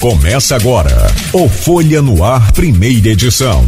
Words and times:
Começa 0.00 0.54
agora 0.54 1.10
o 1.32 1.48
Folha 1.48 2.00
no 2.00 2.22
Ar, 2.22 2.52
primeira 2.52 3.08
edição. 3.08 3.66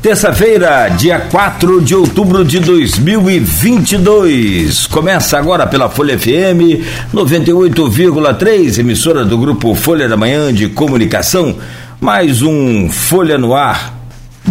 Terça-feira, 0.00 0.88
dia 0.88 1.20
4 1.20 1.82
de 1.82 1.94
outubro 1.94 2.42
de 2.46 2.60
2022. 2.60 4.86
Começa 4.86 5.36
agora 5.36 5.66
pela 5.66 5.90
Folha 5.90 6.18
FM 6.18 6.80
98,3, 7.12 8.78
emissora 8.78 9.22
do 9.22 9.36
grupo 9.36 9.74
Folha 9.74 10.08
da 10.08 10.16
Manhã 10.16 10.50
de 10.50 10.70
Comunicação. 10.70 11.58
Mais 12.00 12.40
um 12.40 12.88
Folha 12.88 13.36
no 13.36 13.54
Ar. 13.54 14.01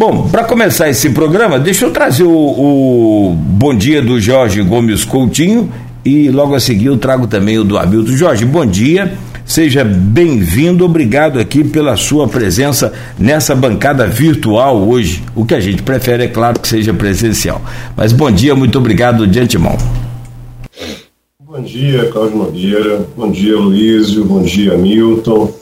Bom, 0.01 0.27
para 0.29 0.43
começar 0.43 0.89
esse 0.89 1.11
programa, 1.11 1.59
deixa 1.59 1.85
eu 1.85 1.91
trazer 1.91 2.23
o, 2.23 2.31
o 2.31 3.35
bom 3.35 3.71
dia 3.71 4.01
do 4.01 4.19
Jorge 4.19 4.59
Gomes 4.63 5.05
Coutinho 5.05 5.71
e 6.03 6.31
logo 6.31 6.55
a 6.55 6.59
seguir 6.59 6.87
eu 6.87 6.97
trago 6.97 7.27
também 7.27 7.59
o 7.59 7.63
do 7.63 7.77
Hamilton. 7.77 8.11
Jorge, 8.13 8.43
bom 8.43 8.65
dia. 8.65 9.13
Seja 9.45 9.83
bem-vindo, 9.83 10.83
obrigado 10.83 11.39
aqui 11.39 11.63
pela 11.63 11.95
sua 11.97 12.27
presença 12.27 12.91
nessa 13.19 13.53
bancada 13.53 14.07
virtual 14.07 14.89
hoje. 14.89 15.23
O 15.35 15.45
que 15.45 15.53
a 15.53 15.59
gente 15.59 15.83
prefere, 15.83 16.23
é 16.23 16.27
claro, 16.27 16.59
que 16.59 16.67
seja 16.67 16.91
presencial. 16.91 17.61
Mas 17.95 18.11
bom 18.11 18.31
dia, 18.31 18.55
muito 18.55 18.79
obrigado 18.79 19.27
de 19.27 19.39
antemão. 19.39 19.77
Bom 21.39 21.61
dia, 21.61 22.09
Cláudio 22.11 22.37
Nogueira. 22.37 23.05
Bom 23.15 23.29
dia, 23.29 23.55
Luísio. 23.55 24.25
Bom 24.25 24.41
dia, 24.41 24.75
Milton. 24.75 25.60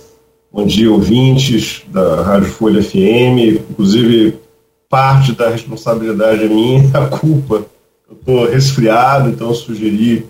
Bom 0.52 0.66
dia, 0.66 0.91
ouvintes 0.91 1.84
da 1.89 2.23
Rádio 2.23 2.49
Folha 2.49 2.81
FM. 2.81 3.62
Inclusive, 3.70 4.34
parte 4.89 5.31
da 5.34 5.48
responsabilidade 5.48 6.44
é 6.44 6.48
minha, 6.48 6.89
a 6.98 7.05
culpa. 7.05 7.66
Eu 8.09 8.16
estou 8.16 8.49
resfriado, 8.49 9.30
então 9.30 9.53
sugeri 9.53 10.25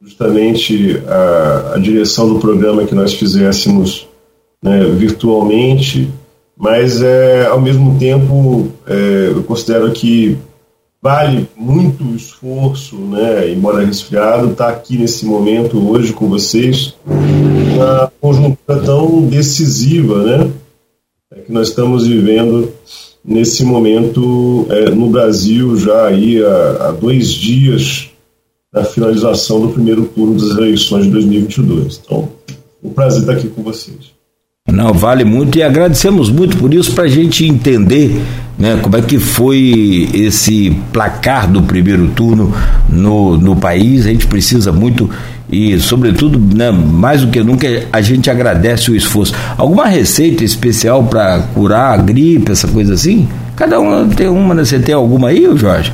justamente 0.00 1.02
a, 1.08 1.72
a 1.74 1.78
direção 1.78 2.32
do 2.32 2.38
programa 2.38 2.84
que 2.84 2.94
nós 2.94 3.14
fizéssemos 3.14 4.06
né, 4.62 4.84
virtualmente, 4.84 6.08
mas 6.56 7.02
é, 7.02 7.46
ao 7.46 7.60
mesmo 7.60 7.98
tempo 7.98 8.68
é, 8.86 9.32
eu 9.34 9.42
considero 9.42 9.90
que 9.90 10.38
vale 11.02 11.48
muito 11.56 12.04
o 12.04 12.14
esforço, 12.14 12.94
né, 12.94 13.50
embora 13.50 13.84
resfriado, 13.84 14.52
estar 14.52 14.66
tá 14.66 14.70
aqui 14.70 14.96
nesse 14.96 15.26
momento 15.26 15.90
hoje 15.90 16.12
com 16.12 16.28
vocês, 16.28 16.94
uma 17.04 18.07
conjuntura 18.20 18.80
tão 18.80 19.22
decisiva 19.26 20.22
né, 20.22 20.50
é, 21.32 21.40
que 21.40 21.52
nós 21.52 21.68
estamos 21.68 22.06
vivendo 22.06 22.72
nesse 23.24 23.64
momento 23.64 24.66
é, 24.70 24.90
no 24.90 25.08
Brasil 25.10 25.76
já 25.76 26.06
aí 26.06 26.42
há, 26.42 26.88
há 26.88 26.92
dois 26.92 27.28
dias 27.28 28.10
da 28.72 28.84
finalização 28.84 29.60
do 29.60 29.68
primeiro 29.68 30.04
turno 30.06 30.34
das 30.34 30.56
eleições 30.56 31.04
de 31.04 31.10
2022. 31.10 32.00
Então, 32.04 32.28
um 32.82 32.90
prazer 32.90 33.20
estar 33.20 33.32
aqui 33.32 33.48
com 33.48 33.62
vocês. 33.62 34.12
Não, 34.70 34.92
vale 34.92 35.24
muito 35.24 35.58
e 35.58 35.62
agradecemos 35.62 36.30
muito 36.30 36.58
por 36.58 36.72
isso 36.74 36.94
para 36.94 37.04
a 37.04 37.08
gente 37.08 37.44
entender 37.44 38.10
né, 38.58 38.78
como 38.82 38.96
é 38.96 39.02
que 39.02 39.18
foi 39.18 40.10
esse 40.12 40.76
placar 40.92 41.48
do 41.50 41.62
primeiro 41.62 42.08
turno 42.08 42.52
no, 42.88 43.36
no 43.38 43.54
país. 43.54 44.04
A 44.04 44.10
gente 44.10 44.26
precisa 44.26 44.72
muito 44.72 45.08
e, 45.50 45.78
sobretudo, 45.80 46.38
né, 46.38 46.70
mais 46.70 47.22
do 47.22 47.28
que 47.28 47.42
nunca, 47.42 47.66
a 47.90 48.00
gente 48.02 48.30
agradece 48.30 48.90
o 48.90 48.96
esforço. 48.96 49.32
Alguma 49.56 49.86
receita 49.86 50.44
especial 50.44 51.04
para 51.04 51.40
curar 51.54 51.94
a 51.94 51.96
gripe, 51.96 52.52
essa 52.52 52.68
coisa 52.68 52.94
assim? 52.94 53.26
Cada 53.56 53.80
um 53.80 54.08
tem 54.08 54.28
uma, 54.28 54.54
né? 54.54 54.64
Você 54.64 54.78
tem 54.78 54.94
alguma 54.94 55.28
aí, 55.28 55.48
Jorge? 55.56 55.92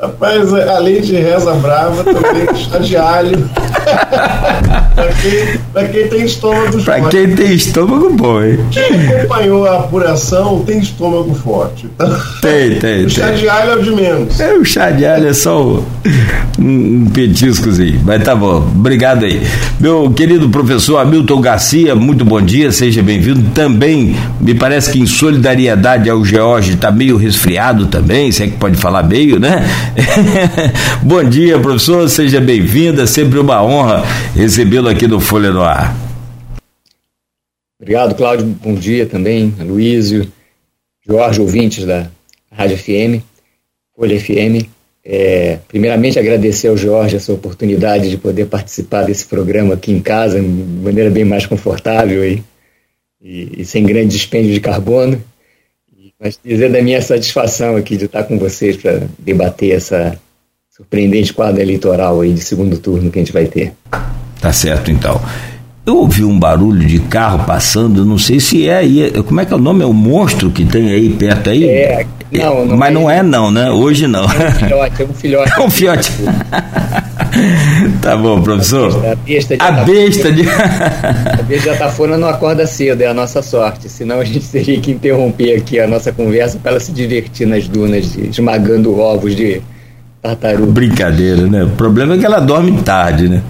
Rapaz, 0.00 0.52
além 0.52 1.00
de 1.00 1.14
reza 1.14 1.54
brava, 1.54 2.02
também 2.04 2.54
chá 2.54 2.78
de 2.78 2.96
alho. 2.96 3.48
Pra, 3.84 5.08
quem, 5.20 5.58
pra 5.72 5.84
quem 5.88 6.08
tem 6.08 6.24
estômago 6.24 6.72
forte. 6.72 6.84
Pra 6.84 7.00
quem 7.08 7.34
tem 7.34 7.52
estômago 7.52 8.10
bom, 8.10 8.42
hein? 8.42 8.58
Quem 8.70 9.08
acompanhou 9.08 9.66
a 9.66 9.78
apuração 9.78 10.62
tem 10.64 10.78
estômago 10.78 11.34
forte. 11.34 11.86
Então, 11.94 12.16
tem, 12.40 12.78
tem. 12.78 13.04
O 13.06 13.10
chá 13.10 13.30
de 13.30 13.48
alho 13.48 13.70
é 13.70 13.76
o 13.76 13.82
de 13.82 13.90
menos. 13.90 14.40
É, 14.40 14.54
o 14.54 14.64
chá 14.64 14.90
de 14.90 15.04
alho 15.04 15.28
é 15.28 15.32
só 15.32 15.62
um, 15.62 15.84
um 16.58 17.06
petiscozinho. 17.12 18.00
Mas 18.04 18.22
tá 18.22 18.34
bom, 18.34 18.58
obrigado 18.74 19.24
aí. 19.24 19.42
Meu 19.80 20.10
querido 20.10 20.48
professor 20.48 20.98
Hamilton 20.98 21.40
Garcia, 21.40 21.94
muito 21.94 22.24
bom 22.24 22.40
dia, 22.40 22.70
seja 22.72 23.02
bem-vindo. 23.02 23.42
Também, 23.54 24.16
me 24.40 24.54
parece 24.54 24.90
que 24.90 25.00
em 25.00 25.06
solidariedade 25.06 26.08
ao 26.08 26.24
George, 26.24 26.76
tá 26.76 26.90
meio 26.90 27.16
resfriado 27.16 27.86
também, 27.86 28.30
se 28.32 28.42
é 28.42 28.46
que 28.46 28.56
pode 28.56 28.76
falar 28.76 29.02
meio, 29.02 29.38
né? 29.38 29.64
Bom 31.02 31.22
dia, 31.24 31.58
professor, 31.58 32.08
seja 32.08 32.40
bem-vinda, 32.40 33.06
sempre 33.06 33.38
uma 33.38 33.62
honra 33.62 33.73
recebê-lo 34.34 34.88
aqui 34.88 35.06
no 35.06 35.20
Folha 35.20 35.50
no 35.50 35.62
Ar. 35.62 35.94
Obrigado, 37.80 38.14
Cláudio, 38.14 38.46
bom 38.46 38.74
dia 38.74 39.04
também, 39.04 39.54
Luísio, 39.60 40.30
Jorge, 41.06 41.40
ouvintes 41.40 41.84
da 41.84 42.08
Rádio 42.50 42.78
FM, 42.78 43.22
Folha 43.94 44.18
FM. 44.18 44.66
É, 45.04 45.58
primeiramente, 45.68 46.18
agradecer 46.18 46.68
ao 46.68 46.76
Jorge 46.76 47.16
essa 47.16 47.32
oportunidade 47.32 48.08
de 48.08 48.16
poder 48.16 48.46
participar 48.46 49.02
desse 49.02 49.26
programa 49.26 49.74
aqui 49.74 49.92
em 49.92 50.00
casa, 50.00 50.40
de 50.40 50.46
maneira 50.46 51.10
bem 51.10 51.24
mais 51.24 51.44
confortável 51.44 52.24
e, 52.24 52.42
e, 53.20 53.60
e 53.60 53.64
sem 53.66 53.84
grande 53.84 54.08
dispêndio 54.08 54.54
de 54.54 54.60
carbono. 54.60 55.22
Mas 56.18 56.38
dizer 56.42 56.70
da 56.70 56.80
minha 56.80 57.02
satisfação 57.02 57.76
aqui 57.76 57.96
de 57.96 58.06
estar 58.06 58.22
com 58.24 58.38
vocês 58.38 58.76
para 58.76 59.06
debater 59.18 59.72
essa 59.72 60.18
surpreendente 60.76 61.32
quadro 61.32 61.62
eleitoral 61.62 62.20
aí 62.20 62.32
de 62.32 62.40
segundo 62.40 62.76
turno 62.78 63.08
que 63.08 63.20
a 63.20 63.22
gente 63.22 63.32
vai 63.32 63.46
ter. 63.46 63.72
Tá 64.40 64.52
certo, 64.52 64.90
então. 64.90 65.20
Eu 65.86 65.98
ouvi 65.98 66.24
um 66.24 66.36
barulho 66.36 66.84
de 66.84 66.98
carro 66.98 67.44
passando, 67.46 68.04
não 68.04 68.18
sei 68.18 68.40
se 68.40 68.68
é 68.68 68.78
aí. 68.78 69.12
Como 69.22 69.40
é 69.40 69.44
que 69.44 69.52
é 69.52 69.56
o 69.56 69.60
nome? 69.60 69.84
É 69.84 69.86
o 69.86 69.92
monstro 69.92 70.50
que 70.50 70.64
tem 70.64 70.90
aí 70.90 71.10
perto 71.10 71.50
aí? 71.50 71.64
É, 71.64 72.04
não, 72.32 72.66
não 72.66 72.76
Mas 72.76 72.88
é 72.88 72.92
não 72.92 73.10
é 73.10 73.22
não, 73.22 73.50
né? 73.52 73.70
Hoje 73.70 74.08
não. 74.08 74.24
É 74.24 74.48
um 74.48 74.52
filhote, 74.52 75.02
é 75.02 75.04
um 75.04 75.14
filhote. 75.14 75.52
É 75.54 75.60
um 75.60 75.70
filhote. 75.70 76.12
tá 78.02 78.16
bom, 78.16 78.42
professor. 78.42 79.06
A 79.06 79.14
besta, 79.14 79.56
a 79.60 79.70
besta 79.70 80.32
de. 80.32 80.42
a 80.48 81.42
besta 81.42 81.70
já 81.70 81.76
tá 81.76 81.88
fora, 81.88 82.18
não 82.18 82.26
acorda 82.26 82.66
cedo, 82.66 83.00
é 83.00 83.06
a 83.06 83.14
nossa 83.14 83.42
sorte. 83.42 83.88
Senão 83.88 84.18
a 84.18 84.24
gente 84.24 84.48
teria 84.48 84.80
que 84.80 84.90
interromper 84.90 85.54
aqui 85.56 85.78
a 85.78 85.86
nossa 85.86 86.10
conversa 86.10 86.58
para 86.58 86.72
ela 86.72 86.80
se 86.80 86.90
divertir 86.90 87.46
nas 87.46 87.68
dunas, 87.68 88.12
de, 88.12 88.28
esmagando 88.28 88.98
ovos 88.98 89.36
de 89.36 89.62
tartaruga. 90.24 90.72
Brincadeira, 90.72 91.46
né? 91.46 91.64
O 91.64 91.70
problema 91.70 92.14
é 92.14 92.18
que 92.18 92.24
ela 92.24 92.40
dorme 92.40 92.72
tarde, 92.82 93.28
né? 93.28 93.42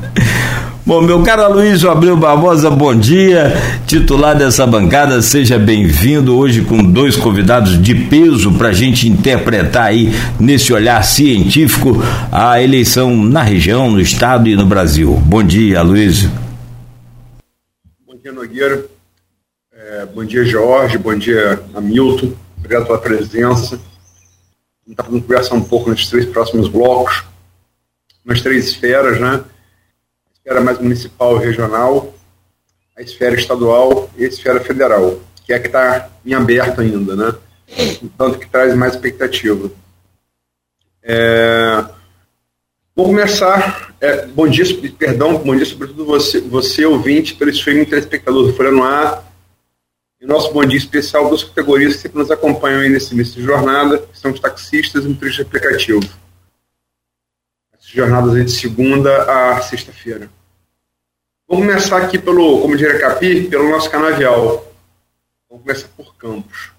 Bom, 0.84 1.00
meu 1.00 1.22
caro 1.22 1.42
Aloysio 1.42 1.90
Abreu 1.90 2.14
Barbosa, 2.14 2.68
bom 2.68 2.94
dia. 2.94 3.54
Titular 3.86 4.36
dessa 4.36 4.66
bancada, 4.66 5.22
seja 5.22 5.58
bem-vindo 5.58 6.36
hoje 6.36 6.60
com 6.60 6.84
dois 6.84 7.16
convidados 7.16 7.80
de 7.80 7.94
peso 7.94 8.52
para 8.52 8.68
a 8.68 8.72
gente 8.72 9.08
interpretar 9.08 9.86
aí, 9.86 10.12
nesse 10.38 10.74
olhar 10.74 11.02
científico, 11.02 11.96
a 12.30 12.60
eleição 12.60 13.16
na 13.16 13.42
região, 13.42 13.90
no 13.90 14.00
estado 14.00 14.48
e 14.48 14.56
no 14.56 14.66
Brasil. 14.66 15.14
Bom 15.24 15.42
dia, 15.42 15.78
Aloysio. 15.78 16.30
Bom 18.06 18.16
dia, 18.22 18.32
Nogueira. 18.32 18.84
É, 19.72 20.06
bom 20.06 20.24
dia, 20.24 20.44
Jorge. 20.44 20.98
Bom 20.98 21.16
dia, 21.16 21.60
Hamilton. 21.74 22.32
Obrigado 22.58 22.86
pela 22.86 22.98
presença. 22.98 23.80
Está 24.88 25.04
fazendo 25.04 25.56
um 25.56 25.64
pouco 25.64 25.90
nesses 25.90 26.08
três 26.08 26.26
próximos 26.26 26.68
blocos, 26.68 27.24
nas 28.24 28.40
três 28.40 28.66
esferas, 28.66 29.20
né? 29.20 29.44
esfera 30.44 30.60
mais 30.60 30.78
municipal 30.78 31.40
e 31.40 31.46
regional, 31.46 32.14
a 32.94 33.00
esfera 33.00 33.34
estadual 33.34 34.10
e 34.16 34.26
a 34.26 34.28
esfera 34.28 34.60
federal, 34.60 35.18
que 35.44 35.54
é 35.54 35.56
a 35.56 35.60
que 35.60 35.68
está 35.68 36.10
em 36.24 36.34
aberto 36.34 36.82
ainda, 36.82 37.16
né? 37.16 37.34
Tanto 38.18 38.38
que 38.38 38.48
traz 38.48 38.74
mais 38.74 38.94
expectativa. 38.94 39.70
É... 41.02 41.82
Vou 42.94 43.06
começar. 43.06 43.94
É, 44.00 44.26
bom 44.26 44.46
dia, 44.46 44.64
perdão, 44.98 45.38
bom 45.38 45.56
dia 45.56 45.64
sobretudo 45.64 46.04
você, 46.04 46.40
você 46.42 46.84
ouvinte, 46.84 47.34
pelo 47.34 47.50
streaming 47.50 47.86
telespectador 47.86 48.46
do 48.46 48.52
Folha 48.52 48.70
no 48.70 48.82
Ar. 48.82 49.23
E 50.24 50.26
nosso 50.26 50.50
bom 50.54 50.64
dia 50.64 50.78
especial 50.78 51.28
duas 51.28 51.44
categorias 51.44 51.96
que 52.00 52.08
nos 52.16 52.30
acompanham 52.30 52.80
aí 52.80 52.88
nesse 52.88 53.12
início 53.12 53.34
de 53.34 53.42
jornada, 53.42 53.98
que 53.98 54.18
são 54.18 54.30
os 54.30 54.40
taxistas 54.40 55.04
e 55.04 55.08
motoristas 55.08 55.46
aplicativo 55.46 56.00
jornadas 57.94 58.34
de 58.44 58.50
segunda 58.50 59.22
a 59.22 59.60
sexta-feira. 59.60 60.30
Vamos 61.46 61.66
começar 61.66 61.98
aqui 61.98 62.18
pelo, 62.18 62.60
como 62.62 62.74
diria 62.74 62.98
Capi, 62.98 63.48
pelo 63.48 63.68
nosso 63.68 63.88
canavial. 63.90 64.66
Vamos 65.48 65.62
começar 65.64 65.88
por 65.94 66.16
Campos. 66.16 66.72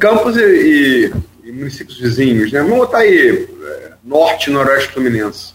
Campos 0.00 0.36
e, 0.36 0.40
e, 0.40 1.12
e 1.44 1.52
municípios 1.52 2.00
vizinhos, 2.00 2.50
né? 2.50 2.62
Vamos 2.62 2.78
botar 2.78 3.00
aí 3.00 3.46
é, 3.62 3.92
norte 4.02 4.48
e 4.48 4.52
noroeste 4.52 4.94
fluminense. 4.94 5.54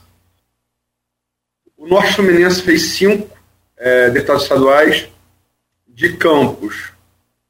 O 1.76 1.88
norte 1.88 2.14
fluminense 2.14 2.62
fez 2.62 2.84
cinco 2.84 3.36
é, 3.76 4.12
deputados 4.12 4.44
estaduais 4.44 5.10
de 5.94 6.18
Campos. 6.18 6.92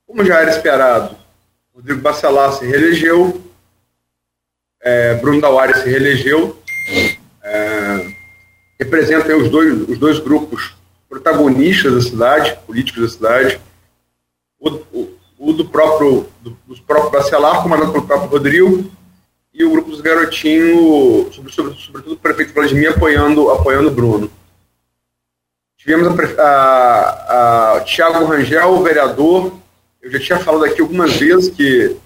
Como 0.06 0.24
já 0.24 0.42
era 0.42 0.52
esperado, 0.52 1.16
Rodrigo 1.74 2.02
Bacelar 2.02 2.54
se 2.54 2.66
reelegeu, 2.66 3.42
é, 4.82 5.16
Bruno 5.16 5.42
Dauari 5.42 5.74
se 5.80 5.90
reelegeu, 5.90 6.62
é, 7.42 8.14
representa 8.80 9.36
os 9.36 9.50
dois, 9.50 9.90
os 9.90 9.98
dois 9.98 10.20
grupos 10.20 10.76
protagonistas 11.10 11.94
da 11.94 12.02
cidade, 12.02 12.60
políticos 12.66 13.02
da 13.02 13.10
cidade, 13.10 13.62
o, 14.60 14.70
o, 14.70 15.18
o 15.40 15.54
do 15.54 15.66
próprio 15.66 16.28
do, 16.42 16.58
dos 16.68 16.80
próprios 16.80 17.12
Bacelar, 17.12 17.64
comandado 17.64 17.92
pelo 17.92 18.06
próprio 18.06 18.30
Rodrigo, 18.30 18.92
e 19.54 19.64
o 19.64 19.72
grupo 19.72 19.92
dos 19.92 20.02
garotinhos, 20.02 21.34
sobretudo, 21.36 21.76
sobretudo 21.76 22.14
o 22.14 22.18
prefeito 22.18 22.54
Vladimir, 22.54 22.90
apoiando 22.90 23.52
apoiando 23.52 23.92
Bruno. 23.92 24.30
Tivemos 25.84 26.08
a, 26.08 26.42
a, 26.42 27.74
a 27.74 27.82
Tiago 27.82 28.24
Rangel, 28.24 28.70
o 28.72 28.82
vereador. 28.82 29.54
Eu 30.02 30.10
já 30.12 30.20
tinha 30.20 30.40
falado 30.40 30.64
aqui 30.64 30.80
algumas 30.80 31.14
vezes 31.18 31.54
que 31.54 31.98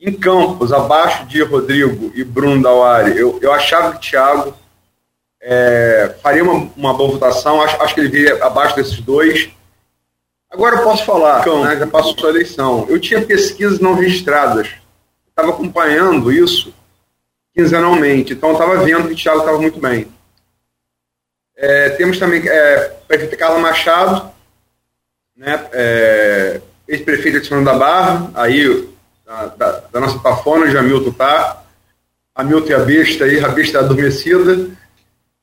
em 0.00 0.12
Campos, 0.12 0.72
abaixo 0.72 1.24
de 1.26 1.40
Rodrigo 1.42 2.10
e 2.12 2.24
Bruno 2.24 2.60
Dauari, 2.60 3.16
eu, 3.16 3.38
eu 3.40 3.52
achava 3.52 3.92
que 3.92 4.00
Tiago 4.00 4.52
é, 5.40 6.16
faria 6.20 6.42
uma, 6.42 6.70
uma 6.76 6.92
boa 6.92 7.12
votação, 7.12 7.62
acho, 7.62 7.80
acho 7.80 7.94
que 7.94 8.00
ele 8.00 8.08
viria 8.08 8.44
abaixo 8.44 8.74
desses 8.74 9.00
dois. 9.00 9.48
Agora 10.50 10.76
eu 10.76 10.82
posso 10.82 11.04
falar, 11.04 11.46
né, 11.46 11.76
já 11.76 11.86
passou 11.86 12.26
a 12.26 12.30
eleição. 12.30 12.84
Eu 12.88 12.98
tinha 12.98 13.24
pesquisas 13.24 13.78
não 13.78 13.94
registradas, 13.94 14.70
estava 15.28 15.50
acompanhando 15.50 16.32
isso 16.32 16.74
quinzenalmente, 17.54 18.32
então 18.32 18.48
eu 18.48 18.54
estava 18.54 18.78
vendo 18.78 19.06
que 19.06 19.14
o 19.14 19.16
Thiago 19.16 19.40
estava 19.40 19.58
muito 19.58 19.78
bem. 19.78 20.08
É, 21.60 21.90
temos 21.90 22.20
também 22.20 22.48
é, 22.48 22.96
prefeita 23.08 23.36
Carla 23.36 23.58
Machado, 23.58 24.30
né, 25.36 25.66
é, 25.72 26.60
ex-prefeita 26.86 27.40
de 27.40 27.48
São 27.48 27.64
da 27.64 27.74
Barra, 27.74 28.30
aí 28.34 28.88
da, 29.26 29.46
da, 29.46 29.80
da 29.92 30.00
nossa 30.00 30.20
pafona, 30.20 30.66
onde 30.66 30.78
a 30.78 30.82
Milton 30.82 31.10
está. 31.10 31.64
A 32.32 32.44
Milton 32.44 32.70
e 32.70 32.74
a 32.74 32.78
besta 32.78 33.24
aí, 33.24 33.44
a 33.44 33.48
besta 33.48 33.80
adormecida. 33.80 34.70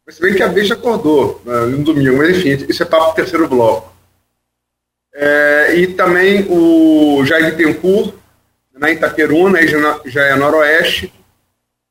Se 0.07 0.21
bem 0.21 0.33
que 0.33 0.41
a 0.41 0.47
besta 0.47 0.75
acordou 0.75 1.41
né, 1.43 1.65
no 1.65 1.83
domingo, 1.83 2.17
mas 2.17 2.29
enfim, 2.29 2.65
isso 2.69 2.81
é 2.81 2.85
papo 2.85 3.09
do 3.09 3.15
terceiro 3.15 3.49
bloco. 3.49 3.93
É, 5.13 5.75
e 5.75 5.87
também 5.87 6.47
o 6.49 7.25
Jair 7.25 7.53
Bittencourt, 7.53 8.13
na 8.73 8.89
Itaperuna, 8.89 9.59
aí 9.59 9.67
já, 9.67 9.99
já 10.05 10.23
é 10.23 10.35
noroeste. 10.35 11.11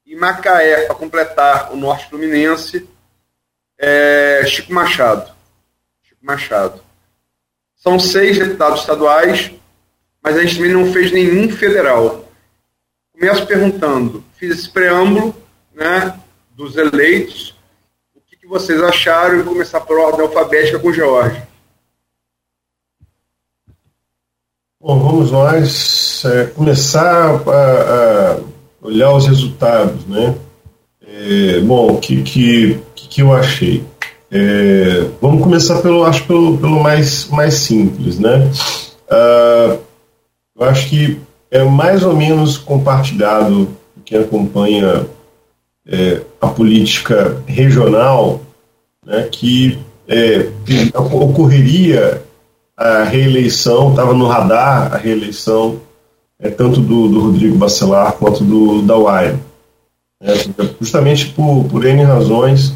E 0.07 0.17
Macaé, 0.17 0.87
para 0.87 0.95
completar 0.95 1.73
o 1.73 1.77
norte 1.77 2.09
fluminense, 2.09 2.89
é 3.79 4.45
Chico 4.47 4.73
Machado. 4.73 5.31
Chico 6.03 6.21
Machado. 6.25 6.81
São 7.77 7.99
seis 7.99 8.39
deputados 8.39 8.81
estaduais, 8.81 9.51
mas 10.23 10.37
a 10.37 10.43
gente 10.43 10.57
também 10.57 10.73
não 10.73 10.93
fez 10.93 11.13
nenhum 11.13 11.51
federal. 11.51 12.27
Começo 13.13 13.47
perguntando, 13.47 14.25
fiz 14.37 14.59
esse 14.59 14.71
preâmbulo 14.71 15.35
né, 15.75 16.19
dos 16.51 16.77
eleitos, 16.77 17.55
o 18.15 18.21
que, 18.21 18.37
que 18.37 18.47
vocês 18.47 18.83
acharam 18.83 19.41
e 19.41 19.45
começar 19.45 19.81
por 19.81 19.99
ordem 19.99 20.23
alfabética 20.23 20.79
com 20.79 20.89
o 20.89 20.93
George. 20.93 21.43
Bom, 24.81 24.99
vamos 24.99 25.31
nós 25.31 26.23
é, 26.27 26.45
começar 26.47 27.31
a, 27.31 28.35
a, 28.35 28.41
olhar 28.83 29.13
os 29.13 29.27
resultados, 29.27 30.05
né? 30.07 30.39
É, 31.01 31.61
bom, 31.61 31.99
que, 31.99 32.23
que, 32.23 32.79
que 33.15 33.23
eu 33.23 33.33
achei? 33.33 33.85
É, 34.29 35.07
vamos 35.23 35.41
começar 35.41 35.81
pelo, 35.81 36.03
acho, 36.03 36.27
pelo, 36.27 36.59
pelo 36.59 36.83
mais, 36.83 37.29
mais 37.29 37.55
simples, 37.55 38.19
né? 38.19 38.51
Uh, 39.09 39.79
eu 40.59 40.69
acho 40.69 40.89
que 40.89 41.21
é 41.49 41.63
mais 41.63 42.03
ou 42.03 42.17
menos 42.17 42.59
compartilhado 42.59 43.69
quem 44.05 44.19
acompanha 44.19 45.07
é, 45.87 46.23
a 46.41 46.49
política 46.49 47.41
regional, 47.47 48.41
né, 49.07 49.29
que 49.31 49.79
é, 50.09 50.49
ocorreria 50.95 52.21
a 52.77 53.05
reeleição, 53.05 53.91
estava 53.91 54.13
no 54.13 54.27
radar 54.27 54.93
a 54.93 54.97
reeleição 54.97 55.81
é, 56.41 56.51
tanto 56.51 56.81
do, 56.81 57.09
do 57.09 57.21
Rodrigo 57.21 57.57
Bacelar 57.57 58.15
quanto 58.15 58.43
do 58.43 58.83
da 58.83 58.97
Uaia. 58.97 59.39
É, 60.21 60.35
justamente 60.81 61.27
por, 61.31 61.65
por 61.65 61.85
N 61.85 62.03
razões, 62.03 62.75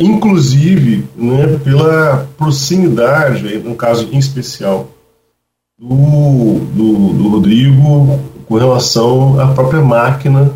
inclusive 0.00 1.04
né, 1.16 1.58
pela 1.64 2.28
proximidade, 2.36 3.58
no 3.58 3.74
caso 3.74 4.08
em 4.12 4.18
especial, 4.18 4.88
do, 5.78 6.60
do, 6.74 7.12
do 7.14 7.28
Rodrigo 7.28 8.20
com 8.46 8.54
relação 8.56 9.40
à 9.40 9.48
própria 9.54 9.80
máquina 9.80 10.52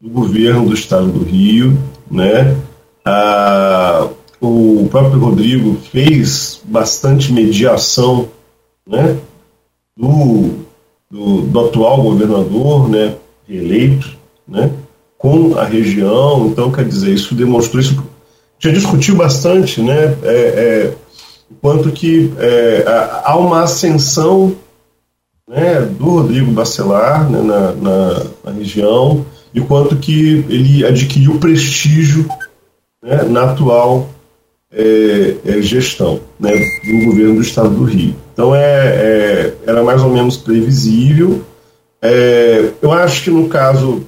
do 0.00 0.08
governo 0.08 0.66
do 0.66 0.74
estado 0.74 1.08
do 1.08 1.24
Rio, 1.24 1.76
né? 2.10 2.56
Ah, 3.04 4.08
o 4.40 4.86
próprio 4.90 5.18
Rodrigo 5.18 5.76
fez 5.90 6.62
bastante 6.64 7.32
mediação, 7.32 8.28
né? 8.86 9.18
Do, 9.96 10.64
do, 11.10 11.42
do 11.42 11.60
atual 11.66 12.00
governador, 12.02 12.88
né? 12.88 13.16
Eleito, 13.48 14.16
né? 14.46 14.70
Com 15.18 15.58
a 15.58 15.64
região, 15.64 16.46
então 16.46 16.70
quer 16.70 16.86
dizer 16.86 17.12
isso 17.12 17.34
demonstrou 17.34 17.80
isso 17.80 18.02
já 18.58 18.70
discutiu 18.70 19.16
bastante, 19.16 19.80
né? 19.80 20.16
É, 20.22 20.32
é, 20.32 20.94
quanto 21.60 21.90
que 21.92 22.32
é, 22.38 22.84
há 23.24 23.36
uma 23.36 23.62
ascensão 23.62 24.56
né, 25.48 25.80
do 25.80 26.04
Rodrigo 26.04 26.50
Bacelar 26.52 27.28
né, 27.30 27.40
na, 27.40 27.72
na, 27.72 28.26
na, 28.44 28.50
região 28.52 29.24
e 29.54 29.60
quanto 29.60 29.96
que 29.96 30.44
ele 30.48 30.84
adquiriu 30.84 31.38
prestígio 31.38 32.28
né, 33.02 33.22
na 33.22 33.52
atual 33.52 34.10
é, 34.70 35.36
é, 35.46 35.62
gestão 35.62 36.20
né, 36.38 36.52
do 36.84 37.06
governo 37.06 37.36
do 37.36 37.40
estado 37.40 37.70
do 37.70 37.84
Rio. 37.84 38.14
Então 38.34 38.54
é, 38.54 38.60
é 38.62 39.54
era 39.66 39.82
mais 39.82 40.02
ou 40.02 40.10
menos 40.10 40.36
previsível. 40.36 41.42
É, 42.02 42.70
eu 42.82 42.92
acho 42.92 43.24
que 43.24 43.30
no 43.30 43.48
caso 43.48 44.06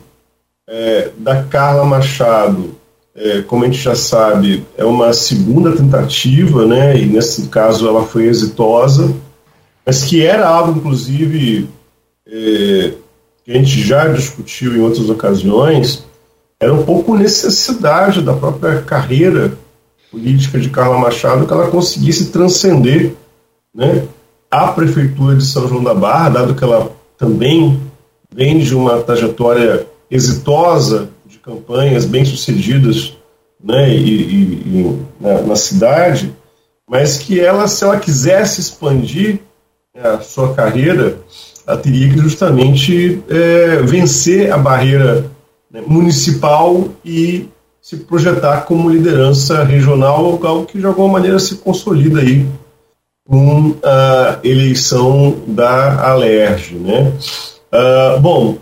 da 1.19 1.43
Carla 1.43 1.85
Machado, 1.85 2.77
é, 3.21 3.43
como 3.43 3.65
a 3.65 3.67
gente 3.67 3.79
já 3.79 3.95
sabe, 3.95 4.65
é 4.79 4.85
uma 4.85 5.13
segunda 5.13 5.77
tentativa, 5.77 6.65
né? 6.65 6.97
E 6.99 7.05
nesse 7.05 7.49
caso 7.49 7.87
ela 7.87 8.07
foi 8.07 8.25
exitosa, 8.25 9.15
mas 9.85 10.05
que 10.05 10.25
era 10.25 10.49
algo, 10.49 10.79
inclusive, 10.79 11.69
é, 12.27 12.95
que 13.45 13.53
a 13.53 13.55
gente 13.55 13.83
já 13.83 14.09
discutiu 14.09 14.75
em 14.75 14.81
outras 14.81 15.11
ocasiões, 15.11 16.03
era 16.59 16.73
um 16.73 16.83
pouco 16.83 17.15
necessidade 17.15 18.23
da 18.23 18.33
própria 18.33 18.81
carreira 18.81 19.53
política 20.11 20.59
de 20.59 20.71
Carla 20.71 20.99
Machado 20.99 21.47
que 21.47 21.53
ela 21.53 21.71
conseguisse 21.71 22.31
transcender, 22.31 23.13
né? 23.75 24.07
A 24.51 24.69
prefeitura 24.69 25.37
de 25.37 25.45
São 25.45 25.69
João 25.69 25.85
da 25.85 25.95
Barra, 25.95 26.31
dado 26.31 26.55
que 26.55 26.65
ela 26.65 26.91
também 27.19 27.79
vem 28.35 28.59
de 28.59 28.75
uma 28.75 28.99
trajetória 29.03 29.87
exitosa 30.11 31.11
campanhas 31.43 32.05
bem-sucedidas 32.05 33.17
né, 33.63 33.95
e, 33.95 34.23
e, 34.23 34.43
e 34.81 34.99
na, 35.21 35.43
na, 35.43 35.57
cidade, 35.57 36.35
mas 36.89 37.19
que 37.19 37.39
ela, 37.39 37.69
se 37.69 37.85
ela 37.85 37.99
quisesse 37.99 38.61
expandir 38.61 39.41
né, 39.95 40.03
a 40.03 40.21
sua 40.21 40.55
carreira, 40.55 41.19
ela 41.67 41.77
teria 41.77 42.09
que 42.09 42.19
justamente 42.19 43.23
é, 43.29 43.83
vencer 43.83 44.53
a 44.53 44.59
barreira 44.59 45.31
né, 45.71 45.83
municipal 45.87 46.89
e 47.05 47.49
se 47.81 47.97
projetar 47.97 48.63
como 48.63 48.91
liderança 48.91 49.65
regional 49.65 50.23
local 50.23 50.65
que 50.65 50.79
de 50.79 50.87
alguma 50.87 51.15
maneira 51.15 51.39
se 51.39 51.57
consolida 51.57 52.21
aí 52.21 52.47
com 53.27 53.77
a 53.83 54.39
eleição 54.43 55.37
da 55.47 56.09
Alerj. 56.09 56.75
Né? 56.75 57.13
Uh, 57.73 58.21
bom, 58.21 58.59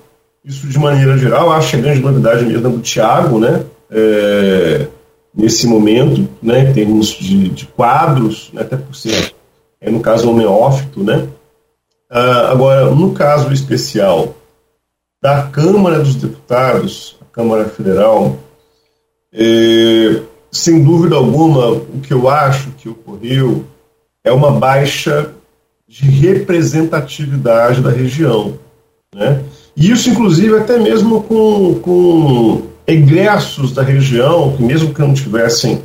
isso 0.49 0.67
de 0.67 0.79
maneira 0.79 1.19
geral, 1.19 1.53
acho 1.53 1.71
que 1.71 1.77
a 1.77 1.81
grande 1.81 2.01
novidade 2.01 2.45
mesmo 2.45 2.67
é 2.67 2.71
do 2.71 2.81
Thiago, 2.81 3.39
né? 3.39 3.65
É, 3.91 4.87
nesse 5.35 5.67
momento, 5.67 6.27
né, 6.43 6.71
em 6.71 6.73
termos 6.73 7.09
de, 7.09 7.51
de 7.51 7.67
quadros, 7.67 8.51
né, 8.53 8.63
até 8.63 8.77
por 8.77 8.95
ser, 8.97 9.35
é, 9.79 9.91
no 9.91 10.01
caso, 10.01 10.31
homeófito, 10.31 11.05
né? 11.05 11.29
Ah, 12.11 12.51
agora, 12.51 12.91
no 12.91 13.13
caso 13.13 13.53
especial 13.53 14.35
da 15.23 15.43
Câmara 15.43 15.99
dos 16.01 16.15
Deputados, 16.15 17.17
a 17.21 17.25
Câmara 17.27 17.67
Federal, 17.67 18.39
é, 19.33 20.23
sem 20.51 20.83
dúvida 20.83 21.17
alguma, 21.17 21.71
o 21.73 22.01
que 22.03 22.13
eu 22.15 22.27
acho 22.27 22.71
que 22.73 22.89
ocorreu 22.89 23.67
é 24.25 24.33
uma 24.33 24.51
baixa 24.51 25.31
de 25.87 26.09
representatividade 26.09 27.83
da 27.83 27.91
região, 27.91 28.59
né? 29.15 29.45
Isso, 29.79 30.11
inclusive, 30.11 30.57
até 30.57 30.77
mesmo 30.77 31.23
com, 31.23 31.77
com 31.77 32.63
egressos 32.85 33.73
da 33.73 33.83
região, 33.83 34.57
que 34.57 34.63
mesmo 34.63 34.93
que 34.93 35.01
não 35.01 35.15
tivessem 35.15 35.81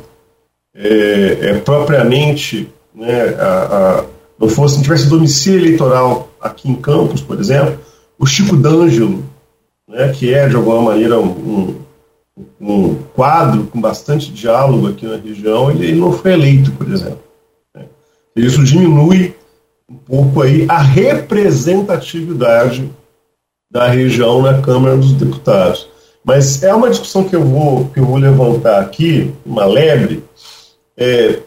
é, 0.74 1.38
é, 1.40 1.54
propriamente, 1.60 2.68
né, 2.92 3.36
a, 3.38 4.00
a, 4.00 4.04
não 4.36 4.48
fosse, 4.48 4.74
não 4.76 4.82
tivesse 4.82 5.08
domicílio 5.08 5.60
eleitoral 5.60 6.28
aqui 6.40 6.68
em 6.68 6.74
Campos, 6.74 7.20
por 7.20 7.38
exemplo, 7.38 7.78
o 8.18 8.26
Chico 8.26 8.56
D'Angelo, 8.56 9.24
né, 9.88 10.08
que 10.08 10.34
é, 10.34 10.48
de 10.48 10.56
alguma 10.56 10.82
maneira, 10.82 11.20
um, 11.20 11.76
um 12.60 12.96
quadro 13.14 13.62
com 13.66 13.80
bastante 13.80 14.32
diálogo 14.32 14.88
aqui 14.88 15.06
na 15.06 15.18
região, 15.18 15.70
ele, 15.70 15.86
ele 15.86 16.00
não 16.00 16.12
foi 16.12 16.32
eleito, 16.32 16.72
por 16.72 16.90
exemplo. 16.90 17.20
Né. 17.72 17.84
Isso 18.34 18.64
diminui 18.64 19.36
um 19.88 19.94
pouco 19.94 20.42
aí 20.42 20.66
a 20.68 20.82
representatividade 20.82 22.90
da 23.74 23.88
região 23.88 24.40
na 24.40 24.62
Câmara 24.62 24.96
dos 24.96 25.12
Deputados. 25.14 25.88
Mas 26.24 26.62
é 26.62 26.72
uma 26.72 26.88
discussão 26.88 27.24
que 27.24 27.34
eu 27.34 27.44
vou, 27.44 27.86
que 27.86 27.98
eu 27.98 28.06
vou 28.06 28.16
levantar 28.16 28.80
aqui, 28.80 29.34
uma 29.44 29.66
lebre, 29.66 30.22
é, 30.96 31.40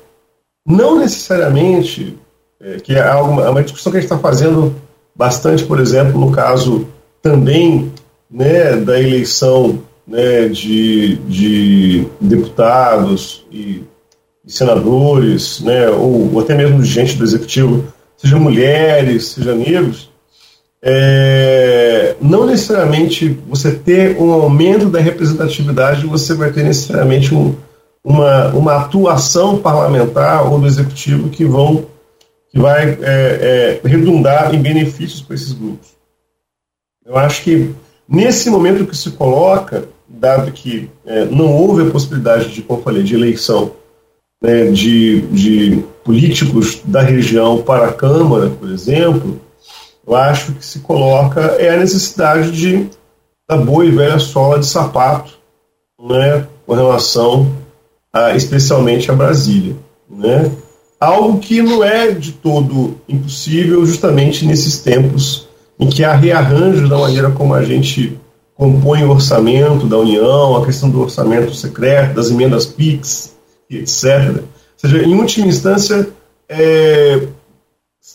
não 0.67 0.99
necessariamente, 0.99 2.17
é, 2.59 2.75
que 2.81 2.93
é, 2.93 3.01
algo, 3.01 3.39
é 3.39 3.49
uma 3.49 3.63
discussão 3.63 3.93
que 3.93 3.97
a 3.97 4.01
gente 4.01 4.11
está 4.11 4.19
fazendo 4.19 4.75
bastante, 5.15 5.63
por 5.63 5.79
exemplo, 5.79 6.19
no 6.19 6.29
caso 6.29 6.85
também 7.21 7.93
né, 8.29 8.75
da 8.75 8.99
eleição 8.99 9.81
né, 10.05 10.49
de, 10.49 11.15
de 11.27 12.05
deputados 12.19 13.45
e, 13.49 13.83
senadores, 14.45 15.61
né, 15.61 15.89
ou, 15.89 16.33
ou, 16.33 16.39
até 16.39 16.55
mesmo 16.55 16.83
gente 16.83 17.17
do 17.17 17.23
executivo, 17.23 17.85
seja 18.15 18.37
mulheres, 18.37 19.29
seja 19.29 19.53
negros, 19.53 20.06
é, 20.81 22.15
não 22.21 22.45
necessariamente 22.45 23.29
você 23.47 23.71
ter 23.71 24.17
um 24.17 24.31
aumento 24.31 24.89
da 24.89 24.99
representatividade, 24.99 26.05
você 26.05 26.33
vai 26.33 26.51
ter 26.51 26.63
necessariamente 26.63 27.33
um, 27.33 27.55
uma, 28.03 28.47
uma 28.49 28.75
atuação 28.77 29.57
parlamentar 29.57 30.51
ou 30.51 30.59
do 30.59 30.67
executivo 30.67 31.29
que 31.29 31.45
vão 31.45 31.85
que 32.49 32.59
vai 32.59 32.97
é, 33.01 33.79
é, 33.83 33.87
redundar 33.87 34.55
em 34.55 34.61
benefícios 34.61 35.21
para 35.21 35.35
esses 35.35 35.51
grupos. 35.51 35.89
Eu 37.05 37.17
acho 37.17 37.43
que 37.43 37.73
nesse 38.07 38.49
momento 38.49 38.85
que 38.85 38.95
se 38.95 39.11
coloca, 39.11 39.89
dado 40.07 40.51
que 40.51 40.89
é, 41.05 41.25
não 41.25 41.53
houve 41.53 41.85
a 41.85 41.91
possibilidade 41.91 42.49
de, 42.53 42.61
como 42.61 42.81
falei, 42.81 43.03
de 43.03 43.15
eleição 43.15 43.73
né, 44.41 44.71
de, 44.71 45.21
de 45.21 45.83
políticos 46.03 46.81
da 46.85 47.01
região 47.01 47.61
para 47.61 47.87
a 47.87 47.93
Câmara, 47.93 48.49
por 48.49 48.69
exemplo, 48.69 49.41
eu 50.07 50.15
acho 50.15 50.53
que 50.53 50.65
se 50.65 50.79
coloca 50.79 51.41
é 51.59 51.69
a 51.69 51.77
necessidade 51.77 52.51
de 52.51 52.89
da 53.49 53.57
boa 53.57 53.85
e 53.85 53.91
velha 53.91 54.19
sola 54.19 54.59
de 54.59 54.65
sapato, 54.65 55.37
né, 56.01 56.45
com 56.65 56.73
relação 56.73 57.49
a, 58.11 58.35
especialmente 58.35 59.09
a 59.09 59.15
Brasília, 59.15 59.75
né? 60.09 60.51
Algo 60.99 61.39
que 61.39 61.61
não 61.61 61.83
é 61.83 62.11
de 62.11 62.33
todo 62.33 62.97
impossível, 63.07 63.85
justamente 63.85 64.45
nesses 64.45 64.79
tempos 64.79 65.47
em 65.79 65.87
que 65.87 66.03
há 66.03 66.13
rearranjo 66.13 66.89
da 66.89 66.97
maneira 66.97 67.31
como 67.31 67.53
a 67.53 67.63
gente 67.63 68.19
compõe 68.55 69.03
o 69.03 69.11
orçamento 69.11 69.85
da 69.85 69.97
União, 69.97 70.57
a 70.57 70.65
questão 70.65 70.89
do 70.89 71.01
orçamento 71.01 71.53
secreto, 71.53 72.15
das 72.15 72.31
emendas 72.31 72.65
PIX, 72.65 73.35
etc. 73.69 74.37
Ou 74.39 74.43
seja, 74.75 75.03
em 75.03 75.13
última 75.13 75.47
instância, 75.47 76.09
é, 76.49 77.27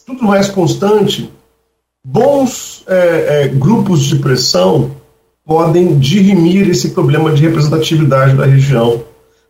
tudo 0.04 0.24
mais 0.24 0.48
constante, 0.48 1.30
bons 2.04 2.84
é, 2.86 3.44
é, 3.44 3.48
grupos 3.48 4.02
de 4.02 4.16
pressão 4.16 4.90
podem 5.44 5.98
dirimir 5.98 6.68
esse 6.68 6.90
problema 6.90 7.32
de 7.32 7.42
representatividade 7.42 8.36
da 8.36 8.44
região 8.44 9.02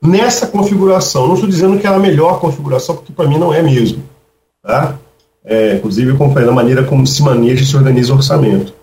nessa 0.03 0.47
configuração. 0.47 1.27
Não 1.27 1.35
estou 1.35 1.49
dizendo 1.49 1.79
que 1.79 1.87
é 1.87 1.91
a 1.91 1.99
melhor 1.99 2.41
configuração, 2.41 2.97
porque 2.97 3.13
para 3.13 3.29
mim 3.29 3.39
não 3.39 3.53
é 3.53 3.63
mesmo. 3.63 4.03
Tá? 4.63 4.99
É, 5.45 5.77
inclusive, 5.77 6.17
como 6.17 6.33
falei, 6.33 6.47
da 6.47 6.55
maneira 6.55 6.85
como 6.85 7.07
se 7.07 7.23
maneja 7.23 7.63
e 7.63 7.67
se 7.67 7.77
organiza 7.77 8.13
o 8.13 8.17
orçamento. 8.17 8.75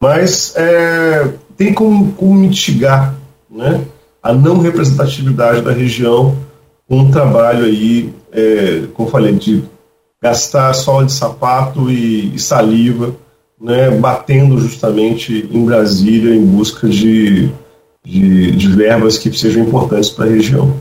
Mas 0.00 0.54
é, 0.56 1.28
tem 1.56 1.72
como, 1.72 2.12
como 2.12 2.34
mitigar 2.34 3.14
né, 3.50 3.82
a 4.22 4.32
não 4.32 4.60
representatividade 4.60 5.62
da 5.62 5.72
região 5.72 6.36
com 6.88 6.98
um 6.98 7.10
trabalho 7.10 7.64
aí, 7.64 8.12
é, 8.32 8.82
como 8.94 9.08
falei, 9.08 9.32
de 9.32 9.64
gastar 10.22 10.72
sola 10.74 11.04
de 11.04 11.12
sapato 11.12 11.90
e, 11.90 12.34
e 12.34 12.38
saliva, 12.38 13.14
né, 13.60 13.90
batendo 13.90 14.58
justamente 14.58 15.48
em 15.50 15.64
Brasília 15.64 16.34
em 16.34 16.44
busca 16.44 16.88
de, 16.88 17.50
de, 18.04 18.52
de 18.52 18.68
verbas 18.68 19.18
que 19.18 19.32
sejam 19.36 19.64
importantes 19.64 20.10
para 20.10 20.26
a 20.26 20.28
região. 20.28 20.78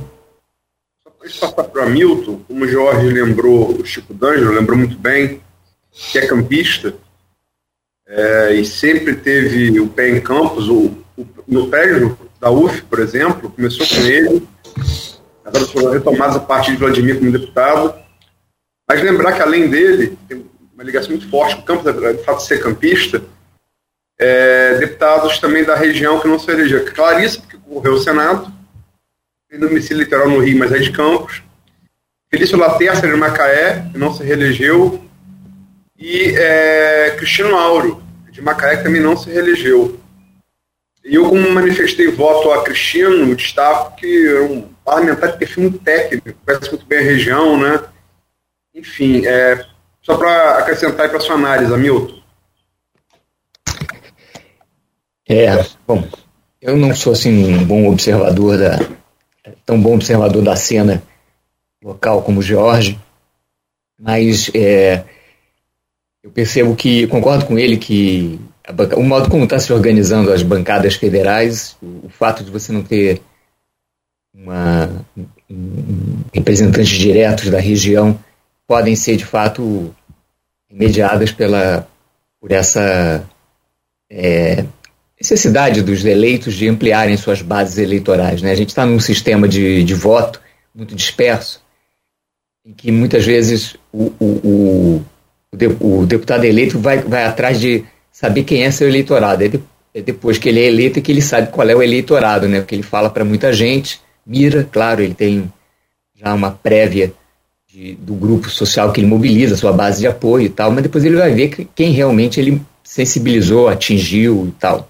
Só 1.28 1.48
para 1.48 1.54
passar 1.54 1.72
para 1.72 1.82
o 1.82 1.86
Hamilton, 1.86 2.40
como 2.48 2.66
o 2.66 2.68
Jorge 2.68 3.10
lembrou, 3.10 3.72
o 3.72 3.86
Chico 3.86 4.14
D'Angelo 4.14 4.54
lembrou 4.54 4.78
muito 4.78 4.98
bem, 4.98 5.42
que 5.92 6.20
é 6.20 6.28
campista, 6.28 6.94
é, 8.08 8.54
e 8.54 8.66
sempre 8.66 9.16
teve 9.16 9.80
o 9.80 9.88
pé 9.88 10.10
em 10.10 10.22
campos, 10.22 10.70
o, 10.70 10.92
o, 11.18 11.26
no 11.48 11.68
prédio 11.68 12.18
da 12.40 12.52
UF, 12.52 12.84
por 12.84 13.00
exemplo, 13.00 13.50
começou 13.50 13.88
com 13.88 14.06
ele, 14.06 14.48
agora 15.44 15.66
foram 15.66 15.92
retomadas 15.92 16.36
a 16.36 16.40
partir 16.40 16.72
de 16.72 16.78
Vladimir 16.78 17.18
como 17.18 17.32
deputado, 17.32 18.05
mas 18.88 19.02
lembrar 19.02 19.34
que 19.34 19.42
além 19.42 19.70
dele, 19.70 20.18
tem 20.28 20.46
uma 20.74 20.84
ligação 20.84 21.12
muito 21.12 21.30
forte 21.30 21.56
com 21.56 21.62
o 21.62 21.66
campo, 21.66 21.92
de 21.92 22.24
fato 22.24 22.38
de 22.38 22.48
ser 22.48 22.62
campista, 22.62 23.22
é, 24.18 24.76
deputados 24.76 25.40
também 25.40 25.64
da 25.64 25.76
região 25.76 26.20
que 26.20 26.28
não 26.28 26.40
se 26.40 26.50
elegeu. 26.50 26.86
Clarissa, 26.86 27.40
porque 27.42 27.58
correu 27.58 27.94
o 27.94 28.00
Senado, 28.00 28.52
tem 29.50 29.60
domicílio 29.60 30.04
literal 30.04 30.30
no 30.30 30.40
Rio, 30.40 30.58
mas 30.60 30.72
é 30.72 30.80
de 30.80 30.92
Campos. 30.92 31.42
Felício 32.30 32.58
Laterça, 32.58 33.08
de 33.08 33.16
Macaé, 33.16 33.88
que 33.92 33.98
não 33.98 34.14
se 34.14 34.24
reelegeu. 34.24 35.04
E 35.98 36.36
é, 36.36 37.16
Cristino 37.18 37.56
Auro, 37.56 38.04
de 38.32 38.42
Macaé, 38.42 38.78
que 38.78 38.84
também 38.84 39.02
não 39.02 39.16
se 39.16 39.30
reelegeu. 39.30 40.00
E 41.04 41.16
eu, 41.16 41.30
como 41.30 41.52
manifestei 41.52 42.08
voto 42.08 42.52
a 42.52 42.64
Cristino, 42.64 43.36
destaco 43.36 43.96
que 43.96 44.28
é 44.28 44.42
um 44.42 44.64
parlamentar 44.84 45.32
de 45.32 45.38
perfil 45.38 45.72
técnico, 45.84 46.38
conhece 46.46 46.70
muito 46.72 46.86
bem 46.86 47.00
a 47.00 47.04
região, 47.04 47.58
né? 47.58 47.82
Enfim, 48.76 49.26
é, 49.26 49.66
só 50.02 50.18
para 50.18 50.60
acrescentar 50.60 51.10
para 51.10 51.22
sua 51.22 51.36
análise, 51.36 51.74
Hamilton. 51.74 52.22
É, 55.28 55.66
bom, 55.88 56.04
eu 56.62 56.76
não 56.76 56.94
sou 56.94 57.14
assim 57.14 57.54
um 57.54 57.64
bom 57.64 57.90
observador 57.90 58.58
da 58.58 58.78
tão 59.66 59.80
bom 59.82 59.96
observador 59.96 60.44
da 60.44 60.56
cena 60.56 61.02
local 61.82 62.22
como 62.22 62.40
o 62.40 62.44
Jorge, 62.44 63.00
mas 63.98 64.52
é, 64.54 65.06
eu 66.22 66.30
percebo 66.32 66.76
que 66.76 67.08
concordo 67.08 67.46
com 67.46 67.58
ele 67.58 67.78
que 67.78 68.40
banca, 68.74 69.00
o 69.00 69.04
modo 69.04 69.30
como 69.30 69.46
está 69.46 69.58
se 69.58 69.72
organizando 69.72 70.34
as 70.34 70.44
bancadas 70.44 70.96
federais, 70.96 71.78
o, 71.82 72.08
o, 72.08 72.10
fato 72.10 72.44
de 72.44 72.52
você 72.52 72.72
não 72.72 72.84
ter 72.84 73.22
uma, 74.34 75.06
um, 75.50 76.24
representantes 76.34 76.90
diretos 76.90 77.50
da 77.50 77.60
região 77.60 78.20
podem 78.68 78.96
ser 78.96 79.18
de 79.18 79.26
fato 79.26 79.94
mediadas 80.72 81.32
pela 81.32 81.88
por 82.40 82.52
essa 82.52 83.28
é, 84.10 84.66
necessidade 85.20 85.82
dos 85.82 86.06
eleitos 86.06 86.54
de 86.54 86.68
ampliarem 86.68 87.18
suas 87.18 87.42
bases 87.42 87.78
eleitorais. 87.78 88.42
Né? 88.42 88.52
A 88.52 88.56
gente 88.56 88.70
está 88.70 88.86
num 88.86 89.00
sistema 89.00 89.48
de, 89.48 89.84
de 89.84 89.94
voto 89.94 90.40
muito 90.74 90.94
disperso, 90.94 91.62
em 92.64 92.74
que 92.74 92.92
muitas 92.92 93.26
vezes 93.26 93.76
o, 93.92 94.12
o, 94.20 95.06
o, 95.52 96.02
o 96.02 96.06
deputado 96.06 96.44
eleito 96.44 96.78
vai, 96.78 97.00
vai 97.00 97.26
atrás 97.26 97.60
de 97.60 97.84
saber 98.12 98.44
quem 98.44 98.64
é 98.64 98.72
seu 98.72 98.88
eleitorado. 98.88 99.44
É, 99.44 99.48
de, 99.48 99.60
é 99.94 100.02
depois 100.02 100.38
que 100.38 100.50
ele 100.50 100.60
é 100.60 100.66
eleito 100.66 101.02
que 101.02 101.12
ele 101.12 101.22
sabe 101.22 101.52
qual 101.52 101.68
é 101.68 101.76
o 101.76 101.82
eleitorado, 101.82 102.48
né? 102.48 102.60
porque 102.60 102.76
ele 102.76 102.84
fala 102.84 103.10
para 103.10 103.26
muita 103.26 103.54
gente, 103.54 104.02
mira, 104.26 104.68
claro, 104.70 105.02
ele 105.02 105.16
tem 105.16 105.52
já 106.14 106.34
uma 106.34 106.52
prévia 106.52 107.14
de, 107.76 107.94
do 107.96 108.14
grupo 108.14 108.50
social 108.50 108.94
que 108.94 109.02
ele 109.02 109.08
mobiliza, 109.08 109.58
sua 109.58 109.74
base 109.74 110.00
de 110.00 110.08
apoio 110.08 110.46
e 110.46 110.50
tal, 110.50 110.72
mas 110.72 110.84
depois 110.84 111.04
ele 111.04 111.18
vai 111.18 111.34
ver 111.34 111.50
que, 111.50 111.66
quem 111.76 111.92
realmente 111.92 112.40
ele 112.40 112.62
sensibilizou, 112.82 113.68
atingiu 113.68 114.48
e 114.48 114.52
tal. 114.52 114.90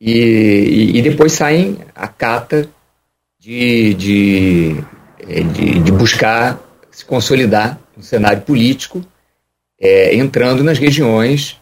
E, 0.00 0.12
e, 0.12 0.98
e 0.98 1.02
depois 1.02 1.32
saem 1.32 1.78
a 1.96 2.06
cata 2.06 2.68
de, 3.40 3.94
de, 3.94 4.76
é, 5.18 5.40
de, 5.40 5.80
de 5.80 5.90
buscar 5.92 6.60
se 6.88 7.04
consolidar 7.04 7.80
no 7.96 8.02
cenário 8.02 8.42
político, 8.42 9.04
é, 9.80 10.14
entrando 10.14 10.62
nas 10.62 10.78
regiões, 10.78 11.56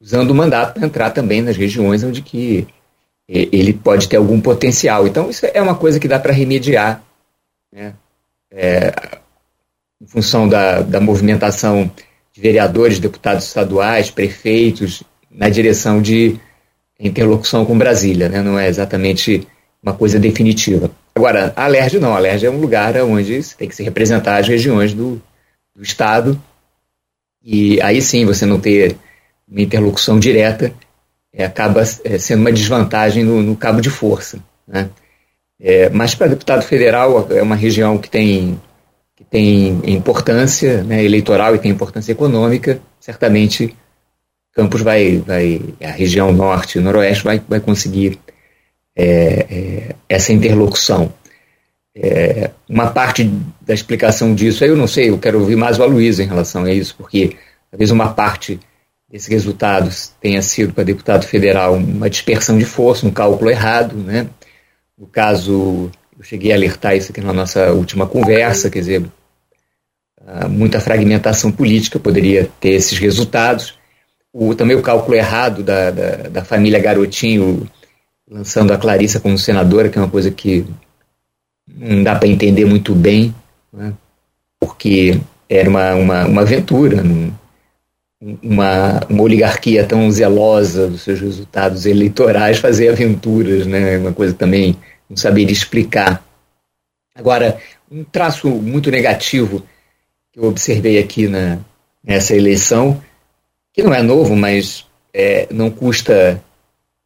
usando 0.00 0.30
o 0.30 0.34
mandato 0.34 0.74
para 0.74 0.86
entrar 0.86 1.10
também 1.10 1.42
nas 1.42 1.58
regiões 1.58 2.02
onde 2.02 2.22
que 2.22 2.66
é, 3.28 3.48
ele 3.52 3.74
pode 3.74 4.08
ter 4.08 4.16
algum 4.16 4.40
potencial. 4.40 5.06
Então, 5.06 5.28
isso 5.28 5.44
é 5.44 5.60
uma 5.60 5.74
coisa 5.74 6.00
que 6.00 6.08
dá 6.08 6.18
para 6.18 6.32
remediar, 6.32 7.02
né? 7.70 7.94
É, 8.50 9.20
em 10.04 10.06
função 10.06 10.46
da, 10.46 10.82
da 10.82 11.00
movimentação 11.00 11.90
de 12.32 12.40
vereadores, 12.40 12.98
deputados 12.98 13.46
estaduais, 13.46 14.10
prefeitos, 14.10 15.02
na 15.30 15.48
direção 15.48 16.02
de 16.02 16.38
interlocução 17.00 17.64
com 17.64 17.76
Brasília, 17.76 18.28
né? 18.28 18.42
não 18.42 18.58
é 18.58 18.68
exatamente 18.68 19.46
uma 19.82 19.94
coisa 19.94 20.18
definitiva. 20.18 20.90
Agora, 21.14 21.52
a 21.56 21.66
LERJ 21.66 21.98
não, 21.98 22.14
a 22.14 22.18
LERJ 22.18 22.46
é 22.46 22.50
um 22.50 22.60
lugar 22.60 22.96
onde 22.98 23.40
tem 23.56 23.68
que 23.68 23.74
se 23.74 23.82
representar 23.82 24.36
as 24.36 24.46
regiões 24.46 24.92
do, 24.92 25.20
do 25.74 25.82
Estado, 25.82 26.40
e 27.42 27.80
aí 27.80 28.00
sim 28.02 28.26
você 28.26 28.44
não 28.44 28.60
ter 28.60 28.96
uma 29.48 29.60
interlocução 29.60 30.18
direta 30.18 30.72
é, 31.32 31.44
acaba 31.44 31.82
é, 32.04 32.18
sendo 32.18 32.40
uma 32.40 32.52
desvantagem 32.52 33.24
no, 33.24 33.42
no 33.42 33.56
cabo 33.56 33.80
de 33.80 33.90
força. 33.90 34.38
Né? 34.66 34.88
É, 35.60 35.88
mas 35.90 36.14
para 36.14 36.28
deputado 36.28 36.62
federal 36.62 37.26
é 37.30 37.42
uma 37.42 37.56
região 37.56 37.98
que 37.98 38.08
tem, 38.08 38.60
que 39.16 39.24
tem 39.24 39.80
importância 39.84 40.82
né, 40.82 41.04
eleitoral 41.04 41.54
e 41.54 41.58
tem 41.58 41.70
importância 41.70 42.12
econômica, 42.12 42.80
certamente 42.98 43.76
Campos 44.54 44.82
vai, 44.82 45.18
vai 45.18 45.60
a 45.82 45.90
região 45.90 46.32
norte 46.32 46.78
e 46.78 46.80
noroeste 46.80 47.24
vai, 47.24 47.42
vai 47.48 47.58
conseguir 47.58 48.20
é, 48.96 49.04
é, 49.50 49.96
essa 50.08 50.32
interlocução. 50.32 51.12
É, 51.96 52.50
uma 52.68 52.90
parte 52.90 53.24
da 53.60 53.74
explicação 53.74 54.32
disso, 54.34 54.62
aí 54.62 54.70
eu 54.70 54.76
não 54.76 54.86
sei, 54.86 55.10
eu 55.10 55.18
quero 55.18 55.40
ouvir 55.40 55.56
mais 55.56 55.78
o 55.78 55.82
Aloysio 55.82 56.24
em 56.24 56.28
relação 56.28 56.64
a 56.64 56.72
isso, 56.72 56.94
porque 56.96 57.36
talvez 57.68 57.90
uma 57.90 58.12
parte 58.12 58.60
desses 59.10 59.28
resultados 59.28 60.12
tenha 60.20 60.40
sido 60.40 60.72
para 60.72 60.84
deputado 60.84 61.24
federal 61.24 61.74
uma 61.74 62.08
dispersão 62.08 62.56
de 62.56 62.64
força, 62.64 63.06
um 63.06 63.10
cálculo 63.10 63.50
errado, 63.50 63.96
né? 63.96 64.28
No 64.96 65.08
caso, 65.08 65.90
eu 66.18 66.24
cheguei 66.24 66.52
a 66.52 66.54
alertar 66.54 66.96
isso 66.96 67.12
aqui 67.12 67.20
na 67.20 67.32
nossa 67.32 67.72
última 67.72 68.06
conversa, 68.06 68.70
quer 68.70 68.80
dizer, 68.80 69.04
muita 70.48 70.80
fragmentação 70.80 71.52
política 71.52 71.98
poderia 71.98 72.48
ter 72.60 72.70
esses 72.70 72.98
resultados 72.98 73.78
o, 74.34 74.52
também 74.52 74.76
o 74.76 74.82
cálculo 74.82 75.14
errado 75.16 75.62
da, 75.62 75.92
da, 75.92 76.16
da, 76.28 76.44
família 76.44 76.80
Garotinho 76.80 77.70
lançando 78.28 78.72
a 78.72 78.78
Clarissa 78.78 79.20
como 79.20 79.38
senadora, 79.38 79.88
que 79.88 79.96
é 79.96 80.02
uma 80.02 80.10
coisa 80.10 80.30
que 80.30 80.66
não 81.68 82.02
dá 82.02 82.16
para 82.16 82.26
entender 82.26 82.64
muito 82.64 82.94
bem, 82.94 83.32
né? 83.72 83.92
porque 84.58 85.20
era 85.48 85.70
uma, 85.70 85.94
uma, 85.94 86.26
uma 86.26 86.40
aventura, 86.42 87.02
uma, 88.42 89.00
uma 89.08 89.22
oligarquia 89.22 89.86
tão 89.86 90.10
zelosa 90.10 90.88
dos 90.88 91.02
seus 91.02 91.20
resultados 91.20 91.86
eleitorais 91.86 92.58
fazer 92.58 92.88
aventuras, 92.88 93.66
né? 93.66 93.98
uma 93.98 94.12
coisa 94.12 94.34
também 94.34 94.76
não 95.08 95.16
saberia 95.16 95.52
explicar. 95.52 96.24
Agora, 97.14 97.58
um 97.90 98.02
traço 98.04 98.48
muito 98.48 98.90
negativo 98.90 99.62
que 100.32 100.40
eu 100.40 100.44
observei 100.44 100.98
aqui 100.98 101.28
na, 101.28 101.58
nessa 102.02 102.34
eleição 102.34 103.02
que 103.72 103.82
não 103.82 103.92
é 103.92 104.02
novo, 104.02 104.36
mas 104.36 104.86
é, 105.12 105.48
não 105.50 105.68
custa 105.68 106.40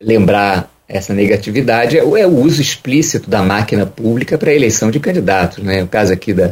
lembrar 0.00 0.70
essa 0.86 1.12
negatividade, 1.12 1.98
é, 1.98 2.00
é, 2.00 2.26
o 2.26 2.36
uso 2.38 2.62
explícito 2.62 3.28
da 3.28 3.42
máquina 3.42 3.84
pública 3.84 4.38
para 4.38 4.50
a 4.50 4.54
eleição 4.54 4.90
de 4.90 5.00
candidatos. 5.00 5.64
Né? 5.64 5.82
O 5.82 5.88
caso 5.88 6.12
aqui 6.12 6.32
da, 6.32 6.50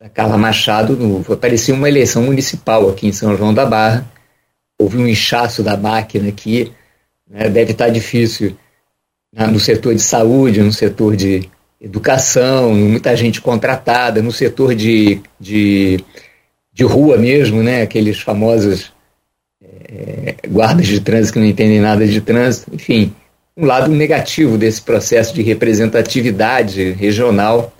da 0.00 0.08
Carla 0.08 0.36
Machado, 0.36 0.96
no, 0.96 1.36
parecia 1.36 1.74
uma 1.74 1.88
eleição 1.88 2.22
municipal 2.22 2.88
aqui 2.88 3.06
em 3.06 3.12
São 3.12 3.36
João 3.36 3.54
da 3.54 3.66
Barra. 3.66 4.06
Houve 4.78 4.98
um 4.98 5.06
inchaço 5.06 5.62
da 5.62 5.76
máquina 5.76 6.28
aqui, 6.28 6.72
né? 7.28 7.48
deve 7.48 7.72
estar 7.72 7.88
difícil 7.88 8.56
né? 9.32 9.46
no 9.46 9.60
setor 9.60 9.94
de 9.94 10.02
saúde, 10.02 10.62
no 10.62 10.72
setor 10.72 11.16
de 11.16 11.48
educação, 11.80 12.74
muita 12.74 13.16
gente 13.16 13.40
contratada, 13.40 14.22
no 14.22 14.32
setor 14.32 14.74
de, 14.74 15.20
de, 15.38 16.04
de 16.72 16.84
rua 16.84 17.16
mesmo, 17.16 17.62
né? 17.62 17.82
aqueles 17.82 18.20
famosos 18.20 18.92
é, 19.62 20.36
guardas 20.48 20.86
de 20.86 21.00
trânsito 21.00 21.34
que 21.34 21.38
não 21.38 21.46
entendem 21.46 21.80
nada 21.80 22.06
de 22.06 22.20
trânsito, 22.20 22.74
enfim, 22.74 23.14
um 23.56 23.66
lado 23.66 23.90
negativo 23.90 24.56
desse 24.56 24.80
processo 24.80 25.34
de 25.34 25.42
representatividade 25.42 26.92
regional, 26.92 27.72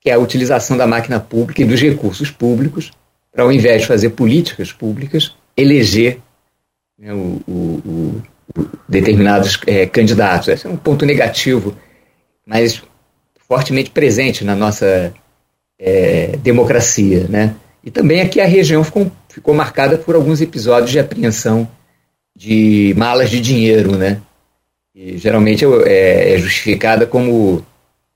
que 0.00 0.10
é 0.10 0.14
a 0.14 0.18
utilização 0.18 0.76
da 0.76 0.86
máquina 0.86 1.20
pública 1.20 1.62
e 1.62 1.66
dos 1.66 1.80
recursos 1.80 2.30
públicos 2.30 2.90
para, 3.32 3.44
ao 3.44 3.52
invés 3.52 3.82
de 3.82 3.88
fazer 3.88 4.10
políticas 4.10 4.72
públicas, 4.72 5.34
eleger 5.56 6.18
né, 6.98 7.12
o, 7.12 7.40
o, 7.46 7.52
o, 7.52 8.22
determinados 8.88 9.58
é, 9.66 9.86
candidatos. 9.86 10.48
Esse 10.48 10.66
é 10.66 10.70
um 10.70 10.76
ponto 10.76 11.04
negativo, 11.06 11.76
mas 12.46 12.82
fortemente 13.48 13.90
presente 13.90 14.44
na 14.44 14.54
nossa 14.54 15.12
é, 15.78 16.36
democracia, 16.42 17.26
né? 17.28 17.54
E 17.82 17.90
também 17.90 18.20
aqui 18.20 18.40
a 18.40 18.46
região 18.46 18.84
ficou, 18.84 19.10
ficou 19.28 19.54
marcada 19.54 19.96
por 19.96 20.14
alguns 20.14 20.40
episódios 20.40 20.90
de 20.90 20.98
apreensão 20.98 21.68
de 22.36 22.94
malas 22.96 23.30
de 23.30 23.40
dinheiro, 23.40 23.96
né? 23.96 24.20
E 24.94 25.16
geralmente 25.16 25.64
é, 25.86 26.34
é 26.34 26.38
justificada 26.38 27.06
como 27.06 27.64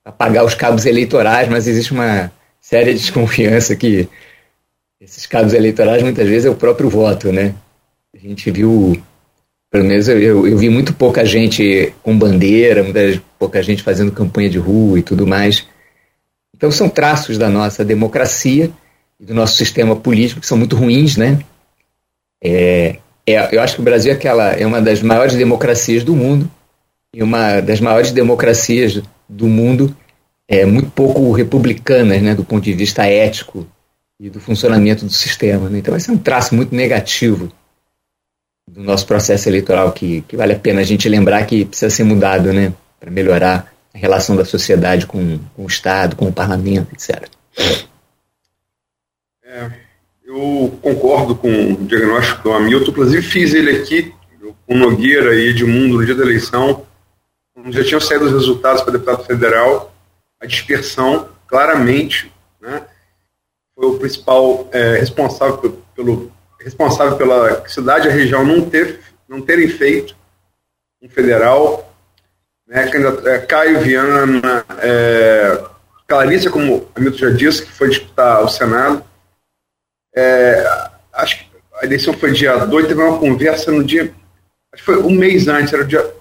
apagar 0.05 0.45
os 0.45 0.55
cabos 0.55 0.85
eleitorais, 0.85 1.49
mas 1.49 1.67
existe 1.67 1.93
uma 1.93 2.31
séria 2.61 2.93
desconfiança 2.95 3.75
que 3.75 4.09
esses 5.01 5.27
cabos 5.27 5.53
eleitorais 5.53 6.03
muitas 6.03 6.29
vezes 6.29 6.47
é 6.47 6.51
o 6.51 6.55
próprio 6.55 6.89
voto, 6.89 7.33
né? 7.33 7.55
A 8.15 8.19
gente 8.19 8.51
viu, 8.51 8.97
pelo 9.75 9.87
menos 9.87 10.07
eu, 10.07 10.21
eu, 10.21 10.47
eu 10.47 10.57
vi 10.57 10.69
muito 10.69 10.95
pouca 10.95 11.25
gente 11.25 11.93
com 12.01 12.17
bandeira, 12.17 12.85
muita 12.85 13.21
pouca 13.37 13.61
gente 13.61 13.83
fazendo 13.83 14.13
campanha 14.13 14.49
de 14.49 14.57
rua 14.57 15.01
e 15.01 15.03
tudo 15.03 15.27
mais. 15.27 15.67
Então 16.57 16.71
são 16.71 16.89
traços 16.89 17.37
da 17.37 17.51
nossa 17.51 17.85
democracia 17.85 18.71
e 19.19 19.25
do 19.25 19.35
nosso 19.35 19.57
sistema 19.57 19.97
político 19.97 20.41
que 20.41 20.47
são 20.47 20.57
muito 20.57 20.77
ruins, 20.77 21.17
né? 21.17 21.41
É, 22.41 22.99
é, 23.27 23.57
eu 23.57 23.61
acho 23.61 23.75
que 23.75 23.81
o 23.81 23.85
Brasil 23.85 24.13
é, 24.13 24.15
aquela, 24.15 24.53
é 24.53 24.65
uma 24.65 24.81
das 24.81 25.03
maiores 25.03 25.35
democracias 25.35 26.05
do 26.05 26.15
mundo 26.15 26.49
e 27.13 27.21
uma 27.21 27.59
das 27.59 27.81
maiores 27.81 28.13
democracias 28.13 29.03
do 29.29 29.49
mundo 29.49 29.93
é 30.47 30.65
muito 30.65 30.93
pouco 30.93 31.33
republicanas, 31.33 32.23
né, 32.23 32.33
do 32.33 32.45
ponto 32.45 32.63
de 32.63 32.75
vista 32.75 33.07
ético 33.07 33.67
e 34.21 34.31
do 34.31 34.39
funcionamento 34.39 35.05
do 35.05 35.13
sistema. 35.13 35.69
Né? 35.69 35.79
Então, 35.79 35.97
esse 35.97 36.11
é 36.11 36.13
um 36.13 36.19
traço 36.19 36.55
muito 36.55 36.73
negativo 36.73 37.51
do 38.75 38.83
nosso 38.83 39.07
processo 39.07 39.49
eleitoral 39.49 39.93
que, 39.93 40.23
que 40.23 40.37
vale 40.37 40.53
a 40.53 40.59
pena 40.59 40.81
a 40.81 40.85
gente 40.85 41.09
lembrar 41.09 41.47
que 41.47 41.65
precisa 41.65 41.95
ser 41.95 42.03
mudado, 42.03 42.53
né, 42.53 42.73
para 42.99 43.11
melhorar 43.11 43.73
a 43.95 43.99
relação 43.99 44.35
da 44.35 44.45
sociedade 44.45 45.07
com, 45.07 45.39
com 45.55 45.65
o 45.65 45.69
Estado, 45.69 46.17
com 46.17 46.27
o 46.27 46.33
parlamento, 46.33 46.93
etc. 46.93 47.29
É, 49.45 49.71
eu 50.27 50.77
concordo 50.83 51.37
com 51.37 51.75
o 51.75 51.77
diagnóstico 51.87 52.43
do 52.43 52.53
Hamilton, 52.53 52.91
inclusive 52.91 53.23
fiz 53.23 53.55
ele 53.55 53.71
aqui 53.71 54.13
com 54.67 54.77
Nogueira 54.77 55.35
e 55.35 55.51
Edmundo 55.51 55.99
no 55.99 56.05
dia 56.05 56.15
da 56.15 56.25
eleição, 56.25 56.85
já 57.69 57.85
tinham 57.85 58.01
saído 58.01 58.25
os 58.25 58.33
resultados 58.33 58.83
para 58.83 58.95
deputado 58.95 59.25
federal, 59.25 59.95
a 60.41 60.47
dispersão 60.47 61.29
claramente 61.47 62.33
né, 62.61 62.83
foi 63.77 63.87
o 63.87 63.99
principal 63.99 64.69
é, 64.73 64.99
responsável 64.99 65.83
pelo 65.95 66.34
responsável 66.65 67.17
pela 67.17 67.69
cidade 67.69 68.09
e 68.09 68.11
a 68.11 68.15
região 68.15 68.45
não 68.45 68.69
ter 68.69 69.01
não 69.29 69.41
terem 69.41 69.69
feito 69.69 70.17
um 71.03 71.09
federal, 71.09 71.95
né, 72.67 72.91
é, 73.27 73.39
Caio 73.39 73.81
Viana, 73.81 74.65
é, 74.79 75.63
Clarice, 76.07 76.51
como 76.51 76.89
a 76.95 76.99
Hamilton 76.99 77.19
já 77.19 77.31
disse, 77.31 77.67
que 77.67 77.73
foi 77.73 77.89
disputar 77.89 78.43
o 78.43 78.49
Senado, 78.49 79.05
é, 80.15 80.89
acho 81.13 81.39
que 81.39 81.55
a 81.81 81.85
eleição 81.85 82.15
foi 82.15 82.33
dia 82.33 82.57
2, 82.65 82.87
teve 82.87 83.03
uma 83.03 83.19
conversa 83.19 83.71
no 83.71 83.83
dia. 83.83 84.15
Acho 84.73 84.83
que 84.83 84.93
foi 84.93 85.03
um 85.03 85.11
mês 85.11 85.49
antes, 85.49 85.73
era 85.73 85.83
o 85.83 85.87
dia. 85.87 86.15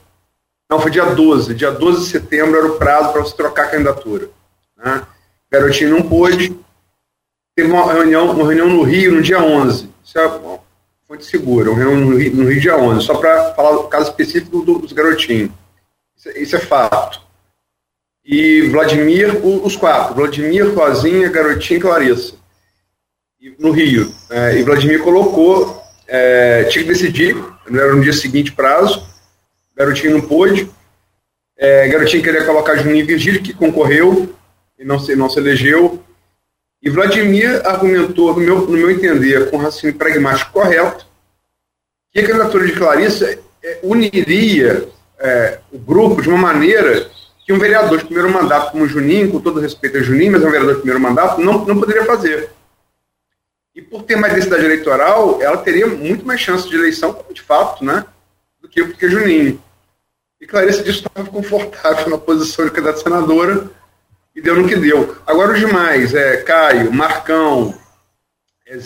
Não, 0.69 0.79
foi 0.79 0.89
dia 0.89 1.05
12. 1.05 1.53
Dia 1.53 1.71
12 1.71 2.05
de 2.05 2.09
setembro 2.09 2.57
era 2.57 2.67
o 2.67 2.77
prazo 2.77 3.11
para 3.11 3.21
você 3.21 3.35
trocar 3.35 3.65
a 3.65 3.69
candidatura. 3.69 4.29
Né? 4.75 5.03
Garotinho 5.51 5.91
não 5.91 6.01
pôde. 6.01 6.57
Teve 7.55 7.71
uma 7.71 7.91
reunião, 7.91 8.31
uma 8.31 8.45
reunião 8.45 8.67
no 8.67 8.83
Rio 8.83 9.13
no 9.13 9.21
dia 9.21 9.41
11. 9.41 9.89
Isso 10.03 10.19
é 10.19 10.27
uma 10.27 10.59
fonte 11.07 11.25
segura, 11.25 11.69
uma 11.69 11.79
reunião 11.79 12.09
no 12.09 12.17
Rio, 12.17 12.35
no 12.35 12.49
Rio 12.49 12.61
dia 12.61 12.77
11, 12.77 13.05
só 13.05 13.15
para 13.15 13.53
falar 13.53 13.73
do 13.73 13.87
caso 13.87 14.09
específico 14.09 14.61
dos 14.61 14.91
garotinhos. 14.91 15.51
Isso, 16.17 16.29
é, 16.29 16.39
isso 16.39 16.55
é 16.55 16.59
fato. 16.59 17.21
E 18.25 18.61
Vladimir, 18.69 19.45
os 19.45 19.75
quatro: 19.75 20.15
Vladimir, 20.15 20.73
Rosinha, 20.73 21.29
Garotinho 21.29 21.77
e 21.77 21.81
Clarissa 21.81 22.43
no 23.59 23.71
Rio. 23.71 24.13
É, 24.29 24.57
e 24.57 24.63
Vladimir 24.63 25.01
colocou, 25.01 25.81
é, 26.07 26.63
tinha 26.65 26.83
que 26.83 26.89
decidir, 26.89 27.35
não 27.69 27.79
era 27.79 27.93
no 27.93 28.01
dia 28.01 28.13
seguinte 28.13 28.51
prazo, 28.51 29.05
Garotinho 29.75 30.13
não 30.13 30.21
pôde. 30.21 30.69
É, 31.57 31.87
Garotinho 31.87 32.23
queria 32.23 32.45
colocar 32.45 32.75
Juninho 32.75 33.05
Virgílio, 33.05 33.41
que 33.41 33.53
concorreu 33.53 34.33
e 34.77 34.85
não 34.85 34.99
se, 34.99 35.15
não 35.15 35.29
se 35.29 35.39
elegeu. 35.39 36.01
E 36.83 36.89
Vladimir 36.89 37.65
argumentou, 37.65 38.33
no 38.33 38.41
meu, 38.41 38.61
no 38.67 38.73
meu 38.73 38.91
entender, 38.91 39.49
com 39.49 39.55
raciocínio 39.55 39.95
pragmático 39.95 40.51
correto, 40.51 41.07
que 42.11 42.19
a 42.19 42.27
candidatura 42.27 42.67
de 42.67 42.73
Clarissa 42.73 43.39
é, 43.63 43.79
uniria 43.81 44.89
é, 45.17 45.59
o 45.71 45.79
grupo 45.79 46.21
de 46.21 46.27
uma 46.27 46.37
maneira 46.37 47.09
que 47.45 47.53
um 47.53 47.57
vereador 47.57 47.99
de 47.99 48.05
primeiro 48.05 48.29
mandato 48.29 48.73
como 48.73 48.85
Juninho, 48.85 49.31
com 49.31 49.39
todo 49.39 49.61
respeito 49.61 49.97
a 49.97 50.01
Juninho, 50.01 50.33
mas 50.33 50.43
é 50.43 50.45
um 50.45 50.51
vereador 50.51 50.75
de 50.75 50.81
primeiro 50.81 51.01
mandato, 51.01 51.39
não, 51.39 51.65
não 51.65 51.79
poderia 51.79 52.03
fazer. 52.03 52.49
E 53.73 53.81
por 53.81 54.03
ter 54.03 54.17
mais 54.17 54.33
densidade 54.33 54.65
eleitoral, 54.65 55.41
ela 55.41 55.57
teria 55.57 55.87
muito 55.87 56.25
mais 56.25 56.41
chance 56.41 56.67
de 56.67 56.75
eleição, 56.75 57.17
de 57.31 57.41
fato, 57.41 57.83
né? 57.83 58.05
Do 58.61 58.67
que 58.67 58.83
porque 58.83 59.09
Juninho. 59.09 59.61
E 60.39 60.45
Clarice 60.45 60.83
disse 60.83 61.01
que 61.01 61.07
estava 61.07 61.29
confortável 61.29 62.09
na 62.09 62.17
posição 62.17 62.65
de 62.65 62.71
candidata 62.71 62.99
senadora 62.99 63.71
e 64.35 64.41
deu 64.41 64.55
no 64.55 64.67
que 64.67 64.75
deu. 64.75 65.15
Agora 65.25 65.53
os 65.53 65.59
demais, 65.59 66.13
é, 66.13 66.37
Caio, 66.37 66.91
Marcão, 66.91 67.77
é, 68.67 68.77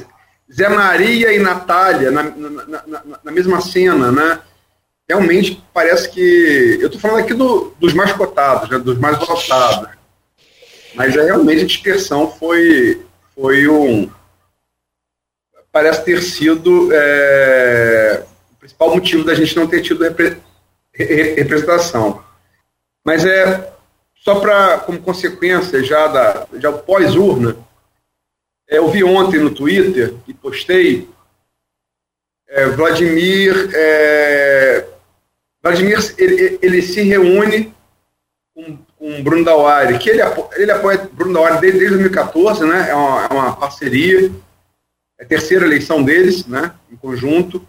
Zé 0.52 0.70
Maria 0.70 1.34
e 1.34 1.40
Natália 1.40 2.12
na, 2.12 2.24
na, 2.24 2.50
na, 2.88 3.04
na, 3.24 3.32
mesma 3.32 3.62
cena, 3.62 4.12
né? 4.12 4.42
realmente 5.08 5.64
parece 5.74 6.10
que. 6.10 6.78
Eu 6.82 6.88
estou 6.88 7.00
falando 7.00 7.20
aqui 7.20 7.34
do, 7.34 7.74
dos 7.80 7.94
mais 7.94 8.12
cotados, 8.12 8.70
né, 8.70 8.78
dos 8.78 8.98
mais 8.98 9.18
votados. 9.18 9.90
Mas 10.94 11.16
é, 11.16 11.24
realmente 11.24 11.64
a 11.64 11.68
dispersão 11.68 12.32
foi, 12.32 13.06
foi 13.34 13.68
um. 13.68 14.10
Parece 15.72 16.04
ter 16.04 16.22
sido 16.22 16.90
é, 16.92 18.24
o 18.52 18.56
principal 18.56 18.96
motivo 18.96 19.24
da 19.24 19.36
gente 19.36 19.56
não 19.56 19.68
ter 19.68 19.82
tido 19.82 20.04
repre, 20.04 20.38
representação. 20.94 22.24
Mas 23.06 23.26
é 23.26 23.74
só 24.20 24.40
para 24.40 24.80
como 24.80 25.02
consequência 25.02 25.84
já 25.84 26.08
da 26.08 26.48
já 26.56 26.72
pós-urna, 26.72 27.58
é, 28.70 28.78
eu 28.78 28.90
vi 28.90 29.04
ontem 29.04 29.40
no 29.40 29.54
Twitter 29.54 30.14
e 30.28 30.34
postei 30.34 31.10
é, 32.48 32.66
Vladimir 32.68 33.70
é, 33.74 34.88
Vladimir 35.62 35.98
ele, 36.18 36.60
ele, 36.62 36.82
se 36.82 37.02
reúne 37.02 37.74
com, 38.54 38.78
com 38.98 39.24
Bruno 39.24 39.44
Dauari, 39.44 39.98
que 40.00 40.10
ele, 40.10 40.22
ele 40.56 40.72
apoia 40.72 41.10
Bruno 41.12 41.34
Dauari 41.34 41.60
desde, 41.60 41.80
desde 41.80 41.98
2014, 41.98 42.66
né? 42.66 42.90
É 42.90 42.96
uma, 42.96 43.26
é 43.26 43.34
uma 43.34 43.56
parceria, 43.56 44.32
é 45.20 45.24
a 45.24 45.28
terceira 45.28 45.66
eleição 45.66 46.04
deles, 46.04 46.46
né? 46.46 46.74
Em 46.92 46.96
conjunto. 46.96 47.66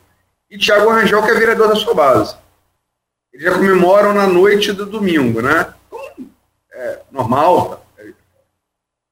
E 0.50 0.56
Tiago 0.56 0.90
Rangel, 0.90 1.22
que 1.22 1.30
é 1.30 1.34
vereador 1.34 1.68
da 1.68 1.76
sua 1.76 1.94
base. 1.94 2.36
Eles 3.32 3.44
já 3.44 3.52
comemoram 3.52 4.14
na 4.14 4.26
noite 4.26 4.72
do 4.72 4.86
domingo, 4.86 5.42
né? 5.42 5.74
É 6.80 7.00
normal, 7.10 7.84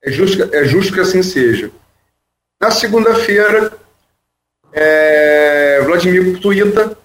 é 0.00 0.12
justo, 0.12 0.54
é 0.54 0.64
justo 0.64 0.92
que 0.92 1.00
assim 1.00 1.20
seja. 1.20 1.68
Na 2.60 2.70
segunda-feira, 2.70 3.72
é, 4.72 5.80
Vladimir 5.82 6.40
Tuita 6.40 6.96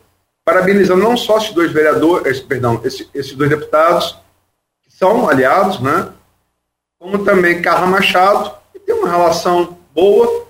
parabenizando 0.45 1.01
não 1.01 1.17
só 1.17 1.37
esses 1.37 1.51
dois 1.51 1.71
vereadores, 1.71 2.41
perdão, 2.41 2.79
esses, 2.85 3.09
esses 3.11 3.33
dois 3.33 3.49
deputados, 3.49 4.19
que 4.83 4.93
são 4.93 5.27
aliados, 5.27 5.81
né? 5.81 6.13
Como 6.99 7.25
também 7.25 7.59
Carla 7.59 7.87
Machado, 7.87 8.55
que 8.71 8.77
tem 8.79 8.93
uma 8.93 9.09
relação 9.09 9.79
boa, 9.95 10.47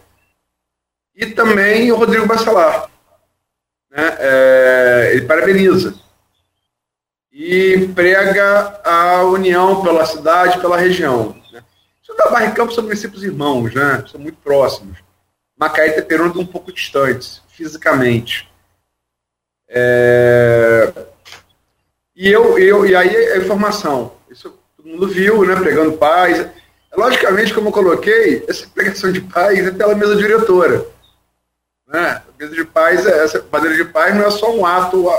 e 1.15 1.27
também 1.27 1.89
o 1.89 1.95
Rodrigo 1.95 2.27
Bacelar. 2.27 2.89
Né? 3.89 4.17
É, 4.19 5.11
ele 5.13 5.25
parabeniza. 5.25 5.95
E 7.43 7.87
prega 7.87 8.79
a 8.85 9.23
união 9.23 9.81
pela 9.81 10.05
cidade, 10.05 10.59
pela 10.59 10.77
região. 10.77 11.35
Né? 11.51 11.63
Da 12.15 12.29
Barra 12.29 12.45
e 12.45 12.51
Campos 12.51 12.75
são 12.75 12.83
municípios 12.83 13.23
irmãos, 13.23 13.73
né? 13.73 14.03
são 14.11 14.21
muito 14.21 14.37
próximos. 14.43 14.99
Macaé 15.57 15.87
e 15.87 15.99
estão 15.99 16.27
um 16.39 16.45
pouco 16.45 16.71
distantes, 16.71 17.41
fisicamente. 17.49 18.47
É... 19.67 20.91
E, 22.15 22.29
eu, 22.29 22.59
eu, 22.59 22.85
e 22.85 22.95
aí 22.95 23.15
a 23.15 23.37
informação, 23.37 24.13
isso 24.29 24.55
todo 24.77 24.87
mundo 24.87 25.07
viu, 25.07 25.43
né, 25.43 25.55
pregando 25.55 25.97
paz. 25.97 26.45
Logicamente, 26.95 27.55
como 27.55 27.69
eu 27.69 27.73
coloquei, 27.73 28.45
essa 28.47 28.67
pregação 28.67 29.11
de 29.11 29.21
paz 29.21 29.65
é 29.65 29.71
pela 29.71 29.95
mesa 29.95 30.15
diretora. 30.15 30.85
Né? 31.87 32.21
A 32.21 32.23
mesa 32.37 32.53
de 32.53 32.65
paz, 32.65 33.03
é, 33.07 33.23
essa 33.23 33.41
bandeira 33.41 33.77
de 33.77 33.85
paz 33.85 34.13
não 34.15 34.25
é 34.25 34.29
só 34.29 34.55
um 34.55 34.63
ato 34.63 35.09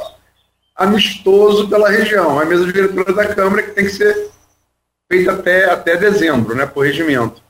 amistoso 0.83 1.68
pela 1.68 1.88
região, 1.88 2.38
a 2.38 2.45
mesa 2.45 2.66
diretora 2.66 3.12
da 3.12 3.35
Câmara 3.35 3.62
que 3.62 3.71
tem 3.73 3.85
que 3.85 3.92
ser 3.92 4.31
feita 5.11 5.33
até, 5.33 5.71
até 5.71 5.97
dezembro, 5.97 6.55
né, 6.55 6.66
por 6.66 6.85
regimento. 6.85 7.42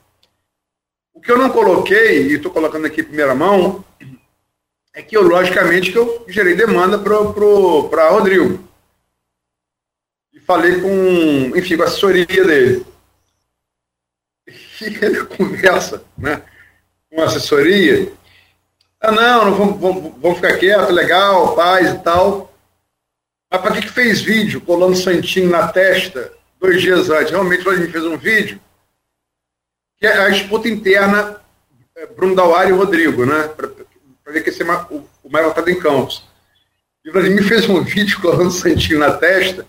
O 1.13 1.21
que 1.21 1.31
eu 1.31 1.37
não 1.37 1.49
coloquei, 1.49 2.27
e 2.27 2.33
estou 2.33 2.51
colocando 2.51 2.85
aqui 2.85 3.01
em 3.01 3.05
primeira 3.05 3.33
mão, 3.33 3.83
é 4.93 5.01
que 5.01 5.17
eu, 5.17 5.23
logicamente, 5.23 5.91
que 5.91 5.97
eu 5.97 6.25
gerei 6.27 6.55
demanda 6.55 6.99
para 6.99 8.09
Rodrigo. 8.09 8.67
E 10.31 10.39
falei 10.39 10.81
com, 10.81 11.57
enfim, 11.57 11.77
com 11.77 11.83
a 11.83 11.85
assessoria 11.85 12.25
dele. 12.25 12.85
E 14.81 15.05
ele 15.05 15.25
conversa, 15.25 16.03
né? 16.17 16.43
Com 17.09 17.21
a 17.21 17.25
assessoria. 17.25 18.11
Ah, 18.99 19.11
não, 19.11 19.45
não 19.45 19.55
vamos, 19.55 19.79
vamos, 19.79 20.13
vamos 20.21 20.37
ficar 20.37 20.57
quieto, 20.57 20.91
legal, 20.91 21.55
paz 21.55 21.91
e 21.91 21.99
tal. 21.99 22.52
Mas 23.53 23.61
para 23.61 23.73
que, 23.73 23.81
que 23.83 23.91
fez 23.91 24.19
vídeo 24.19 24.59
colando 24.61 24.95
santinho 24.95 25.47
na 25.47 25.67
testa 25.67 26.33
dois 26.59 26.81
dias 26.81 27.11
antes? 27.11 27.29
Realmente, 27.29 27.69
a 27.69 27.75
gente 27.75 27.91
fez 27.91 28.03
um 28.03 28.17
vídeo 28.17 28.59
que 29.95 30.07
é 30.07 30.17
a 30.17 30.29
disputa 30.29 30.67
interna 30.67 31.39
é, 31.95 32.07
Bruno 32.07 32.35
Dauari 32.35 32.71
e 32.71 32.73
Rodrigo, 32.73 33.27
né? 33.27 33.47
para 33.49 33.69
ver 34.33 34.41
que 34.43 34.49
esse, 34.49 34.63
o, 34.63 35.07
o 35.23 35.29
mais 35.29 35.45
votado 35.45 35.69
em 35.69 35.79
Campos. 35.79 36.27
E 37.05 37.11
o 37.11 37.13
Vladimir 37.13 37.47
fez 37.47 37.69
um 37.69 37.79
vídeo 37.85 38.19
colando 38.19 38.49
santinho 38.49 38.97
na 38.97 39.13
testa 39.13 39.67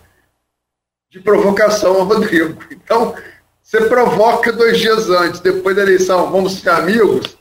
de 1.11 1.19
provocação 1.19 1.97
ao 1.97 2.05
Rodrigo. 2.05 2.59
Então, 2.71 3.15
você 3.61 3.81
provoca 3.81 4.51
dois 4.51 4.79
dias 4.79 5.11
antes, 5.11 5.39
depois 5.41 5.75
da 5.75 5.83
eleição, 5.83 6.31
vamos 6.31 6.59
ser 6.59 6.69
amigos. 6.71 7.37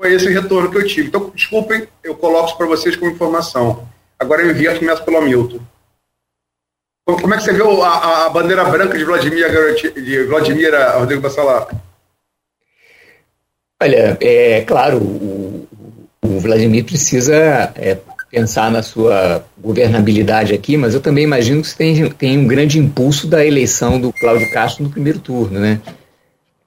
Foi 0.00 0.14
esse 0.14 0.28
o 0.28 0.32
retorno 0.32 0.70
que 0.70 0.78
eu 0.78 0.86
tive. 0.86 1.08
Então, 1.08 1.30
desculpem, 1.30 1.88
eu 2.04 2.14
coloco 2.14 2.50
isso 2.50 2.56
para 2.56 2.66
vocês 2.66 2.94
como 2.94 3.10
informação. 3.10 3.88
Agora 4.20 4.42
eu 4.42 4.50
envio, 4.50 4.78
começo 4.78 5.02
pelo 5.02 5.16
Hamilton. 5.16 5.60
Como 7.06 7.34
é 7.34 7.38
que 7.38 7.42
você 7.42 7.54
viu 7.54 7.82
a, 7.82 8.26
a 8.26 8.28
bandeira 8.28 8.64
branca 8.66 8.96
de 8.96 9.04
Vladimir, 9.04 9.46
de 9.94 10.24
Vladimir 10.24 10.72
Rodrigo 10.98 11.22
Bassalar? 11.22 11.68
Olha, 13.82 14.18
é 14.20 14.60
claro, 14.60 14.98
o, 14.98 15.66
o 16.22 16.38
Vladimir 16.38 16.84
precisa 16.84 17.34
é, 17.74 17.98
pensar 18.30 18.70
na 18.70 18.82
sua 18.82 19.42
governabilidade 19.58 20.52
aqui, 20.52 20.76
mas 20.76 20.94
eu 20.94 21.00
também 21.00 21.24
imagino 21.24 21.62
que 21.62 21.68
você 21.68 21.76
tem, 21.76 22.10
tem 22.10 22.38
um 22.38 22.46
grande 22.46 22.78
impulso 22.78 23.26
da 23.26 23.44
eleição 23.44 23.98
do 23.98 24.12
Cláudio 24.12 24.50
Castro 24.52 24.84
no 24.84 24.90
primeiro 24.90 25.18
turno, 25.18 25.58
né? 25.58 25.80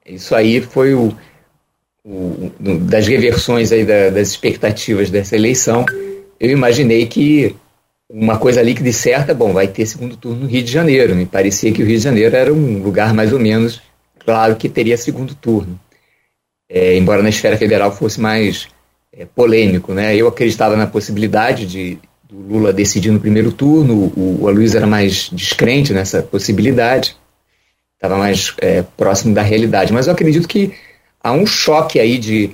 Isso 0.04 0.36
aí 0.36 0.60
foi 0.60 0.96
o, 0.96 1.16
o 2.04 2.52
das 2.82 3.08
reversões 3.08 3.72
aí 3.72 3.86
da, 3.86 4.10
das 4.10 4.30
expectativas 4.30 5.12
dessa 5.12 5.36
eleição. 5.36 5.86
Eu 6.44 6.52
imaginei 6.52 7.06
que 7.06 7.56
uma 8.10 8.38
coisa 8.38 8.60
ali 8.60 8.76
que 8.76 8.84
de 8.84 8.94
certa, 8.94 9.34
bom, 9.34 9.54
vai 9.54 9.68
ter 9.68 9.86
segundo 9.86 10.18
turno 10.18 10.42
no 10.42 10.48
Rio 10.48 10.64
de 10.64 10.72
Janeiro. 10.72 11.16
Me 11.16 11.26
parecia 11.26 11.72
que 11.72 11.82
o 11.82 11.86
Rio 11.86 11.98
de 11.98 12.04
Janeiro 12.04 12.36
era 12.36 12.54
um 12.54 12.84
lugar 12.84 13.14
mais 13.14 13.34
ou 13.34 13.40
menos 13.40 13.82
claro 14.20 14.56
que 14.56 14.70
teria 14.70 14.98
segundo 14.98 15.36
turno 15.36 15.80
é, 16.74 16.98
embora 16.98 17.22
na 17.22 17.30
esfera 17.30 17.56
federal 17.56 17.96
fosse 17.96 18.20
mais 18.20 18.68
é, 19.16 19.26
polêmico. 19.26 19.94
Né? 19.94 20.16
Eu 20.16 20.28
acreditava 20.28 20.76
na 20.76 20.88
possibilidade 20.88 21.68
de 21.68 22.00
do 22.24 22.36
Lula 22.36 22.74
decidir 22.74 23.12
no 23.12 23.20
primeiro 23.20 23.52
turno, 23.52 24.12
o, 24.18 24.40
o 24.42 24.48
Aloysio 24.48 24.78
era 24.78 24.88
mais 24.88 25.30
descrente 25.32 25.94
nessa 25.94 26.24
possibilidade, 26.24 27.16
estava 27.94 28.18
mais 28.18 28.56
é, 28.60 28.82
próximo 28.82 29.36
da 29.36 29.44
realidade. 29.44 29.94
Mas 29.94 30.08
eu 30.08 30.14
acredito 30.14 30.48
que 30.48 30.74
há 31.24 31.32
um 31.32 31.46
choque 31.46 32.00
aí 32.00 32.18
de, 32.18 32.50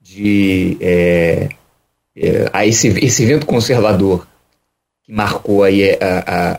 de 0.00 0.78
é, 2.16 2.28
é, 2.28 2.50
a 2.52 2.66
esse, 2.66 2.88
esse 3.04 3.24
vento 3.24 3.46
conservador 3.46 4.26
que 5.04 5.12
marcou 5.12 5.62
aí 5.62 5.90
a, 5.92 5.98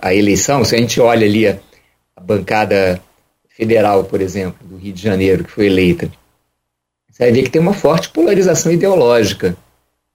a, 0.02 0.10
a 0.10 0.16
eleição. 0.16 0.64
Se 0.64 0.76
a 0.76 0.78
gente 0.78 1.00
olha 1.00 1.26
ali 1.26 1.48
a, 1.48 1.58
a 2.16 2.22
bancada 2.22 3.02
federal, 3.50 4.04
por 4.04 4.22
exemplo, 4.22 4.68
do 4.68 4.78
Rio 4.78 4.94
de 4.94 5.02
Janeiro, 5.02 5.44
que 5.44 5.52
foi 5.52 5.66
eleita, 5.68 6.12
você 7.10 7.26
vai 7.26 7.32
ver 7.32 7.44
que 7.44 7.50
tem 7.50 7.62
uma 7.62 7.74
forte 7.74 8.10
polarização 8.10 8.72
ideológica 8.72 9.56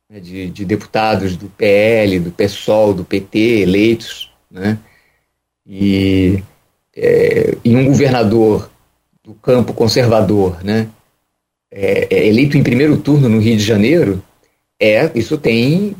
né, 0.08 0.18
de, 0.20 0.48
de, 0.50 0.64
deputados 0.64 1.36
do 1.36 1.48
PL, 1.48 2.18
do 2.18 2.30
PSOL, 2.30 2.94
do 2.94 3.04
PT 3.04 3.60
eleitos, 3.60 4.32
né, 4.50 4.78
e, 5.66 6.42
é, 6.96 7.56
e 7.64 7.76
um 7.76 7.84
governador 7.84 8.70
do 9.22 9.34
campo 9.34 9.74
conservador, 9.74 10.62
né, 10.64 10.88
é, 11.70 12.06
é 12.10 12.26
eleito 12.26 12.56
em 12.56 12.62
primeiro 12.62 12.96
turno 12.96 13.28
no 13.28 13.40
Rio 13.40 13.56
de 13.56 13.62
Janeiro, 13.62 14.22
é 14.80 15.10
isso 15.14 15.38
tem 15.38 15.96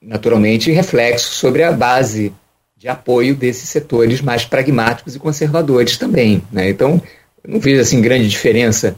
naturalmente 0.00 0.70
reflexo 0.70 1.34
sobre 1.34 1.62
a 1.62 1.72
base 1.72 2.32
de 2.76 2.88
apoio 2.88 3.34
desses 3.34 3.68
setores 3.68 4.20
mais 4.20 4.44
pragmáticos 4.44 5.14
e 5.14 5.18
conservadores 5.18 5.96
também. 5.96 6.42
Né? 6.52 6.70
Então, 6.70 7.00
não 7.46 7.60
vejo 7.60 7.80
assim 7.80 8.00
grande 8.00 8.28
diferença 8.28 8.96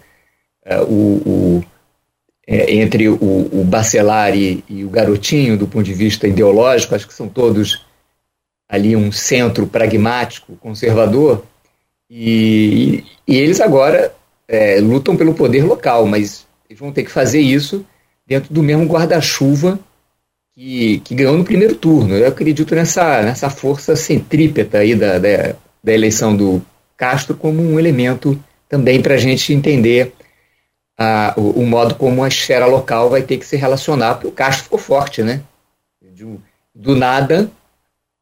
é, 0.64 0.80
o, 0.80 0.84
o 0.84 1.64
é, 2.46 2.74
entre 2.74 3.08
o, 3.08 3.16
o 3.20 3.64
Bacelar 3.64 4.36
e, 4.36 4.64
e, 4.68 4.84
o 4.84 4.90
Garotinho, 4.90 5.56
do 5.56 5.68
ponto 5.68 5.84
de 5.84 5.92
vista 5.92 6.26
ideológico, 6.26 6.94
acho 6.94 7.06
que 7.06 7.14
são 7.14 7.28
todos 7.28 7.84
ali 8.68 8.96
um 8.96 9.12
centro 9.12 9.66
pragmático, 9.66 10.56
conservador, 10.56 11.44
e, 12.08 13.04
e, 13.26 13.34
e 13.34 13.36
eles 13.36 13.60
agora 13.60 14.14
é, 14.46 14.80
lutam 14.80 15.16
pelo 15.16 15.34
poder 15.34 15.64
local, 15.64 16.06
mas 16.06 16.46
eles 16.68 16.80
vão 16.80 16.90
ter 16.90 17.04
que 17.04 17.10
fazer 17.10 17.40
isso 17.40 17.84
dentro 18.28 18.52
do 18.52 18.62
mesmo 18.62 18.84
guarda-chuva 18.84 19.80
que, 20.54 21.00
que 21.00 21.14
ganhou 21.14 21.38
no 21.38 21.44
primeiro 21.44 21.74
turno. 21.74 22.14
Eu 22.14 22.28
acredito 22.28 22.74
nessa, 22.74 23.22
nessa 23.22 23.48
força 23.48 23.96
centrípeta 23.96 24.78
aí 24.78 24.94
da, 24.94 25.18
da, 25.18 25.54
da 25.82 25.92
eleição 25.92 26.36
do 26.36 26.60
Castro 26.94 27.34
como 27.34 27.62
um 27.62 27.78
elemento 27.78 28.38
também 28.68 29.00
para 29.00 29.14
a 29.14 29.18
gente 29.18 29.54
entender 29.54 30.12
o, 31.36 31.60
o, 31.60 31.66
modo 31.66 31.94
como 31.94 32.22
a 32.22 32.28
esfera 32.28 32.66
local 32.66 33.08
vai 33.08 33.22
ter 33.22 33.38
que 33.38 33.46
se 33.46 33.56
relacionar, 33.56 34.14
porque 34.14 34.26
o 34.26 34.32
Castro 34.32 34.64
ficou 34.64 34.78
forte, 34.78 35.22
né? 35.22 35.40
Um, 36.20 36.38
do 36.74 36.96
nada, 36.96 37.48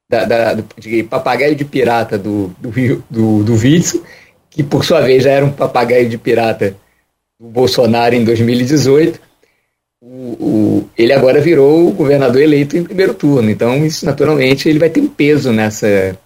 da, 0.09 0.25
da, 0.25 0.55
de 0.79 1.03
papagaio 1.03 1.57
de 1.57 1.64
pirata 1.64 2.19
do, 2.19 2.49
do, 2.59 2.71
do, 3.09 3.45
do 3.45 3.55
Witzel, 3.55 4.03
que 4.51 4.62
por 4.62 4.85
sua 4.85 5.01
vez 5.01 5.25
já 5.25 5.31
era 5.31 5.45
um 5.45 5.53
papagaio 5.53 6.09
de 6.09 6.19
pirata 6.19 6.77
do 7.40 7.49
Bolsonaro 7.49 8.14
em 8.14 8.25
2018, 8.25 9.19
o, 10.07 10.37
o, 10.40 10.90
ele 10.97 11.12
agora 11.12 11.40
virou 11.40 11.88
o 11.88 11.92
governador 11.92 12.40
eleito 12.40 12.77
em 12.77 12.85
primeiro 12.85 13.12
turno. 13.12 13.51
Então, 13.51 13.85
isso 13.85 14.07
naturalmente 14.07 14.69
ele 14.69 14.79
vai 14.79 14.88
ter 14.88 15.01
um 15.01 15.09
peso 15.09 15.53
nessa 15.53 16.16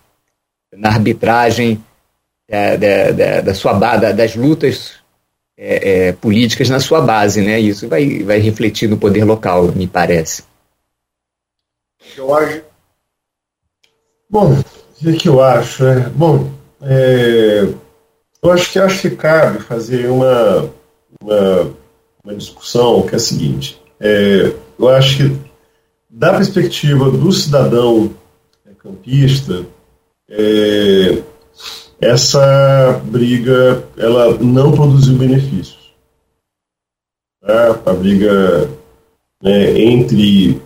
na 0.72 0.90
arbitragem 0.90 1.82
da, 2.48 2.76
da, 2.76 3.10
da, 3.10 3.40
da 3.40 3.54
sua 3.54 3.72
da, 3.72 4.12
das 4.12 4.36
lutas 4.36 4.92
é, 5.56 6.08
é, 6.08 6.12
políticas 6.12 6.68
na 6.68 6.78
sua 6.78 7.00
base, 7.00 7.40
né? 7.40 7.58
Isso 7.58 7.88
vai, 7.88 8.22
vai 8.22 8.38
refletir 8.38 8.88
no 8.88 8.98
poder 8.98 9.24
local, 9.24 9.72
me 9.72 9.86
parece. 9.86 10.44
Jorge. 12.14 12.62
Bom, 14.28 14.52
o 14.52 15.12
que, 15.16 15.28
eu 15.28 15.42
acho? 15.42 15.86
É, 15.86 16.08
bom, 16.10 16.50
é, 16.82 17.66
eu 18.42 18.52
acho 18.52 18.72
que 18.72 18.78
acho 18.78 19.00
que 19.00 19.16
cabe 19.16 19.60
fazer 19.60 20.08
uma, 20.08 20.70
uma, 21.20 21.76
uma 22.24 22.34
discussão 22.34 23.02
que 23.02 23.14
é 23.14 23.16
a 23.16 23.20
seguinte. 23.20 23.80
É, 23.98 24.52
eu 24.78 24.88
acho 24.88 25.16
que 25.16 25.36
da 26.08 26.34
perspectiva 26.34 27.10
do 27.10 27.32
cidadão 27.32 28.10
campista, 28.82 29.66
é, 30.28 31.22
essa 32.00 33.00
briga 33.04 33.84
ela 33.96 34.36
não 34.38 34.72
produziu 34.72 35.16
benefícios. 35.16 35.92
Tá? 37.40 37.80
A 37.86 37.92
briga 37.92 38.70
né, 39.42 39.80
entre, 39.80 40.60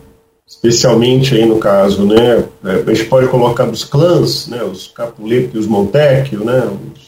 especialmente 0.47 1.35
aí 1.35 1.45
no 1.45 1.59
caso, 1.59 2.07
né, 2.07 2.49
a 2.63 2.95
gente 2.95 3.07
pode 3.07 3.29
colocar 3.29 3.65
dos 3.65 3.85
clãs, 3.85 4.47
né, 4.47 4.63
os 4.63 4.87
Capuleto 4.89 5.57
e 5.57 5.59
os 5.59 5.67
Montecchio, 5.67 6.45
né, 6.45 6.61
os, 6.67 7.07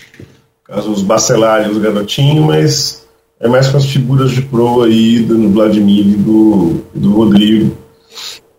caso 0.64 0.90
os 0.90 1.02
Bacelar 1.02 1.66
e 1.66 1.70
os 1.70 1.78
Garotinho, 1.78 2.44
mas 2.44 3.05
é 3.40 3.48
mais 3.48 3.68
com 3.68 3.76
as 3.76 3.86
figuras 3.86 4.30
de 4.30 4.42
proa 4.42 4.86
aí 4.86 5.20
do 5.20 5.50
Vladimir 5.50 6.06
e 6.06 6.16
do, 6.16 6.82
do 6.94 7.12
Rodrigo. 7.12 7.76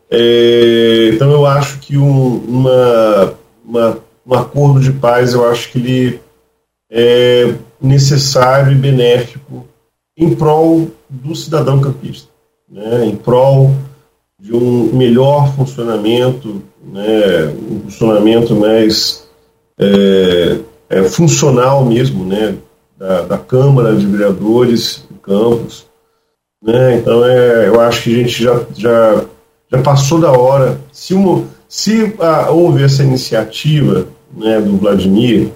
É, 0.10 1.12
então 1.14 1.32
eu 1.32 1.46
acho 1.46 1.80
que 1.80 1.98
um, 1.98 2.38
uma, 2.48 3.34
uma 3.66 4.08
um 4.28 4.34
acordo 4.34 4.82
de 4.82 4.92
paz, 4.92 5.34
eu 5.34 5.50
acho 5.50 5.72
que 5.72 5.80
ele 5.80 6.20
é 6.92 7.56
necessário 7.82 8.74
e 8.74 8.76
benéfico 8.76 9.66
em 10.18 10.36
prol 10.36 10.90
do 11.10 11.34
cidadão 11.34 11.80
campista, 11.80 12.30
né, 12.70 13.06
em 13.06 13.16
prol 13.16 13.72
de 14.40 14.54
um 14.54 14.94
melhor 14.94 15.56
funcionamento, 15.56 16.62
né, 16.84 17.48
um 17.72 17.82
funcionamento 17.84 18.54
mais 18.54 19.28
é, 19.80 20.58
é, 20.90 21.04
funcional 21.04 21.86
mesmo, 21.86 22.26
né, 22.26 22.56
da, 22.98 23.22
da, 23.22 23.38
Câmara 23.38 23.96
de 23.96 24.06
Vereadores 24.06 25.06
do 25.10 25.20
campus. 25.20 25.86
Né, 26.62 26.98
então, 26.98 27.24
é, 27.26 27.68
eu 27.68 27.80
acho 27.80 28.04
que 28.04 28.16
a 28.16 28.18
gente 28.18 28.44
já, 28.44 28.66
já, 28.76 29.26
já 29.72 29.82
passou 29.82 30.20
da 30.20 30.32
hora. 30.32 30.80
Se, 30.92 31.14
uma, 31.14 31.46
se 31.70 32.16
a, 32.20 32.50
houve 32.50 32.84
essa 32.84 33.04
iniciativa 33.04 34.08
né, 34.36 34.60
do 34.60 34.78
Vladimir, 34.78 35.52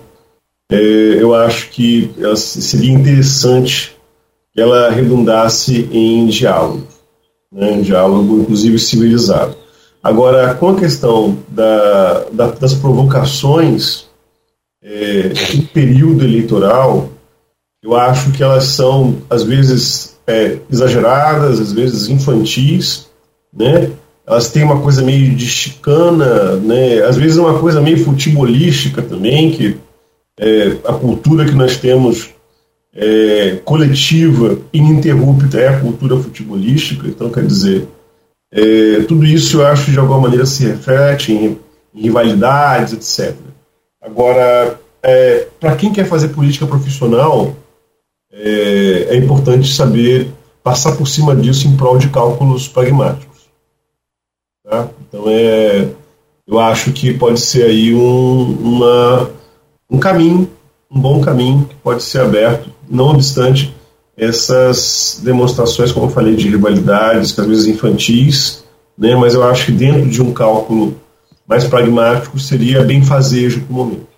é, 0.72 0.78
eu 1.20 1.34
acho 1.34 1.70
que 1.70 2.14
seria 2.36 2.94
interessante 2.94 3.98
que 4.54 4.62
ela 4.62 4.90
redundasse 4.90 5.90
em 5.92 6.28
diálogo, 6.28 6.88
né, 7.52 7.82
diálogo, 7.82 8.42
inclusive 8.42 8.78
civilizado. 8.80 9.56
Agora, 10.04 10.54
com 10.56 10.70
a 10.70 10.80
questão 10.80 11.38
da, 11.48 12.26
da, 12.32 12.48
das 12.52 12.74
provocações 12.74 14.06
é, 14.82 15.30
do 15.30 15.64
período 15.68 16.24
eleitoral, 16.24 17.10
eu 17.84 17.96
acho 17.96 18.32
que 18.32 18.44
elas 18.44 18.66
são, 18.66 19.18
às 19.30 19.44
vezes, 19.44 20.18
é, 20.28 20.58
exageradas, 20.70 21.60
às 21.60 21.74
vezes 21.74 22.10
infantis, 22.10 23.10
né? 23.52 23.92
elas 24.26 24.50
têm 24.50 24.64
uma 24.64 24.80
coisa 24.82 25.02
meio 25.02 25.36
de 25.36 25.48
chicana, 25.48 26.56
né? 26.58 27.02
às 27.02 27.18
vezes 27.18 27.38
uma 27.38 27.60
coisa 27.60 27.82
meio 27.82 28.04
futebolística 28.04 29.02
também, 29.02 29.52
que 29.52 29.78
é, 30.40 30.78
a 30.86 30.94
cultura 30.94 31.46
que 31.46 31.56
nós 31.56 31.78
temos 31.78 32.30
é, 32.94 33.60
coletiva, 33.66 34.60
ininterrupta, 34.72 35.60
é 35.60 35.70
a 35.70 35.80
cultura 35.80 36.18
futebolística, 36.18 37.08
então 37.08 37.32
quer 37.32 37.46
dizer, 37.46 37.88
é, 38.52 39.02
tudo 39.08 39.26
isso 39.26 39.62
eu 39.62 39.68
acho 39.68 39.92
de 39.92 39.98
alguma 39.98 40.20
maneira 40.20 40.46
se 40.46 40.66
reflete 40.66 41.32
em, 41.32 41.58
em 41.96 42.02
rivalidades, 42.02 42.94
etc. 42.94 43.36
Agora, 44.02 44.80
é, 45.02 45.48
para 45.60 45.76
quem 45.76 45.92
quer 45.92 46.06
fazer 46.06 46.30
política 46.30 46.68
profissional, 46.68 47.56
é, 48.32 49.08
é 49.10 49.16
importante 49.18 49.74
saber 49.74 50.32
passar 50.64 50.96
por 50.96 51.08
cima 51.08 51.36
disso 51.36 51.68
em 51.68 51.76
prol 51.76 51.98
de 51.98 52.10
cálculos 52.10 52.68
pragmáticos. 52.68 53.50
Tá? 54.64 54.88
Então, 55.08 55.24
é, 55.28 55.90
eu 56.48 56.60
acho 56.60 56.92
que 56.92 57.14
pode 57.14 57.40
ser 57.40 57.64
aí 57.64 57.94
um, 57.94 58.58
uma, 58.62 59.32
um 59.90 59.98
caminho, 59.98 60.50
um 60.90 61.00
bom 61.00 61.22
caminho 61.22 61.66
que 61.66 61.76
pode 61.76 62.04
ser 62.04 62.22
aberto, 62.22 62.70
não 62.90 63.10
obstante 63.10 63.74
essas 64.16 65.20
demonstrações, 65.24 65.92
como 65.92 66.06
eu 66.06 66.12
falei, 66.12 66.36
de 66.36 66.50
rivalidades, 66.50 67.32
que 67.32 67.42
às 67.42 67.48
vezes 67.48 67.68
infantis, 67.68 68.64
né, 68.98 69.16
mas 69.16 69.34
eu 69.34 69.44
acho 69.44 69.68
que 69.68 69.72
dentro 69.72 70.08
de 70.10 70.22
um 70.22 70.32
cálculo 70.32 70.96
mais 71.48 71.64
pragmático 71.66 72.40
seria 72.40 72.84
bem 72.84 73.04
fazejo 73.04 73.62
para 73.62 73.72
o 73.72 73.76
momento. 73.76 74.11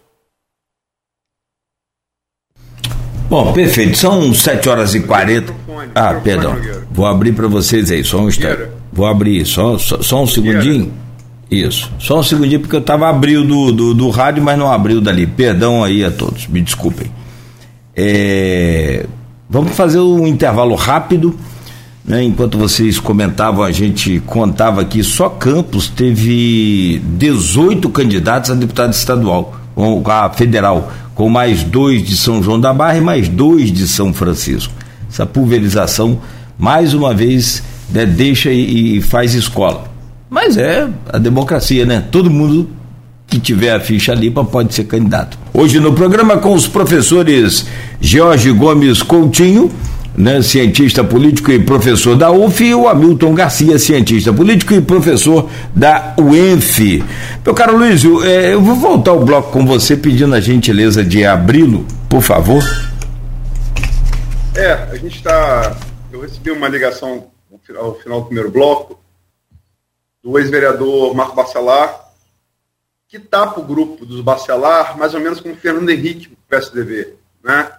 Bom, 3.34 3.52
perfeito. 3.52 3.98
São 3.98 4.32
7 4.32 4.70
horas 4.70 4.94
e 4.94 5.00
40. 5.00 5.52
Ah, 5.96 6.14
perdão. 6.24 6.56
Vou 6.92 7.08
abrir 7.08 7.32
para 7.32 7.48
vocês 7.48 7.90
aí, 7.90 8.04
só 8.04 8.20
um 8.20 8.28
instante. 8.28 8.70
Vou 8.92 9.08
abrir, 9.08 9.44
só, 9.44 9.76
só, 9.80 10.00
só 10.04 10.22
um 10.22 10.28
segundinho. 10.28 10.94
Isso, 11.50 11.92
só 11.98 12.20
um 12.20 12.22
segundinho, 12.22 12.60
porque 12.60 12.76
eu 12.76 12.80
estava 12.80 13.10
abrindo 13.10 13.44
do, 13.44 13.72
do, 13.72 13.94
do, 13.96 14.10
rádio, 14.12 14.44
mas 14.44 14.56
não 14.56 14.72
abriu 14.72 15.02
dali. 15.02 15.26
Perdão 15.26 15.84
aí 15.84 16.06
a 16.06 16.12
todos, 16.12 16.46
me 16.46 16.62
desculpem. 16.62 17.12
É, 17.96 19.08
vamos 19.50 19.76
fazer 19.76 19.98
um 19.98 20.28
intervalo 20.28 20.76
rápido. 20.76 21.36
Né, 22.06 22.22
enquanto 22.22 22.56
vocês 22.56 23.00
comentavam, 23.00 23.64
a 23.64 23.72
gente 23.72 24.20
contava 24.28 24.82
aqui, 24.82 25.02
só 25.04 25.28
Campos 25.28 25.90
teve 25.90 27.02
18 27.18 27.90
candidatos 27.90 28.52
a 28.52 28.54
deputado 28.54 28.94
estadual, 28.94 29.63
ou 29.76 30.04
a 30.10 30.30
federal, 30.30 30.92
com 31.16 31.30
mais 31.30 31.64
dois 31.64 32.04
de 32.04 32.16
São 32.16 32.42
João 32.42 32.60
da 32.60 32.74
Barra 32.74 32.98
e 32.98 33.02
mais 33.02 33.28
dois 33.28 33.72
de 33.72 33.88
São 33.88 34.14
Francisco. 34.14 34.74
Essa 35.10 35.26
pulverização, 35.26 36.20
mais 36.58 36.94
uma 36.94 37.14
vez, 37.14 37.64
né, 37.90 38.06
deixa 38.06 38.52
e, 38.52 38.98
e 38.98 39.02
faz 39.02 39.34
escola. 39.34 39.86
Mas 40.30 40.58
é 40.58 40.90
a 41.12 41.20
democracia, 41.20 41.86
né? 41.86 42.04
Todo 42.12 42.30
mundo 42.30 42.68
que 43.28 43.40
tiver 43.40 43.72
a 43.72 43.80
ficha 43.80 44.14
limpa 44.14 44.44
pode 44.44 44.74
ser 44.74 44.86
candidato. 44.86 45.38
Hoje 45.54 45.80
no 45.80 45.94
programa 45.94 46.38
com 46.38 46.54
os 46.54 46.68
professores 46.68 47.66
Jorge 48.02 48.52
Gomes 48.52 49.02
Coutinho, 49.02 49.72
né, 50.16 50.42
cientista 50.42 51.04
político 51.04 51.52
e 51.52 51.60
professor 51.60 52.16
da 52.16 52.32
UF, 52.32 52.64
e 52.64 52.76
o 52.76 52.88
Hamilton 52.88 53.34
Garcia, 53.34 53.80
cientista 53.80 54.32
político 54.32 54.74
e 54.74 54.82
professor 54.82 55.50
da 55.76 56.16
UENF. 56.20 57.04
Meu 57.44 57.54
caro 57.54 57.78
Luiz, 57.78 58.04
eu, 58.04 58.24
é, 58.24 58.54
eu 58.54 58.62
vou 58.62 58.76
voltar 58.76 59.14
o 59.14 59.26
bloco 59.26 59.52
com 59.52 59.66
você 59.66 59.98
pedindo 59.98 60.36
a 60.36 60.40
gentileza 60.40 61.04
de 61.04 61.26
abri-lo, 61.26 61.86
por 62.10 62.22
favor. 62.22 62.64
É, 64.56 64.72
a 64.72 64.96
gente 64.96 65.18
está. 65.18 65.76
Eu 66.12 66.22
recebi 66.22 66.52
uma 66.52 66.68
ligação 66.68 67.32
ao 67.76 67.96
final 67.96 68.22
do 68.22 68.26
primeiro 68.28 68.52
bloco, 68.52 69.00
do 70.24 70.38
ex-vereador 70.38 71.16
Marco 71.16 71.36
Bacelar, 71.36 72.04
que 73.08 73.18
tapa 73.18 73.60
o 73.60 73.64
grupo 73.64 74.06
dos 74.06 74.22
Bacelar, 74.22 74.98
mais 74.98 75.14
ou 75.14 75.20
menos 75.20 75.40
como 75.40 75.56
Fernando 75.56 75.90
Henrique, 75.90 76.30
do 76.30 76.38
PSDB. 76.48 77.16
Né? 77.44 77.72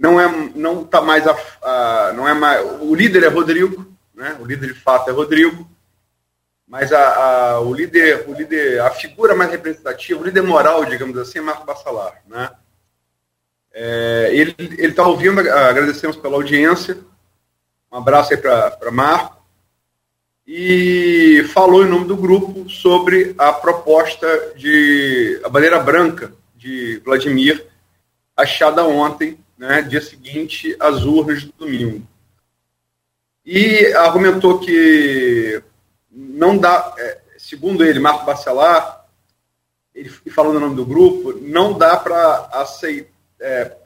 Não 0.00 0.18
é, 0.18 0.50
não 0.54 0.82
tá 0.82 1.02
mais 1.02 1.26
a, 1.26 1.36
a, 1.62 2.12
não 2.14 2.26
é 2.26 2.32
mais, 2.32 2.64
o 2.80 2.94
líder 2.94 3.22
é 3.22 3.28
Rodrigo, 3.28 3.86
né? 4.14 4.34
o 4.40 4.46
líder 4.46 4.72
de 4.72 4.80
fato 4.80 5.10
é 5.10 5.12
Rodrigo, 5.12 5.68
mas 6.66 6.90
a, 6.90 7.16
a, 7.52 7.60
o 7.60 7.74
líder, 7.74 8.24
o 8.26 8.32
líder, 8.32 8.80
a 8.80 8.90
figura 8.92 9.34
mais 9.34 9.50
representativa, 9.50 10.18
o 10.18 10.24
líder 10.24 10.42
moral, 10.42 10.86
digamos 10.86 11.18
assim, 11.18 11.40
é 11.40 11.42
Marco 11.42 11.66
Bacelar, 11.66 12.22
né? 12.26 12.50
É, 13.72 14.30
ele 14.32 14.54
está 14.78 15.06
ouvindo, 15.06 15.38
agradecemos 15.40 16.16
pela 16.16 16.36
audiência. 16.36 16.98
Um 17.92 17.98
abraço 17.98 18.32
aí 18.32 18.40
para 18.40 18.90
Marco. 18.90 19.36
E 20.46 21.44
falou 21.52 21.84
em 21.84 21.88
nome 21.88 22.06
do 22.06 22.16
grupo 22.16 22.68
sobre 22.70 23.34
a 23.38 23.52
proposta 23.52 24.54
de 24.56 25.40
a 25.44 25.48
bandeira 25.48 25.78
branca 25.78 26.32
de 26.56 27.00
Vladimir, 27.04 27.66
achada 28.36 28.84
ontem, 28.84 29.38
né, 29.60 29.82
dia 29.82 30.00
seguinte, 30.00 30.74
às 30.80 31.04
urnas 31.04 31.44
do 31.44 31.52
domingo. 31.52 32.02
E 33.44 33.92
argumentou 33.92 34.58
que 34.58 35.62
não 36.10 36.56
dá. 36.56 36.94
É, 36.98 37.18
segundo 37.36 37.84
ele, 37.84 37.98
Marco 37.98 38.24
Bacelar, 38.24 39.04
ele 39.94 40.08
falando 40.34 40.56
o 40.56 40.60
nome 40.60 40.76
do 40.76 40.86
grupo, 40.86 41.38
não 41.42 41.76
dá 41.76 41.94
para 41.98 42.48
aceitar, 42.54 43.10
é, 43.38 43.76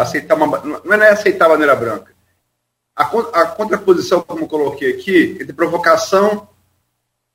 aceitar 0.00 0.34
uma. 0.34 0.62
Não 0.82 0.94
é 0.94 1.10
aceitar 1.10 1.44
a 1.44 1.50
bandeira 1.50 1.76
branca. 1.76 2.10
A, 2.96 3.02
a 3.04 3.46
contraposição, 3.48 4.22
como 4.22 4.48
coloquei 4.48 4.94
aqui, 4.94 5.36
entre 5.38 5.52
provocação 5.52 6.48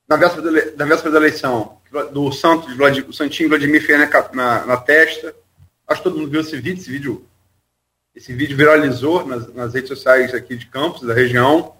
na 0.10 0.15
véspera, 0.15 0.41
da, 0.41 0.71
na 0.77 0.86
véspera 0.86 1.12
da 1.12 1.19
eleição, 1.19 1.77
do 2.12 2.32
Santos, 2.32 2.75
Vladimir, 2.75 3.08
o 3.08 3.13
Santinho 3.13 3.49
Vladimir 3.49 3.86
Ferreira 3.86 4.10
na, 4.34 4.65
na, 4.65 4.77
testa. 4.77 5.36
Acho 5.88 6.01
que 6.01 6.10
todo 6.10 6.17
mundo 6.17 6.32
viu 6.32 6.41
esse 6.41 6.56
vídeo, 6.56 6.82
esse 6.82 6.89
vídeo, 6.89 7.25
esse 8.15 8.34
vídeo 8.34 8.56
viralizou 8.56 9.26
nas, 9.26 9.54
nas 9.54 9.73
redes 9.73 9.89
sociais 9.89 10.34
aqui 10.34 10.56
de 10.56 10.67
Campos, 10.67 11.02
da 11.02 11.13
região, 11.13 11.73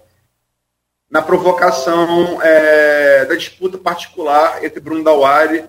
na 1.10 1.22
provocação 1.22 2.42
é, 2.42 3.26
da 3.26 3.36
disputa 3.36 3.78
particular 3.78 4.64
entre 4.64 4.80
Bruno 4.80 5.04
Dauari 5.04 5.66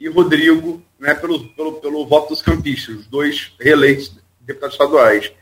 e 0.00 0.08
Rodrigo, 0.08 0.82
né, 0.98 1.14
pelo, 1.14 1.48
pelo, 1.50 1.72
pelo 1.74 2.06
voto 2.06 2.30
dos 2.30 2.40
campistas, 2.40 2.96
os 2.96 3.06
dois 3.06 3.52
reeleitos 3.60 4.16
deputados 4.40 4.74
estaduais. 4.74 5.32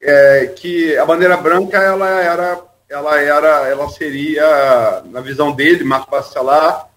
É, 0.00 0.46
que 0.46 0.96
a 0.96 1.04
bandeira 1.04 1.36
branca 1.36 1.78
ela 1.78 2.08
era 2.08 2.62
ela 2.88 3.20
era, 3.20 3.68
ela 3.68 3.88
seria, 3.88 5.02
na 5.06 5.20
visão 5.20 5.50
dele, 5.50 5.82
Marco 5.82 6.08
Bacelar, 6.08 6.88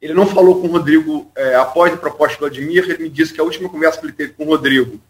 ele 0.00 0.12
não 0.12 0.26
falou 0.26 0.60
com 0.60 0.66
o 0.66 0.72
Rodrigo 0.72 1.30
é, 1.36 1.54
após 1.54 1.92
a 1.92 1.96
proposta 1.96 2.36
do 2.36 2.40
Vladimir, 2.40 2.90
ele 2.90 3.04
me 3.04 3.08
disse 3.08 3.32
que 3.32 3.40
a 3.40 3.44
última 3.44 3.68
conversa 3.68 4.00
que 4.00 4.06
ele 4.06 4.12
teve 4.12 4.32
com 4.32 4.44
o 4.44 4.48
Rodrigo 4.48 5.00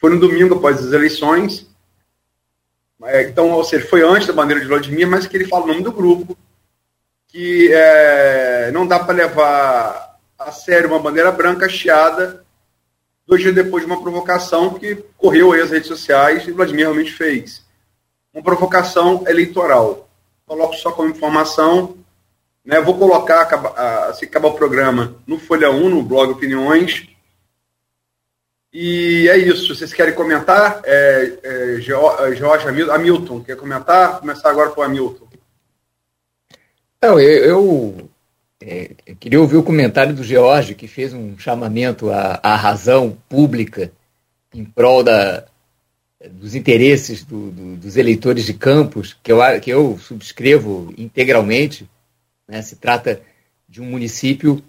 foi 0.00 0.10
no 0.10 0.18
domingo 0.18 0.54
após 0.54 0.78
as 0.78 0.92
eleições, 0.92 1.70
é, 3.04 3.22
então, 3.22 3.50
ou 3.50 3.64
seja, 3.64 3.86
foi 3.86 4.02
antes 4.02 4.26
da 4.26 4.32
bandeira 4.32 4.60
de 4.60 4.68
Vladimir, 4.68 5.06
mas 5.06 5.26
que 5.26 5.36
ele 5.36 5.46
fala 5.46 5.64
o 5.64 5.68
nome 5.68 5.82
do 5.82 5.92
grupo, 5.92 6.36
que 7.28 7.72
é, 7.72 8.70
não 8.72 8.86
dá 8.86 8.98
para 8.98 9.14
levar 9.14 10.18
a 10.38 10.52
sério 10.52 10.88
uma 10.88 10.98
bandeira 10.98 11.30
branca 11.30 11.68
chiada 11.68 12.44
dois 13.26 13.42
dias 13.42 13.54
depois 13.54 13.84
de 13.84 13.90
uma 13.90 14.02
provocação 14.02 14.74
que 14.74 14.96
correu 15.16 15.52
aí 15.52 15.60
as 15.60 15.70
redes 15.70 15.86
sociais 15.86 16.48
e 16.48 16.50
Vladimir 16.50 16.86
realmente 16.86 17.12
fez 17.12 17.64
uma 18.34 18.42
provocação 18.42 19.24
eleitoral. 19.28 20.08
Coloco 20.44 20.74
só 20.74 20.90
como 20.90 21.08
informação. 21.08 21.96
Né, 22.64 22.80
vou 22.80 22.98
colocar, 22.98 23.48
se 24.14 24.26
acabar 24.26 24.48
o 24.48 24.54
programa, 24.54 25.14
no 25.26 25.38
Folha 25.38 25.70
1, 25.70 25.88
no 25.88 26.02
blog 26.02 26.32
Opiniões. 26.32 27.08
E 28.72 29.28
é 29.28 29.36
isso. 29.36 29.74
Vocês 29.74 29.92
querem 29.92 30.14
comentar? 30.14 30.80
É, 30.84 31.38
é, 31.42 31.80
Jorge, 31.80 32.68
Hamilton, 32.90 33.42
quer 33.42 33.56
comentar? 33.56 34.20
Começar 34.20 34.50
agora 34.50 34.70
com 34.70 34.80
o 34.80 34.84
Hamilton. 34.84 35.26
Não, 37.02 37.18
eu, 37.18 37.44
eu 37.44 38.10
é, 38.62 38.90
queria 39.18 39.40
ouvir 39.40 39.56
o 39.56 39.62
comentário 39.62 40.14
do 40.14 40.22
George, 40.22 40.74
que 40.74 40.86
fez 40.86 41.12
um 41.12 41.36
chamamento 41.38 42.10
à, 42.10 42.38
à 42.42 42.54
razão 42.54 43.16
pública 43.28 43.90
em 44.54 44.64
prol 44.64 45.02
da, 45.02 45.44
dos 46.30 46.54
interesses 46.54 47.24
do, 47.24 47.50
do, 47.50 47.76
dos 47.76 47.96
eleitores 47.96 48.44
de 48.44 48.54
Campos, 48.54 49.16
que 49.22 49.32
eu, 49.32 49.38
que 49.60 49.70
eu 49.70 49.98
subscrevo 49.98 50.92
integralmente. 50.96 51.88
Né? 52.46 52.62
Se 52.62 52.76
trata 52.76 53.20
de 53.68 53.80
um 53.80 53.86
município 53.86 54.62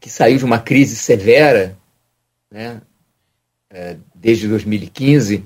que 0.00 0.10
saiu 0.10 0.38
de 0.38 0.44
uma 0.44 0.58
crise 0.58 0.96
severa 0.96 1.76
né? 2.54 2.80
É, 3.76 3.96
desde 4.14 4.46
2015 4.46 5.44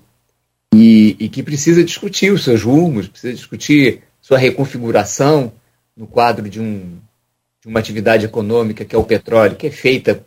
e, 0.74 1.16
e, 1.18 1.28
que 1.30 1.42
precisa 1.42 1.82
discutir 1.82 2.30
os 2.30 2.44
seus 2.44 2.62
rumos, 2.62 3.08
precisa 3.08 3.32
discutir 3.32 4.02
sua 4.20 4.36
reconfiguração 4.36 5.50
no 5.96 6.06
quadro 6.06 6.46
de, 6.46 6.60
um, 6.60 6.98
de 7.62 7.68
uma 7.68 7.80
atividade 7.80 8.26
econômica 8.26 8.84
que 8.84 8.94
é 8.94 8.98
o 8.98 9.04
petróleo, 9.04 9.56
que 9.56 9.68
é 9.68 9.70
feita 9.70 10.26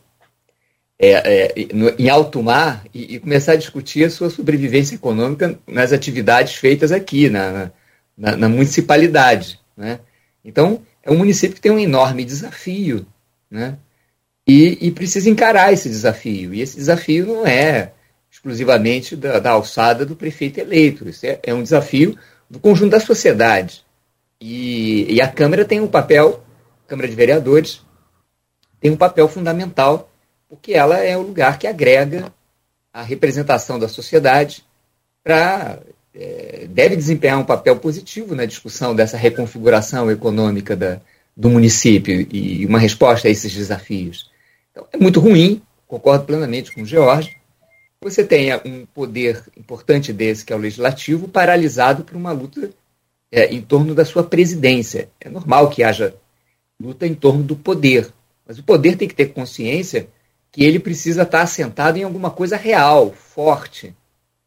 é, 0.97 1.11
é, 1.11 1.73
no, 1.75 1.89
em 1.89 2.09
alto 2.09 2.41
mar 2.41 2.83
e, 2.91 3.15
e, 3.15 3.19
começar 3.19 3.51
a 3.51 3.57
discutir 3.57 4.03
a 4.05 4.09
sua 4.09 4.31
sobrevivência 4.31 4.95
econômica 4.95 5.59
nas 5.67 5.93
atividades 5.93 6.55
feitas 6.55 6.91
aqui, 6.91 7.29
na, 7.29 7.71
na, 8.17 8.35
na 8.35 8.49
municipalidade. 8.49 9.59
Né? 9.77 9.99
Então, 10.43 10.81
é 11.03 11.11
um 11.11 11.17
município 11.17 11.53
que 11.53 11.61
tem 11.61 11.71
um 11.71 11.77
enorme 11.77 12.25
desafio 12.25 13.05
né? 13.51 13.77
E, 14.47 14.77
e 14.87 14.91
precisa 14.91 15.29
encarar 15.29 15.71
esse 15.71 15.89
desafio. 15.89 16.53
E 16.53 16.61
esse 16.61 16.75
desafio 16.77 17.25
não 17.25 17.45
é 17.45 17.91
exclusivamente 18.29 19.15
da, 19.15 19.39
da 19.39 19.51
alçada 19.51 20.05
do 20.05 20.15
prefeito 20.15 20.59
eleito, 20.59 21.07
isso 21.07 21.25
é, 21.25 21.39
é, 21.43 21.53
um 21.53 21.61
desafio 21.61 22.17
do 22.49 22.59
conjunto 22.59 22.91
da 22.91 22.99
sociedade. 22.99 23.83
E, 24.39 25.05
e 25.13 25.21
a 25.21 25.27
Câmara 25.27 25.65
tem 25.65 25.79
um 25.79 25.87
papel, 25.87 26.43
a 26.85 26.89
Câmara 26.89 27.07
de 27.07 27.15
Vereadores, 27.15 27.81
tem 28.79 28.89
um 28.89 28.97
papel 28.97 29.27
fundamental 29.27 30.11
porque 30.49 30.73
ela 30.73 30.97
é 30.97 31.15
o 31.15 31.21
lugar 31.21 31.57
que 31.57 31.67
agrega 31.67 32.33
a 32.93 33.01
representação 33.01 33.79
da 33.79 33.87
sociedade 33.87 34.65
para 35.23 35.79
é, 36.13 36.67
deve 36.69 36.95
desempenhar 36.95 37.39
um 37.39 37.45
papel 37.45 37.77
positivo 37.77 38.35
na 38.35 38.45
discussão 38.45 38.93
dessa 38.93 39.15
reconfiguração 39.15 40.11
econômica 40.11 40.75
da, 40.75 40.99
do 41.35 41.49
município 41.49 42.27
e 42.31 42.65
uma 42.65 42.79
resposta 42.79 43.27
a 43.27 43.31
esses 43.31 43.53
desafios. 43.53 44.30
Então, 44.71 44.87
é 44.91 44.97
muito 44.97 45.19
ruim, 45.19 45.61
concordo 45.87 46.25
plenamente 46.25 46.73
com 46.73 46.81
o 46.81 46.85
George, 46.85 47.37
você 48.03 48.23
tenha 48.23 48.59
um 48.65 48.85
poder 48.85 49.43
importante 49.55 50.11
desse, 50.11 50.43
que 50.43 50.51
é 50.51 50.55
o 50.55 50.59
legislativo, 50.59 51.27
paralisado 51.27 52.03
por 52.03 52.15
uma 52.15 52.31
luta 52.31 52.71
é, 53.31 53.53
em 53.53 53.61
torno 53.61 53.93
da 53.93 54.03
sua 54.03 54.23
presidência. 54.23 55.09
É 55.19 55.29
normal 55.29 55.69
que 55.69 55.83
haja 55.83 56.15
luta 56.79 57.05
em 57.05 57.13
torno 57.13 57.43
do 57.43 57.55
poder, 57.55 58.11
mas 58.47 58.57
o 58.57 58.63
poder 58.63 58.97
tem 58.97 59.07
que 59.07 59.15
ter 59.15 59.27
consciência 59.27 60.07
que 60.51 60.63
ele 60.63 60.79
precisa 60.79 61.21
estar 61.21 61.41
assentado 61.41 61.97
em 61.97 62.03
alguma 62.03 62.29
coisa 62.29 62.57
real, 62.57 63.11
forte, 63.13 63.95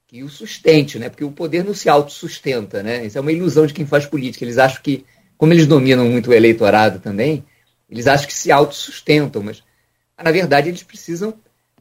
que 0.06 0.22
o 0.22 0.28
sustente, 0.28 0.98
né? 0.98 1.08
Porque 1.08 1.24
o 1.24 1.32
poder 1.32 1.64
não 1.64 1.72
se 1.72 1.88
autossustenta, 1.88 2.82
né? 2.82 3.06
Isso 3.06 3.16
é 3.16 3.20
uma 3.20 3.32
ilusão 3.32 3.66
de 3.66 3.72
quem 3.72 3.86
faz 3.86 4.04
política. 4.04 4.44
Eles 4.44 4.58
acham 4.58 4.82
que, 4.82 5.04
como 5.38 5.52
eles 5.52 5.66
dominam 5.66 6.06
muito 6.08 6.30
o 6.30 6.34
eleitorado 6.34 6.98
também, 6.98 7.42
eles 7.88 8.06
acham 8.06 8.26
que 8.26 8.34
se 8.34 8.52
autossustentam, 8.52 9.42
mas 9.42 9.63
na 10.22 10.30
verdade 10.30 10.68
eles 10.68 10.82
precisam 10.82 11.34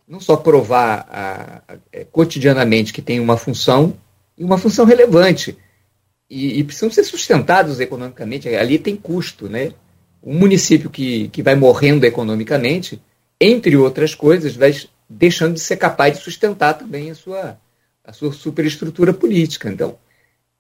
não 0.08 0.20
só 0.20 0.36
provar 0.36 1.08
a, 1.10 1.62
a, 1.68 1.78
é, 1.92 2.04
cotidianamente 2.04 2.94
que 2.94 3.02
tem 3.02 3.20
uma 3.20 3.38
função 3.38 3.98
e 4.38 4.44
uma 4.44 4.58
função 4.58 4.86
relevante 4.86 5.58
e, 6.30 6.60
e, 6.60 6.64
precisam 6.64 6.92
ser 6.92 7.04
sustentados 7.04 7.80
economicamente. 7.80 8.50
Ali 8.50 8.80
tem 8.80 8.96
custo, 8.96 9.48
né? 9.48 9.72
Um 10.22 10.38
município 10.38 10.90
que, 10.90 11.28
que 11.30 11.44
vai 11.44 11.56
morrendo 11.56 12.06
economicamente 12.06 13.02
entre 13.40 13.76
outras 13.76 14.16
coisas, 14.16 14.56
vai 14.56 14.74
deixando 15.10 15.56
de 15.56 15.60
ser 15.60 15.78
capaz 15.78 16.18
de 16.18 16.24
sustentar 16.24 16.76
também 16.76 17.12
a 17.12 17.16
sua, 17.16 17.60
a 18.04 18.14
sua 18.14 18.32
superestrutura 18.32 19.14
política. 19.14 19.70
Então, 19.70 19.98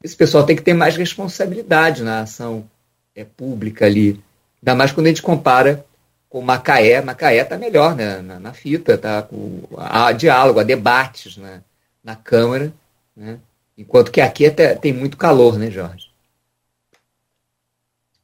esse 0.03 0.15
pessoal 0.15 0.45
tem 0.45 0.55
que 0.55 0.61
ter 0.61 0.73
mais 0.73 0.97
responsabilidade 0.97 2.03
na 2.03 2.21
ação 2.21 2.69
é, 3.15 3.23
pública 3.23 3.85
ali. 3.85 4.21
Ainda 4.61 4.75
mais 4.75 4.91
quando 4.91 5.07
a 5.07 5.09
gente 5.09 5.21
compara 5.21 5.85
com 6.33 6.41
Macaé. 6.41 6.99
Macaé 6.99 7.43
está 7.43 7.59
melhor 7.59 7.95
né, 7.95 8.19
na, 8.19 8.39
na 8.39 8.53
fita, 8.53 8.97
tá 8.97 9.21
com, 9.21 9.61
há 9.77 10.11
diálogo, 10.11 10.59
há 10.59 10.63
debates 10.63 11.37
na, 11.37 11.61
na 12.03 12.15
Câmara, 12.15 12.73
né? 13.15 13.37
enquanto 13.77 14.11
que 14.11 14.19
aqui 14.19 14.47
até 14.47 14.73
tem 14.73 14.91
muito 14.91 15.15
calor, 15.15 15.59
né, 15.59 15.69
Jorge? 15.69 16.07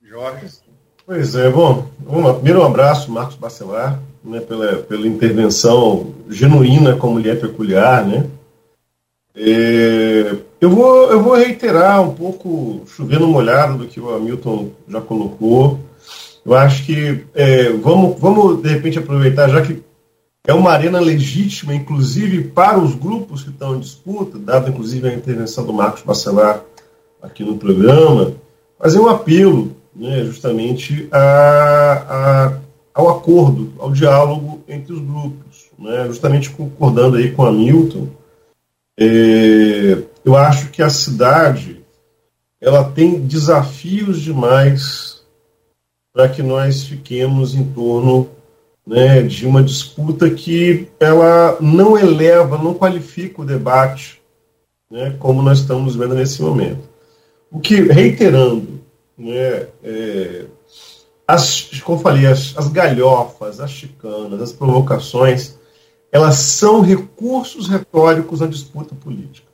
Jorge. 0.01 0.47
Pois 1.05 1.35
é, 1.35 1.51
bom, 1.51 1.87
uma, 2.03 2.33
primeiro 2.33 2.61
um 2.61 2.65
abraço, 2.65 3.11
Marcos 3.11 3.35
Bacelar, 3.35 3.99
né, 4.23 4.39
pela, 4.39 4.77
pela 4.77 5.07
intervenção 5.07 6.15
genuína 6.27 6.95
como 6.95 7.19
lhe 7.19 7.29
é 7.29 7.35
peculiar, 7.35 8.07
né? 8.07 8.27
É, 9.35 10.35
eu, 10.59 10.69
vou, 10.71 11.11
eu 11.11 11.21
vou 11.21 11.35
reiterar 11.35 12.01
um 12.01 12.15
pouco, 12.15 12.83
chovendo 12.87 13.27
molhado 13.27 13.77
do 13.77 13.87
que 13.87 13.99
o 13.99 14.13
Hamilton 14.13 14.71
já 14.87 14.99
colocou. 14.99 15.79
Eu 16.49 16.57
acho 16.57 16.83
que 16.83 17.25
é, 17.35 17.69
vamos, 17.69 18.19
vamos, 18.19 18.63
de 18.63 18.69
repente, 18.69 18.97
aproveitar, 18.97 19.47
já 19.49 19.61
que 19.61 19.83
é 20.47 20.51
uma 20.51 20.71
arena 20.71 20.99
legítima, 20.99 21.75
inclusive 21.75 22.45
para 22.45 22.79
os 22.79 22.95
grupos 22.95 23.43
que 23.43 23.51
estão 23.51 23.75
em 23.75 23.79
disputa, 23.79 24.39
dado 24.39 24.71
inclusive 24.71 25.07
a 25.07 25.13
intervenção 25.13 25.63
do 25.63 25.71
Marcos 25.71 26.01
Bacelar 26.01 26.63
aqui 27.21 27.43
no 27.43 27.55
programa, 27.59 28.33
fazer 28.79 28.97
um 28.99 29.07
apelo 29.07 29.75
né, 29.95 30.23
justamente 30.23 31.07
a, 31.11 31.91
a, 32.09 32.57
ao 32.95 33.09
acordo, 33.09 33.71
ao 33.77 33.91
diálogo 33.91 34.63
entre 34.67 34.91
os 34.91 35.01
grupos. 35.01 35.69
Né, 35.77 36.07
justamente 36.07 36.49
concordando 36.49 37.17
aí 37.17 37.29
com 37.29 37.45
a 37.45 37.51
Milton, 37.51 38.07
é, 38.99 39.99
eu 40.25 40.35
acho 40.35 40.71
que 40.71 40.81
a 40.81 40.89
cidade 40.89 41.79
ela 42.59 42.83
tem 42.85 43.19
desafios 43.19 44.19
demais 44.19 45.08
para 46.19 46.27
que 46.27 46.43
nós 46.43 46.83
fiquemos 46.83 47.55
em 47.55 47.63
torno 47.63 48.29
né, 48.85 49.21
de 49.21 49.47
uma 49.47 49.63
disputa 49.63 50.29
que 50.29 50.89
ela 50.99 51.57
não 51.61 51.97
eleva, 51.97 52.57
não 52.57 52.73
qualifica 52.73 53.41
o 53.41 53.45
debate, 53.45 54.21
né, 54.91 55.15
como 55.17 55.41
nós 55.41 55.59
estamos 55.59 55.95
vendo 55.95 56.15
nesse 56.15 56.41
momento. 56.41 56.81
O 57.49 57.61
que, 57.61 57.83
reiterando, 57.83 58.81
né, 59.17 59.67
é, 59.81 60.45
as, 61.25 61.79
como 61.85 62.01
falei, 62.01 62.25
as, 62.25 62.53
as 62.57 62.67
galhofas, 62.67 63.61
as 63.61 63.71
chicanas, 63.71 64.41
as 64.41 64.51
provocações, 64.51 65.57
elas 66.11 66.35
são 66.35 66.81
recursos 66.81 67.69
retóricos 67.69 68.41
na 68.41 68.47
disputa 68.47 68.93
política. 68.93 69.47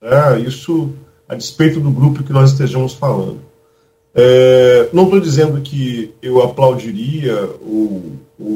É, 0.00 0.38
isso 0.38 0.94
a 1.28 1.34
despeito 1.34 1.80
do 1.80 1.90
grupo 1.90 2.22
que 2.22 2.32
nós 2.32 2.52
estejamos 2.52 2.94
falando. 2.94 3.47
É, 4.20 4.88
não 4.92 5.04
estou 5.04 5.20
dizendo 5.20 5.60
que 5.60 6.12
eu 6.20 6.42
aplaudiria 6.42 7.48
ou 7.62 8.14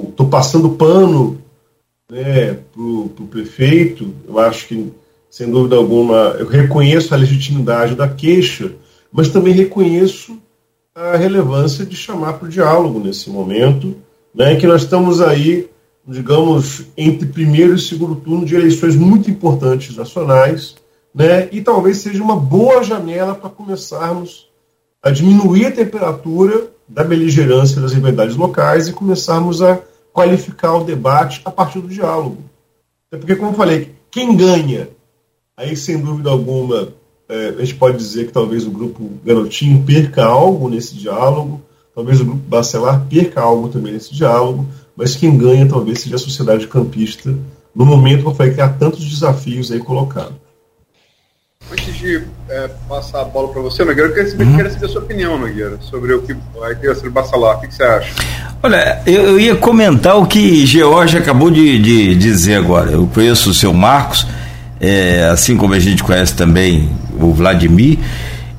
estou 0.08 0.26
passando 0.28 0.70
pano 0.70 1.40
né, 2.10 2.58
para 2.72 2.82
o 2.82 3.28
prefeito. 3.30 4.12
Eu 4.26 4.40
acho 4.40 4.66
que, 4.66 4.92
sem 5.30 5.48
dúvida 5.48 5.76
alguma, 5.76 6.34
eu 6.36 6.48
reconheço 6.48 7.14
a 7.14 7.16
legitimidade 7.16 7.94
da 7.94 8.08
queixa, 8.08 8.72
mas 9.12 9.28
também 9.28 9.54
reconheço 9.54 10.36
a 10.96 11.16
relevância 11.16 11.86
de 11.86 11.94
chamar 11.94 12.32
para 12.32 12.46
o 12.46 12.50
diálogo 12.50 12.98
nesse 12.98 13.30
momento, 13.30 13.94
né, 14.34 14.56
que 14.56 14.66
nós 14.66 14.82
estamos 14.82 15.20
aí, 15.20 15.70
digamos, 16.04 16.86
entre 16.96 17.28
primeiro 17.28 17.76
e 17.76 17.78
segundo 17.78 18.16
turno 18.16 18.44
de 18.44 18.56
eleições 18.56 18.96
muito 18.96 19.30
importantes 19.30 19.96
nacionais, 19.96 20.74
né, 21.14 21.48
e 21.52 21.60
talvez 21.60 21.98
seja 21.98 22.20
uma 22.20 22.34
boa 22.34 22.82
janela 22.82 23.32
para 23.32 23.48
começarmos 23.48 24.50
a 25.02 25.10
diminuir 25.10 25.66
a 25.66 25.72
temperatura 25.72 26.68
da 26.88 27.02
beligerância 27.02 27.80
das 27.80 27.92
rivalidades 27.92 28.36
locais 28.36 28.86
e 28.86 28.92
começarmos 28.92 29.60
a 29.60 29.80
qualificar 30.12 30.74
o 30.76 30.84
debate 30.84 31.40
a 31.44 31.50
partir 31.50 31.80
do 31.80 31.88
diálogo. 31.88 32.38
É 33.10 33.16
porque, 33.16 33.34
como 33.34 33.50
eu 33.50 33.56
falei, 33.56 33.92
quem 34.10 34.36
ganha, 34.36 34.88
aí 35.56 35.76
sem 35.76 35.98
dúvida 35.98 36.30
alguma, 36.30 36.88
é, 37.28 37.48
a 37.48 37.60
gente 37.60 37.74
pode 37.74 37.96
dizer 37.96 38.26
que 38.26 38.32
talvez 38.32 38.66
o 38.66 38.70
grupo 38.70 39.10
Garotinho 39.24 39.82
perca 39.84 40.24
algo 40.24 40.68
nesse 40.68 40.94
diálogo, 40.94 41.60
talvez 41.94 42.20
o 42.20 42.24
grupo 42.24 42.40
Bacelar 42.46 43.06
perca 43.08 43.40
algo 43.40 43.68
também 43.68 43.92
nesse 43.92 44.14
diálogo, 44.14 44.68
mas 44.94 45.16
quem 45.16 45.36
ganha 45.36 45.68
talvez 45.68 46.00
seja 46.00 46.16
a 46.16 46.18
sociedade 46.18 46.68
campista, 46.68 47.34
no 47.74 47.86
momento 47.86 48.22
que 48.22 48.28
eu 48.28 48.34
falei 48.34 48.54
que 48.54 48.60
há 48.60 48.68
tantos 48.68 49.04
desafios 49.04 49.72
aí 49.72 49.78
colocados. 49.78 50.41
Antes 51.70 51.94
de 51.94 52.22
é, 52.50 52.70
passar 52.88 53.22
a 53.22 53.24
bola 53.24 53.48
para 53.48 53.62
você, 53.62 53.84
Nogueira, 53.84 54.10
eu 54.10 54.14
queria 54.14 54.30
saber, 54.30 54.44
uhum. 54.44 54.56
queria 54.56 54.70
saber 54.70 54.86
a 54.86 54.88
sua 54.88 55.00
opinião, 55.00 55.38
Nogueira, 55.38 55.78
sobre 55.80 56.12
o 56.12 56.22
que 56.22 56.36
vai 56.58 56.74
ter 56.74 56.94
sobre 56.94 57.10
Bacelar. 57.10 57.56
O 57.56 57.60
que, 57.60 57.68
que, 57.68 57.74
você 57.74 57.82
acha? 57.82 58.12
Olha, 58.62 59.00
eu, 59.06 59.22
eu, 59.22 59.40
ia 59.40 59.56
comentar 59.56 60.18
o 60.18 60.26
que 60.26 60.66
George 60.66 61.16
acabou 61.16 61.50
de, 61.50 61.78
de 61.78 62.14
dizer 62.14 62.56
agora. 62.56 62.90
Eu 62.90 63.06
conheço 63.06 63.50
o 63.50 63.54
seu 63.54 63.72
Marcos, 63.72 64.26
é, 64.80 65.24
assim 65.32 65.56
como 65.56 65.72
a 65.72 65.78
gente 65.78 66.02
conhece 66.02 66.34
também 66.34 66.90
o 67.18 67.32
Vladimir, 67.32 67.98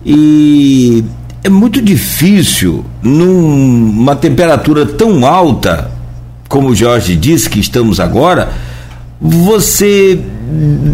e 0.05 1.03
é 1.43 1.49
muito 1.49 1.81
difícil, 1.81 2.85
numa 3.01 4.15
temperatura 4.15 4.85
tão 4.85 5.25
alta, 5.25 5.91
como 6.47 6.69
o 6.69 6.75
Jorge 6.75 7.15
disse 7.15 7.49
que 7.49 7.59
estamos 7.59 7.99
agora, 7.99 8.49
você 9.19 10.19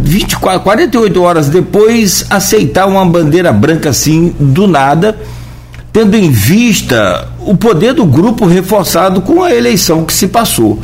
24, 0.04 0.62
48 0.62 1.22
horas 1.22 1.50
depois 1.50 2.26
aceitar 2.30 2.86
uma 2.86 3.06
bandeira 3.06 3.52
branca 3.52 3.90
assim 3.90 4.34
do 4.40 4.68
nada, 4.68 5.18
tendo 5.92 6.16
em 6.16 6.30
vista 6.32 7.28
o 7.40 7.56
poder 7.56 7.94
do 7.94 8.06
grupo 8.06 8.46
reforçado 8.46 9.22
com 9.22 9.44
a 9.44 9.54
eleição 9.54 10.06
que 10.06 10.14
se 10.14 10.28
passou. 10.28 10.80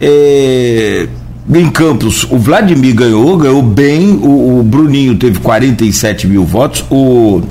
É, 0.00 1.08
em 1.52 1.70
Campos, 1.70 2.26
o 2.30 2.38
Vladimir 2.38 2.94
ganhou, 2.94 3.36
ganhou 3.36 3.62
bem, 3.62 4.18
o, 4.22 4.60
o 4.60 4.62
Bruninho 4.62 5.16
teve 5.16 5.38
47 5.40 6.26
mil 6.26 6.44
votos, 6.44 6.84
o 6.90 7.42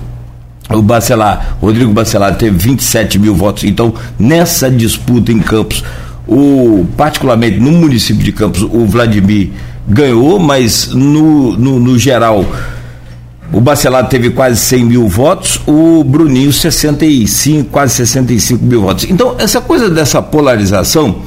o 0.70 0.82
Bacelar, 0.82 1.58
Rodrigo 1.62 1.92
Bacelar 1.92 2.36
teve 2.36 2.58
27 2.58 3.20
mil 3.20 3.36
votos. 3.36 3.64
Então, 3.64 3.94
nessa 4.18 4.72
disputa 4.72 5.32
em 5.32 5.40
Campos, 5.40 5.84
o, 6.28 6.86
particularmente 6.98 7.60
no 7.60 7.72
município 7.72 8.24
de 8.24 8.32
Campos, 8.32 8.62
o 8.62 8.86
Vladimir 8.86 9.52
ganhou, 9.88 10.40
mas 10.40 10.94
no, 10.94 11.58
no, 11.58 11.80
no 11.80 11.98
geral 11.98 12.46
o 13.54 13.62
Bacelar 13.62 14.08
teve 14.08 14.32
quase 14.32 14.58
100 14.58 14.84
mil 14.84 15.08
votos, 15.08 15.62
o 15.68 16.04
Bruninho 16.04 16.52
65, 16.52 17.70
quase 17.70 17.94
65 17.94 18.66
mil 18.66 18.82
votos. 18.82 19.06
Então, 19.08 19.36
essa 19.38 19.62
coisa 19.62 19.92
dessa 19.92 20.24
polarização, 20.24 21.18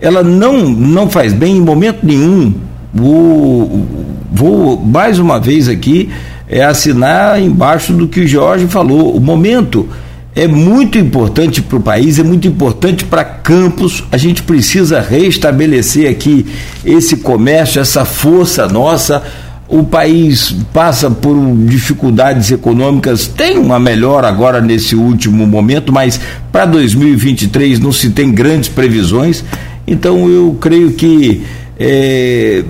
ela 0.00 0.22
não, 0.22 0.68
não 0.68 1.10
faz 1.10 1.32
bem 1.32 1.56
em 1.56 1.60
momento 1.60 2.06
nenhum. 2.06 2.54
Vou, 2.92 3.86
vou 4.30 4.80
mais 4.80 5.18
uma 5.18 5.40
vez 5.40 5.68
aqui 5.68 6.10
é, 6.48 6.64
assinar 6.64 7.42
embaixo 7.42 7.92
do 7.92 8.06
que 8.06 8.20
o 8.20 8.28
Jorge 8.28 8.68
falou. 8.68 9.16
O 9.16 9.20
momento 9.20 9.88
é 10.34 10.48
muito 10.48 10.98
importante 10.98 11.62
para 11.62 11.76
o 11.76 11.80
país, 11.80 12.18
é 12.18 12.24
muito 12.24 12.48
importante 12.48 13.04
para 13.04 13.24
Campos. 13.24 14.02
A 14.10 14.16
gente 14.16 14.42
precisa 14.42 15.00
restabelecer 15.00 16.10
aqui 16.10 16.44
esse 16.84 17.18
comércio, 17.18 17.80
essa 17.80 18.04
força 18.04 18.66
nossa. 18.66 19.22
O 19.68 19.84
país 19.84 20.54
passa 20.72 21.08
por 21.10 21.36
dificuldades 21.66 22.50
econômicas, 22.50 23.26
tem 23.28 23.56
uma 23.58 23.78
melhora 23.78 24.28
agora 24.28 24.60
nesse 24.60 24.94
último 24.94 25.46
momento, 25.46 25.92
mas 25.92 26.20
para 26.50 26.66
2023 26.66 27.78
não 27.78 27.92
se 27.92 28.10
tem 28.10 28.32
grandes 28.32 28.68
previsões. 28.68 29.44
Então 29.86 30.28
eu 30.28 30.56
creio 30.60 30.92
que 30.92 31.42
é, 31.78 32.64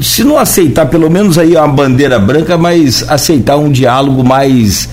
se 0.00 0.22
não 0.22 0.38
aceitar 0.38 0.86
pelo 0.86 1.10
menos 1.10 1.36
aí 1.38 1.56
uma 1.56 1.68
bandeira 1.68 2.18
branca, 2.18 2.56
mas 2.56 3.04
aceitar 3.08 3.56
um 3.56 3.70
diálogo 3.70 4.22
mais 4.22 4.88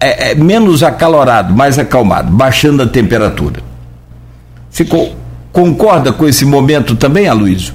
é, 0.00 0.30
é, 0.30 0.34
menos 0.34 0.82
acalorado, 0.82 1.52
mais 1.52 1.78
acalmado, 1.78 2.30
baixando 2.30 2.82
a 2.82 2.86
temperatura. 2.86 3.62
Você 4.70 4.84
co 4.84 5.16
concorda 5.52 6.12
com 6.12 6.28
esse 6.28 6.44
momento 6.44 6.94
também, 6.94 7.26
Aloysio? 7.26 7.74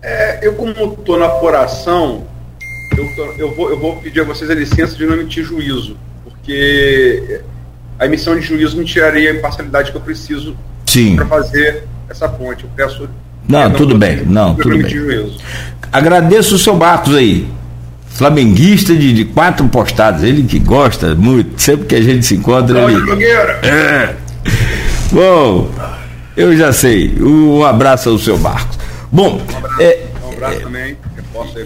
É, 0.00 0.38
eu, 0.46 0.54
como 0.54 0.70
estou 0.70 1.18
na 1.18 1.26
apuração, 1.26 2.24
eu, 2.96 3.34
eu, 3.36 3.54
vou, 3.54 3.70
eu 3.70 3.78
vou 3.78 3.96
pedir 3.96 4.22
a 4.22 4.24
vocês 4.24 4.48
a 4.48 4.54
licença 4.54 4.96
de 4.96 5.04
não 5.04 5.14
emitir 5.14 5.44
juízo, 5.44 5.98
porque 6.24 7.42
a 7.98 8.06
emissão 8.06 8.34
de 8.34 8.40
juízo 8.40 8.78
me 8.78 8.84
tiraria 8.84 9.30
a 9.30 9.34
imparcialidade 9.34 9.90
que 9.90 9.96
eu 9.98 10.00
preciso 10.00 10.56
para 11.16 11.26
fazer 11.26 11.84
essa 12.08 12.28
ponte. 12.28 12.64
Eu 12.64 12.70
peço. 12.74 13.08
Não, 13.46 13.70
tudo 13.72 13.98
bem. 13.98 14.24
Não, 14.24 14.54
tudo 14.54 14.78
bem. 14.78 14.88
Juízo. 14.88 15.38
Agradeço 15.92 16.54
o 16.54 16.58
seu 16.58 16.74
Marcos 16.74 17.14
aí 17.14 17.46
flamenguista 18.20 18.94
de, 18.94 19.14
de, 19.14 19.24
quatro 19.24 19.66
postadas, 19.68 20.22
ele 20.22 20.42
que 20.42 20.58
gosta 20.58 21.14
muito, 21.14 21.58
sempre 21.58 21.86
que 21.86 21.94
a 21.94 22.02
gente 22.02 22.26
se 22.26 22.34
encontra. 22.34 22.78
Ele... 22.82 23.24
É. 23.24 24.14
Bom, 25.10 25.70
eu 26.36 26.54
já 26.54 26.70
sei. 26.70 27.16
Um 27.18 27.64
abraço 27.64 28.10
ao 28.10 28.18
seu 28.18 28.36
Marcos. 28.36 28.78
Bom, 29.10 29.40
um 29.40 29.56
abraço, 29.56 29.80
é, 29.80 30.04
um 30.22 30.32
abraço 30.32 30.54
é, 30.54 30.60
também. 30.60 30.96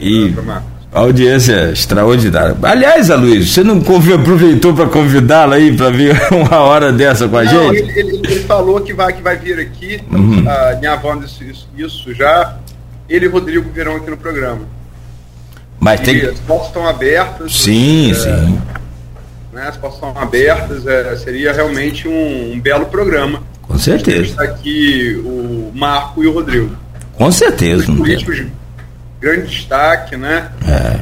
e 0.01 0.33
audiência 0.93 1.73
extraordinária. 1.73 2.57
Aliás, 2.63 3.11
Aloysio, 3.11 3.47
você 3.47 3.65
não 3.65 3.79
aproveitou 4.15 4.73
para 4.73 4.87
convidá-lo 4.87 5.55
aí 5.55 5.77
para 5.77 5.91
vir 5.91 6.17
uma 6.31 6.61
hora 6.61 6.93
dessa 6.93 7.27
com 7.27 7.37
a 7.37 7.43
não, 7.43 7.51
gente? 7.51 7.83
Ele, 7.83 7.99
ele, 7.99 8.17
ele, 8.25 8.41
falou 8.45 8.81
que 8.81 8.95
vai, 8.95 9.13
que 9.13 9.21
vai 9.21 9.37
vir 9.37 9.59
aqui, 9.59 10.01
uhum. 10.09 10.45
uh, 10.45 10.79
minha 10.79 10.93
avó 10.93 11.17
disse 11.17 11.51
isso, 11.51 11.69
isso 11.77 12.15
já. 12.15 12.59
Ele 13.09 13.27
e 13.27 13.29
Rodrigo 13.29 13.69
virão 13.73 13.97
aqui 13.97 14.09
no 14.09 14.17
programa. 14.17 14.61
Mas 15.85 16.01
tem... 16.01 16.19
As 16.25 16.41
portas 16.41 16.69
estão 16.69 16.89
abertas. 16.89 17.55
Sim, 17.55 18.11
é, 18.11 18.15
sim. 18.15 18.63
Né, 19.53 19.69
as 19.69 19.77
portas 19.77 19.99
estão 20.03 20.19
abertas, 20.19 20.87
é, 20.87 21.15
seria 21.17 21.53
realmente 21.53 22.09
um, 22.09 22.55
um, 22.55 22.59
belo 22.59 22.87
programa. 22.87 23.43
Com 23.61 23.77
certeza. 23.77 24.23
Está 24.23 24.45
aqui 24.45 25.21
o 25.23 25.71
Marco 25.75 26.25
e 26.25 26.27
o 26.27 26.33
Rodrigo. 26.33 26.75
Com 27.13 27.31
certeza. 27.31 27.93
Os 27.93 27.99
políticos 27.99 28.37
de 28.37 28.51
grande 29.21 29.47
destaque, 29.47 30.17
né? 30.17 30.51
É. 30.67 31.01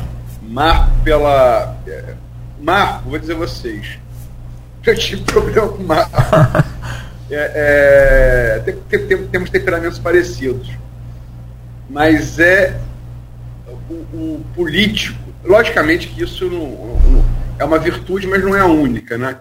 Marco 0.48 0.90
pela. 1.04 1.76
É, 1.86 2.14
Marco, 2.60 3.08
vou 3.08 3.20
dizer 3.20 3.34
a 3.34 3.36
vocês. 3.36 3.86
Eu 4.84 4.98
tive 4.98 5.22
problema 5.22 5.68
com 5.68 5.80
o 5.80 5.86
Marco. 5.86 6.10
é, 7.30 8.58
é, 8.58 8.62
tem, 8.64 8.98
tem, 8.98 9.26
temos 9.28 9.48
temperamentos 9.48 10.00
parecidos. 10.00 10.68
Mas 11.88 12.40
é 12.40 12.80
o, 13.92 14.44
político, 14.54 15.18
logicamente 15.44 16.08
que 16.08 16.22
isso 16.22 16.48
não, 16.48 16.68
não, 16.68 17.24
é 17.58 17.64
uma 17.64 17.78
virtude, 17.78 18.26
mas 18.26 18.42
não 18.42 18.56
é 18.56 18.60
a 18.60 18.66
única, 18.66 19.16
né? 19.16 19.40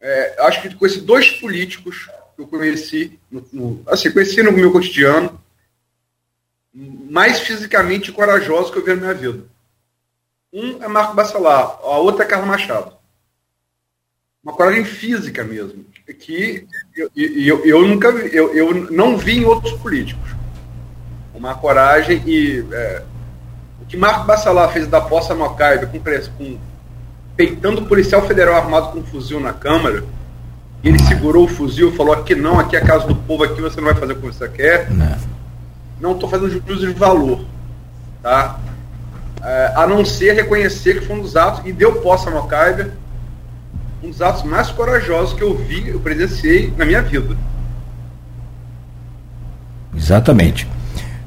É, 0.00 0.36
acho 0.42 0.62
que 0.62 0.84
esses 0.84 1.02
dois 1.02 1.30
políticos 1.30 2.08
que 2.36 2.42
eu 2.42 2.46
conheci, 2.46 3.18
no, 3.30 3.44
no, 3.52 3.82
assim, 3.86 4.10
conheci 4.10 4.42
no 4.42 4.52
meu 4.52 4.70
cotidiano, 4.70 5.40
mais 6.72 7.40
fisicamente 7.40 8.12
corajosos 8.12 8.70
que 8.70 8.78
eu 8.78 8.84
vi 8.84 8.90
na 8.90 8.96
minha 8.96 9.14
vida. 9.14 9.44
Um 10.52 10.82
é 10.82 10.88
Marco 10.88 11.14
Bacelar, 11.14 11.78
a 11.82 11.98
outra 11.98 12.24
é 12.24 12.28
Carla 12.28 12.46
Machado. 12.46 12.96
Uma 14.42 14.52
coragem 14.52 14.84
física 14.84 15.44
mesmo, 15.44 15.84
que 16.18 16.66
eu, 16.96 17.10
eu, 17.14 17.64
eu 17.66 17.86
nunca 17.86 18.12
vi, 18.12 18.34
eu, 18.34 18.54
eu 18.54 18.90
não 18.90 19.18
vi 19.18 19.38
em 19.38 19.44
outros 19.44 19.72
políticos. 19.74 20.30
Uma 21.34 21.54
coragem 21.56 22.22
e 22.26 22.64
é, 22.72 23.04
que 23.88 23.96
Marco 23.96 24.26
Bassalá 24.26 24.68
fez 24.68 24.86
da 24.86 25.00
Poça 25.00 25.34
Mocaibe 25.34 25.86
com, 25.86 25.98
com 26.36 26.58
peitando 27.36 27.82
o 27.82 27.86
policial 27.86 28.22
federal 28.22 28.56
armado 28.56 28.88
com 28.88 28.98
um 28.98 29.04
fuzil 29.04 29.40
na 29.40 29.52
Câmara, 29.52 30.04
e 30.82 30.88
ele 30.88 30.98
segurou 31.00 31.44
o 31.44 31.48
fuzil, 31.48 31.92
falou 31.92 32.12
aqui 32.12 32.34
não, 32.34 32.58
aqui 32.58 32.76
é 32.76 32.80
a 32.80 32.84
casa 32.84 33.06
do 33.06 33.14
povo, 33.14 33.44
aqui 33.44 33.60
você 33.60 33.80
não 33.80 33.86
vai 33.86 33.94
fazer 33.94 34.12
o 34.12 34.16
que 34.16 34.26
você 34.26 34.48
quer. 34.48 34.88
Não 36.00 36.12
estou 36.12 36.28
fazendo 36.28 36.50
juízo 36.50 36.86
de 36.86 36.92
valor. 36.92 37.44
Tá? 38.22 38.58
É, 39.42 39.72
a 39.74 39.86
não 39.86 40.04
ser 40.04 40.34
reconhecer 40.34 41.00
que 41.00 41.06
foi 41.06 41.16
um 41.16 41.22
dos 41.22 41.36
atos, 41.36 41.64
e 41.64 41.72
deu 41.72 42.00
posse 42.00 42.28
a 42.28 42.30
Mocaibe, 42.30 42.90
um 44.02 44.10
dos 44.10 44.22
atos 44.22 44.42
mais 44.44 44.70
corajosos 44.70 45.34
que 45.34 45.42
eu 45.42 45.56
vi, 45.56 45.88
eu 45.88 45.98
presenciei 45.98 46.72
na 46.76 46.84
minha 46.84 47.02
vida. 47.02 47.36
Exatamente. 49.96 50.68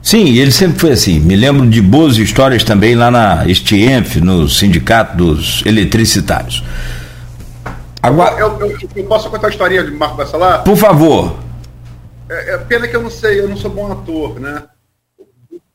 Sim, 0.01 0.37
ele 0.37 0.51
sempre 0.51 0.79
foi 0.79 0.91
assim. 0.91 1.19
Me 1.19 1.35
lembro 1.35 1.69
de 1.69 1.81
boas 1.81 2.17
histórias 2.17 2.63
também 2.63 2.95
lá 2.95 3.11
na 3.11 3.45
Stienf, 3.53 4.15
no 4.17 4.49
Sindicato 4.49 5.15
dos 5.15 5.63
Eletricitários. 5.65 6.63
Agora... 8.01 8.39
Eu, 8.39 8.59
eu, 8.59 8.77
eu 8.95 9.05
posso 9.05 9.29
contar 9.29 9.47
a 9.47 9.49
historinha 9.51 9.83
de 9.83 9.91
Marco 9.91 10.17
Bacelar? 10.17 10.63
Por 10.63 10.75
favor. 10.75 11.37
É, 12.27 12.55
é, 12.55 12.57
pena 12.57 12.87
que 12.87 12.95
eu 12.95 13.03
não 13.03 13.11
sei, 13.11 13.39
eu 13.39 13.47
não 13.47 13.55
sou 13.55 13.69
bom 13.69 13.91
ator, 13.91 14.39
né? 14.39 14.63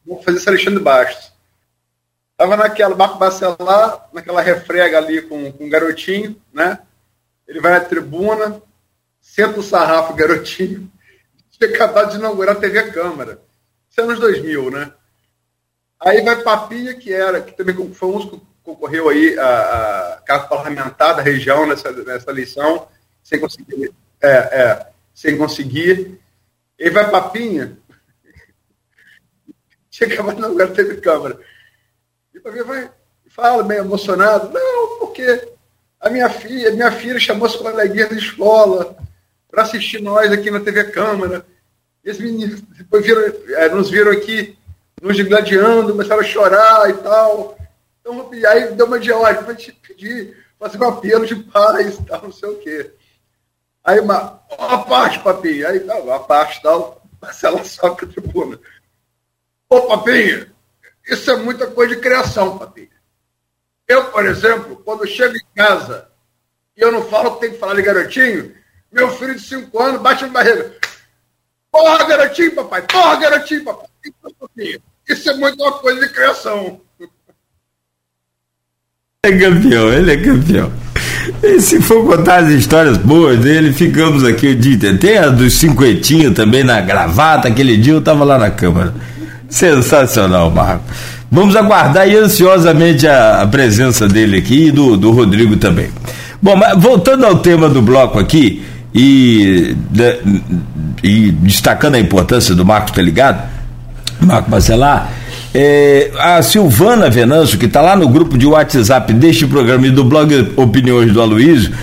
Vou 0.05 0.21
fazer 0.23 0.39
esse 0.39 0.49
Alexandre 0.49 0.81
Bastos. 0.81 1.33
Tava 2.37 2.57
naquela, 2.57 2.97
Marco 2.97 3.19
Bacelar, 3.19 4.09
naquela 4.13 4.43
refrega 4.43 4.99
ali 4.99 5.23
com, 5.23 5.53
com 5.53 5.65
um 5.65 5.71
garotinho, 5.71 6.37
né? 6.53 6.81
Ele 7.47 7.61
vai 7.61 7.75
à 7.75 7.81
tribuna, 7.81 8.61
senta 9.21 9.61
o 9.61 9.63
sarrafo, 9.63 10.15
garotinho. 10.15 10.91
Tinha 11.57 11.71
acabado 11.71 12.11
de 12.11 12.17
inaugurar 12.17 12.57
a 12.57 12.59
TV 12.59 12.91
Câmara. 12.91 13.46
É 13.99 14.03
anos 14.03 14.21
2000, 14.21 14.71
né? 14.71 14.93
Aí 15.99 16.21
vai 16.23 16.43
Papinha, 16.43 16.95
que 16.95 17.13
era, 17.13 17.41
que 17.41 17.57
também 17.57 17.75
foi 17.95 18.09
um 18.09 18.29
que 18.29 18.41
concorreu 18.63 19.09
aí 19.09 19.39
a, 19.39 20.17
a 20.17 20.17
cargo 20.27 20.49
parlamentar 20.49 21.17
da 21.17 21.23
região 21.23 21.67
nessa, 21.67 21.91
nessa 21.93 22.31
eleição, 22.31 22.89
sem 23.23 23.41
conseguir. 23.41 23.95
É, 24.21 24.31
é, 24.31 24.87
sem 25.15 25.39
conseguir. 25.39 26.21
Ele 26.79 26.91
vai 26.91 27.11
Papinha. 27.11 27.79
Tinha 29.89 30.13
acabado 30.13 30.35
de 30.35 30.41
inaugurar 30.41 30.69
a 30.69 30.75
TV 30.75 30.97
Câmara. 31.01 31.41
E 32.35 32.41
Papinha 32.41 32.65
vai, 32.65 32.91
fala 33.31 33.63
meio 33.63 33.81
emocionado. 33.81 34.51
Não, 34.53 34.99
porque 34.99 35.49
a 35.99 36.11
minha 36.11 36.29
filha, 36.29 36.71
minha 36.73 36.93
filha 36.93 37.19
chamou 37.19 37.47
as 37.47 37.57
coleguinhas 37.57 38.11
da 38.11 38.17
escola 38.17 38.95
para 39.49 39.63
assistir 39.63 40.03
nós 40.03 40.31
aqui 40.31 40.51
na 40.51 40.61
TV 40.61 40.85
Câmara. 40.91 41.47
Esses 42.07 42.23
meninos 42.23 42.61
depois 42.61 43.05
viram, 43.05 43.21
é, 43.57 43.69
nos 43.69 43.91
viram 43.91 44.13
aqui 44.13 44.57
nos 45.03 45.21
gladiando, 45.21 45.91
começaram 45.93 46.21
a 46.21 46.25
chorar 46.25 46.89
e 46.89 46.95
tal. 46.95 47.59
Então, 48.01 48.33
e 48.33 48.47
aí 48.47 48.73
deu 48.75 48.87
uma 48.87 49.01
de 49.01 49.11
para 49.11 49.55
te 49.57 49.73
pedir, 49.73 50.37
fazer 50.57 50.79
um 50.79 50.89
apelo 50.89 51.27
de 51.27 51.35
paz 51.35 51.99
tal, 52.07 52.23
não 52.23 52.33
sei 52.33 52.49
o 52.49 52.59
quê. 52.59 52.93
Aí 53.83 53.99
uma, 53.99 54.41
a 54.57 54.79
parte, 54.79 55.19
papinho, 55.19 55.67
aí 55.67 55.81
tá, 55.81 55.97
a 56.15 56.21
parte 56.21 56.63
tal, 56.63 57.03
Marcela 57.21 57.65
soca 57.65 58.07
a 58.07 58.09
tribuna. 58.09 58.59
Ô, 59.69 59.83
papinho, 59.83 60.49
isso 61.09 61.29
é 61.31 61.37
muita 61.37 61.67
coisa 61.67 61.97
de 61.97 62.01
criação, 62.01 62.57
papinho. 62.57 62.89
Eu, 63.89 64.13
por 64.13 64.25
exemplo, 64.25 64.77
quando 64.85 65.07
chego 65.07 65.37
em 65.37 65.47
casa 65.57 66.09
e 66.77 66.81
eu 66.83 66.93
não 66.93 67.03
falo 67.03 67.35
que 67.35 67.41
tem 67.41 67.51
que 67.51 67.59
falar 67.59 67.75
de 67.75 67.83
garotinho, 67.83 68.55
meu 68.93 69.11
filho 69.11 69.35
de 69.35 69.41
5 69.41 69.83
anos 69.83 70.01
bate 70.01 70.23
na 70.23 70.29
barreira. 70.29 70.77
Porra, 71.77 72.05
garotinho, 72.05 72.53
papai! 72.53 72.83
Porra, 72.91 73.17
garotinho, 73.17 73.65
papai! 73.65 73.87
Isso 75.07 75.31
é 75.31 75.35
muito 75.35 75.63
uma 75.63 75.73
coisa 75.73 76.01
de 76.01 76.09
criação. 76.09 76.81
É 79.23 79.33
campeão, 79.33 79.93
ele 79.93 80.11
é 80.11 80.17
campeão. 80.17 80.73
E 81.43 81.61
se 81.61 81.83
for 81.83 82.07
contar 82.07 82.45
as 82.45 82.49
histórias 82.49 82.97
boas 82.97 83.39
dele, 83.41 83.75
ficamos 83.75 84.25
aqui 84.25 84.49
o 84.49 84.57
dia 84.57 84.75
inteiro. 84.75 84.99
Tem 84.99 85.19
a 85.19 85.29
dos 85.29 85.53
cinquentinho 85.59 86.33
também 86.33 86.65
na 86.65 86.81
gravata, 86.81 87.49
aquele 87.49 87.77
dia 87.77 87.93
eu 87.93 87.99
estava 87.99 88.25
lá 88.25 88.39
na 88.39 88.51
Câmara. 88.51 88.95
Sensacional, 89.47 90.51
Marco. 90.51 90.85
Vamos 91.31 91.55
aguardar 91.57 92.09
ansiosamente 92.09 93.07
a, 93.07 93.43
a 93.43 93.47
presença 93.47 94.09
dele 94.09 94.39
aqui 94.39 94.69
e 94.69 94.71
do, 94.71 94.97
do 94.97 95.11
Rodrigo 95.11 95.59
também. 95.59 95.91
Bom, 96.41 96.57
mas 96.57 96.81
voltando 96.81 97.27
ao 97.27 97.39
tema 97.41 97.69
do 97.69 97.83
bloco 97.83 98.19
aqui, 98.19 98.65
e, 98.97 99.77
e 101.03 101.31
destacando 101.31 101.97
a 101.97 102.01
importância 102.01 102.55
do 102.55 102.65
Marcos 102.65 102.93
tá 102.93 103.03
ligado, 103.03 103.47
Marco 104.19 104.51
Bacelar, 104.51 105.13
é, 105.55 106.11
a 106.19 106.41
Silvana 106.41 107.11
Venâncio, 107.11 107.59
que 107.59 107.67
está 107.67 107.83
lá 107.83 107.95
no 107.95 108.09
grupo 108.09 108.39
de 108.39 108.47
WhatsApp 108.47 109.13
deste 109.13 109.47
programa 109.47 109.87
e 109.87 109.91
do 109.91 110.03
blog 110.03 110.53
Opiniões 110.57 111.13
do 111.13 111.21
Aloysio, 111.21 111.75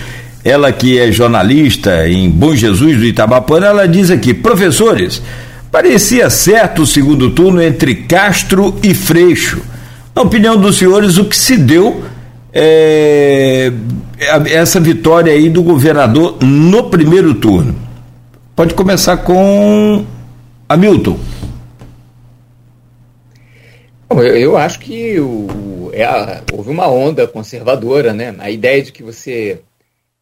ela 0.44 0.72
que 0.72 0.98
é 0.98 1.12
jornalista 1.12 2.08
em 2.08 2.28
Bom 2.28 2.54
Jesus 2.54 2.96
do 2.96 3.04
Itabapana, 3.04 3.66
ela 3.66 3.86
diz 3.86 4.10
aqui, 4.10 4.34
professores, 4.34 5.22
parecia 5.70 6.28
certo 6.28 6.82
o 6.82 6.86
segundo 6.86 7.30
turno 7.30 7.62
entre 7.62 7.94
Castro 7.94 8.76
e 8.82 8.92
Freixo. 8.92 9.62
Na 10.14 10.22
opinião 10.22 10.56
dos 10.56 10.78
senhores, 10.78 11.16
o 11.16 11.24
que 11.24 11.36
se 11.36 11.56
deu 11.56 12.04
é, 12.54 13.72
essa 14.46 14.78
vitória 14.78 15.32
aí 15.32 15.50
do 15.50 15.62
governador 15.62 16.38
no 16.40 16.88
primeiro 16.88 17.34
turno. 17.34 17.74
Pode 18.54 18.74
começar 18.74 19.16
com 19.16 20.06
Hamilton. 20.68 21.18
Eu 24.08 24.56
acho 24.56 24.78
que 24.78 25.18
o, 25.18 25.90
é 25.92 26.04
a, 26.04 26.42
houve 26.52 26.70
uma 26.70 26.86
onda 26.86 27.26
conservadora, 27.26 28.12
né? 28.12 28.36
A 28.38 28.48
ideia 28.48 28.80
de 28.80 28.92
que 28.92 29.02
você. 29.02 29.60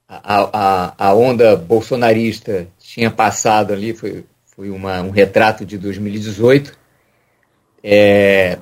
A, 0.09 0.49
a, 0.53 1.09
a 1.09 1.15
onda 1.15 1.57
bolsonarista 1.57 2.67
tinha 2.79 3.11
passado 3.11 3.73
ali, 3.73 3.95
foi, 3.95 4.25
foi 4.45 4.71
uma, 4.71 5.01
um 5.01 5.11
retrato 5.11 5.65
de 5.65 5.79
2018, 5.79 6.77
é, 7.83 8.59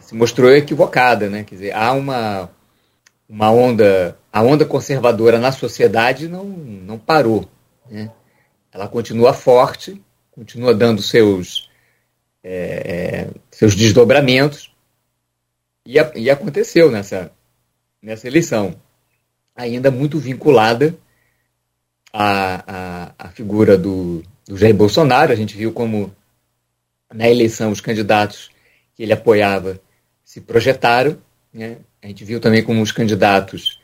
se 0.00 0.14
mostrou 0.14 0.50
equivocada, 0.50 1.28
né? 1.28 1.44
Quer 1.44 1.54
dizer, 1.54 1.72
há 1.74 1.92
uma, 1.92 2.50
uma 3.28 3.50
onda, 3.50 4.18
a 4.32 4.42
onda 4.42 4.64
conservadora 4.64 5.38
na 5.38 5.52
sociedade 5.52 6.28
não, 6.28 6.44
não 6.44 6.98
parou. 6.98 7.48
Né? 7.90 8.10
Ela 8.72 8.88
continua 8.88 9.32
forte, 9.32 10.02
continua 10.30 10.74
dando 10.74 11.02
seus, 11.02 11.70
é, 12.42 13.28
seus 13.50 13.74
desdobramentos, 13.74 14.74
e, 15.86 15.98
a, 15.98 16.12
e 16.14 16.30
aconteceu 16.30 16.90
nessa, 16.90 17.30
nessa 18.02 18.26
eleição, 18.26 18.74
ainda 19.54 19.90
muito 19.90 20.18
vinculada 20.18 20.96
à, 22.12 22.64
à, 22.66 23.14
à 23.18 23.28
figura 23.28 23.76
do, 23.76 24.22
do 24.46 24.56
Jair 24.56 24.74
Bolsonaro. 24.74 25.32
A 25.32 25.36
gente 25.36 25.56
viu 25.56 25.72
como 25.72 26.14
na 27.12 27.28
eleição 27.28 27.70
os 27.70 27.80
candidatos 27.80 28.50
que 28.94 29.02
ele 29.02 29.12
apoiava 29.12 29.78
se 30.24 30.40
projetaram, 30.40 31.18
né? 31.52 31.78
A 32.04 32.08
gente 32.08 32.22
viu 32.22 32.38
também 32.38 32.62
como 32.62 32.82
os 32.82 32.92
candidatos 32.92 33.80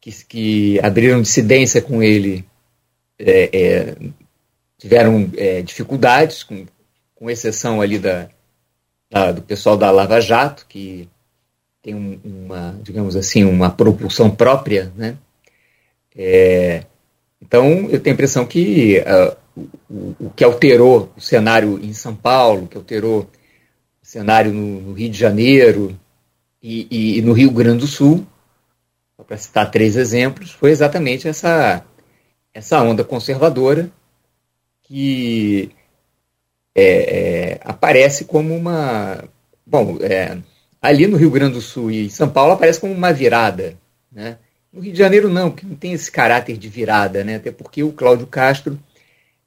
que, 0.00 0.12
que 0.24 0.80
abriram 0.80 1.20
dissidência 1.20 1.82
com 1.82 2.00
ele 2.00 2.44
é, 3.18 3.50
é, 3.52 3.96
tiveram 4.78 5.28
é, 5.36 5.60
dificuldades, 5.60 6.44
com, 6.44 6.64
com 7.16 7.28
exceção 7.28 7.80
ali 7.80 7.98
da, 7.98 8.28
da, 9.10 9.32
do 9.32 9.42
pessoal 9.42 9.76
da 9.76 9.90
Lava 9.90 10.20
Jato, 10.20 10.66
que 10.68 11.08
tem 11.82 11.96
um, 11.96 12.20
uma, 12.24 12.78
digamos 12.80 13.16
assim, 13.16 13.42
uma 13.42 13.70
propulsão 13.70 14.30
própria, 14.30 14.92
né? 14.94 15.16
É, 16.14 16.84
então, 17.42 17.88
eu 17.90 17.98
tenho 17.98 18.14
a 18.14 18.16
impressão 18.16 18.46
que 18.46 19.00
uh, 19.00 19.36
o, 19.90 20.26
o, 20.26 20.30
que 20.30 20.44
alterou 20.44 21.12
o 21.16 21.20
cenário 21.20 21.80
em 21.82 21.92
São 21.92 22.14
Paulo, 22.14 22.68
que 22.68 22.76
alterou 22.76 23.22
o 24.00 24.06
cenário 24.06 24.52
no, 24.52 24.80
no 24.80 24.92
Rio 24.92 25.10
de 25.10 25.18
Janeiro, 25.18 25.98
e, 26.62 27.18
e, 27.18 27.22
no 27.22 27.32
Rio 27.32 27.50
Grande 27.50 27.80
do 27.80 27.86
Sul, 27.86 28.26
para 29.26 29.36
citar 29.36 29.70
três 29.70 29.96
exemplos, 29.96 30.50
foi 30.50 30.70
exatamente 30.70 31.28
essa, 31.28 31.84
essa 32.52 32.82
onda 32.82 33.04
conservadora 33.04 33.90
que 34.82 35.70
é, 36.74 36.82
é, 36.84 37.60
aparece 37.62 38.24
como 38.24 38.56
uma. 38.56 39.24
Bom, 39.66 39.98
é, 40.00 40.38
ali 40.80 41.06
no 41.06 41.16
Rio 41.16 41.30
Grande 41.30 41.54
do 41.54 41.60
Sul 41.60 41.90
e 41.90 42.08
São 42.08 42.28
Paulo 42.30 42.52
aparece 42.52 42.80
como 42.80 42.92
uma 42.92 43.12
virada. 43.12 43.76
Né? 44.10 44.38
No 44.72 44.80
Rio 44.80 44.92
de 44.92 44.98
Janeiro, 44.98 45.28
não, 45.28 45.50
porque 45.50 45.66
não 45.66 45.76
tem 45.76 45.92
esse 45.92 46.10
caráter 46.10 46.56
de 46.56 46.68
virada, 46.68 47.22
né? 47.22 47.36
até 47.36 47.50
porque 47.50 47.82
o 47.82 47.92
Cláudio 47.92 48.26
Castro 48.26 48.78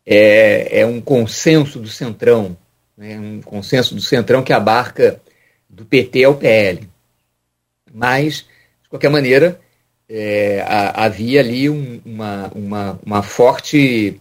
é, 0.06 0.82
é 0.82 0.86
um 0.86 1.02
consenso 1.02 1.80
do 1.80 1.88
Centrão, 1.88 2.56
né? 2.98 3.18
um 3.20 3.42
consenso 3.42 3.96
do 3.96 4.02
Centrão 4.02 4.44
que 4.44 4.54
abarca 4.54 5.20
do 5.70 5.86
PT 5.86 6.24
ao 6.26 6.36
PL. 6.36 6.91
Mas, 7.94 8.46
de 8.84 8.90
qualquer 8.90 9.10
maneira, 9.10 9.60
é, 10.10 10.64
havia 10.68 11.40
ali 11.40 11.70
um, 11.70 12.02
uma, 12.06 12.52
uma, 12.54 13.00
uma 13.06 13.24
forte 13.24 14.20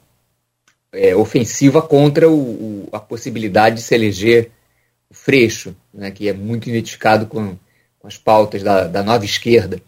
é, 0.93 1.15
ofensiva 1.15 1.83
contra 1.83 2.29
o, 2.29 2.35
o, 2.35 2.89
a 2.93 2.99
possibilidade 2.99 3.77
de 3.77 3.83
se 3.83 3.95
eleger 3.95 4.51
o 5.09 5.15
Freixo, 5.15 5.75
né, 5.93 6.11
que 6.11 6.29
é 6.29 6.33
muito 6.33 6.69
identificado 6.69 7.27
com, 7.27 7.57
com 7.99 8.07
as 8.07 8.17
pautas 8.17 8.63
da, 8.63 8.87
da 8.87 9.03
nova 9.03 9.25
esquerda. 9.25 9.81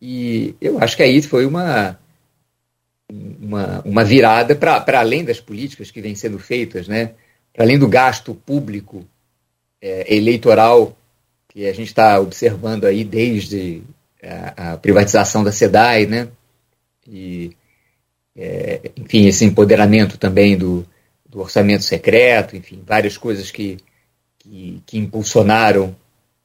E 0.00 0.54
eu 0.60 0.78
acho 0.78 0.96
que 0.96 1.02
aí 1.02 1.20
foi 1.22 1.44
uma, 1.44 1.98
uma, 3.10 3.80
uma 3.84 4.04
virada 4.04 4.54
para 4.54 5.00
além 5.00 5.24
das 5.24 5.40
políticas 5.40 5.90
que 5.90 6.00
vêm 6.00 6.14
sendo 6.14 6.38
feitas, 6.38 6.86
né? 6.86 7.12
para 7.52 7.64
além 7.64 7.78
do 7.78 7.88
gasto 7.88 8.34
público 8.34 9.04
é, 9.80 10.14
eleitoral 10.14 10.96
que 11.58 11.66
a 11.66 11.74
gente 11.74 11.88
está 11.88 12.20
observando 12.20 12.84
aí 12.84 13.02
desde 13.02 13.82
a, 14.22 14.74
a, 14.74 14.76
privatização 14.76 15.42
da 15.42 15.50
SEDAI, 15.50 16.06
né? 16.06 16.28
E, 17.04 17.50
é, 18.36 18.92
enfim, 18.96 19.26
esse 19.26 19.44
empoderamento 19.44 20.16
também 20.16 20.56
do, 20.56 20.86
do 21.28 21.40
orçamento 21.40 21.82
secreto, 21.82 22.54
enfim, 22.54 22.80
várias 22.86 23.16
coisas 23.16 23.50
que, 23.50 23.76
que, 24.38 24.80
que 24.86 24.98
impulsionaram 24.98 25.96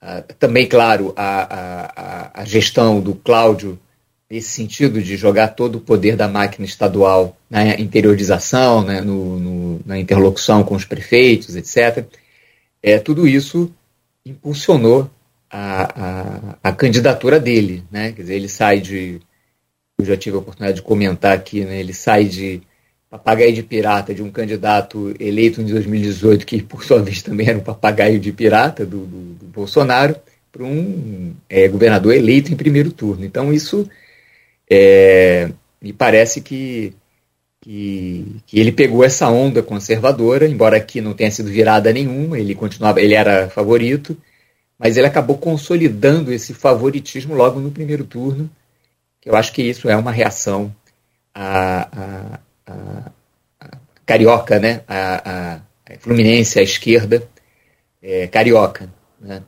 uh, 0.02 0.34
também, 0.40 0.66
claro, 0.66 1.14
a, 1.16 2.32
a, 2.34 2.42
a 2.42 2.46
gestão 2.46 3.00
do 3.00 3.14
Cláudio 3.14 3.80
nesse 4.28 4.50
sentido 4.50 5.00
de 5.00 5.16
jogar 5.16 5.50
todo 5.50 5.76
o 5.76 5.82
poder 5.82 6.16
da 6.16 6.28
máquina 6.28 6.66
estadual 6.66 7.38
na 7.48 7.80
interiorização, 7.80 8.84
né, 8.84 9.00
no, 9.00 9.40
no, 9.40 9.82
na 9.86 10.00
interlocução 10.00 10.64
com 10.64 10.74
os 10.74 10.86
prefeitos, 10.86 11.56
etc. 11.56 12.04
É, 12.82 12.98
tudo 12.98 13.28
isso 13.28 13.72
impulsionou 14.26 15.10
a, 15.50 15.84
a, 15.84 16.70
a, 16.70 16.72
candidatura 16.72 17.40
dele. 17.40 17.84
Né? 17.92 18.12
Quer 18.12 18.22
dizer, 18.22 18.36
ele 18.36 18.50
sai 18.50 18.80
de. 18.80 19.20
Eu 19.98 20.06
já 20.06 20.18
tive 20.18 20.36
a 20.36 20.40
oportunidade 20.40 20.78
de 20.78 20.82
comentar 20.82 21.36
aqui, 21.36 21.64
né? 21.64 21.80
ele 21.80 21.94
sai 21.94 22.26
de 22.26 22.62
papagaio 23.10 23.54
de 23.54 23.62
pirata 23.62 24.14
de 24.14 24.24
um 24.24 24.32
candidato 24.32 25.14
eleito 25.20 25.62
em 25.62 25.66
2018, 25.66 26.46
que 26.48 26.64
por 26.64 26.84
sua 26.84 27.00
vez 27.00 27.22
também 27.22 27.48
era 27.48 27.58
um 27.58 27.64
papagaio 27.64 28.20
de 28.20 28.32
pirata 28.32 28.86
do, 28.86 29.06
do, 29.06 29.34
do 29.36 29.46
Bolsonaro, 29.46 30.16
para 30.52 30.64
um 30.64 31.36
é, 31.48 31.68
governador 31.68 32.14
eleito 32.14 32.52
em 32.52 32.56
primeiro 32.56 32.92
turno. 32.92 33.24
Então, 33.24 33.54
isso 33.54 33.88
é, 34.70 35.52
me 35.80 35.94
parece 35.94 36.42
que, 36.42 36.94
que, 37.64 38.42
que, 38.46 38.60
ele 38.60 38.74
pegou 38.74 39.06
essa 39.06 39.30
onda 39.30 39.64
conservadora, 39.64 40.46
embora 40.46 40.76
aqui 40.76 41.00
não 41.00 41.14
tenha 41.14 41.32
sido 41.32 41.50
virada 41.50 41.94
nenhuma, 41.94 42.38
ele 42.38 42.54
continuava, 42.54 43.00
ele 43.00 43.14
era 43.14 43.50
favorito, 43.50 44.18
mas 44.78 44.98
ele 44.98 45.08
acabou 45.08 45.38
consolidando 45.38 46.34
esse 46.34 46.54
favoritismo 46.54 47.34
logo 47.34 47.62
no 47.62 47.72
primeiro 47.72 48.04
turno. 48.04 48.50
Eu 49.26 49.34
acho 49.34 49.54
que 49.54 49.62
isso 49.62 49.88
é 49.88 49.96
uma 49.96 50.12
reação 50.12 50.76
a, 51.34 51.88
a, 52.02 52.40
a, 52.68 53.12
a 53.62 53.78
carioca, 54.06 54.60
né? 54.60 54.82
A, 54.86 55.62
Fluminense, 56.00 56.60
a 56.60 56.64
esquerda 56.64 57.26
é, 58.02 58.28
carioca, 58.28 58.90
né? 59.22 59.42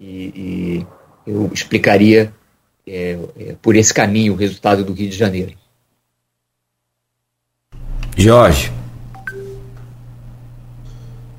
E, 0.00 0.06
e 0.34 0.86
eu 1.24 1.48
explicaria 1.52 2.32
é, 2.84 3.18
é, 3.38 3.54
por 3.62 3.76
esse 3.76 3.94
caminho 3.94 4.32
o 4.32 4.36
resultado 4.36 4.82
do 4.82 4.92
Rio 4.92 5.08
de 5.08 5.16
Janeiro. 5.16 5.59
Jorge. 8.16 8.72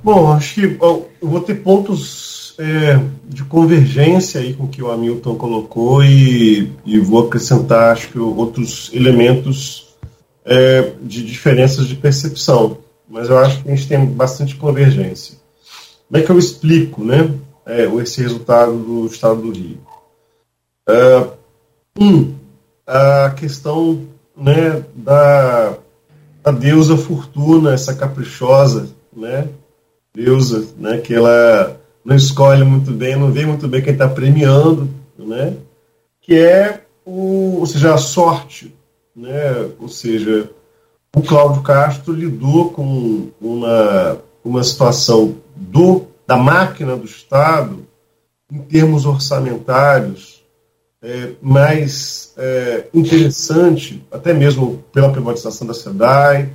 Bom, 0.03 0.31
acho 0.31 0.55
que 0.55 0.77
eu 0.81 1.09
vou 1.21 1.41
ter 1.41 1.55
pontos 1.55 2.55
é, 2.57 2.99
de 3.27 3.43
convergência 3.43 4.41
aí 4.41 4.53
com 4.53 4.63
o 4.63 4.67
que 4.67 4.81
o 4.81 4.91
Hamilton 4.91 5.35
colocou 5.35 6.03
e, 6.03 6.71
e 6.85 6.99
vou 6.99 7.27
acrescentar, 7.27 7.91
acho 7.91 8.09
que, 8.09 8.19
outros 8.19 8.89
elementos 8.93 9.95
é, 10.43 10.91
de 11.01 11.23
diferenças 11.23 11.87
de 11.87 11.95
percepção. 11.95 12.77
Mas 13.07 13.29
eu 13.29 13.37
acho 13.37 13.61
que 13.61 13.69
a 13.69 13.75
gente 13.75 13.87
tem 13.87 14.05
bastante 14.05 14.55
convergência. 14.55 15.35
Como 16.07 16.21
é 16.21 16.25
que 16.25 16.31
eu 16.31 16.39
explico 16.39 17.03
né, 17.03 17.31
é, 17.65 17.85
esse 18.01 18.21
resultado 18.21 18.77
do 18.77 19.05
Estado 19.05 19.41
do 19.41 19.51
Rio? 19.51 19.79
Uh, 20.89 21.31
um, 21.99 22.33
a 22.87 23.29
questão 23.31 24.01
né, 24.35 24.83
da, 24.95 25.77
da 26.43 26.51
deusa 26.51 26.97
Fortuna, 26.97 27.73
essa 27.73 27.93
caprichosa, 27.93 28.89
né, 29.15 29.47
deusa, 30.13 30.67
né, 30.77 30.97
que 30.97 31.13
ela 31.13 31.79
não 32.03 32.15
escolhe 32.15 32.63
muito 32.63 32.91
bem, 32.91 33.15
não 33.15 33.31
vê 33.31 33.45
muito 33.45 33.67
bem 33.67 33.81
quem 33.81 33.93
está 33.93 34.07
premiando, 34.07 34.89
né, 35.17 35.55
que 36.21 36.35
é 36.35 36.81
o, 37.05 37.59
ou 37.59 37.65
seja, 37.65 37.93
a 37.93 37.97
sorte, 37.97 38.73
né, 39.15 39.69
ou 39.79 39.87
seja, 39.87 40.49
o 41.15 41.21
Cláudio 41.21 41.61
Castro 41.61 42.13
lidou 42.13 42.69
com 42.71 43.29
uma, 43.39 44.17
uma 44.43 44.63
situação 44.63 45.35
do, 45.55 46.07
da 46.25 46.37
máquina 46.37 46.95
do 46.95 47.05
Estado 47.05 47.85
em 48.51 48.59
termos 48.59 49.05
orçamentários 49.05 50.30
é, 51.01 51.31
mais 51.41 52.33
é, 52.37 52.85
interessante, 52.93 54.05
até 54.11 54.33
mesmo 54.33 54.83
pela 54.93 55.11
privatização 55.11 55.65
da 55.65 55.73
SEDAI, 55.73 56.49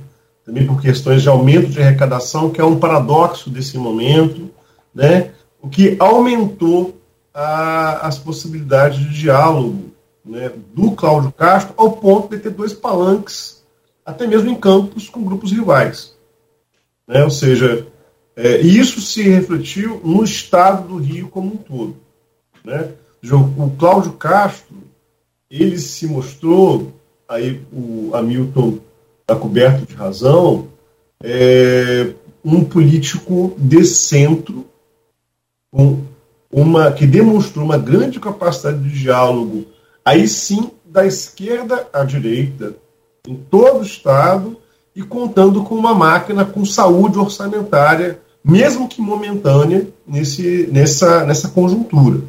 também 0.45 0.65
por 0.65 0.81
questões 0.81 1.21
de 1.21 1.27
aumento 1.27 1.67
de 1.67 1.81
arrecadação, 1.81 2.49
que 2.49 2.61
é 2.61 2.63
um 2.63 2.79
paradoxo 2.79 3.49
desse 3.49 3.77
momento, 3.77 4.49
né? 4.95 5.31
o 5.61 5.67
que 5.67 5.97
aumentou 5.99 6.97
a, 7.33 8.07
as 8.07 8.17
possibilidades 8.17 8.99
de 8.99 9.09
diálogo 9.09 9.91
né, 10.23 10.51
do 10.73 10.91
Cláudio 10.91 11.31
Castro 11.33 11.73
ao 11.77 11.91
ponto 11.93 12.35
de 12.35 12.41
ter 12.41 12.51
dois 12.51 12.73
palanques, 12.73 13.63
até 14.05 14.25
mesmo 14.25 14.49
em 14.49 14.55
campos 14.55 15.09
com 15.09 15.23
grupos 15.23 15.51
rivais. 15.51 16.15
Né? 17.05 17.23
Ou 17.23 17.29
seja, 17.29 17.85
é, 18.35 18.59
isso 18.61 19.01
se 19.01 19.23
refletiu 19.23 19.99
no 20.03 20.23
estado 20.23 20.87
do 20.87 20.97
Rio 20.97 21.27
como 21.27 21.53
um 21.53 21.57
todo. 21.57 21.97
Né? 22.63 22.91
O 23.35 23.71
Cláudio 23.77 24.13
Castro, 24.13 24.75
ele 25.49 25.77
se 25.77 26.07
mostrou, 26.07 26.93
aí 27.27 27.61
o 27.71 28.11
Hamilton 28.13 28.79
está 29.21 29.35
coberto 29.35 29.85
de 29.85 29.93
razão, 29.93 30.67
é, 31.23 32.13
um 32.43 32.63
político 32.63 33.53
de 33.57 33.83
centro, 33.83 34.65
com 35.71 36.01
uma, 36.51 36.91
que 36.91 37.05
demonstrou 37.05 37.65
uma 37.65 37.77
grande 37.77 38.19
capacidade 38.19 38.79
de 38.79 38.99
diálogo, 38.99 39.65
aí 40.03 40.27
sim, 40.27 40.71
da 40.85 41.05
esquerda 41.05 41.87
à 41.91 42.03
direita, 42.03 42.75
em 43.27 43.35
todo 43.35 43.79
o 43.79 43.83
Estado, 43.83 44.57
e 44.95 45.03
contando 45.03 45.63
com 45.63 45.75
uma 45.75 45.93
máquina 45.93 46.45
com 46.45 46.65
saúde 46.65 47.19
orçamentária, 47.19 48.19
mesmo 48.43 48.87
que 48.87 49.01
momentânea, 49.01 49.87
nesse, 50.07 50.67
nessa, 50.71 51.25
nessa 51.25 51.49
conjuntura. 51.49 52.21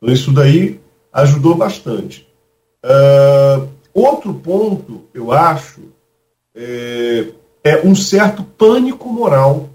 Então, 0.00 0.14
isso 0.14 0.32
daí 0.32 0.80
ajudou 1.12 1.54
bastante. 1.56 2.26
Uh, 2.84 3.68
outro 3.92 4.32
ponto, 4.32 5.02
eu 5.12 5.32
acho, 5.32 5.80
é, 6.54 7.28
é, 7.64 7.86
um 7.86 7.94
certo 7.94 8.42
pânico 8.42 9.08
moral, 9.08 9.68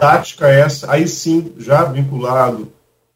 tática 0.00 0.48
essa, 0.48 0.90
aí 0.90 1.06
sim, 1.06 1.52
já 1.58 1.84
vinculado 1.84 2.68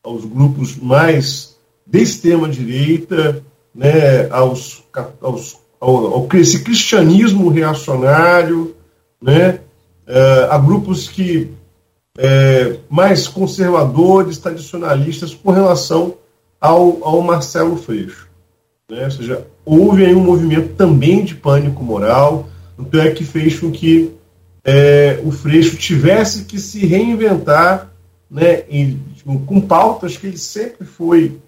aos 0.02 0.24
grupos 0.24 0.76
mais 0.76 1.56
de 1.86 2.02
extrema-direita, 2.02 3.42
né, 3.74 4.28
aos, 4.30 4.84
aos, 5.20 5.58
ao, 5.80 6.14
ao, 6.14 6.28
esse 6.34 6.62
cristianismo 6.62 7.48
reacionário, 7.48 8.74
né, 9.20 9.60
uh, 10.06 10.50
a 10.50 10.58
grupos 10.58 11.08
que 11.08 11.50
é, 12.18 12.76
mais 12.88 13.26
conservadores, 13.26 14.38
tradicionalistas, 14.38 15.34
com 15.34 15.50
relação 15.50 16.14
ao, 16.60 16.98
ao 17.02 17.22
Marcelo 17.22 17.76
Freixo. 17.76 18.28
Né? 18.90 19.04
Ou 19.04 19.10
seja, 19.10 19.46
houve 19.64 20.04
aí 20.04 20.14
um 20.14 20.22
movimento 20.22 20.74
também 20.74 21.24
de 21.24 21.34
pânico 21.34 21.82
moral, 21.82 22.48
então 22.78 23.00
é 23.00 23.10
que 23.10 23.24
fez 23.24 23.58
com 23.58 23.70
que 23.70 24.12
é, 24.64 25.20
o 25.24 25.32
Freixo 25.32 25.76
tivesse 25.76 26.44
que 26.44 26.58
se 26.58 26.86
reinventar 26.86 27.90
né, 28.30 28.62
em, 28.68 29.00
com 29.46 29.60
pautas 29.60 30.16
que 30.16 30.26
ele 30.26 30.38
sempre 30.38 30.86
foi 30.86 31.38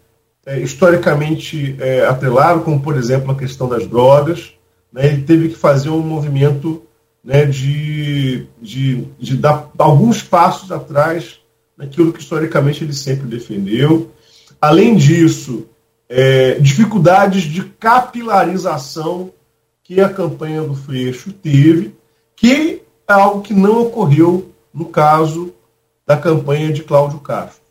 é, 0.44 0.58
historicamente 0.60 1.76
é, 1.78 2.04
atrelado, 2.04 2.60
como 2.60 2.80
por 2.80 2.96
exemplo 2.96 3.30
a 3.30 3.36
questão 3.36 3.68
das 3.68 3.86
drogas. 3.86 4.52
Né, 4.92 5.06
ele 5.06 5.22
teve 5.22 5.50
que 5.50 5.54
fazer 5.54 5.90
um 5.90 6.00
movimento 6.00 6.82
né, 7.24 7.46
de, 7.46 8.46
de, 8.60 9.04
de 9.18 9.36
dar 9.36 9.70
alguns 9.78 10.22
passos 10.22 10.70
atrás 10.70 11.40
naquilo 11.76 12.12
que 12.12 12.20
historicamente 12.20 12.84
ele 12.84 12.92
sempre 12.92 13.26
defendeu. 13.26 14.10
Além 14.60 14.94
disso, 14.94 15.66
é, 16.08 16.58
dificuldades 16.60 17.44
de 17.44 17.64
capilarização 17.64 19.32
que 19.82 20.00
a 20.00 20.08
campanha 20.08 20.62
do 20.62 20.74
Freixo 20.74 21.32
teve, 21.32 21.94
que 22.36 22.82
é 23.08 23.12
algo 23.12 23.42
que 23.42 23.54
não 23.54 23.82
ocorreu 23.82 24.52
no 24.72 24.86
caso 24.86 25.52
da 26.06 26.16
campanha 26.16 26.72
de 26.72 26.82
Cláudio 26.82 27.20
Castro. 27.20 27.62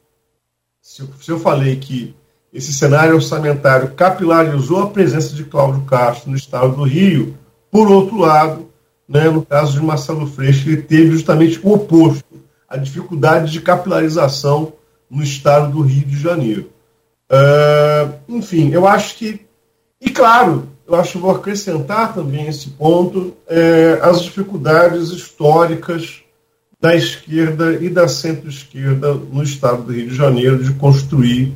Se 0.81 1.01
eu, 1.01 1.09
se 1.21 1.31
eu 1.31 1.39
falei 1.39 1.75
que 1.77 2.15
esse 2.51 2.73
cenário 2.73 3.15
orçamentário 3.15 3.91
capilarizou 3.93 4.83
a 4.83 4.89
presença 4.89 5.33
de 5.33 5.43
Cláudio 5.43 5.81
Castro 5.85 6.29
no 6.29 6.37
estado 6.37 6.75
do 6.75 6.83
Rio, 6.83 7.37
por 7.71 7.89
outro 7.89 8.17
lado, 8.17 8.69
né, 9.13 9.29
no 9.29 9.45
caso 9.45 9.73
de 9.73 9.85
Marcelo 9.85 10.25
Freixo, 10.25 10.67
ele 10.67 10.81
teve 10.81 11.11
justamente 11.11 11.59
o 11.61 11.71
oposto, 11.71 12.25
a 12.67 12.77
dificuldade 12.77 13.51
de 13.51 13.61
capilarização 13.61 14.73
no 15.07 15.21
estado 15.21 15.71
do 15.71 15.81
Rio 15.81 16.07
de 16.07 16.19
Janeiro. 16.19 16.71
Uh, 17.29 18.13
enfim, 18.27 18.71
eu 18.71 18.87
acho 18.87 19.15
que. 19.15 19.41
E 20.01 20.09
claro, 20.09 20.67
eu 20.87 20.95
acho 20.95 21.13
que 21.13 21.17
vou 21.19 21.29
acrescentar 21.29 22.15
também 22.15 22.47
esse 22.47 22.71
ponto 22.71 23.37
é, 23.47 23.99
as 24.01 24.21
dificuldades 24.21 25.09
históricas 25.11 26.21
da 26.81 26.95
esquerda 26.95 27.75
e 27.75 27.89
da 27.89 28.07
centro-esquerda 28.07 29.13
no 29.13 29.43
estado 29.43 29.83
do 29.83 29.93
Rio 29.93 30.09
de 30.09 30.15
Janeiro 30.15 30.61
de 30.61 30.73
construir 30.73 31.53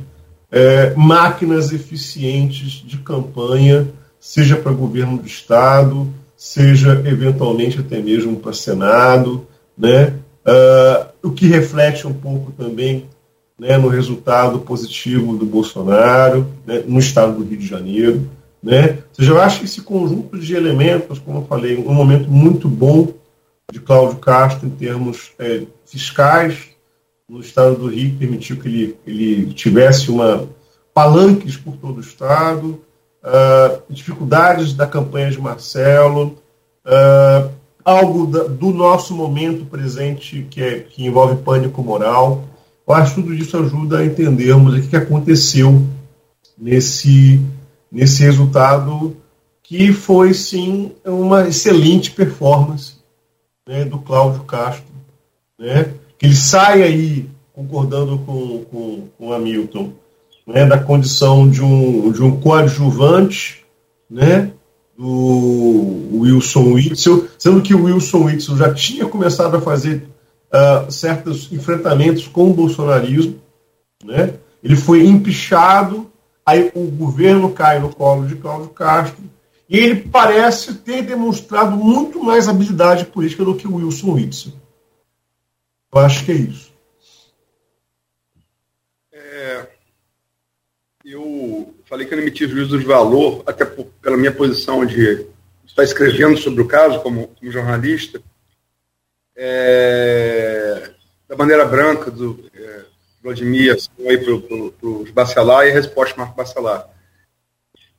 é, 0.50 0.94
máquinas 0.94 1.72
eficientes 1.72 2.82
de 2.86 2.96
campanha, 2.98 3.86
seja 4.18 4.56
para 4.56 4.72
governo 4.72 5.18
do 5.18 5.26
estado, 5.26 6.10
seja 6.38 7.02
eventualmente 7.04 7.80
até 7.80 8.00
mesmo 8.00 8.36
para 8.36 8.52
Senado, 8.52 9.44
né? 9.76 10.14
Uh, 10.46 11.28
o 11.28 11.32
que 11.32 11.46
reflete 11.46 12.06
um 12.06 12.14
pouco 12.14 12.52
também 12.52 13.06
né, 13.58 13.76
no 13.76 13.88
resultado 13.88 14.60
positivo 14.60 15.36
do 15.36 15.44
Bolsonaro 15.44 16.46
né, 16.64 16.84
no 16.86 17.00
estado 17.00 17.34
do 17.34 17.44
Rio 17.44 17.58
de 17.58 17.66
Janeiro. 17.66 18.30
Né? 18.62 18.90
Ou 18.90 19.14
seja, 19.14 19.32
eu 19.32 19.40
acho 19.40 19.58
que 19.58 19.64
esse 19.66 19.82
conjunto 19.82 20.38
de 20.38 20.54
elementos, 20.54 21.18
como 21.18 21.40
eu 21.40 21.44
falei, 21.44 21.76
um 21.76 21.92
momento 21.92 22.30
muito 22.30 22.68
bom 22.68 23.12
de 23.70 23.80
Cláudio 23.80 24.18
Castro 24.18 24.66
em 24.66 24.70
termos 24.70 25.32
é, 25.38 25.62
fiscais 25.84 26.68
no 27.28 27.40
estado 27.40 27.74
do 27.76 27.88
Rio, 27.88 28.16
permitiu 28.16 28.56
que 28.56 28.68
ele, 28.68 28.96
ele 29.06 29.52
tivesse 29.52 30.10
uma 30.10 30.48
palanques 30.94 31.56
por 31.56 31.76
todo 31.76 31.98
o 31.98 32.00
estado, 32.00 32.80
uh, 33.22 33.82
dificuldades 33.88 34.74
da 34.74 34.86
campanha 34.86 35.30
de 35.30 35.40
Marcelo, 35.40 36.38
uh, 36.86 37.50
algo 37.84 38.26
da, 38.26 38.44
do 38.44 38.70
nosso 38.70 39.14
momento 39.14 39.64
presente 39.64 40.46
que, 40.50 40.62
é, 40.62 40.80
que 40.80 41.06
envolve 41.06 41.42
pânico 41.42 41.82
moral. 41.82 42.44
Eu 42.86 42.94
acho 42.94 43.14
que 43.14 43.22
tudo 43.22 43.34
isso 43.34 43.56
ajuda 43.56 43.98
a 43.98 44.04
entendermos 44.04 44.74
o 44.74 44.88
que 44.88 44.96
aconteceu 44.96 45.86
nesse, 46.56 47.40
nesse 47.90 48.22
resultado, 48.22 49.16
que 49.62 49.92
foi 49.92 50.34
sim 50.34 50.92
uma 51.04 51.48
excelente 51.48 52.10
performance 52.10 52.94
né, 53.66 53.84
do 53.84 53.98
Cláudio 53.98 54.42
Castro. 54.44 54.86
Né, 55.58 55.92
que 56.18 56.26
ele 56.26 56.36
sai 56.36 56.82
aí, 56.82 57.28
concordando 57.52 58.18
com, 58.18 58.64
com, 58.64 59.08
com 59.16 59.32
Hamilton, 59.32 59.92
né, 60.48 60.64
da 60.64 60.78
condição 60.78 61.48
de 61.48 61.62
um, 61.62 62.10
de 62.10 62.22
um 62.22 62.40
coadjuvante, 62.40 63.64
né, 64.10 64.50
do 64.96 66.08
Wilson 66.14 66.72
Witzel, 66.72 67.28
sendo 67.38 67.60
que 67.60 67.74
o 67.74 67.84
Wilson 67.84 68.24
Witzel 68.24 68.56
já 68.56 68.72
tinha 68.72 69.06
começado 69.06 69.56
a 69.56 69.60
fazer 69.60 70.08
uh, 70.48 70.90
certos 70.90 71.52
enfrentamentos 71.52 72.26
com 72.26 72.50
o 72.50 72.54
bolsonarismo, 72.54 73.38
né? 74.02 74.34
ele 74.64 74.74
foi 74.74 75.06
empichado, 75.06 76.10
aí 76.44 76.72
o 76.74 76.86
governo 76.86 77.52
cai 77.52 77.78
no 77.78 77.94
colo 77.94 78.26
de 78.26 78.34
Cláudio 78.36 78.70
Castro, 78.70 79.22
e 79.68 79.76
ele 79.76 79.96
parece 79.96 80.74
ter 80.76 81.02
demonstrado 81.02 81.76
muito 81.76 82.24
mais 82.24 82.48
habilidade 82.48 83.04
política 83.04 83.44
do 83.44 83.54
que 83.54 83.68
o 83.68 83.76
Wilson 83.76 84.12
Witzel. 84.14 84.52
Eu 85.92 86.00
acho 86.00 86.24
que 86.24 86.32
é 86.32 86.36
isso. 86.36 86.67
Eu 91.10 91.74
falei 91.86 92.06
que 92.06 92.14
eu 92.14 92.18
emiti 92.18 92.46
juízo 92.46 92.78
de 92.78 92.84
valor, 92.84 93.42
até 93.46 93.64
por, 93.64 93.86
pela 94.02 94.16
minha 94.16 94.32
posição 94.32 94.84
de 94.84 95.26
estar 95.66 95.82
escrevendo 95.82 96.36
sobre 96.36 96.62
o 96.62 96.68
caso 96.68 97.00
como, 97.00 97.28
como 97.28 97.50
jornalista, 97.50 98.20
é, 99.34 100.90
da 101.26 101.34
bandeira 101.36 101.64
branca 101.64 102.10
do 102.10 102.44
é, 102.54 102.80
Vladimir 103.22 103.74
assim, 103.74 103.90
para 103.96 104.88
os 104.88 105.10
Bacelar 105.10 105.66
e 105.66 105.70
a 105.70 105.74
resposta 105.74 106.14
do 106.14 106.18
Marco 106.18 106.36
Bacelar. 106.36 106.88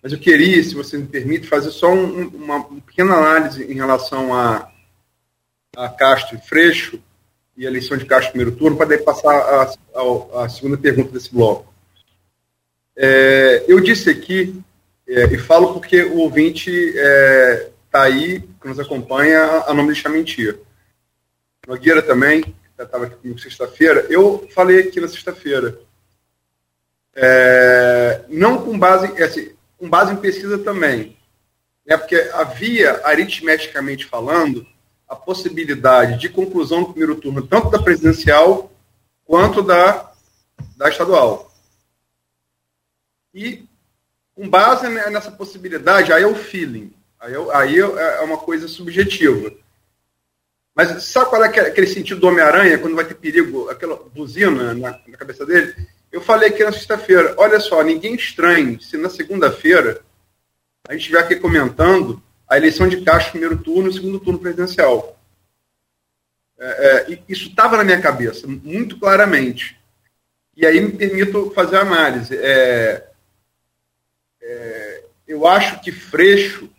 Mas 0.01 0.13
eu 0.13 0.19
queria, 0.19 0.63
se 0.63 0.75
você 0.75 0.97
me 0.97 1.07
permite, 1.07 1.47
fazer 1.47 1.71
só 1.71 1.91
um, 1.91 2.27
uma, 2.27 2.57
uma, 2.57 2.81
pequena 2.81 3.15
análise 3.15 3.63
em 3.63 3.75
relação 3.75 4.33
a, 4.33 4.71
a 5.75 5.89
Castro 5.89 6.37
e 6.37 6.47
Freixo 6.47 7.01
e 7.57 7.65
a 7.65 7.69
eleição 7.69 7.97
de 7.97 8.05
Castro 8.05 8.27
no 8.27 8.31
primeiro 8.33 8.55
turno, 8.55 8.77
para 8.77 8.87
daí 8.87 8.99
passar 8.99 9.75
a 10.35 10.47
segunda 10.47 10.77
pergunta 10.77 11.11
desse 11.11 11.33
bloco. 11.33 11.68
É, 13.01 13.63
eu 13.65 13.79
disse 13.79 14.09
aqui, 14.09 14.61
é, 15.07 15.23
e 15.23 15.37
falo 15.37 15.71
porque 15.71 16.03
o 16.03 16.17
ouvinte 16.17 16.69
está 16.69 18.09
é, 18.09 18.11
aí, 18.11 18.41
que 18.41 18.67
nos 18.67 18.77
acompanha, 18.77 19.63
a 19.65 19.73
não 19.73 19.83
me 19.83 19.93
deixar 19.93 20.09
mentir. 20.09 20.59
Nogueira 21.65 22.01
também, 22.01 22.41
que 22.41 22.53
estava 22.77 23.05
aqui 23.05 23.15
comigo 23.15 23.39
sexta-feira, 23.39 24.05
eu 24.09 24.45
falei 24.53 24.81
aqui 24.81 24.99
na 24.99 25.07
sexta-feira. 25.07 25.79
É, 27.15 28.25
não 28.27 28.65
com 28.65 28.77
base, 28.77 29.13
é 29.15 29.23
assim, 29.23 29.53
com 29.77 29.89
base 29.89 30.11
em 30.11 30.17
pesquisa 30.17 30.57
também. 30.57 31.17
Né, 31.85 31.95
porque 31.95 32.15
havia, 32.33 32.99
aritmeticamente 33.05 34.07
falando, 34.07 34.67
a 35.07 35.15
possibilidade 35.15 36.19
de 36.19 36.27
conclusão 36.27 36.81
do 36.81 36.89
primeiro 36.89 37.15
turno, 37.15 37.47
tanto 37.47 37.69
da 37.69 37.79
presidencial 37.81 38.69
quanto 39.23 39.61
da, 39.63 40.11
da 40.75 40.89
estadual. 40.89 41.48
E, 43.33 43.65
com 44.35 44.49
base 44.49 44.87
nessa 44.87 45.31
possibilidade, 45.31 46.11
aí 46.11 46.23
é 46.23 46.27
o 46.27 46.35
feeling. 46.35 46.93
Aí, 47.19 47.33
é, 47.33 47.55
aí 47.55 47.79
é, 47.79 48.17
é 48.17 48.21
uma 48.21 48.37
coisa 48.37 48.67
subjetiva. 48.67 49.51
Mas 50.75 51.03
sabe 51.03 51.29
qual 51.29 51.43
é 51.43 51.47
aquele 51.47 51.87
sentido 51.87 52.21
do 52.21 52.27
Homem-Aranha, 52.27 52.77
quando 52.77 52.95
vai 52.95 53.05
ter 53.05 53.15
perigo, 53.15 53.69
aquela 53.69 53.97
buzina 53.97 54.73
na, 54.73 54.99
na 55.05 55.17
cabeça 55.17 55.45
dele? 55.45 55.75
Eu 56.11 56.21
falei 56.21 56.49
aqui 56.49 56.63
na 56.63 56.71
sexta-feira, 56.71 57.35
olha 57.37 57.59
só, 57.59 57.83
ninguém 57.83 58.15
estranhe 58.15 58.81
se 58.81 58.97
na 58.97 59.09
segunda-feira 59.09 60.01
a 60.87 60.93
gente 60.93 61.01
estiver 61.01 61.19
aqui 61.19 61.35
comentando 61.35 62.21
a 62.47 62.57
eleição 62.57 62.87
de 62.87 63.01
Castro 63.01 63.31
primeiro 63.31 63.57
turno 63.57 63.89
e 63.89 63.93
segundo 63.93 64.19
turno 64.19 64.39
presidencial. 64.39 65.19
É, 66.57 67.11
é, 67.11 67.19
isso 67.29 67.49
estava 67.49 67.77
na 67.77 67.83
minha 67.83 68.01
cabeça, 68.01 68.47
muito 68.47 68.97
claramente. 68.99 69.79
E 70.55 70.65
aí 70.65 70.81
me 70.81 70.91
permito 70.91 71.51
fazer 71.51 71.77
a 71.77 71.81
análise. 71.81 72.35
É, 72.35 73.08
é, 74.49 75.03
eu 75.27 75.45
acho 75.45 75.79
que 75.79 75.91
Freixo, 75.91 76.69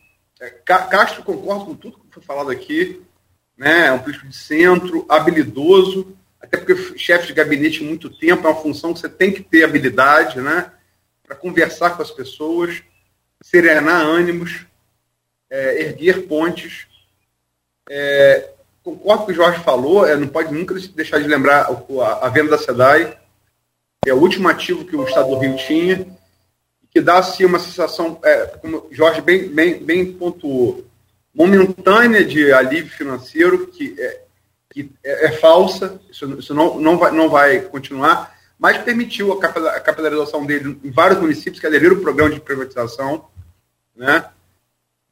é, 0.41 0.51
Castro 0.51 1.23
concorda 1.23 1.65
com 1.65 1.75
tudo 1.77 1.99
que 1.99 2.15
foi 2.15 2.23
falado 2.23 2.51
aqui, 2.51 3.01
né? 3.57 3.87
é 3.87 3.93
um 3.93 4.01
político 4.01 4.27
de 4.27 4.37
centro, 4.37 5.07
habilidoso, 5.09 6.17
até 6.41 6.57
porque 6.57 6.99
chefe 6.99 7.29
de 7.29 7.33
gabinete 7.33 7.85
muito 7.85 8.11
tempo 8.11 8.47
é 8.47 8.51
uma 8.51 8.61
função 8.61 8.93
que 8.93 8.99
você 8.99 9.09
tem 9.09 9.33
que 9.33 9.43
ter 9.43 9.63
habilidade 9.63 10.41
né? 10.41 10.73
para 11.23 11.37
conversar 11.37 11.91
com 11.91 12.03
as 12.03 12.11
pessoas, 12.11 12.83
serenar 13.41 14.01
ânimos, 14.01 14.67
é, 15.49 15.83
erguer 15.83 16.27
pontes. 16.27 16.89
É, 17.89 18.51
concordo 18.83 19.19
com 19.19 19.23
o 19.23 19.27
que 19.27 19.33
o 19.33 19.45
Jorge 19.45 19.63
falou, 19.63 20.05
é, 20.05 20.17
não 20.17 20.27
pode 20.27 20.53
nunca 20.53 20.75
deixar 20.75 21.21
de 21.21 21.29
lembrar 21.29 21.67
a, 21.67 22.27
a 22.27 22.29
venda 22.29 22.51
da 22.51 22.59
SEDAI, 22.59 23.17
é 24.05 24.13
o 24.13 24.19
último 24.19 24.49
ativo 24.49 24.85
que 24.85 24.97
o 24.97 25.05
Estado 25.05 25.29
do 25.29 25.39
Rio 25.39 25.57
tinha, 25.57 26.19
que 26.91 27.01
dá 27.01 27.19
assim, 27.19 27.45
uma 27.45 27.59
sensação, 27.59 28.19
é, 28.25 28.47
como 28.61 28.89
Jorge 28.91 29.21
bem, 29.21 29.49
bem, 29.49 29.83
bem 29.83 30.13
pontuou, 30.13 30.85
momentânea 31.33 32.25
de 32.25 32.53
alívio 32.53 32.91
financeiro, 32.91 33.69
que 33.69 33.95
é, 33.99 34.23
que 34.71 34.91
é, 35.05 35.27
é 35.27 35.33
falsa, 35.33 36.01
isso, 36.11 36.39
isso, 36.39 36.55
não, 36.55 36.81
não, 36.81 36.99
vai, 36.99 37.13
não 37.13 37.29
vai 37.29 37.61
continuar, 37.61 38.37
mas 38.59 38.79
permitiu 38.79 39.33
a 39.33 39.81
capitalização 39.81 40.45
dele 40.45 40.79
em 40.83 40.91
vários 40.91 41.21
municípios 41.21 41.61
que 41.61 41.67
aderiram 41.67 41.97
ao 41.97 42.03
programa 42.03 42.31
de 42.31 42.41
privatização, 42.41 43.27
né, 43.97 44.29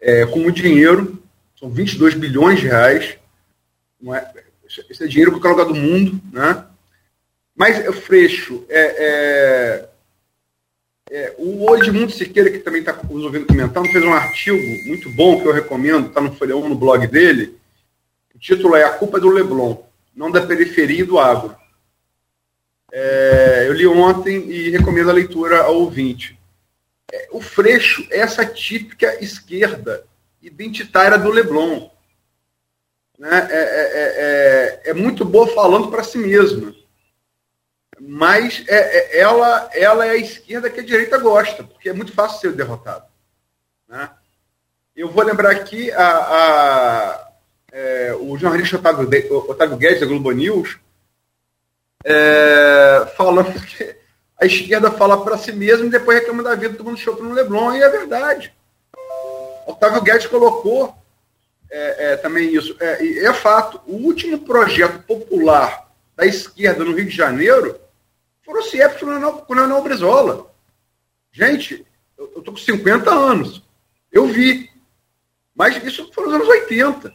é, 0.01 0.27
com 0.27 0.47
o 0.47 0.53
dinheiro, 0.53 1.23
são 1.59 1.71
22 1.71 2.15
bilhões 2.15 2.61
de 2.61 2.67
reais, 2.67 3.17
não 4.01 4.15
é, 4.15 4.33
esse 4.91 5.03
é 5.03 5.07
dinheiro 5.07 5.33
para 5.33 5.41
qualquer 5.41 5.63
lugar 5.63 5.73
do 5.73 5.81
mundo, 5.81 6.21
né, 6.33 6.65
mas, 7.55 7.85
Freixo, 8.05 8.65
é, 8.69 8.81
é 8.81 9.89
é, 11.11 11.35
o 11.39 11.75
Edmundo 11.77 12.13
Siqueira, 12.13 12.51
que 12.51 12.59
também 12.59 12.81
está 12.81 12.93
nos 12.93 13.25
ouvindo 13.25 13.47
comentando, 13.47 13.91
fez 13.91 14.05
um 14.05 14.13
artigo 14.13 14.59
muito 14.87 15.11
bom 15.11 15.41
que 15.41 15.49
eu 15.49 15.53
recomendo, 15.53 16.09
está 16.09 16.21
no 16.21 16.35
Folhão, 16.35 16.69
no 16.69 16.75
blog 16.75 17.07
dele. 17.07 17.59
O 18.35 18.39
título 18.39 18.77
é 18.77 18.85
A 18.85 18.91
Culpa 18.91 19.19
do 19.19 19.31
Leblon, 19.31 19.77
não 20.15 20.31
da 20.31 20.47
periferia 20.47 21.01
e 21.01 21.05
do 21.05 21.19
agro. 21.19 21.57
É, 22.93 23.65
eu 23.67 23.73
li 23.73 23.87
ontem 23.87 24.51
e 24.51 24.71
recomendo 24.71 25.11
a 25.11 25.15
leitura 25.15 25.63
ao 25.63 25.77
ouvinte. 25.77 26.39
É, 27.11 27.29
o 27.33 27.41
Freixo 27.41 28.07
é 28.11 28.21
essa 28.21 28.45
típica 28.45 29.23
esquerda 29.23 30.05
identitária 30.43 31.19
do 31.19 31.31
Leblon. 31.31 31.89
Né? 33.19 33.49
É, 33.51 33.59
é, 33.59 34.83
é, 34.85 34.91
é 34.91 34.95
muito 34.95 35.25
boa 35.25 35.47
falando 35.49 35.89
para 35.89 36.05
si 36.05 36.19
mesma 36.19 36.75
mas 38.01 38.65
é, 38.69 38.77
é, 38.77 39.21
ela, 39.21 39.71
ela 39.75 40.07
é 40.07 40.11
a 40.11 40.17
esquerda 40.17 40.71
que 40.71 40.81
a 40.81 40.85
direita 40.85 41.19
gosta, 41.19 41.65
porque 41.65 41.89
é 41.89 41.93
muito 41.93 42.13
fácil 42.13 42.41
ser 42.41 42.53
derrotado. 42.53 43.05
Né? 43.89 44.11
Eu 44.95 45.11
vou 45.11 45.25
lembrar 45.25 45.51
aqui 45.51 45.91
a, 45.93 46.09
a 46.09 47.29
é, 47.73 48.17
o 48.19 48.37
jornalista 48.37 48.77
Otávio, 48.77 49.09
Otávio 49.49 49.77
Guedes, 49.77 50.01
da 50.01 50.07
Globo 50.07 50.31
News, 50.33 50.79
é, 52.05 53.07
falando 53.17 53.53
que 53.67 53.97
a 54.41 54.47
esquerda 54.47 54.91
fala 54.91 55.23
para 55.25 55.39
si 55.39 55.53
mesma 55.53 55.87
e 55.87 55.91
depois 55.91 56.19
reclama 56.19 56.43
da 56.43 56.55
vida 56.55 56.77
tomando 56.77 56.97
chope 56.97 57.23
no 57.23 57.33
Leblon, 57.33 57.75
e 57.75 57.83
é 57.83 57.89
verdade. 57.89 58.55
Otávio 59.67 60.03
Guedes 60.03 60.27
colocou 60.27 60.97
é, 61.71 62.13
é, 62.13 62.17
também 62.17 62.55
isso. 62.55 62.77
É, 62.81 63.25
é 63.25 63.33
fato. 63.35 63.81
O 63.87 63.97
último 63.97 64.39
projeto 64.39 65.03
popular 65.03 65.89
da 66.17 66.25
esquerda 66.25 66.85
no 66.85 66.95
Rio 66.95 67.05
de 67.05 67.15
Janeiro 67.15 67.79
foram 68.49 68.61
os 68.61 68.71
CIEPs 68.71 69.01
com 69.47 69.55
Leonel 69.55 69.83
Brizola. 69.83 70.51
Gente, 71.31 71.87
eu 72.17 72.25
estou 72.39 72.45
com 72.45 72.57
50 72.57 73.11
anos. 73.11 73.63
Eu 74.11 74.27
vi. 74.27 74.71
Mas 75.55 75.77
isso 75.85 76.11
foi 76.15 76.25
nos 76.25 76.33
anos 76.33 76.49
80. 76.49 77.15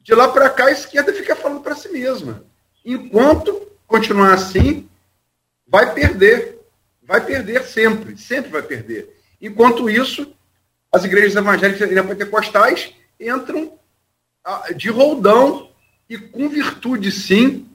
De 0.00 0.14
lá 0.14 0.28
para 0.28 0.50
cá, 0.50 0.66
a 0.66 0.72
esquerda 0.72 1.10
fica 1.14 1.34
falando 1.34 1.62
para 1.62 1.74
si 1.74 1.88
mesma. 1.88 2.44
Enquanto 2.84 3.66
continuar 3.86 4.34
assim, 4.34 4.86
vai 5.66 5.94
perder. 5.94 6.58
Vai 7.02 7.24
perder 7.24 7.64
sempre. 7.64 8.14
Sempre 8.18 8.50
vai 8.50 8.62
perder. 8.62 9.18
Enquanto 9.40 9.88
isso, 9.88 10.36
as 10.92 11.02
igrejas 11.02 11.34
evangélicas 11.34 11.90
e 11.90 12.02
pentecostais 12.02 12.92
entram 13.18 13.72
ah, 14.44 14.70
de 14.76 14.90
roldão 14.90 15.70
e 16.10 16.18
com 16.18 16.46
virtude, 16.46 17.10
sim. 17.10 17.69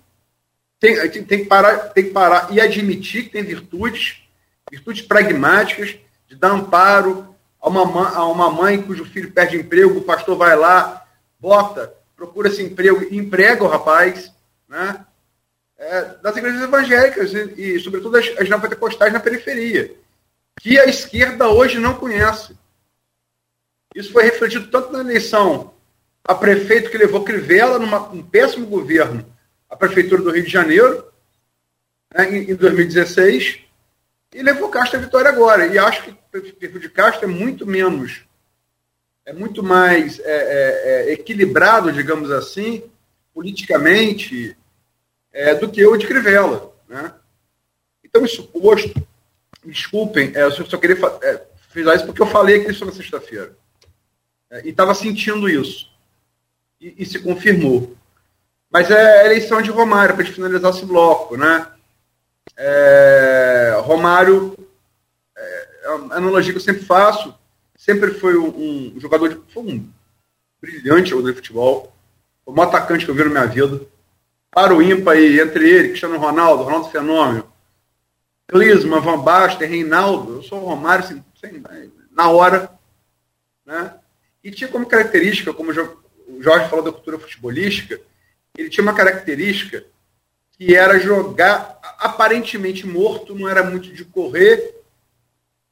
Tem, 0.80 1.10
tem, 1.10 1.40
que 1.40 1.46
parar, 1.46 1.90
tem 1.90 2.06
que 2.06 2.12
parar 2.12 2.52
e 2.52 2.60
admitir 2.60 3.24
que 3.24 3.30
tem 3.30 3.44
virtudes, 3.44 4.22
virtudes 4.70 5.02
pragmáticas, 5.02 5.96
de 6.28 6.36
dar 6.36 6.52
amparo 6.52 7.36
a 7.62 7.70
uma, 7.70 8.10
a 8.10 8.26
uma 8.28 8.52
mãe 8.52 8.82
cujo 8.82 9.06
filho 9.06 9.32
perde 9.32 9.58
emprego, 9.58 10.00
o 10.00 10.04
pastor 10.04 10.38
vai 10.38 10.56
lá, 10.56 11.06
bota, 11.40 11.94
procura 12.16 12.50
esse 12.50 12.62
emprego, 12.62 13.08
emprega 13.14 13.64
o 13.64 13.68
rapaz, 13.68 14.32
né? 14.68 15.06
É, 15.78 16.02
das 16.22 16.38
igrejas 16.38 16.62
evangélicas 16.62 17.34
e, 17.34 17.76
e 17.76 17.80
sobretudo, 17.80 18.18
as, 18.18 18.26
as 18.40 18.48
pentecostais 18.48 19.12
na 19.12 19.20
periferia, 19.20 19.94
que 20.60 20.80
a 20.80 20.86
esquerda 20.86 21.50
hoje 21.50 21.80
não 21.80 21.96
conhece. 21.96 22.56
Isso 23.94 24.12
foi 24.12 24.24
refletido 24.24 24.68
tanto 24.68 24.92
na 24.92 25.02
eleição 25.02 25.74
a 26.24 26.34
prefeito 26.34 26.90
que 26.90 26.98
levou 26.98 27.24
Crivella 27.24 27.78
numa, 27.78 28.10
um 28.10 28.24
péssimo 28.24 28.66
governo 28.66 29.26
a 29.70 29.76
prefeitura 29.76 30.22
do 30.22 30.32
Rio 30.32 30.44
de 30.44 30.52
Janeiro, 30.52 31.06
né, 32.14 32.30
em, 32.32 32.52
em 32.52 32.56
2016, 32.56 33.60
e 34.34 34.42
levou 34.42 34.70
Castro 34.70 35.00
à 35.00 35.02
vitória 35.02 35.30
agora. 35.30 35.68
E 35.68 35.78
acho 35.78 36.04
que 36.04 36.12
o 36.12 36.54
perfil 36.54 36.80
de 36.80 36.90
Castro 36.90 37.26
é 37.26 37.28
muito 37.28 37.66
menos, 37.66 38.24
é 39.26 39.34
muito 39.34 39.64
mais 39.64 40.20
é, 40.20 40.24
é, 40.24 41.10
é, 41.10 41.14
equilibrado, 41.14 41.92
digamos 41.92 42.30
assim, 42.32 42.84
politicamente, 43.34 44.58
é, 45.32 45.56
do 45.56 45.70
que 45.70 45.86
o 45.86 45.98
de 45.98 46.08
Crivella. 46.08 46.74
Né? 46.88 47.14
Então, 48.04 48.24
isso 48.24 48.44
posto, 48.44 48.94
desculpem, 49.64 50.32
é, 50.36 50.44
eu 50.44 50.52
só 50.52 50.78
queria 50.78 50.98
fizer 51.70 51.96
isso 51.96 52.06
porque 52.06 52.22
eu 52.22 52.28
falei 52.28 52.62
aqui 52.62 52.74
sobre 52.74 52.96
sexta-feira. 52.96 53.56
E 54.64 54.70
estava 54.70 54.94
sentindo 54.94 55.50
isso. 55.50 55.90
E, 56.80 56.96
e, 57.00 57.06
se 57.06 57.20
confirmou. 57.20 57.96
Mas 58.76 58.92
é 58.92 59.22
a 59.22 59.26
eleição 59.28 59.62
de 59.62 59.72
Romário, 59.72 60.18
para 60.18 60.26
finalizar 60.26 60.70
esse 60.70 60.86
bloco. 60.86 61.38
Né? 61.38 61.66
É, 62.58 63.80
Romário, 63.86 64.54
é, 65.34 65.68
é 65.84 65.88
a 65.88 66.18
analogia 66.18 66.52
que 66.52 66.58
eu 66.58 66.62
sempre 66.62 66.84
faço, 66.84 67.34
sempre 67.78 68.12
foi 68.16 68.38
um, 68.38 68.94
um 68.94 69.00
jogador 69.00 69.30
de. 69.30 69.40
Foi 69.54 69.64
um 69.64 69.90
brilhante 70.62 71.12
jogador 71.12 71.30
de 71.30 71.38
futebol. 71.38 71.96
O 72.46 72.52
maior 72.52 72.68
atacante 72.68 73.06
que 73.06 73.12
eu 73.12 73.16
vi 73.16 73.24
na 73.24 73.30
minha 73.30 73.46
vida. 73.46 73.80
Para 74.52 74.76
o 74.76 74.82
ímpar 74.82 75.16
aí, 75.16 75.40
entre 75.40 75.70
ele, 75.70 75.88
Cristiano 75.88 76.18
Ronaldo, 76.18 76.64
Ronaldo 76.64 76.90
Fenômeno, 76.90 77.50
Clisma, 78.46 79.00
Van 79.00 79.20
Basten, 79.20 79.70
Reinaldo, 79.70 80.34
eu 80.34 80.44
sou 80.44 80.62
o 80.62 80.66
Romário, 80.66 81.06
assim, 81.06 81.24
na 82.12 82.30
hora. 82.30 82.70
Né? 83.66 83.94
E 84.44 84.52
tinha 84.52 84.68
como 84.68 84.86
característica, 84.86 85.54
como 85.54 85.72
o 85.72 86.44
Jorge 86.44 86.70
falou 86.70 86.84
da 86.84 86.92
cultura 86.92 87.18
futebolística, 87.18 88.02
ele 88.58 88.70
tinha 88.70 88.84
uma 88.84 88.94
característica 88.94 89.86
que 90.52 90.76
era 90.76 91.00
jogar 91.00 91.80
aparentemente 92.00 92.88
morto, 92.88 93.36
não 93.36 93.48
era 93.48 93.64
muito 93.64 93.92
de 93.94 94.06
correr, 94.06 94.82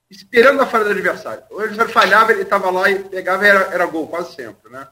esperando 0.09 0.61
a 0.61 0.65
falha 0.65 0.86
do 0.86 0.91
adversário. 0.91 1.43
O 1.49 1.59
adversário 1.59 1.91
falhava, 1.91 2.31
ele 2.31 2.41
estava 2.41 2.69
lá 2.69 2.89
e 2.89 2.99
pegava 2.99 3.45
era, 3.47 3.73
era 3.73 3.86
gol, 3.86 4.07
quase 4.07 4.36
sempre. 4.36 4.71
Né? 4.71 4.88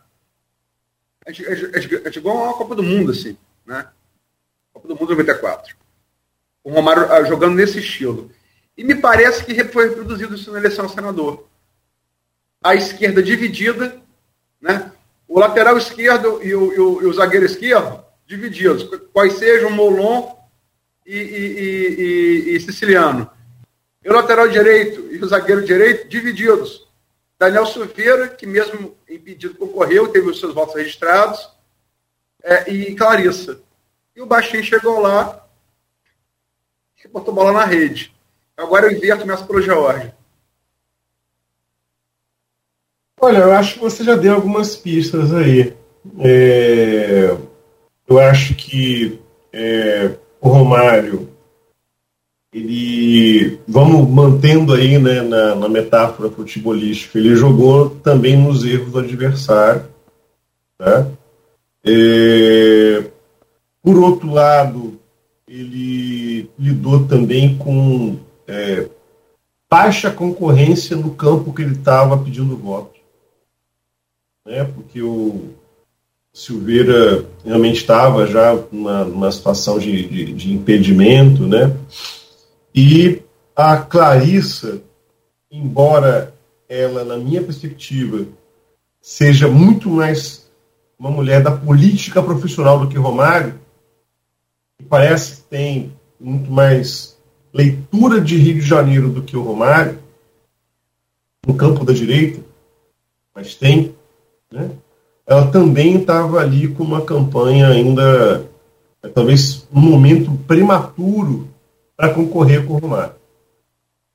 Gente, 1.27 1.45
a 1.45 1.79
gente 1.79 2.17
igual 2.17 2.37
uma 2.37 2.53
Copa 2.53 2.73
do 2.73 2.83
Mundo, 2.83 3.11
assim. 3.11 3.37
Né? 3.65 3.87
Copa 4.73 4.87
do 4.87 4.95
Mundo 4.95 5.09
94. 5.11 5.75
O 6.63 6.71
Romário 6.71 7.11
ah, 7.11 7.23
jogando 7.23 7.55
nesse 7.55 7.79
estilo. 7.79 8.31
E 8.77 8.83
me 8.83 8.95
parece 8.95 9.43
que 9.43 9.63
foi 9.65 9.89
reproduzido 9.89 10.35
isso 10.35 10.51
na 10.51 10.59
eleição 10.59 10.85
ao 10.85 10.91
senador 10.91 11.51
a 12.63 12.75
esquerda 12.75 13.23
dividida, 13.23 13.99
né? 14.61 14.91
O 15.31 15.39
lateral 15.39 15.77
esquerdo 15.77 16.43
e 16.43 16.53
o, 16.53 16.73
e 16.73 16.79
o, 16.79 17.01
e 17.03 17.05
o 17.05 17.13
zagueiro 17.13 17.45
esquerdo 17.45 18.03
divididos, 18.27 18.83
quais 19.13 19.33
sejam 19.35 19.71
Molon 19.71 20.35
e, 21.05 21.17
e, 21.17 22.55
e, 22.55 22.59
Siciliano. 22.59 23.31
E 24.03 24.09
o 24.09 24.13
lateral 24.13 24.49
direito 24.49 25.07
e 25.09 25.23
o 25.23 25.27
zagueiro 25.27 25.63
direito 25.63 26.09
divididos. 26.09 26.85
Daniel 27.39 27.65
Silveira, 27.65 28.27
que 28.27 28.45
mesmo 28.45 28.93
impedido 29.09 29.55
concorreu, 29.55 30.09
teve 30.09 30.29
os 30.29 30.37
seus 30.37 30.53
votos 30.53 30.75
registrados, 30.75 31.49
é, 32.43 32.69
e 32.69 32.93
Clarissa. 32.93 33.61
E 34.13 34.21
o 34.21 34.25
Baixinho 34.25 34.65
chegou 34.65 34.99
lá 34.99 35.47
e 37.03 37.07
botou 37.07 37.33
bola 37.33 37.53
na 37.53 37.63
rede. 37.63 38.13
Agora 38.57 38.85
eu 38.85 38.91
inverto 38.91 39.25
minhas 39.25 39.41
para 39.41 39.55
o 39.55 39.61
George. 39.61 40.13
Olha, 43.23 43.37
eu 43.37 43.51
acho 43.51 43.75
que 43.75 43.79
você 43.81 44.03
já 44.03 44.15
deu 44.15 44.33
algumas 44.33 44.75
pistas 44.75 45.31
aí. 45.31 45.75
É, 46.19 47.37
eu 48.09 48.17
acho 48.17 48.55
que 48.55 49.19
é, 49.53 50.15
o 50.41 50.49
Romário, 50.49 51.29
ele, 52.51 53.59
vamos 53.67 54.09
mantendo 54.09 54.73
aí 54.73 54.97
né, 54.97 55.21
na, 55.21 55.53
na, 55.53 55.69
metáfora 55.69 56.31
futebolística, 56.31 57.19
ele 57.19 57.35
jogou 57.35 57.91
também 57.91 58.35
nos 58.35 58.65
erros 58.65 58.91
do 58.91 58.97
adversário. 58.97 59.85
Né? 60.79 61.11
É, 61.85 63.03
por 63.83 63.99
outro 63.99 64.31
lado, 64.31 64.99
ele 65.47 66.49
lidou 66.57 67.05
também 67.05 67.55
com 67.55 68.17
é, 68.47 68.89
baixa 69.69 70.09
concorrência 70.09 70.97
no 70.97 71.11
campo 71.11 71.53
que 71.53 71.61
ele 71.61 71.73
estava 71.73 72.17
pedindo 72.17 72.57
voto 72.57 73.00
né, 74.45 74.63
porque 74.63 75.01
o 75.01 75.49
Silveira 76.33 77.25
realmente 77.43 77.77
estava 77.77 78.25
já 78.25 78.55
numa, 78.71 79.03
numa 79.03 79.31
situação 79.31 79.77
de, 79.77 80.07
de, 80.07 80.33
de, 80.33 80.53
impedimento, 80.53 81.45
né, 81.45 81.75
e 82.73 83.21
a 83.55 83.77
Clarissa, 83.77 84.81
embora 85.51 86.33
ela, 86.67 87.03
na 87.03 87.17
minha 87.17 87.43
perspectiva, 87.43 88.25
seja 89.01 89.47
muito 89.47 89.89
mais 89.89 90.49
uma 90.97 91.11
mulher 91.11 91.43
da 91.43 91.51
política 91.51 92.21
profissional 92.23 92.79
do 92.79 92.87
que 92.87 92.97
Romário, 92.97 93.59
que 94.77 94.85
parece 94.85 95.37
que 95.37 95.41
tem 95.43 95.91
muito 96.19 96.49
mais 96.49 97.17
leitura 97.53 98.21
de 98.21 98.37
Rio 98.37 98.55
de 98.55 98.61
Janeiro 98.61 99.09
do 99.09 99.21
que 99.21 99.35
o 99.35 99.41
Romário, 99.41 99.99
no 101.45 101.55
campo 101.55 101.83
da 101.83 101.91
direita, 101.91 102.39
mas 103.35 103.55
tem 103.55 103.95
né? 104.51 104.69
ela 105.25 105.47
também 105.47 105.97
estava 105.97 106.39
ali 106.39 106.67
com 106.67 106.83
uma 106.83 107.01
campanha 107.01 107.69
ainda, 107.69 108.45
talvez 109.13 109.65
um 109.71 109.79
momento 109.79 110.31
prematuro 110.47 111.47
para 111.95 112.13
concorrer 112.13 112.65
com 112.65 112.73
o 112.73 112.77
Romário. 112.77 113.13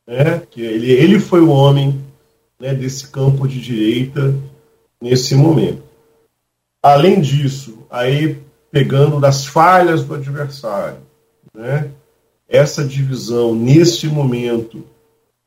Né? 0.06 0.42
Que 0.50 0.60
ele, 0.60 0.90
ele 0.92 1.18
foi 1.18 1.40
o 1.40 1.50
homem 1.50 2.00
né, 2.60 2.74
desse 2.74 3.08
campo 3.08 3.48
de 3.48 3.60
direita 3.60 4.34
nesse 5.00 5.34
momento. 5.34 5.82
Além 6.82 7.20
disso, 7.20 7.78
aí 7.90 8.38
pegando 8.70 9.18
das 9.20 9.46
falhas 9.46 10.04
do 10.04 10.14
adversário, 10.14 10.98
né, 11.54 11.90
essa 12.48 12.84
divisão 12.84 13.54
nesse 13.54 14.06
momento 14.06 14.84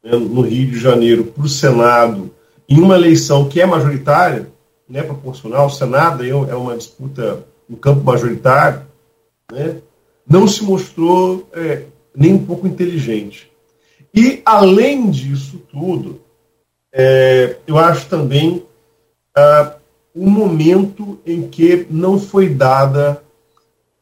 né, 0.03 0.11
no 0.11 0.41
Rio 0.41 0.71
de 0.71 0.79
Janeiro 0.79 1.25
para 1.25 1.43
o 1.43 1.49
Senado 1.49 2.31
em 2.67 2.79
uma 2.79 2.95
eleição 2.95 3.47
que 3.47 3.61
é 3.61 3.65
majoritária, 3.65 4.48
né, 4.89 5.03
proporcional, 5.03 5.67
o 5.67 5.71
Senado 5.71 6.25
é 6.25 6.55
uma 6.55 6.75
disputa 6.75 7.45
no 7.67 7.77
campo 7.77 8.03
majoritário, 8.03 8.81
né, 9.51 9.77
não 10.27 10.47
se 10.47 10.63
mostrou 10.63 11.47
é, 11.53 11.83
nem 12.15 12.33
um 12.33 12.45
pouco 12.45 12.67
inteligente. 12.67 13.49
E, 14.13 14.41
além 14.43 15.09
disso 15.09 15.61
tudo, 15.71 16.19
é, 16.91 17.57
eu 17.67 17.77
acho 17.77 18.07
também 18.07 18.65
ah, 19.35 19.75
um 20.15 20.29
momento 20.29 21.19
em 21.25 21.47
que 21.47 21.85
não 21.89 22.19
foi 22.19 22.49
dada 22.49 23.21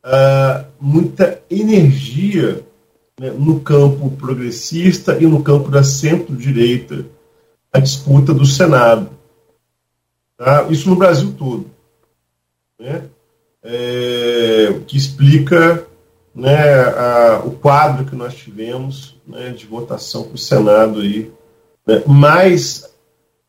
ah, 0.03 0.65
muita 0.79 1.41
energia 1.49 2.63
né, 3.19 3.31
no 3.31 3.59
campo 3.59 4.09
progressista 4.11 5.17
e 5.19 5.25
no 5.25 5.43
campo 5.43 5.69
da 5.69 5.83
centro-direita 5.83 7.05
a 7.71 7.79
disputa 7.79 8.33
do 8.33 8.45
Senado. 8.45 9.09
Tá? 10.38 10.67
Isso 10.69 10.89
no 10.89 10.95
Brasil 10.95 11.33
todo. 11.38 11.69
Né? 12.79 13.03
É, 13.63 14.79
que 14.85 14.95
explica 14.95 15.85
né, 16.33 16.81
a, 16.81 17.41
o 17.43 17.51
quadro 17.51 18.05
que 18.05 18.15
nós 18.15 18.35
tivemos 18.35 19.15
né, 19.27 19.49
de 19.49 19.65
votação 19.65 20.23
para 20.23 20.35
o 20.35 20.38
Senado 20.38 21.01
aí, 21.01 21.31
né, 21.85 22.03
mais 22.05 22.88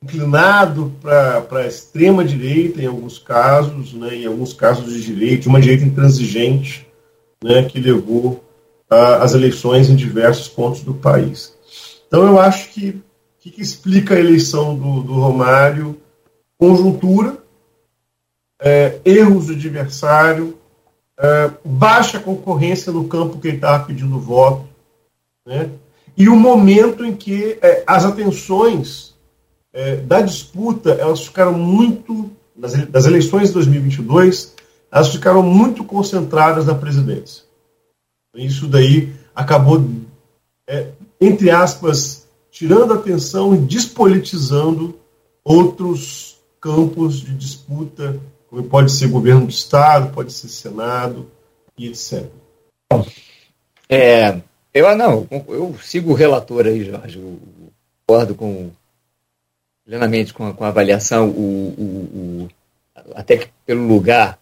inclinado 0.03 0.93
para 1.01 1.47
a 1.51 1.66
extrema 1.66 2.24
direita 2.24 2.80
em 2.80 2.86
alguns 2.86 3.18
casos, 3.18 3.93
né, 3.93 4.14
em 4.14 4.26
alguns 4.26 4.53
casos 4.53 4.93
de 4.93 5.03
direita, 5.03 5.49
uma 5.49 5.61
direita 5.61 5.84
intransigente, 5.84 6.86
né, 7.45 7.64
que 7.64 7.78
levou 7.78 8.43
as 8.91 9.34
eleições 9.34 9.91
em 9.91 9.97
diversos 9.97 10.49
pontos 10.49 10.80
do 10.80 10.95
país. 10.95 11.55
Então 12.07 12.26
eu 12.26 12.41
acho 12.41 12.70
que 12.70 13.03
que, 13.41 13.51
que 13.51 13.62
explica 13.62 14.14
a 14.14 14.20
eleição 14.20 14.76
do, 14.76 15.03
do 15.03 15.14
Romário? 15.14 15.99
Conjuntura, 16.59 17.39
é, 18.61 18.99
erros 19.05 19.47
do 19.47 19.53
adversário, 19.53 20.59
é, 21.17 21.51
baixa 21.65 22.19
concorrência 22.19 22.93
no 22.93 23.09
campo 23.09 23.39
que 23.39 23.49
ele 23.49 23.57
estava 23.57 23.85
pedindo 23.85 24.19
voto, 24.19 24.67
né? 25.47 25.71
e 26.17 26.29
o 26.29 26.37
momento 26.37 27.05
em 27.05 27.15
que 27.15 27.59
é, 27.63 27.85
as 27.87 28.05
atenções 28.05 29.15
é, 29.73 29.97
da 29.97 30.21
disputa 30.21 30.91
elas 30.91 31.25
ficaram 31.25 31.55
muito 31.55 32.31
das, 32.57 32.75
das 32.87 33.07
eleições 33.07 33.49
de 33.49 33.55
2022 33.55 34.55
elas 34.91 35.11
ficaram 35.11 35.43
muito 35.43 35.85
concentradas 35.85 36.67
na 36.67 36.75
presidência. 36.75 37.45
Isso 38.35 38.67
daí 38.67 39.13
acabou, 39.35 39.85
é, 40.67 40.89
entre 41.21 41.51
aspas, 41.51 42.27
tirando 42.51 42.93
a 42.93 42.97
atenção 42.97 43.55
e 43.55 43.59
despolitizando 43.59 44.99
outros 45.45 46.38
campos 46.69 47.23
de 47.23 47.35
disputa, 47.35 48.21
como 48.51 48.62
pode 48.64 48.93
ser 48.93 49.09
governo 49.09 49.47
do 49.47 49.51
Estado, 49.51 50.12
pode 50.12 50.31
ser 50.35 50.49
Senado 50.49 51.31
e 51.79 51.89
etc. 51.89 52.27
É, 53.89 54.43
eu 54.75 54.95
não, 54.95 55.27
eu 55.49 55.75
sigo 55.83 56.11
o 56.11 56.14
relator 56.14 56.66
aí, 56.66 56.85
Jorge, 56.85 57.19
eu 57.19 57.39
concordo 58.07 58.35
com 58.35 58.71
plenamente 59.83 60.35
com 60.35 60.47
a, 60.47 60.53
com 60.53 60.62
a 60.62 60.69
avaliação, 60.69 61.31
o, 61.31 61.75
o, 61.79 61.85
o, 62.45 62.49
até 63.14 63.39
que 63.39 63.49
pelo 63.64 63.89
lugar 63.89 64.39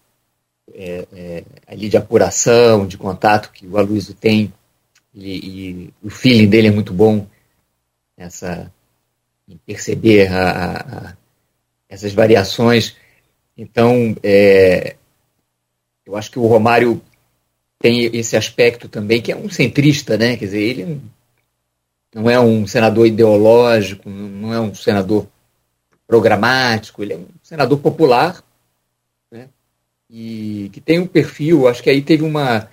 é, 0.75 1.07
é, 1.13 1.45
ali 1.69 1.89
de 1.89 1.97
apuração, 1.97 2.89
de 2.89 2.99
contato 2.99 3.53
que 3.53 3.69
o 3.69 3.79
Aloysio 3.79 4.15
tem, 4.15 4.53
e, 5.15 5.31
e 5.31 5.95
o 6.03 6.11
feeling 6.11 6.49
dele 6.49 6.67
é 6.67 6.73
muito 6.73 6.93
bom 6.93 7.25
essa 8.17 8.73
em 9.49 9.57
perceber 9.59 10.33
a, 10.33 11.13
a, 11.13 11.17
essas 11.97 12.13
variações. 12.13 12.97
Então, 13.57 14.15
é, 14.23 14.97
eu 16.05 16.17
acho 16.17 16.31
que 16.31 16.39
o 16.39 16.47
Romário 16.47 17.01
tem 17.79 18.05
esse 18.17 18.37
aspecto 18.37 18.89
também, 18.89 19.21
que 19.21 19.33
é 19.33 19.37
um 19.37 19.51
centrista, 19.51 20.17
né? 20.17 20.37
Quer 20.37 20.45
dizer, 20.47 20.61
ele 20.61 21.01
não 22.15 22.31
é 22.31 22.39
um 22.39 22.67
senador 22.67 23.07
ideológico, 23.07 24.09
não 24.09 24.53
é 24.53 24.61
um 24.61 24.75
senador 24.75 25.27
programático, 26.07 27.03
ele 27.03 27.15
é 27.15 27.17
um 27.17 27.27
senador 27.43 27.79
popular, 27.79 28.43
né? 29.31 29.49
E 30.09 30.71
que 30.73 30.81
tem 30.81 30.99
um 30.99 31.07
perfil, 31.07 31.67
acho 31.67 31.83
que 31.83 31.91
aí 31.91 32.01
teve 32.03 32.23
uma. 32.23 32.69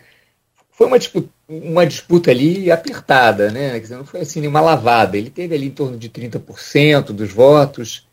Foi 0.72 0.88
uma 0.88 1.00
disputa, 1.00 1.30
uma 1.48 1.86
disputa 1.86 2.32
ali 2.32 2.72
apertada, 2.72 3.52
né? 3.52 3.72
Quer 3.72 3.80
dizer, 3.80 3.98
não 3.98 4.06
foi 4.06 4.22
assim 4.22 4.40
nenhuma 4.40 4.62
lavada. 4.62 5.18
Ele 5.18 5.30
teve 5.30 5.56
ali 5.56 5.68
em 5.68 5.72
torno 5.72 5.98
de 5.98 6.10
30% 6.10 7.12
dos 7.12 7.32
votos, 7.32 8.08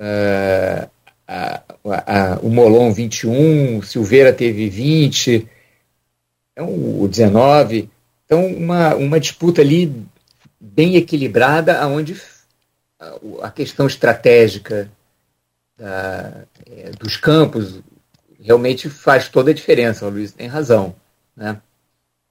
uh, 0.00 0.90
a, 1.28 1.62
a, 1.84 2.38
o 2.42 2.48
Molon 2.48 2.92
21, 2.92 3.78
o 3.78 3.82
Silveira 3.82 4.32
teve 4.32 4.68
20, 4.68 5.48
então, 6.52 6.68
o 6.68 7.06
19. 7.08 7.88
Então, 8.24 8.46
uma, 8.46 8.94
uma 8.96 9.20
disputa 9.20 9.60
ali 9.60 10.04
bem 10.60 10.96
equilibrada, 10.96 11.86
onde 11.86 12.20
a 13.42 13.50
questão 13.50 13.86
estratégica 13.86 14.90
da, 15.76 16.44
é, 16.66 16.90
dos 16.90 17.16
campos 17.16 17.80
realmente 18.40 18.90
faz 18.90 19.28
toda 19.28 19.50
a 19.50 19.54
diferença. 19.54 20.06
O 20.06 20.10
Luiz 20.10 20.32
tem 20.32 20.46
razão. 20.46 20.94
Né? 21.36 21.60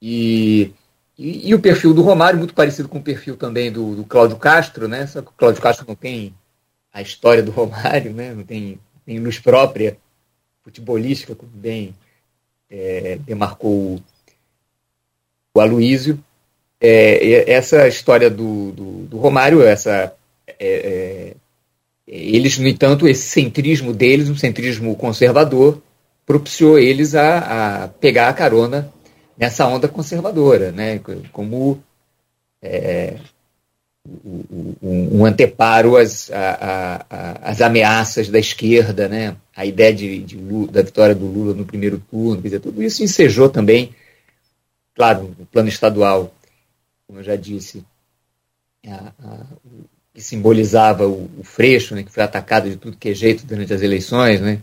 E, 0.00 0.72
e, 1.18 1.48
e, 1.48 1.54
o 1.54 1.60
perfil 1.60 1.92
do 1.92 2.02
Romário, 2.02 2.38
muito 2.38 2.54
parecido 2.54 2.88
com 2.88 2.98
o 2.98 3.02
perfil 3.02 3.36
também 3.36 3.72
do, 3.72 3.96
do 3.96 4.04
Cláudio 4.04 4.36
Castro, 4.36 4.86
né? 4.86 5.06
Só 5.06 5.20
que 5.20 5.28
o 5.28 5.34
Cláudio 5.36 5.60
Castro 5.60 5.86
não 5.86 5.94
tem 5.94 6.34
a 6.92 7.00
história 7.02 7.42
do 7.42 7.50
Romário, 7.50 8.12
né? 8.12 8.34
não 8.34 8.42
tem, 8.42 8.78
tem 9.06 9.18
luz 9.18 9.38
própria 9.38 9.96
futebolística, 10.62 11.34
como 11.34 11.50
bem 11.52 11.94
é, 12.70 13.18
demarcou 13.24 13.70
o, 13.70 14.02
o 15.54 15.60
Aloísio. 15.60 16.22
É, 16.80 17.50
essa 17.50 17.86
história 17.88 18.30
do, 18.30 18.72
do, 18.72 18.84
do 19.06 19.18
Romário, 19.18 19.62
essa, 19.62 20.14
é, 20.46 20.54
é, 20.58 21.34
eles, 22.06 22.58
no 22.58 22.66
entanto, 22.66 23.06
esse 23.06 23.28
centrismo 23.28 23.92
deles, 23.92 24.28
um 24.28 24.36
centrismo 24.36 24.96
conservador, 24.96 25.80
propiciou 26.24 26.78
eles 26.78 27.14
a, 27.14 27.84
a 27.84 27.88
pegar 27.88 28.28
a 28.28 28.32
carona 28.32 28.92
nessa 29.36 29.66
onda 29.66 29.88
conservadora, 29.88 30.70
né? 30.72 31.00
como 31.32 31.82
é, 32.62 33.16
um, 34.06 35.18
um 35.20 35.24
anteparo 35.24 35.96
às, 35.96 36.30
a, 36.30 37.06
às 37.42 37.60
ameaças 37.60 38.28
da 38.28 38.38
esquerda, 38.38 39.08
né? 39.08 39.36
a 39.54 39.66
ideia 39.66 39.92
de, 39.92 40.20
de 40.20 40.36
Lula, 40.36 40.72
da 40.72 40.82
vitória 40.82 41.14
do 41.14 41.26
Lula 41.26 41.54
no 41.54 41.64
primeiro 41.64 42.02
turno, 42.10 42.40
quer 42.40 42.48
dizer, 42.48 42.60
tudo 42.60 42.82
isso 42.82 43.02
ensejou 43.02 43.48
também, 43.48 43.94
claro, 44.94 45.34
no 45.38 45.46
plano 45.46 45.68
estadual, 45.68 46.34
como 47.06 47.20
eu 47.20 47.24
já 47.24 47.36
disse, 47.36 47.84
a, 48.86 49.12
que 50.14 50.22
simbolizava 50.22 51.06
o, 51.06 51.30
o 51.38 51.44
Freixo, 51.44 51.94
né, 51.94 52.02
que 52.02 52.12
foi 52.12 52.22
atacado 52.22 52.68
de 52.70 52.76
tudo 52.76 52.96
que 52.96 53.10
é 53.10 53.14
jeito 53.14 53.46
durante 53.46 53.72
as 53.72 53.82
eleições, 53.82 54.40
né? 54.40 54.60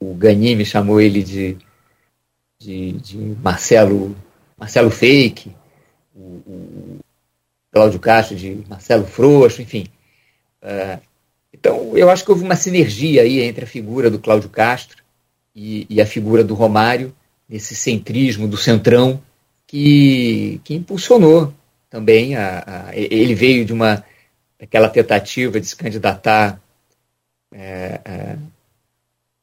o 0.00 0.14
Ganime 0.14 0.64
chamou 0.64 1.00
ele 1.00 1.22
de 1.22 1.58
de, 2.58 2.92
de 2.92 3.16
Marcelo, 3.42 4.16
Marcelo 4.56 4.90
Fake, 4.90 5.54
Cláudio 7.78 8.00
Castro 8.00 8.34
de 8.34 8.64
Marcelo 8.68 9.06
Frouxo, 9.06 9.62
enfim. 9.62 9.86
Uh, 10.60 11.00
então, 11.54 11.96
eu 11.96 12.10
acho 12.10 12.24
que 12.24 12.30
houve 12.32 12.42
uma 12.42 12.56
sinergia 12.56 13.22
aí 13.22 13.40
entre 13.40 13.64
a 13.64 13.68
figura 13.68 14.10
do 14.10 14.18
Cláudio 14.18 14.48
Castro 14.48 15.00
e, 15.54 15.86
e 15.88 16.00
a 16.00 16.06
figura 16.06 16.42
do 16.42 16.54
Romário, 16.54 17.14
nesse 17.48 17.76
centrismo 17.76 18.48
do 18.48 18.56
centrão, 18.56 19.22
que, 19.64 20.60
que 20.64 20.74
impulsionou 20.74 21.54
também. 21.88 22.34
A, 22.34 22.64
a, 22.66 22.96
ele 22.96 23.36
veio 23.36 23.64
de 23.64 23.72
uma 23.72 24.04
aquela 24.60 24.88
tentativa 24.88 25.60
de 25.60 25.68
se 25.68 25.76
candidatar 25.76 26.60
é, 27.54 28.00
é, 28.04 28.36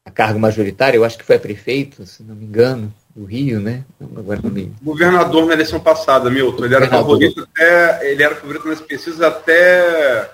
a 0.04 0.12
cargo 0.12 0.38
majoritário, 0.38 0.98
eu 0.98 1.06
acho 1.06 1.18
que 1.18 1.24
foi 1.24 1.38
a 1.38 1.40
prefeito, 1.40 2.06
se 2.06 2.22
não 2.22 2.36
me 2.36 2.44
engano, 2.44 2.94
do 3.16 3.24
Rio, 3.24 3.62
né? 3.62 3.86
Agora 4.16 4.42
não 4.44 4.52
me... 4.52 4.74
Governador 4.82 5.46
na 5.46 5.54
eleição 5.54 5.80
passada, 5.80 6.30
Milton. 6.30 6.66
Ele 6.66 6.76
era 6.76 6.88
favorito 6.88 7.42
até. 7.42 8.12
Ele 8.12 8.22
era 8.22 8.36
favorito 8.36 8.68
nas 8.68 8.82
pesquisas 8.82 9.22
até 9.22 10.30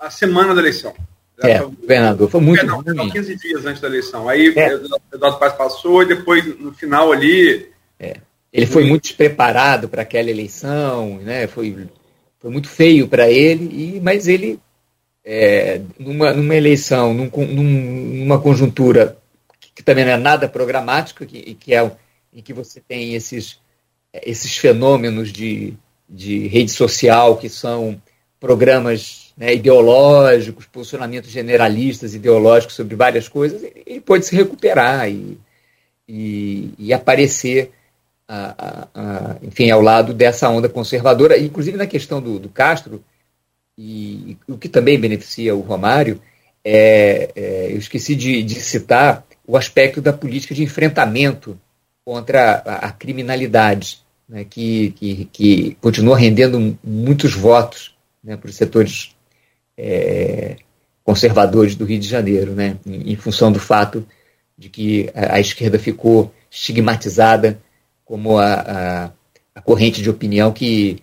a 0.00 0.10
semana 0.10 0.52
da 0.52 0.60
eleição. 0.60 0.92
É, 1.40 1.60
governador. 1.60 2.28
Foi 2.28 2.40
muito 2.40 2.66
não, 2.66 2.80
ruim. 2.80 3.10
15 3.10 3.36
dias 3.36 3.64
antes 3.64 3.80
da 3.80 3.88
eleição. 3.88 4.28
Aí 4.28 4.52
é. 4.56 4.74
o 4.74 5.00
Eduardo 5.12 5.38
Paz 5.38 5.52
passou 5.54 6.02
e 6.02 6.06
depois, 6.06 6.44
no 6.58 6.72
final 6.72 7.12
ali. 7.12 7.68
É. 8.00 8.16
Ele 8.52 8.66
foi 8.66 8.84
muito 8.84 9.04
despreparado 9.04 9.88
para 9.88 10.02
aquela 10.02 10.28
eleição, 10.28 11.18
né? 11.18 11.46
Foi, 11.46 11.88
foi 12.38 12.50
muito 12.50 12.68
feio 12.68 13.08
para 13.08 13.30
ele, 13.30 13.96
e, 13.96 14.00
mas 14.00 14.28
ele, 14.28 14.60
é, 15.24 15.80
numa, 15.98 16.32
numa 16.34 16.54
eleição, 16.54 17.14
num, 17.14 17.30
numa 17.46 18.38
conjuntura 18.38 19.16
que 19.74 19.82
também 19.82 20.04
não 20.04 20.12
é 20.12 20.16
nada 20.16 20.48
programático, 20.48 21.24
que, 21.24 21.54
que 21.54 21.74
é 21.74 21.90
em 22.32 22.42
que 22.42 22.52
você 22.52 22.80
tem 22.80 23.14
esses, 23.14 23.58
esses 24.12 24.56
fenômenos 24.56 25.32
de, 25.32 25.74
de 26.08 26.46
rede 26.48 26.72
social 26.72 27.36
que 27.36 27.48
são 27.48 28.00
programas 28.40 29.32
né, 29.36 29.54
ideológicos, 29.54 30.66
posicionamentos 30.66 31.30
generalistas 31.30 32.14
ideológicos 32.14 32.74
sobre 32.74 32.96
várias 32.96 33.28
coisas, 33.28 33.62
ele 33.86 34.00
pode 34.00 34.26
se 34.26 34.34
recuperar 34.34 35.08
e, 35.08 35.38
e, 36.08 36.74
e 36.78 36.92
aparecer, 36.92 37.70
a, 38.26 38.54
a, 38.58 38.88
a, 38.94 39.36
enfim, 39.42 39.70
ao 39.70 39.80
lado 39.80 40.12
dessa 40.12 40.48
onda 40.48 40.68
conservadora, 40.68 41.38
inclusive 41.38 41.76
na 41.76 41.86
questão 41.86 42.20
do, 42.20 42.38
do 42.38 42.48
Castro, 42.48 43.02
e, 43.76 44.36
e, 44.48 44.52
o 44.52 44.58
que 44.58 44.68
também 44.68 44.98
beneficia 44.98 45.54
o 45.54 45.60
Romário, 45.60 46.20
é, 46.64 47.30
é 47.34 47.72
eu 47.72 47.78
esqueci 47.78 48.14
de, 48.14 48.42
de 48.42 48.54
citar 48.56 49.24
o 49.46 49.56
aspecto 49.56 50.00
da 50.00 50.12
política 50.12 50.54
de 50.54 50.62
enfrentamento 50.62 51.58
contra 52.04 52.62
a, 52.64 52.86
a 52.86 52.92
criminalidade. 52.92 54.00
né, 54.28 54.44
que, 54.44 54.90
que, 54.92 55.24
que 55.26 55.76
continua 55.80 56.16
rendendo 56.16 56.78
muitos 56.82 57.34
votos 57.34 57.94
né, 58.22 58.36
para 58.36 58.48
os 58.48 58.56
setores 58.56 59.14
é, 59.76 60.56
conservadores 61.04 61.74
do 61.74 61.84
Rio 61.84 61.98
de 61.98 62.08
Janeiro, 62.08 62.52
né, 62.52 62.76
em, 62.86 63.12
em 63.12 63.16
função 63.16 63.50
do 63.50 63.58
fato 63.58 64.06
de 64.56 64.68
que 64.68 65.10
a, 65.14 65.36
a, 65.36 65.40
esquerda 65.40 65.78
ficou 65.78 66.32
estigmatizada 66.50 67.60
como 68.04 68.38
a, 68.38 68.54
a, 68.54 69.10
a 69.54 69.60
corrente 69.60 70.02
de 70.02 70.10
opinião 70.10 70.52
que 70.52 71.02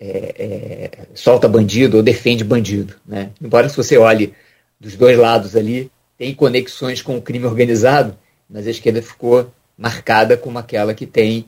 é, 0.00 0.34
é, 0.36 0.90
solta 1.14 1.46
bandido 1.48 1.98
ou 1.98 2.02
defende 2.02 2.42
bandido. 2.42 2.96
Né? 3.06 3.30
Embora 3.40 3.68
se 3.68 3.76
você 3.76 3.96
olhe 3.96 4.34
dos 4.80 4.96
dois 4.96 5.16
lados 5.16 5.54
ali, 5.54 5.91
tem 6.22 6.32
conexões 6.32 7.02
com 7.02 7.16
o 7.16 7.20
crime 7.20 7.46
organizado, 7.46 8.16
mas 8.48 8.64
a 8.68 8.70
esquerda 8.70 9.02
ficou 9.02 9.52
marcada 9.76 10.36
como 10.36 10.56
aquela 10.56 10.94
que 10.94 11.04
tem 11.04 11.46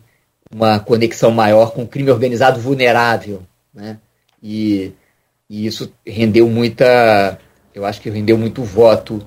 uma 0.52 0.80
conexão 0.80 1.30
maior 1.30 1.70
com 1.72 1.84
o 1.84 1.86
crime 1.86 2.10
organizado 2.10 2.58
vulnerável. 2.58 3.44
Né? 3.72 3.98
E, 4.42 4.90
e 5.48 5.64
isso 5.64 5.92
rendeu 6.04 6.50
muita, 6.50 7.38
eu 7.72 7.84
acho 7.84 8.00
que 8.00 8.10
rendeu 8.10 8.36
muito 8.36 8.64
voto 8.64 9.24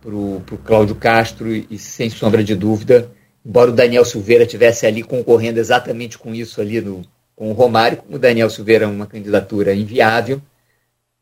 para 0.00 0.14
o 0.14 0.42
Cláudio 0.64 0.94
Castro 0.94 1.54
e, 1.54 1.78
sem 1.78 2.08
sombra 2.08 2.42
de 2.42 2.54
dúvida, 2.54 3.10
embora 3.44 3.70
o 3.70 3.74
Daniel 3.74 4.06
Silveira 4.06 4.46
tivesse 4.46 4.86
ali 4.86 5.02
concorrendo 5.02 5.60
exatamente 5.60 6.16
com 6.16 6.34
isso 6.34 6.62
ali 6.62 6.80
no, 6.80 7.02
com 7.36 7.50
o 7.50 7.52
Romário, 7.52 7.98
como 7.98 8.16
o 8.16 8.18
Daniel 8.18 8.48
Silveira 8.48 8.86
é 8.86 8.88
uma 8.88 9.06
candidatura 9.06 9.74
inviável, 9.74 10.40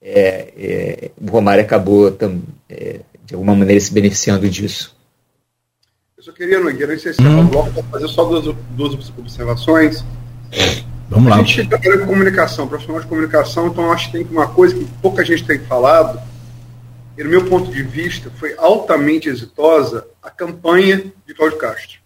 é, 0.01 0.53
é, 0.57 1.11
o 1.21 1.29
Romário 1.29 1.65
acabou 1.65 2.13
tam, 2.13 2.41
é, 2.71 3.01
de 3.27 3.35
alguma 3.35 3.55
maneira 3.55 3.81
se 3.81 3.93
beneficiando 3.93 4.49
disso. 4.49 4.97
Eu 6.17 6.23
só 6.23 6.33
queria, 6.33 6.61
Nogueira, 6.61 6.95
encerrar 6.95 7.29
hum. 7.29 7.41
o 7.41 7.49
bloco 7.49 7.73
para 7.73 7.83
fazer 7.83 8.09
só 8.09 8.25
duas, 8.25 8.57
duas 8.71 9.13
observações. 9.19 10.05
Vamos 11.09 11.31
lá. 11.31 11.37
A 11.37 11.43
gente 11.43 11.69
trabalha 11.69 11.99
com 11.99 12.07
comunicação, 12.07 12.69
profissional 12.69 13.03
de 13.03 13.09
comunicação, 13.09 13.67
então 13.67 13.93
acho 13.93 14.11
que 14.11 14.19
tem 14.19 14.27
uma 14.31 14.49
coisa 14.49 14.75
que 14.75 14.85
pouca 15.03 15.25
gente 15.25 15.45
tem 15.45 15.59
falado, 15.59 16.21
e 17.19 17.25
no 17.25 17.31
meu 17.31 17.45
ponto 17.47 17.71
de 17.71 17.83
vista 17.83 18.31
foi 18.37 18.55
altamente 18.57 19.29
exitosa 19.29 20.07
a 20.23 20.31
campanha 20.31 21.13
de 21.27 21.35
Cláudio 21.35 21.59
Castro. 21.59 21.99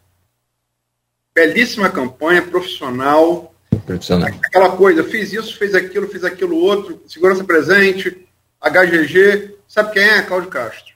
Belíssima 1.34 1.88
campanha, 1.88 2.42
profissional, 2.42 3.54
profissional. 3.86 4.28
Aquela 4.28 4.76
coisa, 4.76 5.04
fiz 5.04 5.32
isso, 5.32 5.58
fiz 5.58 5.74
aquilo, 5.74 6.08
fiz 6.08 6.24
aquilo 6.24 6.56
outro, 6.56 7.02
segurança 7.06 7.44
presente, 7.44 8.26
HGG, 8.60 9.56
sabe 9.66 9.92
quem 9.92 10.02
é? 10.02 10.22
Cláudio 10.22 10.50
Castro. 10.50 10.94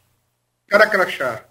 Cara 0.68 0.86
crachá. 0.86 1.44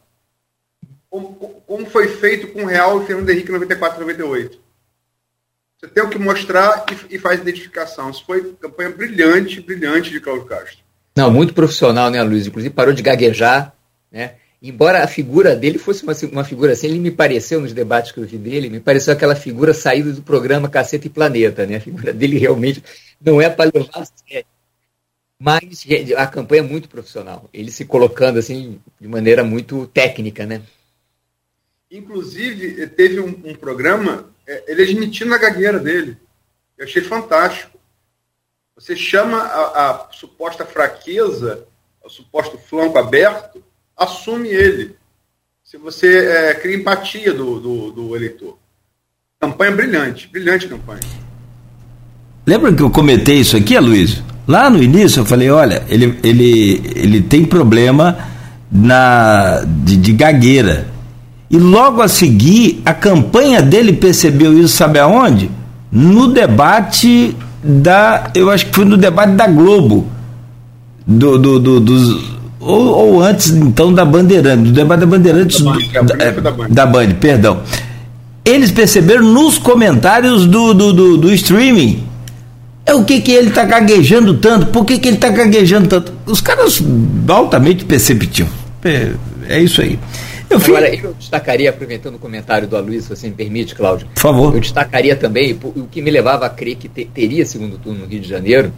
Como, 1.09 1.36
como 1.68 1.86
foi 1.86 2.07
feito 2.07 2.47
com 2.47 2.64
o 2.64 2.66
Real 2.66 3.01
e 3.01 3.05
Fernando 3.05 3.30
Henrique 3.30 3.51
94 3.51 3.99
98. 3.99 4.59
Você 5.78 5.88
tem 5.88 6.03
o 6.03 6.09
que 6.09 6.18
mostrar 6.18 6.86
e, 6.91 7.16
e 7.16 7.20
faz 7.20 7.39
identificação. 7.39 8.09
Isso 8.09 8.26
foi 8.26 8.53
campanha 8.53 8.89
brilhante, 8.89 9.61
brilhante 9.61 10.09
de 10.09 10.20
Cláudio 10.20 10.45
Castro. 10.45 10.80
Não, 11.16 11.32
muito 11.32 11.53
profissional, 11.53 12.09
né, 12.09 12.24
Luiz? 12.24 12.47
Inclusive 12.47 12.74
parou 12.74 12.93
de 12.93 13.03
gaguejar, 13.03 13.76
né? 14.11 14.36
embora 14.64 15.03
a 15.03 15.07
figura 15.07 15.57
dele 15.57 15.78
fosse 15.78 16.03
uma, 16.03 16.14
uma 16.32 16.43
figura 16.45 16.72
assim, 16.72 16.88
ele 16.88 16.99
me 16.99 17.11
pareceu 17.11 17.59
nos 17.59 17.74
debates 17.74 18.14
que 18.14 18.20
eu 18.20 18.26
vi 18.26 18.38
dele, 18.38 18.70
me 18.70 18.80
pareceu 18.80 19.11
aquela 19.11 19.36
figura 19.36 19.74
saída 19.74 20.14
do 20.14 20.22
programa 20.22 20.70
Caceta 20.70 21.05
e 21.05 21.09
Planeta, 21.09 21.66
né? 21.66 21.76
A 21.76 21.82
figura 21.82 22.14
dele 22.14 22.38
realmente 22.38 22.82
não 23.20 23.41
é 23.41 23.49
para 23.49 23.70
levar 23.74 23.99
a 23.99 24.05
sério. 24.05 24.45
Mas 25.45 25.85
a 26.15 26.25
campanha 26.25 26.61
é 26.61 26.65
muito 26.65 26.87
profissional, 26.87 27.49
ele 27.53 27.69
se 27.69 27.83
colocando 27.83 28.39
assim 28.39 28.79
de 28.97 29.09
maneira 29.09 29.43
muito 29.43 29.85
técnica, 29.87 30.45
né? 30.45 30.61
Inclusive, 31.91 32.87
teve 32.87 33.19
um, 33.19 33.41
um 33.43 33.53
programa, 33.53 34.29
é, 34.47 34.71
ele 34.71 34.83
admitindo 34.83 35.33
a 35.33 35.37
gagueira 35.37 35.79
dele. 35.79 36.15
Eu 36.77 36.85
achei 36.85 37.01
fantástico. 37.01 37.77
Você 38.73 38.95
chama 38.95 39.37
a, 39.37 39.89
a 39.89 40.11
suposta 40.13 40.65
fraqueza, 40.65 41.67
o 42.01 42.09
suposto 42.09 42.57
flanco 42.57 42.97
aberto, 42.97 43.61
assume 43.97 44.47
ele. 44.47 44.95
Se 45.61 45.75
você 45.75 46.25
é, 46.25 46.53
cria 46.53 46.77
empatia 46.77 47.33
do, 47.33 47.59
do, 47.59 47.91
do 47.91 48.15
eleitor. 48.15 48.57
Campanha 49.41 49.75
brilhante, 49.75 50.25
brilhante 50.29 50.69
campanha. 50.69 51.01
Lembra 52.47 52.73
que 52.73 52.81
eu 52.81 52.89
comentei 52.89 53.41
isso 53.41 53.57
aqui, 53.57 53.77
Luiz? 53.77 54.23
Lá 54.47 54.69
no 54.69 54.81
início 54.81 55.21
eu 55.21 55.25
falei, 55.25 55.49
olha, 55.49 55.83
ele, 55.87 56.17
ele, 56.21 56.81
ele 56.95 57.21
tem 57.21 57.45
problema 57.45 58.17
na 58.71 59.63
de, 59.65 59.95
de 59.95 60.13
gagueira. 60.13 60.87
E 61.49 61.57
logo 61.57 62.01
a 62.01 62.07
seguir, 62.07 62.81
a 62.85 62.93
campanha 62.93 63.61
dele 63.61 63.93
percebeu 63.93 64.57
isso, 64.57 64.75
sabe 64.75 64.99
aonde? 64.99 65.49
No 65.91 66.27
debate 66.27 67.35
da. 67.63 68.31
Eu 68.33 68.49
acho 68.49 68.65
que 68.65 68.75
foi 68.75 68.85
no 68.85 68.97
debate 68.97 69.33
da 69.33 69.47
Globo. 69.47 70.07
Do, 71.05 71.37
do, 71.37 71.59
do 71.59 71.79
dos, 71.81 72.33
ou, 72.59 72.87
ou, 72.87 73.21
antes 73.21 73.49
então 73.49 73.93
da 73.93 74.05
Bandeirantes, 74.05 74.63
do 74.63 74.71
debate 74.71 75.01
da 75.01 75.05
Bandeirantes 75.05 75.61
da, 75.61 75.71
Band, 75.71 76.05
da, 76.05 76.23
é, 76.23 76.31
da, 76.31 76.51
Band. 76.51 76.67
da 76.69 76.85
Band, 76.85 77.09
perdão. 77.19 77.59
Eles 78.45 78.71
perceberam 78.71 79.23
nos 79.23 79.57
comentários 79.57 80.45
do, 80.45 80.73
do, 80.73 80.93
do, 80.93 81.17
do 81.17 81.33
streaming 81.33 82.03
é 82.86 82.93
o 82.93 83.05
que 83.05 83.21
que 83.21 83.31
ele 83.31 83.49
está 83.49 83.63
gaguejando 83.63 84.38
tanto, 84.38 84.67
por 84.67 84.86
que, 84.86 84.99
que 84.99 85.07
ele 85.07 85.15
está 85.17 85.29
gaguejando 85.29 85.88
tanto. 85.88 86.13
Os 86.25 86.41
caras 86.41 86.81
altamente 87.27 87.86
perceptivos. 87.86 88.51
É, 88.84 89.13
é 89.47 89.59
isso 89.61 89.81
aí. 89.81 89.97
Eu 90.49 90.57
Agora, 90.57 90.93
eu 90.93 91.13
destacaria, 91.13 91.69
aproveitando 91.69 92.15
o 92.15 92.19
comentário 92.19 92.67
do 92.67 92.77
Aloysio, 92.77 93.01
se 93.01 93.09
você 93.09 93.27
me 93.27 93.34
permite, 93.34 93.73
Cláudio. 93.73 94.07
Por 94.13 94.19
favor. 94.19 94.53
Eu 94.53 94.59
destacaria 94.59 95.15
também 95.15 95.57
o 95.63 95.88
que 95.88 96.01
me 96.01 96.11
levava 96.11 96.45
a 96.45 96.49
crer 96.49 96.75
que 96.75 96.88
te, 96.88 97.05
teria 97.05 97.45
segundo 97.45 97.77
turno 97.77 98.01
no 98.01 98.05
Rio 98.05 98.19
de 98.19 98.29
Janeiro, 98.29 98.71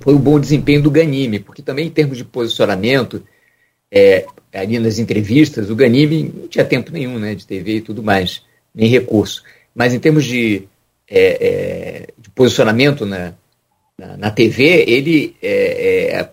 foi 0.00 0.14
o 0.14 0.18
bom 0.18 0.38
desempenho 0.38 0.82
do 0.82 0.90
Ganime, 0.90 1.38
porque 1.40 1.62
também 1.62 1.86
em 1.86 1.90
termos 1.90 2.18
de 2.18 2.24
posicionamento, 2.24 3.22
é, 3.90 4.26
ali 4.52 4.78
nas 4.78 4.98
entrevistas, 4.98 5.70
o 5.70 5.74
Ganime 5.74 6.32
não 6.42 6.46
tinha 6.46 6.64
tempo 6.64 6.92
nenhum 6.92 7.18
né, 7.18 7.34
de 7.34 7.46
TV 7.46 7.76
e 7.76 7.80
tudo 7.80 8.02
mais, 8.02 8.42
nem 8.74 8.88
recurso. 8.88 9.42
Mas 9.74 9.94
em 9.94 9.98
termos 9.98 10.24
de, 10.24 10.68
é, 11.08 11.22
é, 11.40 12.06
de 12.13 12.13
posicionamento 12.34 13.06
na, 13.06 13.34
na, 13.98 14.16
na, 14.16 14.30
TV, 14.30 14.84
ele 14.86 15.36
é, 15.42 16.18
é, 16.20 16.30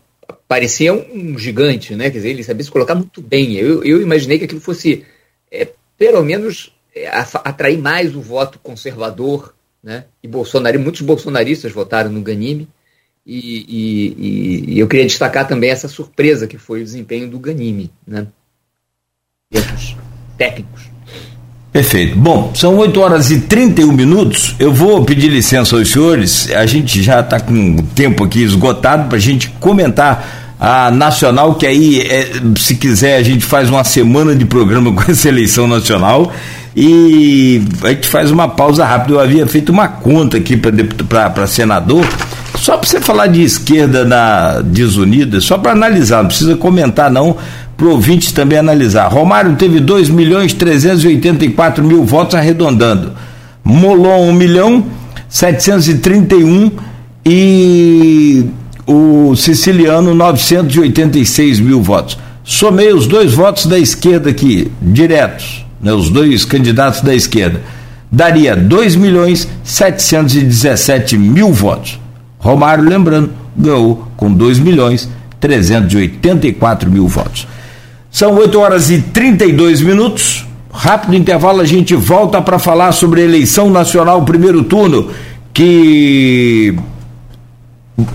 parecia 0.47 0.93
um 0.93 1.37
gigante, 1.37 1.95
né? 1.95 2.09
Quer 2.09 2.17
dizer, 2.17 2.29
ele 2.29 2.43
sabia 2.43 2.63
se 2.63 2.71
colocar 2.71 2.95
muito 2.95 3.21
bem. 3.21 3.53
Eu, 3.53 3.83
eu 3.83 4.01
imaginei 4.01 4.39
que 4.39 4.45
aquilo 4.45 4.61
fosse, 4.61 5.05
é, 5.51 5.67
pelo 5.97 6.23
menos, 6.23 6.73
atrair 7.43 7.77
mais 7.77 8.15
o 8.15 8.21
voto 8.21 8.59
conservador, 8.59 9.53
né? 9.83 10.05
E 10.21 10.27
Bolsonaro, 10.27 10.79
muitos 10.79 11.01
bolsonaristas 11.01 11.71
votaram 11.71 12.11
no 12.11 12.21
Ganime. 12.21 12.67
E, 13.25 13.65
e, 13.67 14.73
e, 14.73 14.79
eu 14.79 14.87
queria 14.87 15.05
destacar 15.05 15.47
também 15.47 15.69
essa 15.69 15.87
surpresa 15.87 16.47
que 16.47 16.57
foi 16.57 16.81
o 16.81 16.83
desempenho 16.83 17.29
do 17.29 17.39
Ganime, 17.39 17.91
né? 18.05 18.27
Técnicos. 20.37 20.89
Perfeito. 21.71 22.17
Bom, 22.17 22.51
são 22.53 22.75
8 22.75 22.99
horas 22.99 23.31
e 23.31 23.39
31 23.39 23.93
minutos. 23.93 24.55
Eu 24.59 24.73
vou 24.73 25.05
pedir 25.05 25.29
licença 25.29 25.77
aos 25.77 25.89
senhores. 25.89 26.51
A 26.51 26.65
gente 26.65 27.01
já 27.01 27.21
está 27.21 27.39
com 27.39 27.77
o 27.77 27.83
tempo 27.83 28.25
aqui 28.25 28.43
esgotado 28.43 29.07
para 29.07 29.17
a 29.17 29.21
gente 29.21 29.49
comentar 29.59 30.57
a 30.59 30.91
nacional, 30.91 31.55
que 31.55 31.65
aí, 31.65 32.01
é, 32.01 32.29
se 32.57 32.75
quiser, 32.75 33.15
a 33.15 33.23
gente 33.23 33.43
faz 33.45 33.69
uma 33.69 33.83
semana 33.83 34.35
de 34.35 34.45
programa 34.45 34.91
com 34.93 35.09
essa 35.09 35.29
eleição 35.29 35.65
nacional 35.65 36.31
e 36.75 37.61
a 37.83 37.89
gente 37.89 38.07
faz 38.07 38.31
uma 38.31 38.49
pausa 38.49 38.85
rápida. 38.85 39.13
Eu 39.13 39.19
havia 39.21 39.47
feito 39.47 39.71
uma 39.71 39.87
conta 39.87 40.37
aqui 40.37 40.57
para 40.57 41.47
senador 41.47 42.05
só 42.61 42.77
para 42.77 42.87
você 42.87 43.01
falar 43.01 43.25
de 43.25 43.41
esquerda 43.41 44.05
na 44.05 44.61
desunida, 44.61 45.41
só 45.41 45.57
para 45.57 45.71
analisar, 45.71 46.21
não 46.21 46.27
precisa 46.27 46.55
comentar 46.55 47.09
não, 47.09 47.35
para 47.81 47.87
o 47.87 47.93
ouvinte 47.93 48.31
também 48.31 48.59
analisar. 48.59 49.07
Romário 49.07 49.55
teve 49.55 49.79
2 49.79 50.07
milhões 50.07 50.53
384 50.53 51.83
mil 51.83 52.05
votos 52.05 52.35
arredondando. 52.35 53.13
Molon 53.63 54.29
1 54.29 54.33
milhão 54.33 54.85
731 55.27 56.69
e 57.25 58.45
o 58.85 59.35
siciliano 59.35 60.13
986 60.13 61.59
mil 61.59 61.81
votos. 61.81 62.19
Somei 62.43 62.93
os 62.93 63.07
dois 63.07 63.33
votos 63.33 63.65
da 63.65 63.79
esquerda 63.79 64.29
aqui, 64.29 64.71
diretos, 64.79 65.65
né, 65.81 65.91
os 65.91 66.07
dois 66.11 66.45
candidatos 66.45 67.01
da 67.01 67.15
esquerda. 67.15 67.61
Daria 68.11 68.55
2 68.55 68.95
milhões 68.95 69.47
717 69.63 71.17
mil 71.17 71.51
votos. 71.51 71.99
Romário, 72.37 72.83
lembrando, 72.83 73.31
ganhou 73.57 74.07
com 74.15 74.31
2 74.31 74.59
milhões 74.59 75.09
384 75.39 76.91
mil 76.91 77.07
votos. 77.07 77.47
São 78.11 78.35
8 78.35 78.59
horas 78.59 78.91
e 78.91 79.01
32 79.01 79.81
minutos. 79.81 80.45
Rápido 80.71 81.15
intervalo, 81.15 81.61
a 81.61 81.65
gente 81.65 81.95
volta 81.95 82.41
para 82.41 82.59
falar 82.59 82.91
sobre 82.91 83.21
a 83.21 83.23
eleição 83.23 83.69
nacional 83.69 84.23
primeiro 84.23 84.63
turno, 84.63 85.07
que 85.53 86.75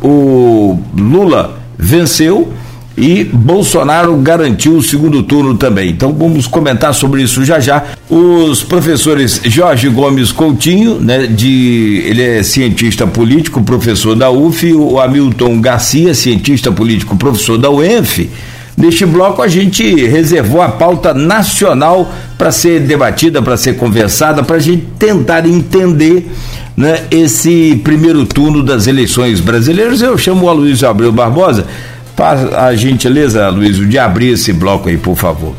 o 0.03 0.79
Lula 0.97 1.59
venceu 1.79 2.53
e 2.97 3.25
Bolsonaro 3.25 4.17
garantiu 4.17 4.77
o 4.77 4.83
segundo 4.83 5.23
turno 5.23 5.57
também. 5.57 5.91
Então 5.91 6.13
vamos 6.13 6.47
comentar 6.47 6.95
sobre 6.95 7.23
isso 7.23 7.45
já 7.45 7.61
já. 7.61 7.85
Os 8.09 8.63
professores 8.63 9.41
Jorge 9.45 9.89
Gomes 9.89 10.31
Coutinho, 10.33 10.99
né, 10.99 11.27
de 11.27 12.03
ele 12.07 12.23
é 12.23 12.43
cientista 12.43 13.07
político, 13.07 13.63
professor 13.63 14.15
da 14.15 14.31
UF, 14.31 14.73
o 14.73 14.99
Hamilton 14.99 15.61
Garcia, 15.61 16.15
cientista 16.15 16.71
político, 16.71 17.17
professor 17.17 17.59
da 17.59 17.71
UENF. 17.71 18.31
Neste 18.77 19.07
bloco 19.07 19.41
a 19.41 19.49
gente 19.49 19.83
reservou 20.07 20.61
a 20.61 20.69
pauta 20.69 21.15
nacional 21.15 22.13
para 22.37 22.53
ser 22.53 22.81
debatida, 22.81 23.41
para 23.41 23.57
ser 23.57 23.79
conversada, 23.79 24.43
para 24.43 24.57
a 24.57 24.61
gente 24.61 24.87
tentar 24.99 25.47
entender 25.47 26.31
né, 26.77 27.07
esse 27.11 27.81
primeiro 27.83 28.27
turno 28.27 28.63
das 28.63 28.87
eleições 28.87 29.41
brasileiras. 29.41 30.03
Eu 30.03 30.19
chamo 30.19 30.45
o 30.45 30.49
Aloysio 30.51 30.89
Abreu 30.89 31.11
Barbosa 31.11 31.67
para 32.15 32.67
a 32.67 32.77
gentileza, 32.77 33.49
Luiz, 33.49 33.77
de 33.77 33.99
abrir 33.99 34.35
esse 34.35 34.53
bloco 34.53 34.91
aí, 34.91 34.99
por 34.99 35.17
favor. 35.17 35.55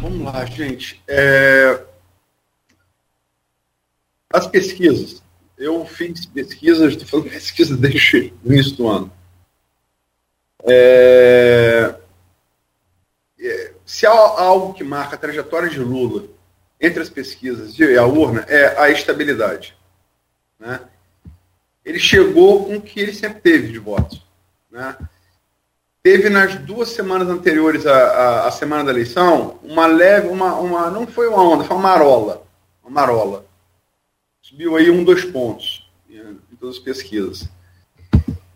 Vamos 0.00 0.22
lá, 0.22 0.44
gente. 0.44 1.00
É... 1.08 1.80
As 4.32 4.46
pesquisas. 4.46 5.20
Eu 5.58 5.84
fiz 5.86 6.26
pesquisas, 6.26 6.92
estou 6.92 7.08
falando 7.08 7.30
pesquisa 7.30 7.76
desde 7.76 8.32
o 8.44 8.52
início 8.52 8.76
do 8.76 8.88
ano. 8.88 9.15
É... 10.66 11.94
É... 13.38 13.72
Se 13.84 14.06
há 14.06 14.10
algo 14.10 14.74
que 14.74 14.84
marca 14.84 15.16
a 15.16 15.18
trajetória 15.18 15.68
de 15.68 15.78
Lula 15.78 16.24
entre 16.80 17.02
as 17.02 17.08
pesquisas 17.08 17.78
e 17.78 17.96
a 17.96 18.04
urna, 18.04 18.44
é 18.48 18.78
a 18.78 18.90
estabilidade. 18.90 19.76
Né? 20.58 20.80
ele 21.86 22.00
chegou 22.00 22.64
com 22.64 22.76
o 22.76 22.82
que 22.82 22.98
ele 22.98 23.14
sempre 23.14 23.40
teve 23.40 23.70
de 23.70 23.78
votos. 23.78 24.20
Né? 24.68 24.96
Teve 26.02 26.28
nas 26.28 26.56
duas 26.56 26.88
semanas 26.88 27.28
anteriores 27.28 27.86
à, 27.86 27.96
à, 27.96 28.48
à, 28.48 28.50
semana 28.50 28.82
da 28.82 28.90
eleição 28.90 29.60
uma 29.62 29.86
leve, 29.86 30.26
uma, 30.26 30.56
uma, 30.56 30.90
não 30.90 31.06
foi 31.06 31.28
uma 31.28 31.42
onda, 31.42 31.62
foi 31.62 31.76
uma 31.76 31.88
marola. 31.88 32.44
Uma 32.82 32.90
marola. 32.90 33.46
Subiu 34.42 34.76
aí 34.76 34.90
um, 34.90 35.04
dois 35.04 35.24
pontos 35.24 35.88
em 36.10 36.56
todas 36.58 36.76
as 36.76 36.82
pesquisas. 36.82 37.48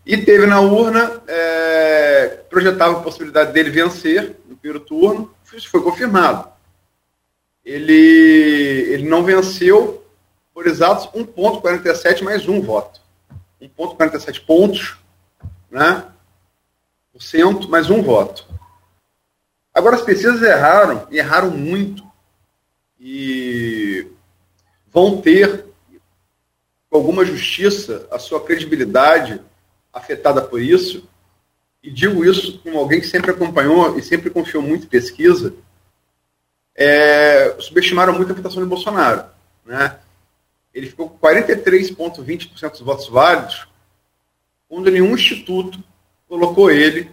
E 0.05 0.17
teve 0.17 0.45
na 0.45 0.59
urna, 0.59 1.21
é, 1.27 2.00
projetava 2.27 2.99
a 2.99 3.03
possibilidade 3.03 3.53
dele 3.53 3.69
vencer 3.69 4.35
no 4.47 4.55
primeiro 4.55 4.83
turno, 4.83 5.33
isso 5.53 5.69
foi 5.69 5.81
confirmado. 5.81 6.49
Ele, 7.63 7.93
ele 7.93 9.07
não 9.07 9.23
venceu 9.23 10.03
por 10.53 10.67
exatos 10.67 11.07
1,47 11.07 12.23
mais 12.23 12.47
um 12.47 12.61
voto. 12.61 13.01
1,47 13.61 14.45
pontos, 14.45 14.97
né? 15.69 16.07
Por 17.13 17.21
cento, 17.21 17.69
mais 17.69 17.89
um 17.89 18.01
voto. 18.01 18.47
Agora, 19.73 19.95
as 19.95 20.01
pesquisas 20.01 20.41
erraram, 20.41 21.07
e 21.09 21.17
erraram 21.17 21.51
muito, 21.51 22.03
e 22.99 24.07
vão 24.87 25.21
ter, 25.21 25.65
com 26.89 26.97
alguma 26.97 27.23
justiça, 27.23 28.07
a 28.11 28.19
sua 28.19 28.43
credibilidade 28.43 29.41
afetada 29.93 30.41
por 30.41 30.61
isso, 30.61 31.07
e 31.83 31.89
digo 31.91 32.23
isso 32.23 32.59
como 32.59 32.77
alguém 32.77 32.99
que 32.99 33.07
sempre 33.07 33.31
acompanhou 33.31 33.97
e 33.97 34.01
sempre 34.01 34.29
confiou 34.29 34.61
muito 34.61 34.85
em 34.85 34.89
pesquisa, 34.89 35.53
é, 36.75 37.55
subestimaram 37.59 38.13
muito 38.13 38.31
a 38.31 38.35
votação 38.35 38.61
de 38.61 38.69
Bolsonaro. 38.69 39.25
Né? 39.65 39.97
ele 40.73 40.87
ficou 40.87 41.09
com 41.09 41.27
43,20% 41.27 42.71
dos 42.71 42.81
votos 42.81 43.07
válidos, 43.07 43.67
quando 44.67 44.89
nenhum 44.89 45.13
instituto 45.13 45.83
colocou 46.27 46.71
ele 46.71 47.11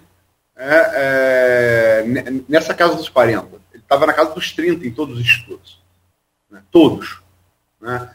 é, 0.55 2.05
é, 2.05 2.05
nessa 2.49 2.73
casa 2.73 2.95
dos 2.95 3.09
40. 3.09 3.49
Ele 3.73 3.83
estava 3.83 4.07
na 4.07 4.13
casa 4.13 4.35
dos 4.35 4.53
30 4.53 4.87
em 4.87 4.93
todos 4.93 5.17
os 5.17 5.21
institutos. 5.21 5.83
Né? 6.49 6.63
Todos. 6.71 7.21
Né? 7.81 8.15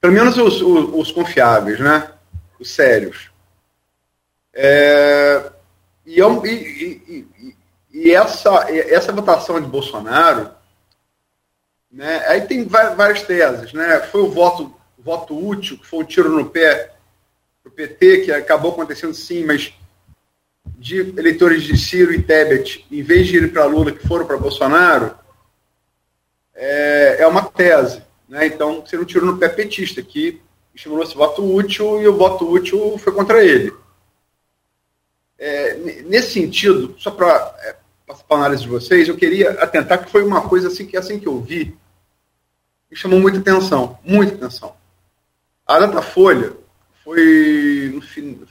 Pelo 0.00 0.12
menos 0.12 0.36
os, 0.36 0.60
os, 0.60 0.94
os, 0.94 1.12
confiáveis, 1.12 1.78
né? 1.78 2.10
os 2.58 2.70
sérios. 2.70 3.30
É, 4.52 5.52
e, 6.04 6.20
e, 6.20 7.26
e, 7.38 7.56
e, 7.92 8.10
essa, 8.12 8.70
essa 8.70 9.12
votação 9.12 9.60
de 9.60 9.66
Bolsonaro 9.66 10.50
né? 11.92 12.24
Aí 12.26 12.40
tem 12.40 12.64
várias 12.64 13.22
teses. 13.22 13.72
Né? 13.72 14.00
Foi 14.10 14.22
o 14.22 14.30
voto, 14.30 14.74
voto 14.98 15.36
útil, 15.36 15.76
que 15.76 15.86
foi 15.86 16.00
um 16.00 16.06
tiro 16.06 16.30
no 16.30 16.48
pé 16.48 16.94
do 17.62 17.70
PT, 17.70 18.22
que 18.22 18.32
acabou 18.32 18.72
acontecendo 18.72 19.12
sim, 19.12 19.44
mas 19.44 19.74
de 20.78 20.98
eleitores 21.00 21.62
de 21.62 21.76
Ciro 21.76 22.12
e 22.12 22.22
Tebet, 22.22 22.86
em 22.90 23.02
vez 23.02 23.26
de 23.26 23.36
ir 23.36 23.52
para 23.52 23.66
Lula, 23.66 23.92
que 23.92 24.06
foram 24.06 24.26
para 24.26 24.36
Bolsonaro, 24.36 25.14
é, 26.54 27.18
é 27.20 27.26
uma 27.26 27.44
tese. 27.44 28.02
Né? 28.28 28.46
Então, 28.46 28.84
seria 28.86 29.02
um 29.02 29.06
tiro 29.06 29.26
no 29.26 29.38
pé 29.38 29.48
petista, 29.48 30.02
que 30.02 30.40
estimulou 30.74 31.04
esse 31.04 31.14
voto 31.14 31.44
útil 31.44 32.00
e 32.00 32.08
o 32.08 32.16
voto 32.16 32.50
útil 32.50 32.96
foi 32.98 33.12
contra 33.12 33.44
ele. 33.44 33.72
É, 35.44 35.74
nesse 36.04 36.34
sentido, 36.34 36.94
só 36.96 37.10
para 37.10 37.52
é, 37.64 37.74
passar 38.06 38.22
para 38.22 38.36
a 38.36 38.40
análise 38.42 38.62
de 38.62 38.68
vocês, 38.68 39.08
eu 39.08 39.16
queria 39.16 39.50
atentar 39.60 40.04
que 40.04 40.08
foi 40.08 40.22
uma 40.22 40.48
coisa 40.48 40.68
assim 40.68 40.86
que 40.86 40.96
assim 40.96 41.18
que 41.18 41.26
eu 41.26 41.40
vi, 41.40 41.76
me 42.88 42.96
chamou 42.96 43.18
muita 43.18 43.40
atenção, 43.40 43.98
muita 44.04 44.36
atenção. 44.36 44.76
A 45.66 45.80
Datafolha 45.80 46.52
foi, 47.02 48.00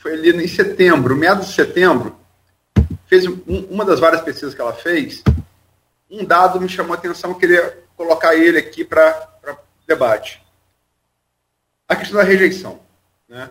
foi 0.01 0.11
ali 0.11 0.43
em 0.43 0.47
setembro, 0.49 1.15
meados 1.15 1.47
de 1.47 1.53
setembro, 1.53 2.13
fez 3.07 3.26
um, 3.26 3.39
uma 3.69 3.85
das 3.85 4.01
várias 4.01 4.19
pesquisas 4.19 4.53
que 4.53 4.59
ela 4.59 4.73
fez, 4.73 5.23
um 6.09 6.26
dado 6.26 6.59
me 6.59 6.68
chamou 6.68 6.93
a 6.93 6.97
atenção, 6.97 7.30
eu 7.30 7.38
queria 7.38 7.85
colocar 7.95 8.35
ele 8.35 8.57
aqui 8.57 8.84
para 8.84 9.30
debate. 9.88 10.45
A 11.88 11.95
questão 11.95 12.18
da 12.18 12.23
rejeição. 12.26 12.81
Né? 13.30 13.49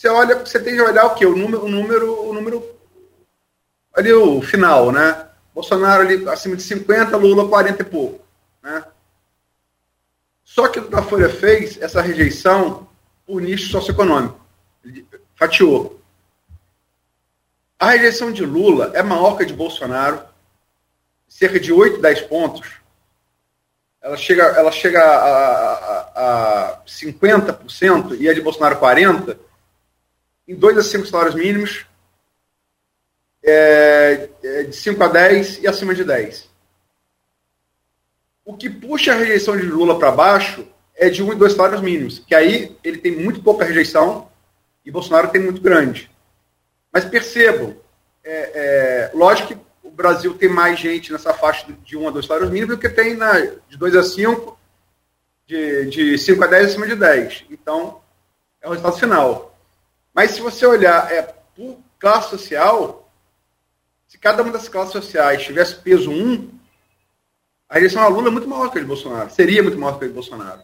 Você 0.00 0.08
olha, 0.08 0.34
você 0.38 0.58
tem 0.58 0.74
que 0.74 0.80
olhar 0.80 1.04
o 1.04 1.14
quê? 1.14 1.26
O 1.26 1.36
número, 1.36 1.62
o 1.62 1.68
número, 1.68 2.26
o 2.26 2.32
número 2.32 2.74
ali 3.92 4.10
o 4.10 4.40
final, 4.40 4.90
né? 4.90 5.28
Bolsonaro 5.54 6.00
ali 6.00 6.26
acima 6.26 6.56
de 6.56 6.62
50, 6.62 7.14
Lula 7.18 7.46
40 7.46 7.82
e 7.82 7.84
pouco, 7.84 8.24
né? 8.62 8.82
Só 10.42 10.68
que 10.68 10.80
o 10.80 11.02
Folha 11.02 11.28
fez 11.28 11.76
essa 11.82 12.00
rejeição 12.00 12.88
por 13.26 13.42
nicho 13.42 13.70
socioeconômico. 13.70 14.40
Ele 14.82 15.06
fatiou. 15.36 16.00
A 17.78 17.90
rejeição 17.90 18.32
de 18.32 18.46
Lula 18.46 18.92
é 18.94 19.02
maior 19.02 19.36
que 19.36 19.42
a 19.42 19.46
de 19.46 19.52
Bolsonaro, 19.52 20.22
cerca 21.28 21.60
de 21.60 21.74
8, 21.74 22.00
10 22.00 22.22
pontos. 22.22 22.66
Ela 24.00 24.16
chega, 24.16 24.44
ela 24.44 24.72
chega 24.72 25.04
a, 25.04 25.74
a, 25.74 26.70
a 26.70 26.82
50% 26.86 28.18
e 28.18 28.30
a 28.30 28.32
de 28.32 28.40
Bolsonaro 28.40 28.80
40%, 28.80 29.36
em 30.50 30.54
2 30.56 30.78
a 30.78 30.82
5 30.82 31.06
salários 31.06 31.36
mínimos, 31.36 31.86
é, 33.40 34.28
é 34.42 34.62
de 34.64 34.74
5 34.74 35.00
a 35.04 35.06
10 35.06 35.62
e 35.62 35.68
acima 35.68 35.94
de 35.94 36.02
10. 36.02 36.50
O 38.44 38.56
que 38.56 38.68
puxa 38.68 39.12
a 39.12 39.14
rejeição 39.16 39.56
de 39.56 39.62
Lula 39.62 39.96
para 39.96 40.10
baixo 40.10 40.66
é 40.96 41.08
de 41.08 41.22
um 41.22 41.32
e 41.32 41.36
dois 41.36 41.52
salários 41.52 41.80
mínimos, 41.80 42.18
que 42.18 42.34
aí 42.34 42.76
ele 42.82 42.98
tem 42.98 43.12
muito 43.12 43.40
pouca 43.40 43.64
rejeição 43.64 44.28
e 44.84 44.90
Bolsonaro 44.90 45.28
tem 45.28 45.40
muito 45.40 45.60
grande. 45.60 46.10
Mas 46.92 47.04
percebam, 47.04 47.76
é, 48.24 48.50
é, 48.52 49.10
lógico 49.14 49.54
que 49.54 49.58
o 49.86 49.90
Brasil 49.92 50.34
tem 50.34 50.48
mais 50.48 50.80
gente 50.80 51.12
nessa 51.12 51.32
faixa 51.32 51.64
de 51.84 51.96
um 51.96 52.08
a 52.08 52.10
dois 52.10 52.26
salários 52.26 52.50
mínimos 52.50 52.74
do 52.74 52.80
que 52.80 52.88
tem 52.88 53.14
na, 53.14 53.38
de 53.68 53.76
2 53.78 53.94
a 53.94 54.02
5, 54.02 54.58
de, 55.46 55.86
de 55.86 56.18
5 56.18 56.42
a 56.42 56.46
10 56.48 56.70
acima 56.70 56.88
de 56.88 56.96
10. 56.96 57.44
Então, 57.50 58.00
é 58.60 58.66
o 58.66 58.70
resultado 58.70 58.98
final. 58.98 59.49
Mas 60.14 60.32
se 60.32 60.40
você 60.40 60.66
olhar 60.66 61.10
é, 61.12 61.22
por 61.54 61.78
classe 61.98 62.30
social, 62.30 63.10
se 64.08 64.18
cada 64.18 64.42
uma 64.42 64.52
das 64.52 64.68
classes 64.68 64.92
sociais 64.92 65.42
tivesse 65.42 65.76
peso 65.76 66.10
1, 66.10 66.50
a 67.68 67.74
rejeição 67.74 68.02
a 68.02 68.08
Lula 68.08 68.28
é 68.28 68.30
muito 68.30 68.48
maior 68.48 68.70
que 68.70 68.78
a 68.78 68.80
de 68.80 68.86
Bolsonaro, 68.86 69.30
seria 69.30 69.62
muito 69.62 69.78
maior 69.78 69.98
que 69.98 70.04
a 70.04 70.08
de 70.08 70.14
Bolsonaro. 70.14 70.62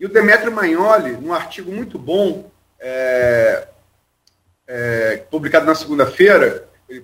E 0.00 0.06
o 0.06 0.08
Demetrio 0.08 0.52
Magnoli, 0.52 1.12
num 1.12 1.32
artigo 1.32 1.72
muito 1.72 1.98
bom, 1.98 2.50
é, 2.78 3.68
é, 4.66 5.16
publicado 5.30 5.66
na 5.66 5.74
segunda-feira, 5.74 6.68
é, 6.88 7.02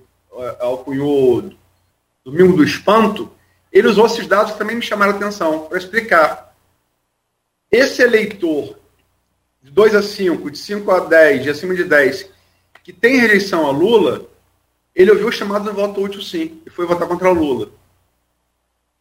alcunhou 0.60 1.52
Domingo 2.24 2.56
do 2.56 2.64
Espanto, 2.64 3.32
ele 3.72 3.88
usou 3.88 4.06
esses 4.06 4.26
dados 4.26 4.52
que 4.52 4.58
também 4.58 4.76
me 4.76 4.82
chamaram 4.82 5.12
a 5.12 5.16
atenção, 5.16 5.66
para 5.66 5.78
explicar. 5.78 6.54
Esse 7.70 8.02
eleitor 8.02 8.77
de 9.62 9.70
2 9.70 9.94
a 9.94 10.02
5, 10.02 10.50
de 10.50 10.58
5 10.58 10.90
a 10.90 11.00
10, 11.00 11.42
de 11.42 11.50
acima 11.50 11.74
de 11.74 11.84
10, 11.84 12.30
que 12.84 12.92
tem 12.92 13.18
rejeição 13.18 13.66
a 13.66 13.70
Lula, 13.70 14.26
ele 14.94 15.10
ouviu 15.10 15.28
o 15.28 15.32
chamado 15.32 15.68
de 15.68 15.76
voto 15.76 16.02
útil 16.02 16.22
sim, 16.22 16.60
e 16.66 16.70
foi 16.70 16.86
votar 16.86 17.06
contra 17.06 17.30
o 17.30 17.34
Lula. 17.34 17.70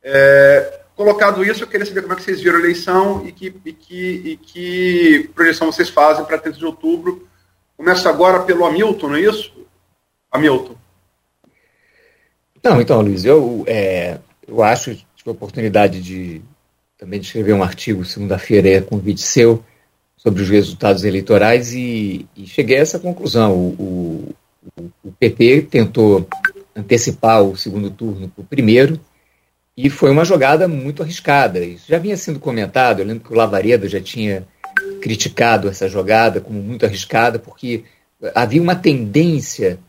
É, 0.02 0.82
colocado 0.96 1.44
isso, 1.44 1.64
eu 1.64 1.68
queria 1.68 1.86
saber 1.86 2.02
como 2.02 2.14
é 2.14 2.16
que 2.16 2.24
vocês 2.24 2.42
viram 2.42 2.58
a 2.58 2.60
eleição 2.60 3.26
e 3.26 3.32
que, 3.32 3.54
e 3.66 3.74
que, 3.74 4.22
e 4.26 4.38
que 4.38 5.30
projeção 5.34 5.72
vocês 5.72 5.90
fazem 5.90 6.26
para 6.26 6.38
30 6.38 6.58
de 6.58 6.66
outubro. 6.66 7.28
Começa 7.76 8.10
agora 8.10 8.44
pelo 8.44 8.66
Hamilton, 8.66 9.08
não 9.10 9.16
é 9.16 9.22
isso? 9.22 9.54
Hamilton. 10.32 10.76
Não, 12.64 12.82
então, 12.82 13.02
Luiz, 13.02 13.24
eu, 13.24 13.64
é, 13.68 14.20
eu 14.48 14.62
acho, 14.64 14.96
tive 15.16 15.30
a 15.30 15.32
oportunidade 15.32 16.02
de 16.02 16.42
também 16.98 17.20
de 17.20 17.28
escrever 17.28 17.54
um 17.54 17.64
artigo 17.64 18.04
segunda-feira, 18.04 18.70
é 18.70 18.82
convite 18.82 19.22
seu, 19.22 19.64
sobre 20.18 20.42
os 20.42 20.50
resultados 20.50 21.04
eleitorais 21.04 21.74
e, 21.74 22.26
e 22.36 22.48
cheguei 22.48 22.78
a 22.78 22.82
essa 22.82 23.00
conclusão. 23.00 23.54
O, 23.54 24.36
o, 24.78 24.92
o, 25.04 25.12
PT 25.12 25.68
tentou 25.70 26.28
antecipar 26.76 27.44
o 27.44 27.56
segundo 27.56 27.92
turno 27.92 28.28
para 28.28 28.42
o 28.42 28.46
primeiro 28.46 29.00
e 29.76 29.90
foi 29.90 30.10
uma 30.10 30.26
jogada 30.26 30.68
muito 30.68 31.04
arriscada. 31.04 31.64
Isso 31.64 31.86
já 31.88 32.00
vinha 32.00 32.18
sendo 32.18 32.40
comentado, 32.40 33.00
eu 33.00 33.06
lembro 33.06 33.24
que 33.24 33.32
o 33.32 33.36
Lavareda 33.36 33.88
já 33.88 34.02
tinha 34.02 34.46
criticado 35.00 35.70
essa 35.70 35.88
jogada 35.88 36.42
como 36.42 36.62
muito 36.62 36.86
arriscada, 36.86 37.38
porque 37.38 37.84
havia 38.34 38.62
uma 38.62 38.76
tendência, 38.76 39.80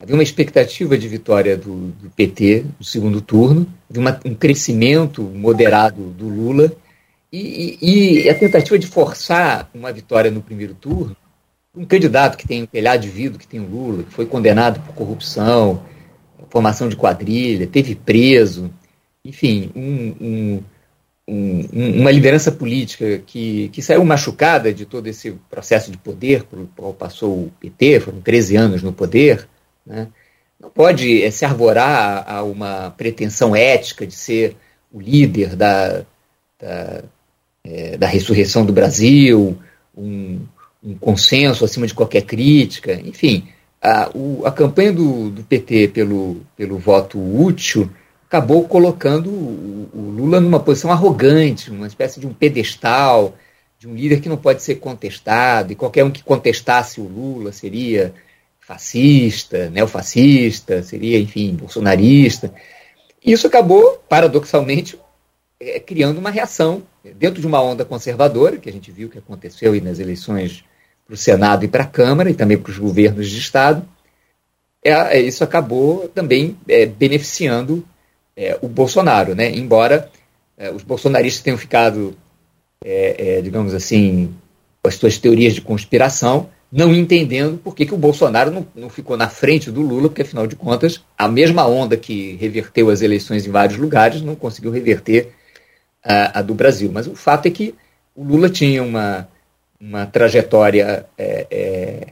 havia 0.00 0.14
uma 0.14 0.22
expectativa 0.22 0.96
de 0.96 1.06
vitória 1.06 1.56
do, 1.56 1.88
do 1.88 2.10
PT 2.10 2.64
no 2.78 2.84
segundo 2.84 3.20
turno, 3.20 3.66
havia 3.90 4.00
uma, 4.00 4.20
um 4.24 4.34
crescimento 4.34 5.22
moderado 5.22 6.02
do 6.10 6.28
Lula, 6.28 6.72
e, 7.32 7.78
e, 7.80 8.22
e, 8.22 8.30
a 8.30 8.34
tentativa 8.34 8.78
de 8.78 8.86
forçar 8.86 9.68
uma 9.74 9.92
vitória 9.92 10.30
no 10.30 10.42
primeiro 10.42 10.74
turno, 10.74 11.16
um 11.74 11.84
candidato 11.84 12.36
que 12.36 12.46
tem 12.46 12.62
um 12.62 12.66
telhado 12.66 13.00
de 13.00 13.08
vidro, 13.08 13.38
que 13.38 13.46
tem 13.46 13.60
o 13.60 13.68
Lula, 13.68 14.02
que 14.02 14.12
foi 14.12 14.26
condenado 14.26 14.80
por 14.80 14.94
corrupção, 14.94 15.82
formação 16.48 16.88
de 16.88 16.96
quadrilha, 16.96 17.66
teve 17.66 17.94
preso, 17.94 18.70
enfim, 19.24 19.70
um, 19.74 20.14
um 20.20 20.62
um, 21.28 22.00
uma 22.00 22.10
liderança 22.10 22.52
política 22.52 23.18
que, 23.18 23.68
que 23.70 23.82
saiu 23.82 24.04
machucada 24.04 24.72
de 24.72 24.86
todo 24.86 25.06
esse 25.08 25.32
processo 25.50 25.90
de 25.90 25.98
poder 25.98 26.44
pelo 26.44 26.68
qual 26.76 26.94
passou 26.94 27.46
o 27.46 27.52
PT, 27.60 28.00
foram 28.00 28.20
13 28.20 28.56
anos 28.56 28.82
no 28.82 28.92
poder, 28.92 29.48
né, 29.84 30.08
não 30.58 30.70
pode 30.70 31.22
é, 31.22 31.30
se 31.30 31.44
arvorar 31.44 32.24
a, 32.26 32.36
a, 32.36 32.42
uma 32.42 32.90
pretensão 32.92 33.54
ética 33.54 34.06
de 34.06 34.14
ser 34.14 34.56
o 34.92 35.00
líder 35.00 35.56
da, 35.56 36.04
da, 36.58 37.02
é, 37.66 37.96
da 37.96 38.06
ressurreição 38.06 38.64
do 38.64 38.72
Brasil, 38.72 39.58
um, 39.96 40.40
um, 40.82 40.94
consenso 40.94 41.64
acima 41.64 41.86
de 41.86 41.94
qualquer 41.94 42.22
crítica, 42.22 42.94
enfim. 42.94 43.48
A, 43.82 44.10
o, 44.14 44.42
a 44.44 44.52
campanha 44.52 44.92
do, 44.92 45.30
do 45.30 45.42
PT 45.42 45.88
pelo, 45.88 46.40
pelo 46.56 46.78
voto 46.78 47.18
útil 47.18 47.90
acabou 48.26 48.66
colocando 48.68 49.30
o, 49.30 49.88
o 49.92 50.00
Lula 50.16 50.40
numa 50.40 50.60
posição 50.60 50.90
arrogante, 50.90 51.70
uma 51.70 51.86
espécie 51.86 52.20
de 52.20 52.26
um 52.26 52.32
pedestal, 52.32 53.34
de 53.78 53.88
um 53.88 53.94
líder 53.94 54.20
que 54.20 54.28
não 54.28 54.36
pode 54.36 54.62
ser 54.62 54.76
contestado, 54.76 55.72
e 55.72 55.76
qualquer 55.76 56.04
um 56.04 56.10
que 56.10 56.22
contestasse 56.22 57.00
o 57.00 57.04
Lula 57.04 57.52
seria 57.52 58.14
fascista, 58.60 59.70
neofascista, 59.70 60.82
seria, 60.82 61.18
enfim, 61.18 61.54
bolsonarista. 61.54 62.52
Isso 63.24 63.46
acabou, 63.46 64.02
paradoxalmente, 64.08 64.98
é, 65.60 65.78
criando 65.78 66.18
uma 66.18 66.30
reação 66.30 66.82
dentro 67.14 67.40
de 67.40 67.46
uma 67.46 67.62
onda 67.62 67.84
conservadora, 67.84 68.56
que 68.56 68.68
a 68.68 68.72
gente 68.72 68.90
viu 68.90 69.08
que 69.08 69.18
aconteceu 69.18 69.80
nas 69.82 69.98
eleições 69.98 70.64
para 71.06 71.14
o 71.14 71.16
Senado 71.16 71.64
e 71.64 71.68
para 71.68 71.84
a 71.84 71.86
Câmara, 71.86 72.30
e 72.30 72.34
também 72.34 72.58
para 72.58 72.70
os 72.70 72.78
governos 72.78 73.28
de 73.28 73.38
Estado. 73.38 73.86
É, 74.84 75.20
isso 75.20 75.42
acabou 75.42 76.08
também 76.08 76.56
é, 76.68 76.86
beneficiando 76.86 77.84
é, 78.36 78.58
o 78.60 78.68
Bolsonaro, 78.68 79.34
né? 79.34 79.50
Embora 79.50 80.10
é, 80.56 80.70
os 80.70 80.82
bolsonaristas 80.82 81.42
tenham 81.42 81.58
ficado, 81.58 82.16
é, 82.84 83.38
é, 83.38 83.42
digamos 83.42 83.74
assim, 83.74 84.34
com 84.82 84.88
as 84.88 84.94
suas 84.94 85.18
teorias 85.18 85.54
de 85.54 85.60
conspiração, 85.60 86.48
não 86.70 86.94
entendendo 86.94 87.58
por 87.58 87.74
que, 87.74 87.86
que 87.86 87.94
o 87.94 87.98
Bolsonaro 87.98 88.50
não, 88.50 88.66
não 88.74 88.88
ficou 88.88 89.16
na 89.16 89.28
frente 89.28 89.70
do 89.70 89.80
Lula, 89.80 90.08
porque 90.08 90.22
afinal 90.22 90.46
de 90.46 90.56
contas, 90.56 91.02
a 91.16 91.28
mesma 91.28 91.66
onda 91.66 91.96
que 91.96 92.36
reverteu 92.36 92.90
as 92.90 93.02
eleições 93.02 93.46
em 93.46 93.50
vários 93.50 93.78
lugares 93.78 94.20
não 94.20 94.34
conseguiu 94.34 94.70
reverter 94.70 95.32
a, 96.06 96.38
a 96.38 96.42
do 96.42 96.54
Brasil. 96.54 96.90
Mas 96.92 97.06
o 97.06 97.14
fato 97.14 97.46
é 97.46 97.50
que 97.50 97.74
o 98.14 98.24
Lula 98.24 98.48
tinha 98.48 98.82
uma, 98.82 99.28
uma 99.80 100.06
trajetória 100.06 101.06
é, 101.18 101.46
é, 101.50 102.06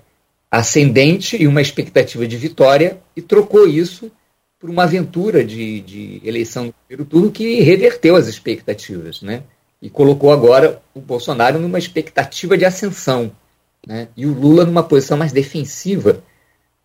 ascendente 0.50 1.40
e 1.40 1.46
uma 1.46 1.62
expectativa 1.62 2.26
de 2.26 2.36
vitória 2.36 2.98
e 3.16 3.22
trocou 3.22 3.66
isso 3.66 4.10
por 4.58 4.70
uma 4.70 4.84
aventura 4.84 5.44
de, 5.44 5.80
de 5.80 6.20
eleição 6.24 6.66
no 6.66 6.72
primeiro 6.72 7.04
turno 7.04 7.30
que 7.30 7.60
reverteu 7.60 8.16
as 8.16 8.26
expectativas, 8.26 9.20
né? 9.20 9.42
E 9.82 9.90
colocou 9.90 10.32
agora 10.32 10.80
o 10.94 11.00
Bolsonaro 11.00 11.58
numa 11.58 11.78
expectativa 11.78 12.56
de 12.56 12.64
ascensão, 12.64 13.30
né? 13.86 14.08
E 14.16 14.24
o 14.24 14.32
Lula 14.32 14.64
numa 14.64 14.82
posição 14.82 15.18
mais 15.18 15.32
defensiva 15.32 16.22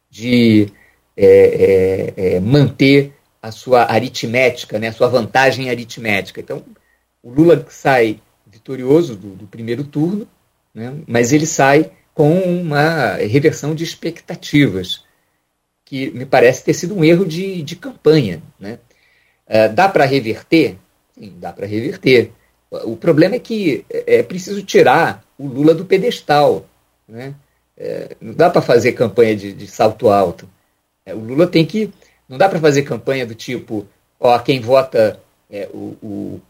de 0.10 0.68
é, 1.16 1.26
é, 2.18 2.36
é, 2.36 2.40
manter 2.40 3.14
a 3.42 3.52
sua 3.52 3.90
aritmética, 3.90 4.78
né? 4.78 4.90
A 4.90 4.94
sua 4.94 5.08
vantagem 5.08 5.70
aritmética. 5.70 6.42
Então, 6.42 6.64
o 7.22 7.32
Lula 7.32 7.66
sai 7.70 8.22
vitorioso 8.46 9.16
do, 9.16 9.30
do 9.36 9.48
primeiro 9.48 9.84
turno, 9.84 10.28
né? 10.74 10.94
Mas 11.08 11.32
ele 11.34 11.46
sai 11.46 11.92
com 12.14 12.38
uma 12.40 13.14
reversão 13.14 13.74
de 13.74 13.84
expectativas 13.84 15.04
que 15.86 16.12
me 16.12 16.26
parece 16.26 16.64
ter 16.64 16.74
sido 16.74 16.96
um 16.96 17.04
erro 17.04 17.26
de, 17.26 17.64
de 17.64 17.76
campanha. 17.76 18.44
Né? 18.60 18.78
Uh, 19.48 19.74
dá 19.74 19.90
para 19.90 20.06
reverter? 20.06 20.78
Sim, 21.18 21.34
dá 21.38 21.52
para 21.52 21.66
reverter. 21.66 22.32
O 22.70 22.96
problema 22.96 23.36
é 23.36 23.40
que 23.40 23.84
é, 23.90 24.18
é 24.18 24.24
preciso 24.24 24.62
tirar 24.62 25.24
o 25.38 25.48
Lula 25.48 25.74
do 25.74 25.86
pedestal. 25.86 26.68
Né? 27.08 27.34
É, 27.76 28.16
não 28.22 28.34
dá 28.34 28.50
para 28.50 28.62
fazer 28.62 28.92
campanha 28.92 29.36
de, 29.36 29.54
de 29.54 29.66
salto 29.66 30.10
alto. 30.10 30.48
É, 31.06 31.16
o 31.16 31.20
Lula 31.20 31.48
tem 31.48 31.66
que. 31.66 31.90
Não 32.28 32.38
dá 32.38 32.48
para 32.48 32.60
fazer 32.60 32.84
campanha 32.84 33.26
do 33.26 33.34
tipo, 33.34 33.88
ó, 34.20 34.38
quem 34.40 34.60
vota. 34.60 35.20
É, 35.50 35.68
o, 35.74 35.98
o, 36.04 36.42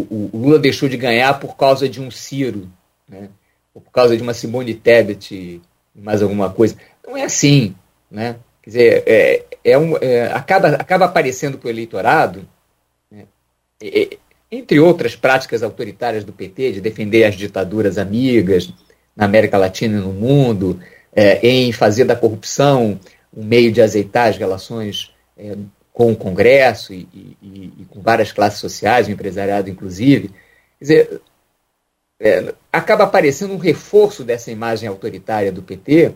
o, 0.00 0.30
Lula 0.32 0.58
deixou 0.58 0.88
de 0.88 0.96
ganhar 0.96 1.38
por 1.40 1.56
causa 1.56 1.88
de 1.88 2.00
um 2.00 2.10
Ciro, 2.10 2.68
né? 3.08 3.28
ou 3.74 3.80
por 3.80 3.90
causa 3.90 4.16
de 4.16 4.22
uma 4.22 4.34
Simone 4.34 4.74
Tebet 4.74 5.34
e 5.34 5.60
mais 5.94 6.22
alguma 6.22 6.50
coisa. 6.50 6.76
Não 7.06 7.16
é 7.16 7.24
assim. 7.24 7.74
Né? 8.10 8.36
Quer 8.62 8.70
dizer, 8.70 9.02
é, 9.06 9.44
é 9.64 9.78
um, 9.78 9.96
é, 9.96 10.32
acaba, 10.32 10.68
acaba 10.68 11.04
aparecendo 11.04 11.58
para 11.58 11.68
o 11.68 11.70
eleitorado, 11.70 12.48
né, 13.10 13.24
é, 13.82 14.16
entre 14.50 14.80
outras 14.80 15.14
práticas 15.14 15.62
autoritárias 15.62 16.24
do 16.24 16.32
PT, 16.32 16.72
de 16.72 16.80
defender 16.80 17.24
as 17.24 17.34
ditaduras 17.34 17.98
amigas 17.98 18.72
na 19.14 19.24
América 19.24 19.58
Latina 19.58 19.98
e 19.98 20.00
no 20.00 20.12
mundo, 20.12 20.80
é, 21.14 21.46
em 21.46 21.72
fazer 21.72 22.04
da 22.04 22.16
corrupção 22.16 22.98
um 23.36 23.44
meio 23.44 23.70
de 23.72 23.82
azeitar 23.82 24.28
as 24.28 24.36
relações 24.36 25.12
é, 25.36 25.56
com 25.96 26.12
o 26.12 26.16
Congresso 26.16 26.92
e, 26.92 27.08
e, 27.14 27.72
e, 27.78 27.86
com 27.88 28.02
várias 28.02 28.30
classes 28.30 28.60
sociais, 28.60 29.08
o 29.08 29.10
empresariado 29.10 29.70
inclusive. 29.70 30.28
Quer 30.78 30.84
dizer, 30.84 31.20
é, 32.20 32.54
acaba 32.70 33.04
aparecendo 33.04 33.54
um 33.54 33.56
reforço 33.56 34.22
dessa 34.22 34.50
imagem 34.50 34.86
autoritária 34.90 35.50
do 35.50 35.62
PT 35.62 36.12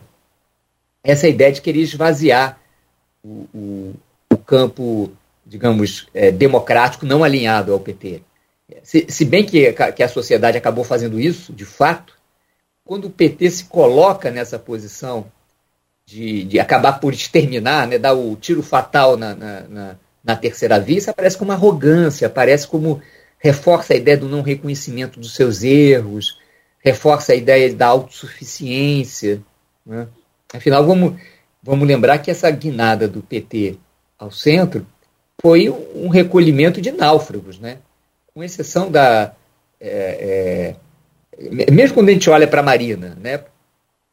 essa 1.03 1.27
ideia 1.27 1.51
de 1.51 1.63
querer 1.63 1.79
esvaziar 1.79 2.61
o, 3.23 3.47
o, 3.51 3.93
o 4.31 4.37
campo, 4.37 5.11
digamos, 5.43 6.07
é, 6.13 6.29
democrático 6.29 7.03
não 7.03 7.23
alinhado 7.23 7.73
ao 7.73 7.79
PT. 7.79 8.21
Se, 8.83 9.07
se 9.09 9.25
bem 9.25 9.43
que, 9.43 9.73
que 9.95 10.03
a 10.03 10.07
sociedade 10.07 10.59
acabou 10.59 10.83
fazendo 10.83 11.19
isso, 11.19 11.51
de 11.51 11.65
fato, 11.65 12.15
quando 12.85 13.05
o 13.05 13.09
PT 13.09 13.49
se 13.49 13.63
coloca 13.63 14.29
nessa 14.29 14.59
posição 14.59 15.25
de, 16.11 16.43
de 16.43 16.59
acabar 16.59 16.99
por 16.99 17.13
exterminar, 17.13 17.87
né, 17.87 17.97
dar 17.97 18.13
o 18.13 18.35
tiro 18.35 18.61
fatal 18.61 19.15
na, 19.15 19.33
na, 19.33 19.61
na, 19.61 19.95
na 20.21 20.35
terceira 20.35 20.77
via, 20.77 20.97
isso 20.97 21.09
aparece 21.09 21.37
como 21.37 21.53
arrogância, 21.53 22.27
aparece 22.27 22.67
como 22.67 23.01
reforça 23.39 23.93
a 23.93 23.95
ideia 23.95 24.17
do 24.17 24.27
não 24.27 24.41
reconhecimento 24.41 25.19
dos 25.19 25.33
seus 25.33 25.63
erros, 25.63 26.37
reforça 26.83 27.31
a 27.31 27.35
ideia 27.35 27.73
da 27.73 27.87
autossuficiência. 27.87 29.41
Né? 29.85 30.05
Afinal, 30.53 30.85
vamos, 30.85 31.15
vamos 31.63 31.87
lembrar 31.87 32.17
que 32.17 32.29
essa 32.29 32.51
guinada 32.51 33.07
do 33.07 33.21
PT 33.21 33.77
ao 34.19 34.31
centro 34.31 34.85
foi 35.41 35.69
um 35.69 36.09
recolhimento 36.09 36.81
de 36.81 36.91
náufragos, 36.91 37.57
né? 37.57 37.77
com 38.33 38.43
exceção 38.43 38.91
da. 38.91 39.33
É, 39.79 40.75
é, 41.39 41.71
mesmo 41.71 41.95
quando 41.95 42.09
a 42.09 42.11
gente 42.11 42.29
olha 42.29 42.47
para 42.47 42.59
a 42.59 42.63
Marina, 42.63 43.17
né? 43.19 43.43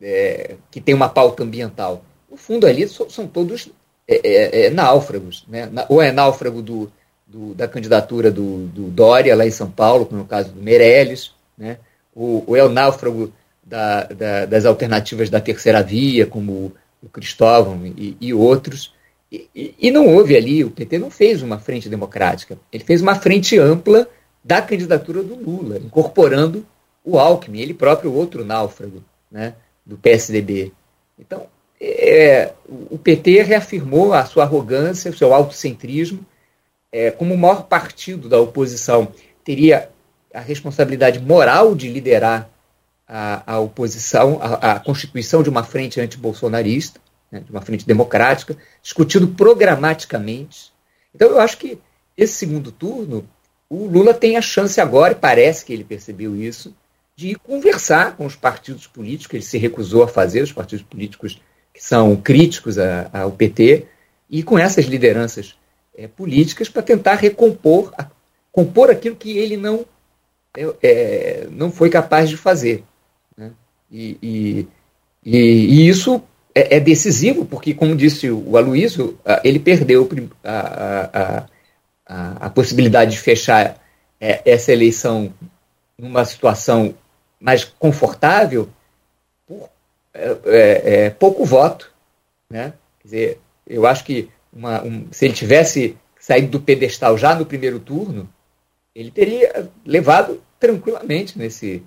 É, 0.00 0.54
que 0.70 0.80
tem 0.80 0.94
uma 0.94 1.08
pauta 1.08 1.42
ambiental, 1.42 2.04
no 2.30 2.36
fundo 2.36 2.66
ali 2.66 2.88
são, 2.88 3.10
são 3.10 3.26
todos 3.26 3.68
é, 4.06 4.20
é, 4.22 4.66
é, 4.66 4.70
náufragos, 4.70 5.44
né? 5.48 5.68
ou 5.88 6.00
é 6.00 6.12
náufrago 6.12 6.62
do, 6.62 6.90
do, 7.26 7.54
da 7.54 7.66
candidatura 7.66 8.30
do, 8.30 8.66
do, 8.68 8.84
Dória 8.84 9.34
lá 9.34 9.44
em 9.44 9.50
São 9.50 9.70
Paulo, 9.70 10.06
como 10.06 10.20
no 10.20 10.26
caso 10.26 10.52
do 10.52 10.62
Meirelles, 10.62 11.32
né? 11.56 11.78
ou, 12.14 12.44
ou 12.46 12.56
é 12.56 12.62
o 12.62 12.68
náufrago 12.68 13.32
da, 13.62 14.04
da, 14.04 14.46
das 14.46 14.64
alternativas 14.64 15.28
da 15.28 15.40
terceira 15.40 15.82
via, 15.82 16.26
como 16.26 16.72
o 17.02 17.08
Cristóvão 17.08 17.84
e, 17.84 18.16
e 18.20 18.32
outros. 18.32 18.94
E, 19.30 19.74
e, 19.78 19.90
não 19.90 20.06
houve 20.14 20.36
ali, 20.36 20.64
o 20.64 20.70
PT 20.70 20.98
não 20.98 21.10
fez 21.10 21.42
uma 21.42 21.58
frente 21.58 21.88
democrática, 21.88 22.58
ele 22.72 22.82
fez 22.82 23.02
uma 23.02 23.14
frente 23.14 23.58
ampla 23.58 24.08
da 24.42 24.62
candidatura 24.62 25.22
do 25.22 25.34
Lula, 25.34 25.76
incorporando 25.76 26.64
o 27.04 27.18
Alckmin, 27.18 27.60
ele 27.60 27.74
próprio 27.74 28.12
outro 28.12 28.42
náufrago 28.42 29.04
né, 29.30 29.54
do 29.88 29.96
PSDB. 29.96 30.72
Então, 31.18 31.46
é, 31.80 32.52
o 32.68 32.98
PT 32.98 33.42
reafirmou 33.42 34.12
a 34.12 34.24
sua 34.26 34.44
arrogância, 34.44 35.10
o 35.10 35.16
seu 35.16 35.32
autocentrismo, 35.32 36.24
é, 36.92 37.10
como 37.10 37.34
o 37.34 37.38
maior 37.38 37.64
partido 37.64 38.28
da 38.28 38.38
oposição 38.38 39.08
teria 39.42 39.90
a 40.32 40.40
responsabilidade 40.40 41.18
moral 41.18 41.74
de 41.74 41.88
liderar 41.88 42.50
a, 43.06 43.54
a 43.54 43.58
oposição, 43.58 44.38
a, 44.42 44.72
a, 44.72 44.80
constituição 44.80 45.42
de 45.42 45.48
uma 45.48 45.64
frente 45.64 46.00
antibolsonarista, 46.00 47.00
né, 47.32 47.40
de 47.40 47.50
uma 47.50 47.62
frente 47.62 47.86
democrática, 47.86 48.56
discutido 48.82 49.28
programaticamente. 49.28 50.70
Então, 51.14 51.28
eu 51.28 51.40
acho 51.40 51.56
que 51.56 51.78
esse 52.16 52.34
segundo 52.34 52.70
turno, 52.70 53.26
o 53.70 53.86
Lula 53.86 54.12
tem 54.12 54.36
a 54.36 54.42
chance 54.42 54.80
agora, 54.80 55.12
e 55.12 55.16
parece 55.16 55.64
que 55.64 55.72
ele 55.72 55.84
percebeu 55.84 56.36
isso, 56.36 56.74
de 57.18 57.34
conversar 57.34 58.16
com 58.16 58.24
os 58.24 58.36
partidos 58.36 58.86
políticos, 58.86 59.34
ele 59.34 59.42
se 59.42 59.58
recusou 59.58 60.04
a 60.04 60.08
fazer, 60.08 60.40
os 60.40 60.52
partidos 60.52 60.84
políticos 60.84 61.42
que 61.74 61.82
são 61.84 62.14
críticos 62.14 62.76
ao 63.12 63.32
PT, 63.32 63.86
e 64.30 64.40
com 64.44 64.56
essas 64.56 64.84
lideranças 64.84 65.56
é, 65.96 66.06
políticas 66.06 66.68
para 66.68 66.80
tentar 66.80 67.16
recompor, 67.16 67.92
a, 67.98 68.06
compor 68.52 68.88
aquilo 68.88 69.16
que 69.16 69.36
ele 69.36 69.56
não, 69.56 69.84
é, 70.56 70.76
é, 70.80 71.48
não 71.50 71.72
foi 71.72 71.90
capaz 71.90 72.30
de 72.30 72.36
fazer. 72.36 72.84
Né? 73.36 73.50
E, 73.90 74.16
e, 74.22 74.66
e, 75.24 75.38
e, 75.38 75.88
isso 75.88 76.22
é, 76.54 76.76
é, 76.76 76.78
decisivo, 76.78 77.44
porque, 77.44 77.74
como 77.74 77.96
disse 77.96 78.30
o 78.30 78.56
Aloysio, 78.56 79.18
ele 79.42 79.58
perdeu 79.58 80.08
a, 80.44 80.52
a, 80.52 81.46
a, 82.06 82.46
a 82.46 82.50
possibilidade 82.50 83.10
de 83.10 83.18
fechar 83.18 83.76
é, 84.20 84.40
essa 84.44 84.72
eleição 84.72 85.34
numa 85.98 86.24
situação 86.24 86.94
mais 87.40 87.64
confortável 87.64 88.68
por 89.46 89.68
é, 90.14 91.10
pouco 91.10 91.44
voto. 91.44 91.92
Né? 92.50 92.72
Quer 93.00 93.08
dizer, 93.08 93.40
eu 93.66 93.86
acho 93.86 94.04
que 94.04 94.28
uma, 94.52 94.82
um, 94.82 95.06
se 95.10 95.26
ele 95.26 95.34
tivesse 95.34 95.96
saído 96.18 96.48
do 96.48 96.60
pedestal 96.60 97.16
já 97.16 97.34
no 97.34 97.46
primeiro 97.46 97.78
turno, 97.78 98.28
ele 98.94 99.10
teria 99.10 99.70
levado 99.86 100.42
tranquilamente 100.58 101.38
nesse, 101.38 101.82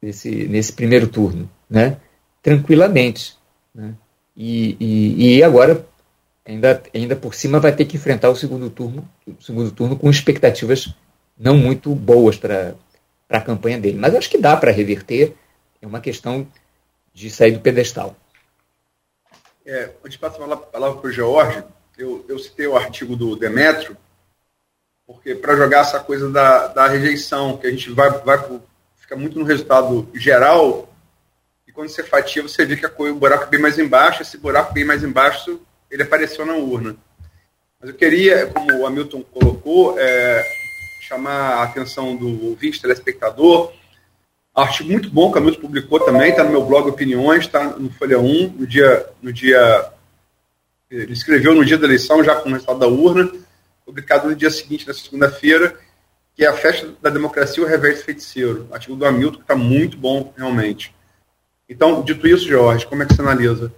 nesse, 0.00 0.46
nesse 0.46 0.72
primeiro 0.72 1.08
turno, 1.08 1.48
né? 1.68 1.96
Tranquilamente. 2.42 3.36
Né? 3.74 3.94
E, 4.36 4.76
e, 4.78 5.36
e, 5.36 5.42
agora, 5.42 5.86
ainda, 6.44 6.82
ainda 6.94 7.16
por 7.16 7.34
cima, 7.34 7.58
vai 7.58 7.74
ter 7.74 7.86
que 7.86 7.96
enfrentar 7.96 8.28
o 8.28 8.36
segundo 8.36 8.68
turno, 8.68 9.08
o 9.26 9.42
segundo 9.42 9.70
turno 9.70 9.96
com 9.96 10.10
expectativas 10.10 10.94
não 11.38 11.56
muito 11.56 11.94
boas 11.94 12.36
para 12.36 12.74
a 13.28 13.40
campanha 13.40 13.78
dele. 13.78 13.98
Mas 13.98 14.14
acho 14.14 14.30
que 14.30 14.38
dá 14.38 14.56
para 14.56 14.70
reverter. 14.70 15.34
É 15.80 15.86
uma 15.86 16.00
questão 16.00 16.46
de 17.12 17.30
sair 17.30 17.52
do 17.52 17.60
pedestal. 17.60 18.16
É, 19.64 19.90
antes 20.00 20.12
de 20.12 20.18
passar 20.18 20.44
a 20.44 20.56
palavra 20.56 21.00
para 21.00 21.08
o 21.08 21.12
George, 21.12 21.64
eu, 21.96 22.24
eu 22.28 22.38
citei 22.38 22.66
o 22.66 22.76
artigo 22.76 23.16
do 23.16 23.36
Demetrio, 23.36 23.96
porque 25.06 25.34
para 25.34 25.56
jogar 25.56 25.80
essa 25.80 26.00
coisa 26.00 26.30
da, 26.30 26.68
da 26.68 26.88
rejeição, 26.88 27.56
que 27.56 27.66
a 27.66 27.70
gente 27.70 27.90
vai, 27.90 28.10
vai 28.10 28.38
fica 28.96 29.16
muito 29.16 29.38
no 29.38 29.44
resultado 29.44 30.08
geral, 30.14 30.92
e 31.66 31.72
quando 31.72 31.88
você 31.88 32.02
fatia, 32.02 32.42
você 32.42 32.66
vê 32.66 32.76
que 32.76 32.84
a 32.84 32.90
cor, 32.90 33.10
o 33.10 33.14
buraco 33.14 33.44
é 33.44 33.46
bem 33.46 33.60
mais 33.60 33.78
embaixo, 33.78 34.22
esse 34.22 34.36
buraco 34.36 34.74
bem 34.74 34.84
mais 34.84 35.02
embaixo, 35.02 35.60
ele 35.90 36.02
apareceu 36.02 36.44
na 36.44 36.54
urna. 36.54 36.96
Mas 37.80 37.90
eu 37.90 37.96
queria, 37.96 38.46
como 38.48 38.80
o 38.80 38.86
Hamilton 38.86 39.22
colocou, 39.22 39.98
é, 39.98 40.42
chamar 41.04 41.58
a 41.58 41.62
atenção 41.64 42.16
do 42.16 42.48
ouvinte, 42.48 42.80
telespectador, 42.80 43.72
artigo 44.54 44.90
muito 44.90 45.10
bom 45.10 45.30
que 45.30 45.36
o 45.36 45.40
Hamilton 45.40 45.60
publicou 45.60 46.00
também, 46.00 46.30
está 46.30 46.42
no 46.42 46.50
meu 46.50 46.64
blog 46.64 46.88
Opiniões, 46.88 47.44
está 47.44 47.64
no 47.64 47.90
Folha 47.90 48.18
1, 48.18 48.48
no 48.52 48.66
dia, 48.66 49.06
no 49.20 49.30
dia 49.30 49.92
ele 50.90 51.12
escreveu 51.12 51.54
no 51.54 51.64
dia 51.64 51.76
da 51.76 51.86
eleição, 51.86 52.24
já 52.24 52.36
com 52.36 52.48
o 52.48 52.52
resultado 52.52 52.78
da 52.78 52.88
urna, 52.88 53.30
publicado 53.84 54.28
no 54.28 54.34
dia 54.34 54.50
seguinte, 54.50 54.86
na 54.86 54.94
segunda-feira, 54.94 55.78
que 56.34 56.42
é 56.42 56.48
a 56.48 56.54
festa 56.54 56.94
da 57.02 57.10
democracia 57.10 57.62
o 57.62 57.66
reverso 57.66 58.04
feiticeiro. 58.04 58.66
Artigo 58.72 58.96
do 58.96 59.04
Hamilton, 59.04 59.36
que 59.36 59.42
está 59.42 59.54
muito 59.54 59.98
bom, 59.98 60.32
realmente. 60.36 60.94
Então, 61.68 62.02
dito 62.02 62.26
isso, 62.26 62.48
Jorge, 62.48 62.86
como 62.86 63.02
é 63.02 63.06
que 63.06 63.14
você 63.14 63.20
analisa? 63.20 63.72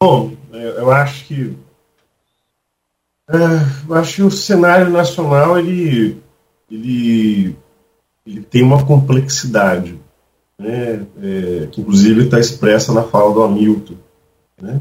Bom, 0.00 0.36
eu 0.52 0.90
acho 0.92 1.24
que 1.24 1.58
é, 3.28 3.88
eu 3.88 3.94
acho 3.94 4.16
que 4.16 4.22
o 4.22 4.30
cenário 4.30 4.90
nacional 4.90 5.58
ele, 5.58 6.16
ele, 6.70 7.56
ele 8.26 8.40
tem 8.42 8.62
uma 8.62 8.84
complexidade 8.86 9.98
né, 10.58 11.06
é, 11.22 11.68
que 11.70 11.80
inclusive 11.80 12.24
está 12.24 12.40
expressa 12.40 12.92
na 12.92 13.02
fala 13.02 13.34
do 13.34 13.42
Hamilton. 13.42 13.94
Né? 14.60 14.80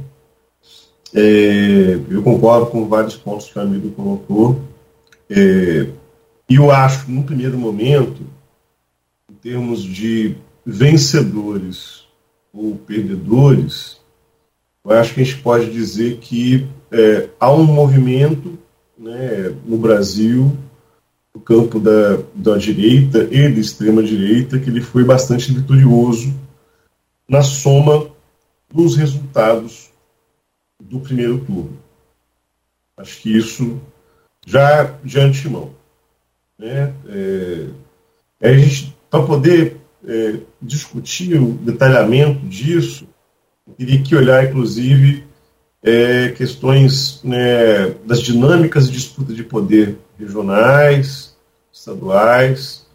É, 1.13 1.99
eu 2.09 2.23
concordo 2.23 2.67
com 2.67 2.87
vários 2.87 3.15
pontos 3.15 3.49
que 3.49 3.57
o 3.57 3.61
Hamilton 3.61 3.89
colocou. 3.89 4.61
É, 5.29 5.89
e 6.49 6.55
eu 6.55 6.71
acho, 6.71 7.11
num 7.11 7.23
primeiro 7.23 7.57
momento, 7.57 8.21
em 9.29 9.33
termos 9.35 9.83
de 9.83 10.37
vencedores 10.65 12.05
ou 12.53 12.75
perdedores, 12.75 13.97
eu 14.85 14.91
acho 14.91 15.13
que 15.13 15.21
a 15.21 15.23
gente 15.23 15.41
pode 15.41 15.71
dizer 15.71 16.17
que 16.19 16.65
é, 16.91 17.29
há 17.39 17.51
um 17.51 17.63
movimento 17.63 18.57
né, 18.97 19.55
no 19.65 19.77
Brasil 19.77 20.55
do 21.33 21.39
campo 21.39 21.79
da, 21.79 22.17
da 22.33 22.57
direita 22.57 23.27
e 23.31 23.49
da 23.49 23.59
extrema-direita, 23.59 24.59
que 24.59 24.69
ele 24.69 24.81
foi 24.81 25.03
bastante 25.03 25.53
vitorioso 25.53 26.33
na 27.27 27.41
soma 27.41 28.09
dos 28.73 28.95
resultados 28.95 29.91
do 30.79 30.99
primeiro 30.99 31.39
turno. 31.39 31.77
Acho 32.97 33.21
que 33.21 33.37
isso 33.37 33.79
já 34.45 34.83
de 35.03 35.19
antemão. 35.19 35.71
Né? 36.57 36.93
É, 37.07 37.67
é 38.41 38.55
para 39.09 39.23
poder 39.23 39.77
é, 40.05 40.39
discutir 40.61 41.35
o 41.35 41.53
detalhamento 41.53 42.45
disso, 42.47 43.07
teria 43.77 44.01
que 44.01 44.15
olhar, 44.15 44.45
inclusive, 44.45 45.26
é, 45.83 46.29
questões 46.29 47.21
né, 47.23 47.89
das 48.05 48.21
dinâmicas 48.21 48.87
de 48.87 48.97
disputa 48.97 49.33
de 49.33 49.43
poder 49.43 49.97
regionais, 50.17 51.35
estaduais, 51.71 52.85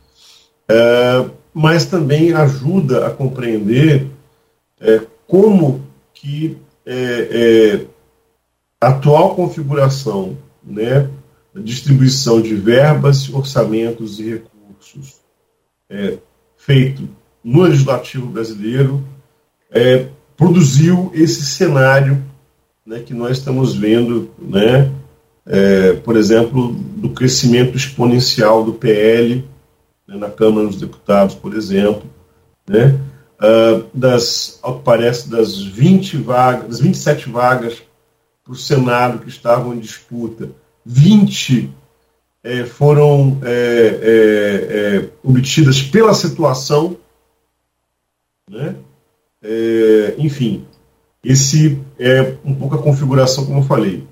é, 0.69 1.31
mas 1.55 1.87
também 1.87 2.33
ajuda 2.33 3.07
a 3.07 3.11
compreender 3.11 4.09
é, 4.81 5.01
como 5.27 5.87
que 6.13 6.59
é, 6.85 6.97
é 7.85 7.87
a 8.81 8.89
atual 8.89 9.37
configuração, 9.37 10.37
né, 10.63 11.09
distribuição 11.55 12.41
de 12.41 12.55
verbas, 12.55 13.29
orçamentos 13.33 14.19
e 14.19 14.31
recursos 14.31 15.21
é, 15.89 16.19
feito 16.57 17.09
no 17.45 17.63
legislativo 17.63 18.27
brasileiro 18.27 19.05
produziu 20.37 21.11
esse 21.15 21.45
cenário 21.45 22.23
né, 22.87 23.01
que 23.01 23.15
nós 23.15 23.39
estamos 23.39 23.75
vendo, 23.75 24.31
né, 24.39 24.91
é, 25.47 25.95
por 25.95 26.17
exemplo, 26.17 26.73
do 26.73 27.11
crescimento 27.11 27.77
exponencial 27.77 28.65
do 28.65 28.73
PL 28.73 29.45
né, 30.07 30.17
na 30.17 30.31
Câmara 30.31 30.67
dos 30.67 30.81
Deputados, 30.81 31.35
por 31.35 31.55
exemplo, 31.55 32.03
né, 32.69 32.99
uh, 33.41 33.85
das, 33.93 34.59
ao 34.63 34.79
que 34.79 34.85
parece, 34.85 35.29
das 35.29 35.61
20 35.61 36.19
vagas, 36.19 36.69
das 36.69 36.81
27 36.81 37.29
vagas 37.29 37.83
para 38.45 38.53
o 38.53 38.57
Senado 38.57 39.21
que 39.21 39.29
estavam 39.29 39.75
em 39.75 39.81
disputa, 39.81 40.51
20 40.85 41.71
é, 42.45 42.65
foram 42.65 43.39
é, 43.43 43.51
é, 43.51 44.97
é, 44.99 45.11
obtidas 45.23 45.81
pela 45.81 46.13
situação, 46.13 46.97
né? 48.51 48.75
É, 49.41 50.15
enfim, 50.19 50.65
esse 51.25 51.81
é 52.03 52.37
um 52.45 52.55
pouco 52.55 52.75
a 52.75 52.83
configuração, 52.83 53.47
como 53.47 53.61
eu 53.61 53.65
falei 53.65 54.05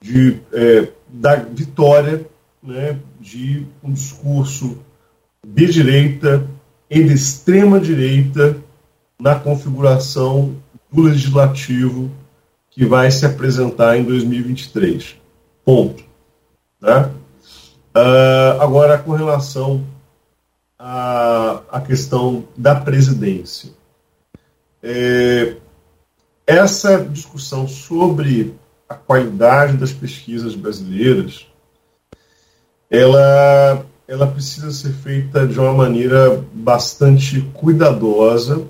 de, 0.00 0.40
é, 0.52 0.88
da 1.08 1.36
vitória 1.36 2.26
né, 2.62 2.98
de 3.20 3.66
um 3.82 3.92
discurso 3.92 4.78
de 5.46 5.66
direita 5.66 6.46
e 6.90 7.02
de 7.02 7.14
extrema 7.14 7.78
direita 7.78 8.56
na 9.18 9.36
configuração 9.36 10.56
do 10.90 11.02
legislativo 11.02 12.10
que 12.70 12.84
vai 12.84 13.10
se 13.10 13.24
apresentar 13.24 13.96
em 13.96 14.04
2023. 14.04 15.16
Ponto. 15.64 16.04
Tá? 16.80 17.10
Uh, 17.96 18.60
agora, 18.60 18.98
com 18.98 19.12
relação 19.12 19.84
à, 20.78 21.62
à 21.70 21.80
questão 21.80 22.44
da 22.56 22.74
presidência. 22.74 23.70
É, 24.82 25.56
essa 26.46 26.98
discussão 26.98 27.66
sobre 27.66 28.54
a 28.88 28.94
qualidade 28.94 29.76
das 29.76 29.92
pesquisas 29.92 30.54
brasileiras, 30.54 31.46
ela, 32.88 33.84
ela 34.06 34.26
precisa 34.28 34.70
ser 34.70 34.92
feita 34.92 35.46
de 35.46 35.58
uma 35.58 35.72
maneira 35.72 36.44
bastante 36.52 37.40
cuidadosa, 37.52 38.64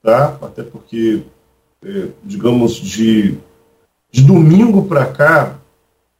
tá? 0.00 0.38
Até 0.40 0.62
porque, 0.62 1.24
é, 1.84 2.08
digamos, 2.22 2.76
de, 2.76 3.36
de 4.12 4.22
domingo 4.22 4.86
para 4.86 5.06
cá, 5.06 5.58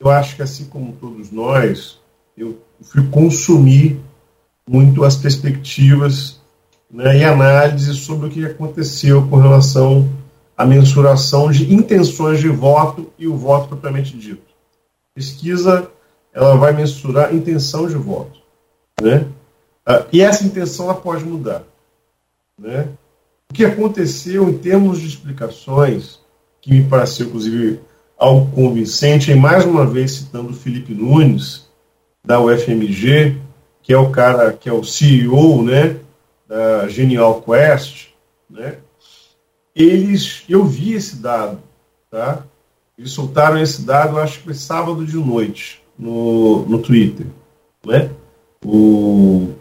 eu 0.01 0.11
acho 0.11 0.35
que 0.35 0.43
assim 0.43 0.65
como 0.65 0.95
todos 0.95 1.31
nós, 1.31 2.01
eu 2.37 2.59
fui 2.83 3.07
consumir 3.09 4.01
muito 4.69 5.05
as 5.05 5.17
perspectivas 5.17 6.41
né, 6.91 7.19
e 7.19 7.25
análise 7.25 7.95
sobre 7.95 8.27
o 8.27 8.31
que 8.31 8.45
aconteceu 8.45 9.27
com 9.29 9.37
relação 9.37 10.09
à 10.59 10.67
mensuração 10.67 11.53
de 11.53 11.73
intenções 11.73 12.41
de 12.41 12.49
voto 12.49 13.13
e 13.17 13.29
o 13.29 13.37
voto 13.37 13.69
propriamente 13.69 14.19
dito. 14.19 14.43
Pesquisa 15.15 15.89
ela 16.35 16.57
vai 16.57 16.73
mensurar 16.73 17.33
intenção 17.33 17.87
de 17.87 17.95
voto, 17.95 18.41
né? 19.01 19.27
Ah, 19.87 20.05
e 20.13 20.21
essa 20.21 20.45
intenção 20.45 20.87
ela 20.87 20.97
pode 20.97 21.25
mudar, 21.25 21.63
né? 22.59 22.89
O 23.49 23.55
que 23.55 23.65
aconteceu 23.65 24.49
em 24.49 24.59
termos 24.59 25.01
de 25.01 25.07
explicações, 25.07 26.19
que 26.61 26.73
me 26.73 26.85
pareceu 26.85 27.27
inclusive 27.27 27.81
algo 28.19 28.51
convincente, 28.53 29.31
e 29.31 29.37
mais 29.37 29.65
uma 29.65 29.87
vez 29.87 30.11
citando 30.11 30.51
o 30.51 30.55
Felipe 30.55 30.93
Nunes 30.93 31.69
da 32.25 32.41
UFMG, 32.41 33.41
que 33.81 33.93
é 33.93 33.97
o 33.97 34.11
cara 34.11 34.53
que 34.53 34.69
é 34.69 34.73
o 34.73 34.85
CEO, 34.85 35.63
né, 35.63 35.97
da 36.47 36.89
Genial 36.89 37.41
Quest, 37.43 38.09
né? 38.51 38.79
Eles, 39.79 40.43
eu 40.49 40.65
vi 40.65 40.95
esse 40.95 41.15
dado, 41.15 41.61
tá? 42.11 42.43
Eles 42.99 43.13
soltaram 43.13 43.61
esse 43.61 43.83
dado, 43.83 44.19
acho 44.19 44.39
que 44.39 44.47
foi 44.47 44.55
sábado 44.55 45.07
de 45.07 45.17
noite 45.17 45.81
no, 45.97 46.67
no 46.67 46.81
Twitter, 46.81 47.27
né? 47.87 48.11
O, 48.65 49.55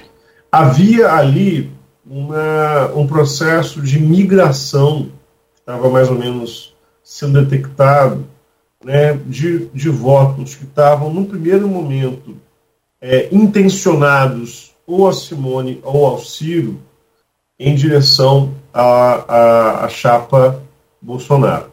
havia 0.52 1.14
ali 1.14 1.72
uma, 2.04 2.92
um 2.96 3.06
processo 3.06 3.80
de 3.80 4.00
migração 4.00 5.12
que 5.54 5.60
estava 5.60 5.88
mais 5.88 6.10
ou 6.10 6.18
menos 6.18 6.76
sendo 7.04 7.44
detectado, 7.44 8.26
né, 8.84 9.14
de, 9.14 9.68
de 9.68 9.90
votos 9.90 10.56
que 10.56 10.64
estavam, 10.64 11.14
no 11.14 11.26
primeiro 11.26 11.68
momento, 11.68 12.36
é, 13.00 13.30
intencionados 13.32 14.76
ou 14.88 15.08
a 15.08 15.14
Simone 15.14 15.80
ou 15.84 16.08
ao 16.08 16.20
Ciro 16.20 16.80
em 17.60 17.76
direção 17.76 18.54
à, 18.74 19.86
à, 19.86 19.90
chapa 19.90 20.62
Bolsonaro. 21.02 21.72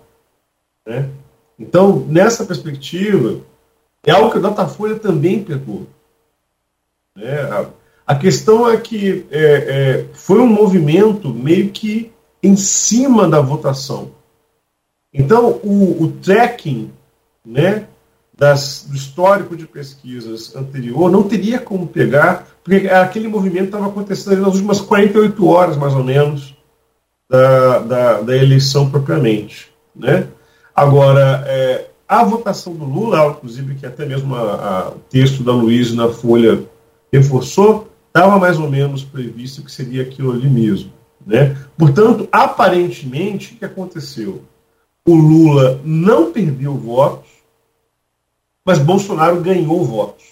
Né? 0.86 1.08
Então, 1.58 2.04
nessa 2.08 2.44
perspectiva, 2.44 3.40
é 4.04 4.10
algo 4.10 4.30
que 4.30 4.38
o 4.38 4.42
Datafolha 4.42 4.98
também 4.98 5.42
pegou. 5.42 5.86
Né? 7.16 7.40
A, 7.42 7.66
a, 8.06 8.14
questão 8.14 8.68
é 8.68 8.76
que 8.76 9.26
é, 9.30 9.40
é, 9.40 10.06
foi 10.14 10.40
um 10.40 10.46
movimento 10.46 11.28
meio 11.28 11.70
que 11.70 12.10
em 12.42 12.56
cima 12.56 13.28
da 13.28 13.40
votação. 13.40 14.10
Então, 15.12 15.60
o, 15.62 16.02
o 16.02 16.12
tracking 16.12 16.90
né, 17.44 17.86
das, 18.36 18.86
do 18.88 18.96
histórico 18.96 19.56
de 19.56 19.66
pesquisas 19.66 20.54
anterior, 20.56 21.10
não 21.10 21.22
teria 21.22 21.58
como 21.58 21.86
pegar, 21.86 22.46
porque 22.62 22.88
aquele 22.88 23.28
movimento 23.28 23.66
estava 23.66 23.86
acontecendo 23.86 24.42
nas 24.42 24.54
últimas 24.54 24.80
48 24.80 25.46
horas, 25.46 25.76
mais 25.76 25.94
ou 25.94 26.02
menos, 26.02 26.54
da, 27.30 27.78
da, 27.78 28.20
da 28.22 28.36
eleição 28.36 28.90
propriamente. 28.90 29.72
Né? 29.94 30.26
Agora, 30.74 31.44
é, 31.46 31.86
a 32.08 32.24
votação 32.24 32.74
do 32.74 32.84
Lula, 32.84 33.26
inclusive, 33.26 33.76
que 33.76 33.86
até 33.86 34.04
mesmo 34.04 34.34
o 34.34 34.98
texto 35.08 35.42
da 35.42 35.52
Luiz 35.52 35.94
na 35.94 36.08
Folha 36.08 36.64
reforçou, 37.12 37.88
estava 38.08 38.38
mais 38.38 38.58
ou 38.58 38.68
menos 38.68 39.04
previsto 39.04 39.62
que 39.62 39.70
seria 39.70 40.02
aquilo 40.02 40.32
ali 40.32 40.48
mesmo. 40.48 40.92
Né? 41.24 41.56
Portanto, 41.78 42.28
aparentemente, 42.30 43.54
o 43.54 43.58
que 43.58 43.64
aconteceu? 43.64 44.42
O 45.06 45.14
Lula 45.14 45.80
não 45.84 46.32
perdeu 46.32 46.74
votos, 46.74 47.33
mas 48.64 48.78
Bolsonaro 48.78 49.40
ganhou 49.40 49.84
votos. 49.84 50.24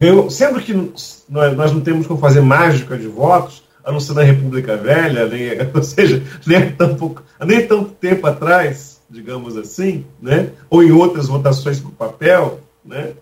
Ganhou, 0.00 0.28
sendo 0.30 0.60
que 0.60 0.74
nós, 0.74 1.24
nós 1.56 1.72
não 1.72 1.80
temos 1.80 2.06
como 2.06 2.20
fazer 2.20 2.40
mágica 2.40 2.98
de 2.98 3.06
votos, 3.06 3.62
a 3.84 3.90
não 3.90 4.00
ser 4.00 4.14
na 4.14 4.22
República 4.22 4.76
Velha, 4.76 5.26
nem, 5.26 5.50
ou 5.74 5.82
seja, 5.82 6.22
nem, 6.46 6.70
tão 6.72 6.94
pouco, 6.94 7.22
nem 7.44 7.66
tanto 7.66 7.90
tempo 7.90 8.26
atrás, 8.26 9.00
digamos 9.08 9.56
assim, 9.56 10.04
né? 10.20 10.50
ou 10.68 10.82
em 10.82 10.92
outras 10.92 11.28
votações 11.28 11.80
com 11.80 11.90
papel, 11.90 12.60
né? 12.84 13.12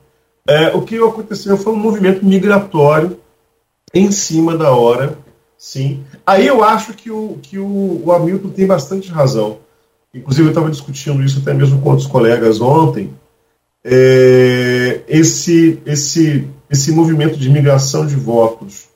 É, 0.48 0.68
o 0.74 0.82
que 0.82 0.96
aconteceu 0.96 1.56
foi 1.56 1.72
um 1.72 1.76
movimento 1.76 2.24
migratório 2.24 3.20
em 3.92 4.10
cima 4.10 4.56
da 4.56 4.72
hora, 4.72 5.18
sim. 5.56 6.02
Aí 6.26 6.46
eu 6.46 6.64
acho 6.64 6.94
que 6.94 7.10
o, 7.10 7.38
que 7.42 7.58
o, 7.58 8.02
o 8.04 8.12
Hamilton 8.12 8.48
tem 8.50 8.66
bastante 8.66 9.10
razão. 9.10 9.58
Inclusive, 10.14 10.48
eu 10.48 10.50
estava 10.50 10.70
discutindo 10.70 11.22
isso 11.22 11.38
até 11.40 11.54
mesmo 11.54 11.80
com 11.80 11.90
outros 11.90 12.08
colegas 12.08 12.60
ontem, 12.60 13.12
é, 13.84 15.02
esse, 15.08 15.80
esse, 15.86 16.48
esse 16.68 16.92
movimento 16.92 17.38
de 17.38 17.48
migração 17.48 18.06
de 18.06 18.16
votos 18.16 18.88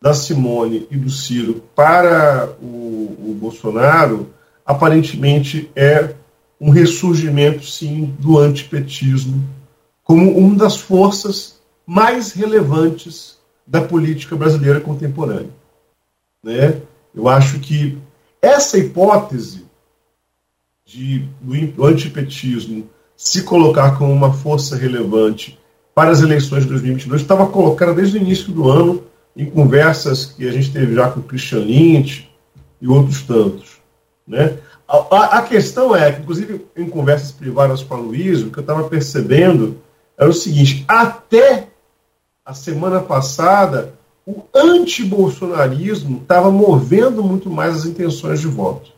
da 0.00 0.12
Simone 0.12 0.86
e 0.90 0.96
do 0.96 1.10
Ciro 1.10 1.62
para 1.74 2.50
o, 2.60 3.16
o 3.30 3.36
Bolsonaro 3.38 4.30
aparentemente 4.66 5.70
é 5.76 6.14
um 6.60 6.70
ressurgimento, 6.70 7.64
sim, 7.66 8.14
do 8.18 8.38
antipetismo 8.38 9.42
como 10.04 10.36
uma 10.36 10.56
das 10.56 10.76
forças 10.76 11.58
mais 11.86 12.32
relevantes 12.32 13.38
da 13.66 13.80
política 13.80 14.36
brasileira 14.36 14.80
contemporânea. 14.80 15.50
Né? 16.42 16.80
Eu 17.14 17.28
acho 17.28 17.58
que 17.60 17.98
essa 18.40 18.78
hipótese 18.78 19.63
de, 20.94 21.28
do 21.72 21.84
antipetismo 21.84 22.88
se 23.16 23.42
colocar 23.42 23.98
como 23.98 24.12
uma 24.12 24.32
força 24.32 24.76
relevante 24.76 25.58
para 25.94 26.10
as 26.10 26.22
eleições 26.22 26.62
de 26.62 26.68
2022 26.68 27.22
estava 27.22 27.46
colocada 27.46 27.92
desde 27.94 28.16
o 28.16 28.20
início 28.20 28.52
do 28.52 28.68
ano 28.68 29.02
em 29.36 29.46
conversas 29.46 30.26
que 30.26 30.48
a 30.48 30.52
gente 30.52 30.72
teve 30.72 30.94
já 30.94 31.10
com 31.10 31.20
o 31.20 31.22
Christian 31.24 31.60
Lynch 31.60 32.30
e 32.80 32.86
outros 32.86 33.22
tantos. 33.22 33.78
Né? 34.26 34.56
A, 34.86 35.16
a, 35.16 35.38
a 35.38 35.42
questão 35.42 35.94
é 35.96 36.12
que, 36.12 36.22
inclusive 36.22 36.64
em 36.76 36.88
conversas 36.88 37.32
privadas 37.32 37.82
com 37.82 37.94
a 37.94 37.98
Luísa, 37.98 38.46
o 38.46 38.50
que 38.50 38.58
eu 38.58 38.62
estava 38.62 38.84
percebendo 38.88 39.78
era 40.16 40.30
o 40.30 40.34
seguinte: 40.34 40.84
até 40.86 41.68
a 42.44 42.54
semana 42.54 43.00
passada, 43.00 43.94
o 44.24 44.42
antibolsonarismo 44.54 46.20
estava 46.22 46.50
movendo 46.50 47.22
muito 47.22 47.50
mais 47.50 47.74
as 47.76 47.84
intenções 47.84 48.40
de 48.40 48.46
voto. 48.46 48.92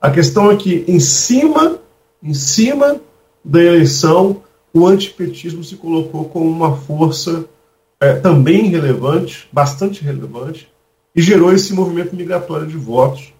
A 0.00 0.10
questão 0.10 0.50
é 0.50 0.56
que, 0.56 0.84
em 0.86 1.00
cima, 1.00 1.78
em 2.22 2.34
cima 2.34 3.00
da 3.44 3.60
eleição, 3.60 4.42
o 4.72 4.86
antipetismo 4.86 5.64
se 5.64 5.76
colocou 5.76 6.26
como 6.26 6.48
uma 6.48 6.76
força 6.76 7.44
é, 8.00 8.14
também 8.14 8.68
relevante, 8.68 9.48
bastante 9.52 10.02
relevante, 10.04 10.70
e 11.14 11.22
gerou 11.22 11.52
esse 11.52 11.72
movimento 11.72 12.14
migratório 12.14 12.66
de 12.66 12.76
votos 12.76 13.32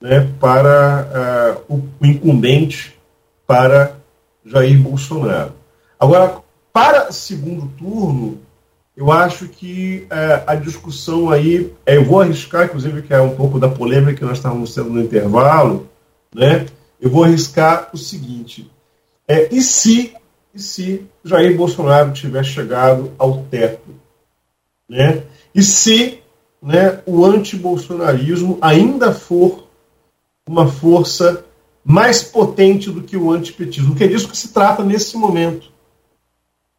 né, 0.00 0.30
para 0.38 1.64
uh, 1.68 1.74
o, 1.74 2.06
incumbente, 2.06 2.94
para 3.46 3.96
Jair 4.44 4.78
Bolsonaro. 4.78 5.52
Agora, 5.98 6.40
para 6.72 7.10
segundo 7.10 7.68
turno, 7.78 8.38
eu 8.96 9.12
acho 9.12 9.46
que 9.46 10.06
uh, 10.10 10.44
a 10.46 10.54
discussão 10.54 11.28
aí, 11.28 11.70
é, 11.84 11.98
eu 11.98 12.04
vou 12.04 12.20
arriscar, 12.20 12.64
inclusive, 12.64 13.02
que 13.02 13.12
é 13.12 13.20
um 13.20 13.36
pouco 13.36 13.58
da 13.58 13.68
polêmica 13.68 14.14
que 14.14 14.24
nós 14.24 14.38
estávamos 14.38 14.74
tendo 14.74 14.88
no 14.88 15.02
intervalo, 15.02 15.86
né? 16.34 16.64
Eu 16.98 17.10
vou 17.10 17.24
arriscar 17.24 17.90
o 17.92 17.98
seguinte: 17.98 18.70
é, 19.28 19.54
e 19.54 19.60
se, 19.60 20.14
e 20.54 20.58
se 20.58 21.06
Jair 21.22 21.54
Bolsonaro 21.54 22.12
tiver 22.12 22.42
chegado 22.42 23.12
ao 23.18 23.42
teto? 23.44 23.94
Né? 24.88 25.24
E 25.54 25.62
se 25.62 26.22
né, 26.62 27.00
o 27.04 27.24
antibolsonarismo 27.24 28.56
ainda 28.62 29.12
for 29.12 29.66
uma 30.48 30.68
força 30.68 31.44
mais 31.84 32.22
potente 32.22 32.90
do 32.90 33.02
que 33.02 33.16
o 33.16 33.30
antipetismo? 33.30 33.94
Que 33.94 34.04
é 34.04 34.08
disso 34.08 34.28
que 34.28 34.36
se 34.36 34.54
trata 34.54 34.82
nesse 34.82 35.16
momento. 35.18 35.75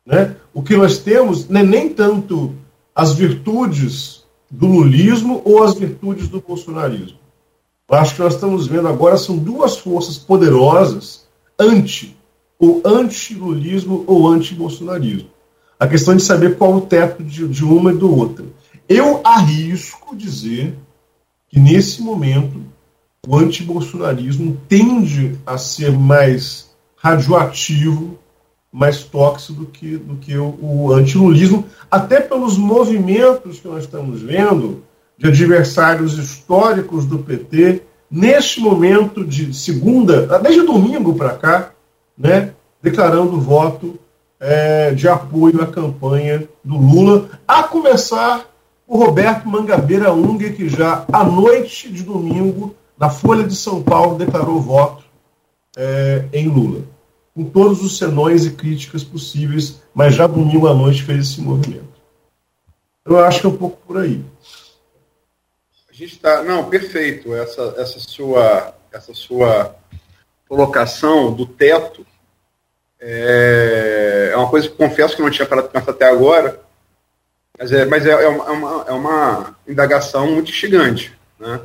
Né? 0.08 0.38
O 0.54 0.64
que 0.64 0.78
nós 0.78 1.00
temos 1.00 1.50
não 1.50 1.60
é 1.60 1.64
nem 1.64 1.90
tanto 1.90 2.56
as 2.96 3.14
virtudes 3.14 4.24
do 4.50 4.66
lulismo 4.66 5.42
ou 5.44 5.62
as 5.62 5.74
virtudes 5.74 6.30
do 6.30 6.40
bolsonarismo. 6.40 7.20
Eu 7.90 7.98
acho 7.98 8.16
que 8.16 8.22
nós 8.22 8.36
estamos 8.36 8.68
vendo 8.68 8.88
agora 8.88 9.18
são 9.18 9.38
duas 9.38 9.78
forças 9.78 10.18
poderosas 10.18 11.28
anti 11.60 12.16
o 12.60 12.82
anti-lulismo 12.84 14.04
ou 14.08 14.28
anti-bolsonarismo. 14.28 15.30
A 15.80 15.88
questão 15.88 16.16
de 16.16 16.24
saber 16.24 16.58
qual 16.58 16.74
o 16.74 16.82
teto 16.82 17.24
de, 17.24 17.48
de 17.48 17.64
uma 17.64 17.92
e 17.92 17.96
do 17.96 18.18
outra. 18.18 18.46
Eu 18.90 19.22
arrisco 19.24 20.16
dizer 20.16 20.76
que 21.48 21.60
nesse 21.60 22.02
momento 22.02 22.60
o 23.28 23.38
anti-bolsonarismo 23.38 24.60
tende 24.68 25.38
a 25.46 25.58
ser 25.58 25.92
mais 25.92 26.72
radioativo, 26.96 28.18
mais 28.72 29.03
tóxico 29.03 29.61
do 29.61 29.65
que, 29.68 29.98
do 29.98 30.15
que 30.15 30.38
o, 30.38 30.57
o 30.61 30.94
anti-lulismo, 30.94 31.65
até 31.89 32.19
pelos 32.19 32.57
movimentos 32.57 33.60
que 33.60 33.68
nós 33.68 33.84
estamos 33.84 34.22
vendo 34.22 34.84
de 35.18 35.27
adversários 35.27 36.18
históricos 36.18 37.06
do 37.06 37.19
PT, 37.19 37.81
neste 38.10 38.60
momento 38.60 39.26
de 39.26 39.53
segunda, 39.53 40.39
desde 40.39 40.61
domingo 40.61 41.15
para 41.15 41.31
cá, 41.31 41.72
né, 42.18 42.53
declarando 42.81 43.39
voto 43.39 43.99
é, 44.39 44.91
de 44.91 45.07
apoio 45.07 45.61
à 45.61 45.68
campanha 45.68 46.48
do 46.64 46.77
Lula, 46.77 47.30
a 47.48 47.64
começar 47.64 48.45
o 48.85 48.98
Roberto 48.98 49.49
Mangabeira 49.49 50.14
Unger, 50.14 50.56
que 50.56 50.69
já 50.69 51.06
à 51.11 51.23
noite 51.23 51.91
de 51.91 52.03
domingo, 52.03 52.76
na 52.98 53.10
Folha 53.10 53.44
de 53.44 53.56
São 53.56 53.81
Paulo, 53.81 54.18
declarou 54.18 54.61
voto 54.61 55.03
é, 55.76 56.26
em 56.31 56.48
Lula, 56.48 56.81
com 57.38 57.43
todos 57.43 57.84
os 57.84 57.99
senões 57.99 58.47
e 58.47 58.49
críticas 58.49 59.03
possíveis, 59.03 59.80
mas 59.93 60.15
já 60.15 60.26
domingo 60.26 60.68
à 60.68 60.73
noite 60.73 61.03
fez 61.03 61.19
esse 61.19 61.39
movimento. 61.39 62.01
Eu 63.05 63.19
acho 63.19 63.41
que 63.41 63.45
é 63.45 63.49
um 63.49 63.55
pouco 63.55 63.77
por 63.85 63.99
aí. 63.99 64.26
A 65.88 65.93
gente 65.93 66.15
está. 66.15 66.41
Não, 66.41 66.68
perfeito. 66.68 67.35
Essa, 67.35 67.76
essa, 67.77 67.99
sua, 67.99 68.73
essa 68.91 69.14
sua 69.14 69.76
colocação 70.49 71.31
do 71.31 71.45
teto 71.45 72.03
é, 72.99 74.31
é 74.34 74.35
uma 74.35 74.49
coisa 74.49 74.68
que 74.68 74.76
confesso 74.76 75.15
que 75.15 75.22
não 75.22 75.30
tinha 75.30 75.47
parado 75.47 75.68
de 75.68 75.73
pensar 75.73 75.91
até 75.91 76.05
agora, 76.09 76.59
mas 77.55 77.72
é, 77.72 77.85
mas 77.85 78.03
é, 78.07 78.14
é, 78.14 78.27
uma, 78.27 78.85
é 78.88 78.91
uma 78.93 79.55
indagação 79.68 80.26
muito 80.31 80.49
instigante. 80.49 81.15
Né? 81.39 81.61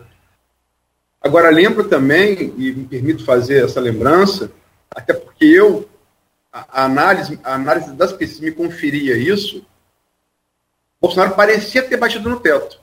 Agora, 1.19 1.49
lembro 1.49 1.85
também, 1.85 2.53
e 2.59 2.73
me 2.73 2.85
permito 2.85 3.25
fazer 3.25 3.65
essa 3.65 3.81
lembrança, 3.81 4.53
até 4.95 5.13
porque 5.15 5.45
eu, 5.45 5.89
a, 6.53 6.85
análise, 6.85 7.39
a 7.43 7.55
análise 7.55 7.93
das 7.93 8.13
pesquisas 8.13 8.41
me 8.41 8.53
conferia 8.53 9.17
isso, 9.17 9.65
Bolsonaro 11.01 11.35
parecia 11.35 11.83
ter 11.83 11.97
batido 11.97 12.29
no 12.29 12.39
teto. 12.39 12.81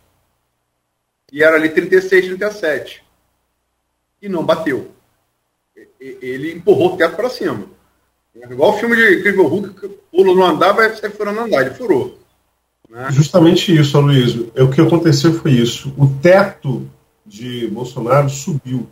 E 1.32 1.44
era 1.44 1.56
ali 1.56 1.70
36, 1.70 2.26
37. 2.26 3.04
E 4.22 4.28
não 4.28 4.44
bateu. 4.44 4.92
Ele 6.00 6.54
empurrou 6.54 6.94
o 6.94 6.98
teto 6.98 7.16
para 7.16 7.30
cima. 7.30 7.66
Igual 8.36 8.72
o 8.72 8.78
filme 8.78 8.96
de 8.96 9.20
Incrível 9.20 9.48
Hulk, 9.48 9.80
que 9.80 9.88
pula 10.12 10.34
no 10.34 10.44
andar, 10.44 10.74
vai 10.74 10.94
sair 10.96 11.12
furando 11.12 11.42
andar. 11.42 11.62
Ele 11.62 11.76
furou. 11.76 12.20
Né? 12.90 13.08
Justamente 13.12 13.76
isso, 13.76 13.98
Aloysio. 13.98 14.52
É, 14.56 14.64
o 14.64 14.72
que 14.72 14.82
aconteceu 14.82 15.34
foi 15.34 15.52
isso. 15.52 15.94
O 15.98 16.08
teto 16.22 16.90
de 17.26 17.68
Bolsonaro 17.68 18.30
subiu. 18.30 18.88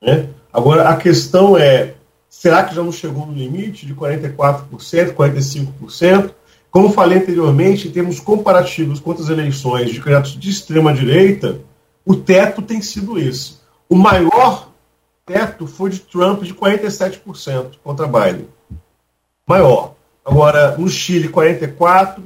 Né? 0.00 0.30
Agora, 0.52 0.88
a 0.88 0.96
questão 0.96 1.58
é, 1.58 1.94
será 2.30 2.62
que 2.62 2.74
já 2.74 2.82
não 2.82 2.92
chegou 2.92 3.26
no 3.26 3.34
limite 3.34 3.84
de 3.84 3.94
44%, 3.94 5.12
45%? 5.12 6.30
Como 6.70 6.92
falei 6.92 7.18
anteriormente, 7.18 7.88
em 7.88 7.90
termos 7.90 8.20
comparativos 8.20 9.00
com 9.00 9.10
outras 9.10 9.28
eleições 9.28 9.90
de 9.90 9.98
candidatos 9.98 10.38
de 10.38 10.48
extrema-direita, 10.48 11.60
o 12.06 12.14
teto 12.14 12.62
tem 12.62 12.80
sido 12.80 13.18
esse. 13.18 13.58
O 13.88 13.96
maior 13.96 14.70
teto 15.26 15.66
foi 15.66 15.90
de 15.90 15.98
Trump 15.98 16.44
de 16.44 16.54
47% 16.54 17.72
contra 17.82 18.06
Biden. 18.06 18.46
Maior. 19.44 19.94
Agora, 20.24 20.76
no 20.78 20.88
Chile, 20.88 21.28
44%, 21.28 22.22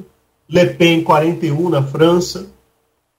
Le 0.46 0.66
Pen, 0.74 1.02
41% 1.02 1.70
na 1.70 1.82
França. 1.82 2.46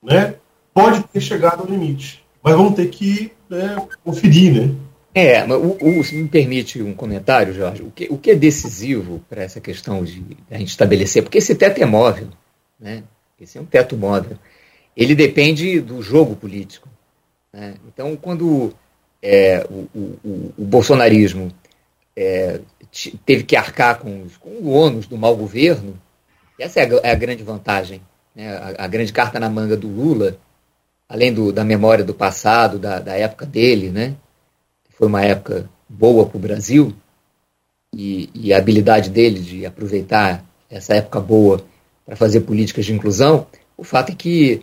Né? 0.04 0.36
Pode 0.72 1.02
ter 1.06 1.22
chegado 1.22 1.62
ao 1.62 1.68
limite. 1.68 2.24
Mas 2.44 2.56
vamos 2.56 2.76
ter 2.76 2.88
que 2.90 3.32
né, 3.50 3.76
conferir, 4.04 4.54
né? 4.54 4.76
É, 5.18 5.46
o, 5.46 6.00
o, 6.00 6.04
se 6.04 6.14
me 6.14 6.28
permite 6.28 6.84
um 6.84 6.94
comentário, 6.94 7.54
Jorge, 7.54 7.82
o 7.82 7.90
que, 7.90 8.06
o 8.10 8.18
que 8.18 8.32
é 8.32 8.36
decisivo 8.36 9.24
para 9.30 9.44
essa 9.44 9.62
questão 9.62 10.04
de 10.04 10.22
a 10.52 10.58
gente 10.58 10.68
estabelecer, 10.68 11.24
porque 11.24 11.38
esse 11.38 11.56
teto 11.56 11.82
é 11.82 11.86
móvel, 11.86 12.28
né? 12.78 13.02
esse 13.40 13.58
é 13.58 13.62
um 13.62 13.66
teto 13.66 13.96
móvel, 13.96 14.38
ele 14.96 15.16
depende 15.16 15.80
do 15.80 16.02
jogo 16.02 16.36
político. 16.36 16.90
Né? 17.54 17.76
Então, 17.88 18.18
quando 18.18 18.74
é, 19.22 19.66
o, 19.70 19.88
o, 19.98 20.54
o, 20.58 20.66
bolsonarismo 20.66 21.50
é, 22.14 22.60
teve 23.26 23.46
que 23.46 23.56
arcar 23.56 24.00
com, 24.00 24.24
os, 24.24 24.36
com 24.36 24.50
o 24.50 24.70
ônus 24.70 25.08
do 25.08 25.18
mau 25.18 25.34
governo, 25.34 25.98
essa 26.60 26.82
é 26.82 26.84
a, 26.84 27.00
é 27.04 27.12
a 27.12 27.16
grande 27.16 27.42
vantagem, 27.42 28.02
né? 28.36 28.50
a, 28.50 28.84
a, 28.84 28.88
grande 28.88 29.14
carta 29.14 29.40
na 29.40 29.50
manga 29.50 29.78
do 29.78 29.88
Lula, 29.88 30.38
além 31.08 31.34
do, 31.34 31.54
da 31.54 31.64
memória 31.64 32.04
do 32.04 32.14
passado, 32.14 32.78
da, 32.78 33.00
da 33.00 33.16
época 33.16 33.46
dele, 33.46 33.92
né? 33.92 34.18
Foi 34.98 35.08
uma 35.08 35.24
época 35.24 35.70
boa 35.88 36.26
para 36.26 36.38
o 36.38 36.42
Brasil, 36.42 36.94
e, 37.96 38.30
e, 38.34 38.54
a 38.54 38.58
habilidade 38.58 39.10
dele 39.10 39.40
de 39.40 39.66
aproveitar 39.66 40.44
essa 40.70 40.94
época 40.96 41.20
boa 41.20 41.64
para 42.06 42.16
fazer 42.18 42.42
políticas 42.42 42.86
de 42.86 42.94
inclusão, 42.94 43.48
o 43.78 43.86
fato 43.86 44.12
é 44.12 44.16
que 44.16 44.62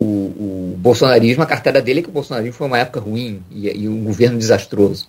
o, 0.00 0.04
o, 0.04 0.74
bolsonarismo, 0.76 1.42
a 1.42 1.46
carteira 1.46 1.80
dele 1.80 2.00
é 2.00 2.02
que 2.02 2.08
o 2.08 2.12
bolsonarismo 2.12 2.52
foi 2.52 2.66
uma 2.66 2.78
época 2.78 2.98
ruim 2.98 3.42
e, 3.48 3.68
e 3.68 3.88
um 3.88 4.02
governo 4.02 4.38
desastroso. 4.38 5.08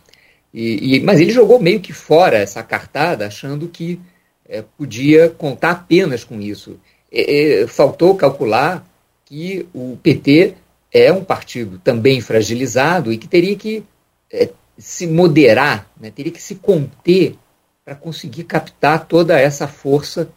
E, 0.54 1.02
mas 1.02 1.20
ele 1.20 1.32
jogou 1.32 1.60
meio 1.60 1.82
que 1.82 1.92
fora 1.92 2.38
essa 2.38 2.64
cartada, 2.64 3.28
achando 3.28 3.68
que 3.68 4.00
é, 4.48 4.64
podia 4.78 5.30
contar 5.30 5.72
apenas 5.72 6.24
com 6.24 6.40
isso. 6.40 6.80
faltou 7.68 8.16
calcular 8.16 8.88
que 9.26 9.68
o 9.74 9.98
PT 10.02 10.54
é 10.94 11.12
um 11.12 11.26
partido 11.26 11.82
também 11.84 12.22
fragilizado 12.22 13.12
e 13.12 13.18
que 13.18 13.28
teria 13.28 13.56
que 13.56 13.84
é, 14.36 14.52
se 14.78 15.08
moderar, 15.08 15.90
né, 16.00 16.12
teria 16.12 16.32
que 16.32 16.42
se 16.42 16.56
conter 16.56 17.38
para 17.84 17.96
conseguir 17.96 18.44
captar 18.44 19.06
toda 19.08 19.40
essa 19.40 19.68
força 19.68 20.30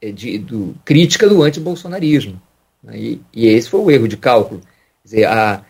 é, 0.00 0.10
de, 0.10 0.38
do, 0.38 0.74
crítica 0.84 1.28
do 1.28 1.42
antibolsonarismo. 1.42 2.40
Né, 2.82 2.98
e, 2.98 3.20
e 3.32 3.46
esse 3.46 3.70
foi 3.70 3.80
o 3.80 3.90
erro 3.90 4.08
de 4.08 4.16
cálculo. 4.16 4.60
Quer 4.60 5.04
dizer, 5.04 5.24
a, 5.26 5.64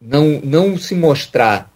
não, 0.00 0.40
não 0.42 0.78
se 0.78 0.94
mostrar 0.94 1.70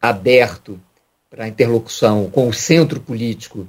aberto 0.00 0.80
para 1.28 1.44
a 1.44 1.48
interlocução 1.48 2.30
com 2.30 2.48
o 2.48 2.52
centro 2.52 3.00
político 3.00 3.66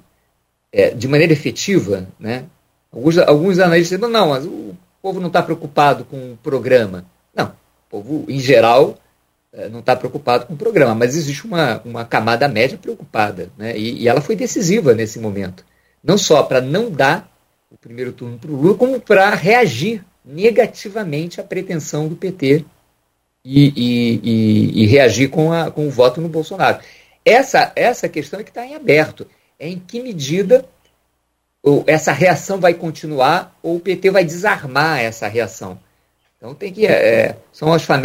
é, 0.72 0.92
de 0.92 1.08
maneira 1.08 1.34
efetiva, 1.34 2.08
né? 2.20 2.46
Alguns, 2.92 3.18
alguns 3.18 3.60
analistas 3.60 4.00
dizem, 4.00 4.12
não, 4.12 4.30
mas 4.30 4.46
o 4.46 4.76
povo 5.02 5.20
não 5.20 5.28
está 5.28 5.42
preocupado 5.42 6.06
com 6.06 6.34
o 6.34 6.38
programa. 6.38 7.06
Não, 7.34 7.48
o 7.48 7.90
povo, 7.90 8.26
em 8.30 8.40
geral, 8.40 8.98
não 9.72 9.80
está 9.80 9.96
preocupado 9.96 10.46
com 10.46 10.54
o 10.54 10.58
programa, 10.58 10.94
mas 10.94 11.16
existe 11.16 11.46
uma, 11.46 11.82
uma 11.84 12.06
camada 12.06 12.48
média 12.48 12.78
preocupada, 12.78 13.50
né? 13.58 13.78
E, 13.78 14.04
e 14.04 14.08
ela 14.08 14.22
foi 14.22 14.36
decisiva 14.36 14.94
nesse 14.94 15.20
momento. 15.20 15.66
Não 16.04 16.18
só 16.18 16.44
para 16.44 16.62
não 16.62 16.92
dar 16.92 17.32
o 17.70 17.78
primeiro 17.78 18.12
turno 18.12 18.38
para 18.38 18.52
o 18.52 18.56
Lula, 18.56 18.78
como 18.78 19.00
para 19.00 19.30
reagir 19.36 20.04
negativamente 20.24 21.40
à 21.40 21.44
pretensão 21.44 22.08
do 22.08 22.16
PT 22.16 22.66
e, 23.44 23.74
e, 23.76 24.22
e, 24.24 24.84
e, 24.84 24.86
reagir 24.86 25.30
com, 25.30 25.52
a, 25.52 25.72
com 25.72 25.88
o 25.88 25.92
voto 25.92 26.20
no 26.20 26.28
Bolsonaro. 26.28 26.80
Essa, 27.24 27.72
essa 27.76 28.10
questão 28.10 28.40
é 28.40 28.44
que 28.44 28.50
está 28.50 28.66
em 28.66 28.76
aberto. 28.76 29.28
É 29.58 29.68
em 29.68 29.80
que 29.80 30.02
medida 30.02 30.66
essa 31.86 32.12
reação 32.12 32.60
vai 32.60 32.74
continuar 32.74 33.58
ou 33.62 33.78
o 33.78 33.80
PT 33.80 34.12
vai 34.12 34.24
desarmar 34.24 35.00
essa 35.00 35.28
reação. 35.28 35.80
Então 36.38 36.54
tem 36.54 36.72
que. 36.72 36.86
É, 36.86 37.38
são 37.52 37.74
as 37.74 37.84
fam, 37.84 38.02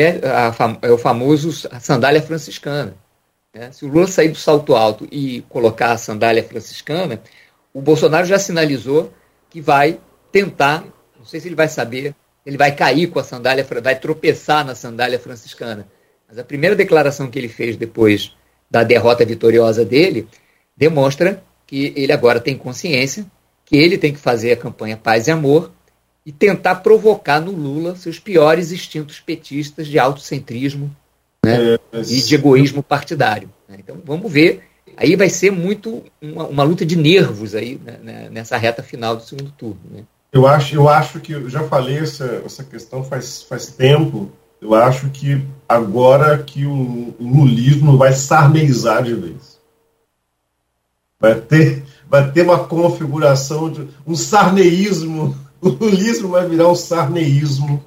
é 0.80 0.90
o 0.90 0.98
famoso 0.98 1.52
sandália 1.80 2.22
franciscana. 2.22 2.94
Né? 3.54 3.70
Se 3.72 3.84
o 3.84 3.88
Lula 3.88 4.06
sair 4.06 4.28
do 4.28 4.38
salto 4.38 4.74
alto 4.74 5.06
e 5.10 5.42
colocar 5.48 5.92
a 5.92 5.98
sandália 5.98 6.42
franciscana, 6.42 7.20
o 7.72 7.80
Bolsonaro 7.80 8.26
já 8.26 8.38
sinalizou 8.38 9.12
que 9.50 9.60
vai 9.60 10.00
tentar, 10.30 10.84
não 11.18 11.26
sei 11.26 11.40
se 11.40 11.48
ele 11.48 11.54
vai 11.54 11.68
saber, 11.68 12.14
ele 12.44 12.56
vai 12.56 12.74
cair 12.74 13.08
com 13.08 13.18
a 13.18 13.24
sandália, 13.24 13.66
vai 13.82 13.98
tropeçar 13.98 14.64
na 14.64 14.74
sandália 14.74 15.18
franciscana. 15.18 15.86
Mas 16.26 16.38
a 16.38 16.44
primeira 16.44 16.74
declaração 16.74 17.30
que 17.30 17.38
ele 17.38 17.48
fez 17.48 17.76
depois 17.76 18.34
da 18.70 18.82
derrota 18.82 19.24
vitoriosa 19.24 19.84
dele 19.84 20.26
demonstra 20.74 21.42
que 21.66 21.92
ele 21.94 22.12
agora 22.12 22.40
tem 22.40 22.56
consciência 22.56 23.26
que 23.64 23.76
ele 23.76 23.96
tem 23.96 24.12
que 24.12 24.18
fazer 24.18 24.52
a 24.52 24.56
campanha 24.56 24.96
Paz 24.96 25.28
e 25.28 25.30
Amor 25.30 25.70
e 26.24 26.30
tentar 26.30 26.76
provocar 26.76 27.40
no 27.40 27.50
Lula 27.50 27.96
seus 27.96 28.18
piores 28.18 28.72
instintos 28.72 29.18
petistas 29.20 29.88
de 29.88 29.98
autocentrismo 29.98 30.94
né, 31.44 31.74
é, 31.92 32.00
e 32.00 32.22
de 32.22 32.34
egoísmo 32.34 32.82
partidário. 32.82 33.50
Né. 33.68 33.76
Então 33.80 34.00
vamos 34.04 34.30
ver. 34.30 34.62
Aí 34.96 35.16
vai 35.16 35.28
ser 35.28 35.50
muito 35.50 36.04
uma, 36.20 36.46
uma 36.46 36.62
luta 36.62 36.84
de 36.84 36.96
nervos 36.96 37.54
aí 37.54 37.80
né, 37.84 37.98
né, 38.02 38.28
nessa 38.30 38.56
reta 38.56 38.82
final 38.82 39.16
do 39.16 39.22
segundo 39.22 39.50
turno. 39.52 39.80
Né. 39.90 40.04
Eu 40.32 40.46
acho, 40.46 40.74
eu 40.74 40.88
acho 40.88 41.20
que 41.20 41.32
eu 41.32 41.48
já 41.48 41.64
falei 41.64 41.98
essa, 41.98 42.42
essa 42.44 42.64
questão 42.64 43.04
faz, 43.04 43.42
faz 43.42 43.66
tempo. 43.66 44.30
Eu 44.60 44.74
acho 44.74 45.10
que 45.10 45.44
agora 45.68 46.38
que 46.38 46.64
o, 46.64 47.14
o 47.18 47.26
lulismo 47.26 47.98
vai 47.98 48.12
sarneizar 48.12 49.02
de 49.02 49.14
vez. 49.14 49.60
Vai 51.18 51.40
ter, 51.40 51.84
vai 52.08 52.30
ter 52.30 52.42
uma 52.42 52.64
configuração 52.64 53.70
de 53.70 53.88
um 54.06 54.14
sarneísmo 54.14 55.36
o 55.64 55.68
lulismo 55.68 56.30
vai 56.30 56.46
virar 56.48 56.68
um 56.68 56.74
sarneísmo, 56.74 57.82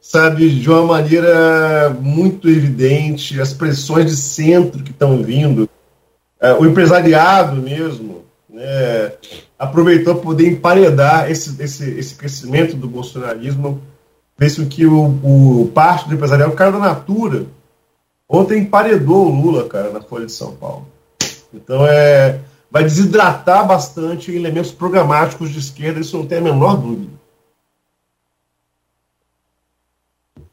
sabe, 0.00 0.48
de 0.48 0.68
uma 0.70 0.82
maneira 0.82 1.90
muito 2.00 2.48
evidente, 2.48 3.38
as 3.38 3.52
pressões 3.52 4.06
de 4.06 4.16
centro 4.16 4.82
que 4.82 4.90
estão 4.90 5.22
vindo, 5.22 5.68
é, 6.40 6.54
o 6.54 6.64
empresariado 6.64 7.60
mesmo, 7.60 8.24
né, 8.48 9.12
aproveitou 9.58 10.14
para 10.14 10.24
poder 10.24 10.48
emparedar 10.48 11.30
esse, 11.30 11.62
esse, 11.62 11.90
esse 11.90 12.14
crescimento 12.14 12.74
do 12.74 12.88
bolsonarismo 12.88 13.82
fez 14.38 14.56
que 14.70 14.86
o, 14.86 15.04
o 15.22 15.70
parte 15.74 16.08
do 16.08 16.14
empresarial, 16.14 16.48
o 16.48 16.56
cara 16.56 16.72
da 16.72 16.78
Natura, 16.78 17.44
ontem 18.26 18.60
emparedou 18.60 19.26
o 19.26 19.42
Lula, 19.42 19.68
cara, 19.68 19.90
na 19.90 20.00
Folha 20.00 20.24
de 20.24 20.32
São 20.32 20.52
Paulo. 20.52 20.88
Então 21.52 21.86
é, 21.86 22.40
vai 22.70 22.84
desidratar 22.84 23.66
bastante 23.66 24.30
elementos 24.30 24.70
programáticos 24.70 25.50
de 25.50 25.58
esquerda, 25.58 26.00
isso 26.00 26.16
não 26.16 26.26
tem 26.26 26.38
a 26.38 26.42
menor 26.42 26.76
dúvida. 26.76 27.12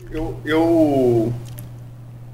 Eu, 0.10 0.40
eu 0.46 1.34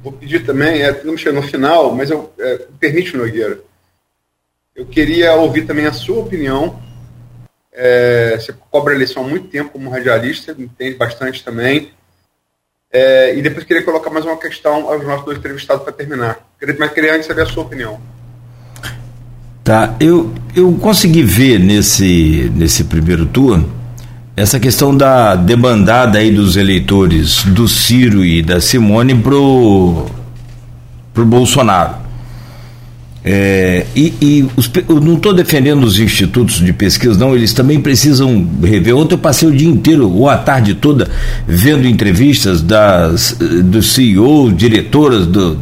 vou 0.01 0.13
pedir 0.13 0.45
também, 0.45 0.81
é, 0.81 1.03
não 1.03 1.17
chega 1.17 1.39
no 1.39 1.47
final, 1.47 1.93
mas 1.93 2.09
eu 2.09 2.31
é, 2.39 2.67
permite, 2.79 3.17
Nogueira. 3.17 3.61
Eu 4.75 4.85
queria 4.85 5.33
ouvir 5.35 5.65
também 5.65 5.85
a 5.85 5.93
sua 5.93 6.19
opinião. 6.19 6.81
É, 7.71 8.37
você 8.39 8.53
cobra 8.71 8.93
a 8.93 8.95
eleição 8.95 9.25
há 9.25 9.27
muito 9.27 9.47
tempo 9.47 9.71
como 9.71 9.89
radialista, 9.89 10.55
entende 10.57 10.95
bastante 10.95 11.43
também. 11.43 11.91
É, 12.91 13.35
e 13.35 13.41
depois 13.41 13.65
queria 13.65 13.83
colocar 13.83 14.11
mais 14.11 14.23
uma 14.23 14.37
questão 14.37 14.87
aos 14.87 15.03
nossos 15.03 15.25
dois 15.25 15.39
entrevistados 15.39 15.83
para 15.83 15.93
terminar. 15.93 16.47
Mas 16.77 16.91
queria 16.91 17.15
antes 17.15 17.25
saber 17.25 17.41
a 17.41 17.47
sua 17.47 17.63
opinião. 17.63 17.99
Tá, 19.63 19.95
eu, 19.97 20.33
eu 20.53 20.73
consegui 20.73 21.23
ver 21.23 21.57
nesse, 21.57 22.51
nesse 22.53 22.83
primeiro 22.83 23.25
turno 23.25 23.69
essa 24.35 24.59
questão 24.59 24.95
da 24.95 25.35
demandada 25.35 26.17
aí 26.17 26.31
dos 26.31 26.57
eleitores 26.57 27.43
do 27.45 27.67
Ciro 27.67 28.25
e 28.25 28.41
da 28.41 28.59
Simone 28.59 29.15
pro, 29.15 30.07
pro 31.13 31.25
Bolsonaro. 31.25 32.03
É, 33.25 33.85
e, 33.95 34.13
e 34.21 34.47
os, 34.57 34.69
eu 34.89 34.99
não 34.99 35.13
estou 35.13 35.33
defendendo 35.33 35.85
os 35.85 35.97
institutos 35.97 36.59
de 36.59 36.73
pesquisa, 36.73 37.17
não, 37.17 37.33
eles 37.33 37.53
também 37.53 37.79
precisam 37.79 38.45
rever. 38.61 38.97
Ontem 38.97 39.13
eu 39.13 39.19
passei 39.19 39.47
o 39.47 39.51
dia 39.51 39.69
inteiro, 39.69 40.11
ou 40.11 40.27
a 40.27 40.35
tarde 40.35 40.73
toda, 40.73 41.09
vendo 41.47 41.87
entrevistas 41.87 42.61
das, 42.61 43.37
dos 43.63 43.93
CEOs, 43.93 44.57
diretoras 44.57 45.25
do, 45.25 45.57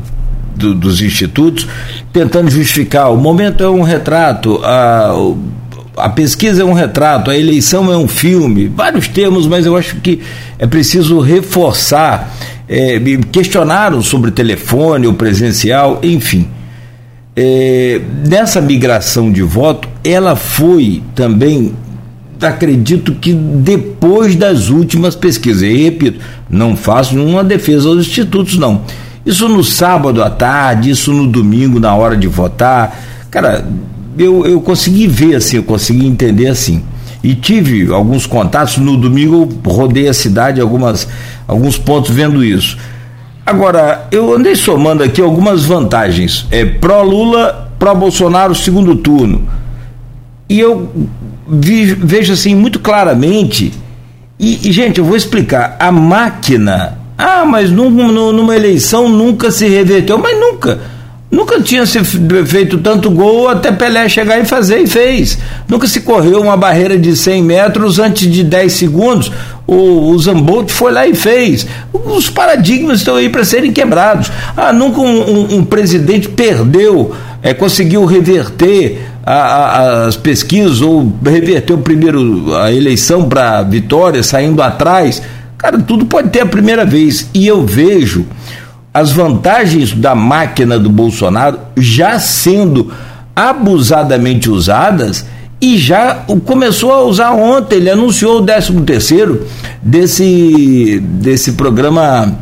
do, 0.62 0.76
dos 0.76 1.02
institutos, 1.02 1.68
tentando 2.14 2.50
justificar. 2.50 3.12
O 3.12 3.18
momento 3.18 3.64
é 3.64 3.70
um 3.70 3.82
retrato, 3.82 4.62
a, 4.64 5.12
a 5.98 6.10
pesquisa 6.10 6.62
é 6.62 6.66
um 6.66 6.74
retrato, 6.74 7.30
a 7.30 7.38
eleição 7.38 7.92
é 7.92 7.98
um 7.98 8.08
filme, 8.08 8.68
vários 8.68 9.08
termos, 9.08 9.48
mas 9.48 9.66
eu 9.66 9.76
acho 9.76 9.98
que 9.98 10.22
é 10.58 10.68
preciso 10.68 11.20
reforçar. 11.20 12.32
É, 12.70 13.02
questionaram 13.34 14.02
sobre 14.02 14.32
telefone, 14.32 15.06
o 15.06 15.14
presencial, 15.14 16.00
enfim. 16.02 16.48
É, 17.36 18.00
nessa 18.28 18.62
migração 18.62 19.32
de 19.32 19.42
voto, 19.42 19.90
ela 20.04 20.36
foi 20.36 21.02
também, 21.14 21.74
acredito 22.42 23.14
que 23.16 23.34
depois 23.34 24.36
das 24.36 24.70
últimas 24.70 25.16
pesquisas. 25.16 25.64
E 25.64 25.84
repito, 25.84 26.20
não 26.50 26.78
faço 26.78 27.16
nenhuma 27.16 27.44
defesa 27.44 27.90
aos 27.90 28.00
institutos, 28.00 28.58
não. 28.58 28.82
Isso 29.26 29.48
no 29.48 29.64
sábado 29.64 30.24
à 30.24 30.30
tarde, 30.30 30.90
isso 30.90 31.14
no 31.14 31.28
domingo 31.28 31.80
na 31.80 31.94
hora 31.96 32.18
de 32.18 32.28
votar. 32.28 33.00
Cara, 33.30 33.66
eu, 34.18 34.46
eu 34.46 34.62
consegui 34.62 35.08
ver 35.08 35.36
assim, 35.36 35.58
eu 35.58 35.64
consegui 35.64 36.08
entender 36.08 36.48
assim. 36.48 36.84
E 37.24 37.36
tive 37.36 37.92
alguns 37.94 38.26
contatos. 38.26 38.78
No 38.78 38.98
domingo 38.98 39.48
eu 39.66 39.72
rodei 39.72 40.08
a 40.08 40.14
cidade, 40.14 40.60
algumas, 40.60 41.08
alguns 41.48 41.78
pontos 41.78 42.10
vendo 42.10 42.44
isso. 42.44 42.78
Agora, 43.46 44.08
eu 44.12 44.34
andei 44.34 44.56
somando 44.56 45.04
aqui 45.04 45.22
algumas 45.22 45.66
vantagens. 45.66 46.48
É 46.50 46.66
pró-Lula, 46.66 47.72
pró-Bolsonaro, 47.78 48.56
segundo 48.56 48.96
turno. 48.96 49.48
E 50.50 50.60
eu 50.60 50.92
vi, 51.48 51.86
vejo 51.86 52.34
assim 52.34 52.56
muito 52.56 52.80
claramente. 52.80 53.72
E, 54.40 54.68
e, 54.68 54.72
gente, 54.72 55.00
eu 55.00 55.06
vou 55.06 55.16
explicar. 55.16 55.76
A 55.80 55.92
máquina. 55.92 56.98
Ah, 57.24 57.46
mas 57.46 57.70
num, 57.70 57.90
numa 58.32 58.56
eleição 58.56 59.08
nunca 59.08 59.52
se 59.52 59.68
reverteu. 59.68 60.18
Mas 60.18 60.40
nunca. 60.40 60.80
Nunca 61.30 61.62
tinha 61.62 61.86
se 61.86 61.98
feito 62.46 62.80
tanto 62.80 63.10
gol 63.10 63.48
até 63.48 63.72
Pelé 63.72 64.10
chegar 64.10 64.38
e 64.40 64.44
fazer 64.44 64.80
e 64.80 64.88
fez. 64.88 65.38
Nunca 65.66 65.88
se 65.88 66.02
correu 66.02 66.42
uma 66.42 66.58
barreira 66.58 66.98
de 66.98 67.16
100 67.16 67.44
metros 67.44 68.00
antes 68.00 68.30
de 68.30 68.44
10 68.44 68.74
segundos. 68.74 69.32
O, 69.66 70.10
o 70.10 70.20
Zambolt 70.20 70.70
foi 70.70 70.92
lá 70.92 71.08
e 71.08 71.16
fez. 71.16 71.66
Os 71.94 72.30
paradigmas 72.30 73.00
estão 73.00 73.16
aí 73.16 73.30
para 73.30 73.46
serem 73.46 73.72
quebrados. 73.72 74.30
Ah, 74.58 74.74
nunca 74.74 75.00
um, 75.00 75.22
um, 75.22 75.56
um 75.60 75.64
presidente 75.64 76.28
perdeu, 76.28 77.16
é, 77.42 77.54
conseguiu 77.54 78.04
reverter 78.04 79.00
a, 79.26 79.34
a, 79.34 80.06
as 80.08 80.18
pesquisas 80.18 80.82
ou 80.82 81.14
reverteu 81.24 81.78
primeiro 81.78 82.54
a 82.56 82.74
eleição 82.74 83.30
para 83.30 83.62
vitória, 83.62 84.22
saindo 84.22 84.62
atrás. 84.62 85.22
Cara, 85.62 85.78
tudo 85.78 86.08
pode 86.08 86.30
ter 86.30 86.42
a 86.42 86.46
primeira 86.46 86.84
vez. 86.84 87.30
E 87.36 87.46
eu 87.46 87.64
vejo 87.64 88.26
as 88.92 89.12
vantagens 89.12 89.94
da 89.94 90.16
máquina 90.16 90.80
do 90.80 90.90
Bolsonaro 90.90 91.60
já 91.78 92.18
sendo 92.18 92.92
abusadamente 93.36 94.50
usadas 94.50 95.24
e 95.62 95.78
já 95.78 96.26
começou 96.46 96.92
a 96.92 97.04
usar 97.04 97.32
ontem, 97.34 97.76
ele 97.76 97.92
anunciou 97.92 98.40
o 98.40 98.46
13 98.46 98.82
terceiro 98.82 99.46
desse, 99.84 101.00
desse 101.00 101.52
programa 101.52 102.36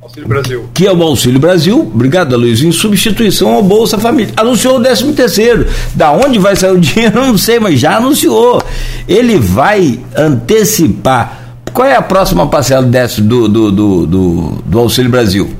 Auxílio 0.00 0.28
Brasil. 0.28 0.64
Que 0.72 0.86
é 0.86 0.92
o 0.92 1.02
Auxílio 1.02 1.40
Brasil, 1.40 1.80
obrigado 1.92 2.36
Luiz, 2.36 2.62
em 2.62 2.70
substituição 2.70 3.54
ao 3.54 3.62
Bolsa 3.62 3.98
Família. 3.98 4.32
Anunciou 4.36 4.78
o 4.78 4.82
13 4.82 5.12
terceiro. 5.12 5.66
Da 5.94 6.12
onde 6.12 6.38
vai 6.38 6.54
sair 6.54 6.72
o 6.72 6.78
dinheiro, 6.80 7.26
não 7.26 7.36
sei, 7.36 7.58
mas 7.58 7.80
já 7.80 7.96
anunciou. 7.96 8.62
Ele 9.08 9.36
vai 9.38 9.98
antecipar. 10.16 11.39
Qual 11.72 11.86
é 11.86 11.96
a 11.96 12.02
próxima 12.02 12.46
parcela 12.46 12.82
do, 12.82 13.48
do, 13.48 13.70
do, 13.70 14.06
do, 14.06 14.62
do 14.66 14.78
Auxílio 14.78 15.10
Brasil? 15.10 15.50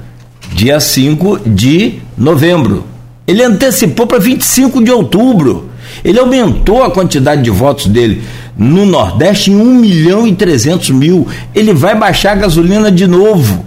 dia 0.53 0.81
5 0.81 1.41
de 1.47 2.01
novembro. 2.16 2.85
Ele 3.27 3.43
antecipou 3.43 4.07
para 4.07 4.19
25 4.19 4.82
de 4.82 4.91
outubro. 4.91 5.70
Ele 6.05 6.19
aumentou 6.19 6.82
a 6.82 6.91
quantidade 6.91 7.43
de 7.43 7.51
votos 7.51 7.87
dele 7.87 8.23
no 8.57 8.85
Nordeste 8.85 9.51
em 9.51 9.57
1 9.57 9.74
milhão 9.74 10.27
e 10.27 10.35
300 10.35 10.91
mil. 10.91 11.27
Ele 11.55 11.73
vai 11.73 11.97
baixar 11.97 12.32
a 12.32 12.41
gasolina 12.41 12.91
de 12.91 13.07
novo. 13.07 13.65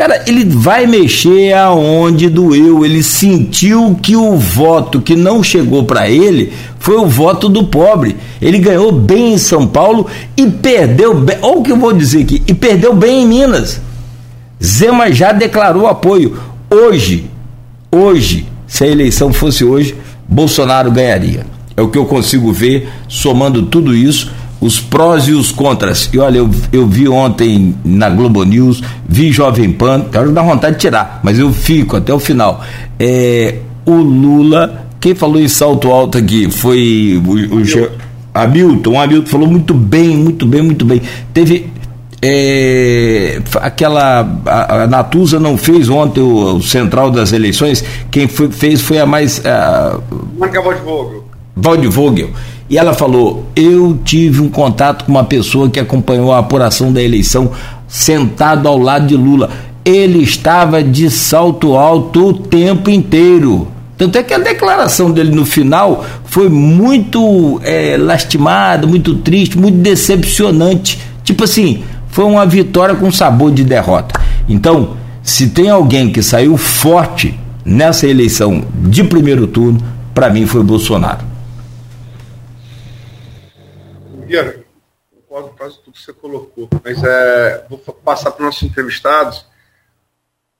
Cara, 0.00 0.24
ele 0.26 0.46
vai 0.46 0.86
mexer 0.86 1.52
aonde 1.52 2.30
doeu. 2.30 2.86
Ele 2.86 3.02
sentiu 3.02 3.94
que 4.00 4.16
o 4.16 4.34
voto 4.34 4.98
que 4.98 5.14
não 5.14 5.42
chegou 5.42 5.84
para 5.84 6.08
ele 6.08 6.54
foi 6.78 6.96
o 6.96 7.06
voto 7.06 7.50
do 7.50 7.64
pobre. 7.64 8.16
Ele 8.40 8.58
ganhou 8.58 8.90
bem 8.90 9.34
em 9.34 9.36
São 9.36 9.66
Paulo 9.66 10.06
e 10.34 10.46
perdeu 10.46 11.12
bem. 11.12 11.36
O 11.42 11.60
que 11.60 11.70
eu 11.70 11.76
vou 11.76 11.92
dizer 11.92 12.22
aqui. 12.22 12.42
E 12.46 12.54
perdeu 12.54 12.94
bem 12.94 13.24
em 13.24 13.26
Minas. 13.26 13.78
Zema 14.64 15.12
já 15.12 15.32
declarou 15.32 15.86
apoio. 15.86 16.34
Hoje, 16.70 17.26
hoje, 17.92 18.46
se 18.66 18.84
a 18.84 18.86
eleição 18.86 19.34
fosse 19.34 19.66
hoje, 19.66 19.94
Bolsonaro 20.26 20.90
ganharia. 20.90 21.44
É 21.76 21.82
o 21.82 21.88
que 21.88 21.98
eu 21.98 22.06
consigo 22.06 22.50
ver, 22.54 22.88
somando 23.06 23.66
tudo 23.66 23.94
isso, 23.94 24.32
os 24.60 24.80
prós 24.80 25.26
e 25.26 25.32
os 25.32 25.50
contras. 25.50 26.10
E 26.12 26.18
olha, 26.18 26.38
eu, 26.38 26.50
eu 26.72 26.86
vi 26.86 27.08
ontem 27.08 27.74
na 27.84 28.10
Globo 28.10 28.44
News, 28.44 28.82
vi 29.08 29.32
Jovem 29.32 29.72
Pan, 29.72 30.06
quero 30.12 30.30
dar 30.32 30.42
vontade 30.42 30.76
de 30.76 30.80
tirar, 30.82 31.20
mas 31.22 31.38
eu 31.38 31.52
fico 31.52 31.96
até 31.96 32.12
o 32.12 32.18
final. 32.18 32.62
É, 32.98 33.56
o 33.86 33.94
Lula, 33.94 34.86
quem 35.00 35.14
falou 35.14 35.40
em 35.40 35.48
salto 35.48 35.90
alto 35.90 36.18
aqui 36.18 36.50
foi 36.50 37.20
o, 37.24 37.30
o, 37.30 37.62
o 37.62 38.10
Hamilton, 38.34 38.90
o 38.90 39.00
Hamilton 39.00 39.26
falou 39.26 39.48
muito 39.48 39.74
bem, 39.74 40.16
muito 40.16 40.46
bem, 40.46 40.62
muito 40.62 40.84
bem. 40.84 41.00
Teve 41.32 41.70
é, 42.22 43.40
aquela 43.56 44.20
a, 44.44 44.82
a, 44.82 44.86
Natuza 44.86 45.40
não 45.40 45.56
fez 45.56 45.88
ontem 45.88 46.20
o, 46.20 46.56
o, 46.56 46.62
central 46.62 47.10
das 47.10 47.32
eleições 47.32 47.82
quem 48.10 48.28
foi, 48.28 48.50
fez 48.52 48.82
foi 48.82 48.98
a 48.98 49.06
mais 49.06 49.40
a, 49.46 49.98
Mônica 50.36 50.60
Waldvogel 50.60 51.24
Waldvogel 51.56 52.30
e 52.70 52.78
ela 52.78 52.94
falou 52.94 53.44
eu 53.54 53.98
tive 54.04 54.40
um 54.40 54.48
contato 54.48 55.04
com 55.04 55.10
uma 55.10 55.24
pessoa 55.24 55.68
que 55.68 55.78
acompanhou 55.78 56.32
a 56.32 56.38
apuração 56.38 56.92
da 56.92 57.02
eleição 57.02 57.50
sentado 57.86 58.66
ao 58.66 58.78
lado 58.78 59.08
de 59.08 59.16
Lula 59.16 59.50
ele 59.84 60.22
estava 60.22 60.82
de 60.82 61.10
salto 61.10 61.74
alto 61.76 62.28
o 62.28 62.32
tempo 62.32 62.88
inteiro 62.88 63.68
tanto 64.00 64.16
é 64.16 64.22
que 64.22 64.32
a 64.32 64.38
declaração 64.38 65.10
dele 65.10 65.30
no 65.30 65.44
final 65.44 66.06
foi 66.24 66.48
muito 66.48 67.60
é, 67.62 67.98
lastimada, 67.98 68.86
muito 68.86 69.16
triste, 69.16 69.58
muito 69.58 69.76
decepcionante. 69.76 70.98
Tipo 71.22 71.44
assim, 71.44 71.82
foi 72.08 72.24
uma 72.24 72.46
vitória 72.46 72.94
com 72.94 73.12
sabor 73.12 73.50
de 73.52 73.62
derrota. 73.62 74.18
Então, 74.48 74.96
se 75.22 75.48
tem 75.50 75.68
alguém 75.68 76.10
que 76.10 76.22
saiu 76.22 76.56
forte 76.56 77.38
nessa 77.62 78.06
eleição 78.06 78.64
de 78.74 79.04
primeiro 79.04 79.46
turno, 79.46 79.78
para 80.14 80.30
mim 80.30 80.46
foi 80.46 80.62
Bolsonaro. 80.64 81.29
Vieira, 84.30 84.64
concordo 85.12 85.48
quase 85.58 85.80
tudo 85.80 85.94
que 85.94 86.00
você 86.00 86.12
colocou, 86.12 86.68
mas 86.84 87.02
é, 87.02 87.66
vou 87.68 87.78
passar 87.78 88.30
para 88.30 88.42
os 88.42 88.46
nossos 88.46 88.62
entrevistados. 88.62 89.44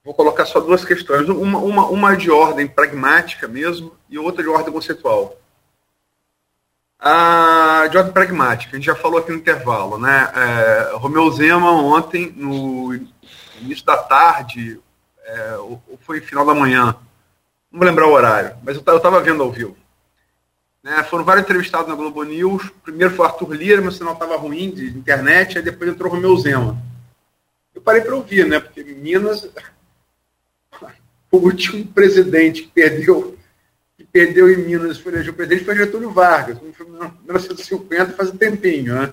Vou 0.05 0.13
colocar 0.13 0.45
só 0.45 0.59
duas 0.59 0.85
questões, 0.85 1.29
uma, 1.29 1.59
uma, 1.59 1.87
uma 1.87 2.17
de 2.17 2.33
ordem 2.33 2.67
pragmática 2.67 3.47
mesmo 3.47 3.97
e 4.09 4.19
outra 4.19 4.43
de 4.43 4.49
ordem 4.49 4.73
conceitual. 4.73 5.39
A 6.99 7.87
de 7.89 7.97
ordem 7.97 8.13
pragmática, 8.13 8.73
a 8.73 8.77
gente 8.77 8.87
já 8.87 8.97
falou 8.97 9.21
aqui 9.21 9.31
no 9.31 9.39
intervalo, 9.39 9.99
né? 9.99 10.33
É, 10.35 10.97
Romeu 10.97 11.31
Zema 11.31 11.71
ontem, 11.71 12.35
no 12.37 12.93
início 13.61 13.87
da 13.87 13.99
tarde, 13.99 14.81
é, 15.25 15.57
ou 15.59 15.81
foi 16.01 16.21
final 16.21 16.45
da 16.45 16.55
manhã, 16.55 16.97
não 17.71 17.79
vou 17.79 17.89
lembrar 17.89 18.09
o 18.09 18.13
horário, 18.13 18.57
mas 18.65 18.75
eu 18.75 18.97
estava 18.97 19.21
vendo 19.21 19.45
ao 19.45 19.53
vivo. 19.53 19.77
Né, 20.83 21.03
foram 21.05 21.25
vários 21.25 21.45
entrevistados 21.45 21.89
na 21.89 21.95
Globo 21.95 22.23
News. 22.23 22.71
Primeiro 22.83 23.15
foi 23.15 23.27
Arthur 23.27 23.53
Lira, 23.53 23.83
meu 23.83 23.93
sinal 23.93 24.15
estava 24.15 24.37
ruim 24.37 24.71
de 24.71 24.87
internet, 24.87 25.59
aí 25.59 25.65
depois 25.65 25.91
entrou 25.91 26.11
Romeu 26.11 26.37
Zema. 26.39 26.81
Eu 27.75 27.83
parei 27.83 28.01
para 28.01 28.15
ouvir, 28.15 28.47
né? 28.47 28.59
Porque 28.59 28.83
Minas, 28.83 29.49
o 31.31 31.37
último 31.37 31.87
presidente 31.87 32.63
que 32.63 32.69
perdeu 32.69 33.37
que 33.97 34.05
perdeu 34.07 34.51
em 34.51 34.57
Minas 34.57 34.99
foi 34.99 35.13
o 35.29 35.35
presidente 35.35 35.65
foi 35.65 35.77
Getúlio 35.77 36.11
Vargas, 36.11 36.57
em 36.57 36.73
1950, 36.85 38.15
faz 38.15 38.31
um 38.31 38.37
tempinho, 38.37 38.95
né? 38.95 39.13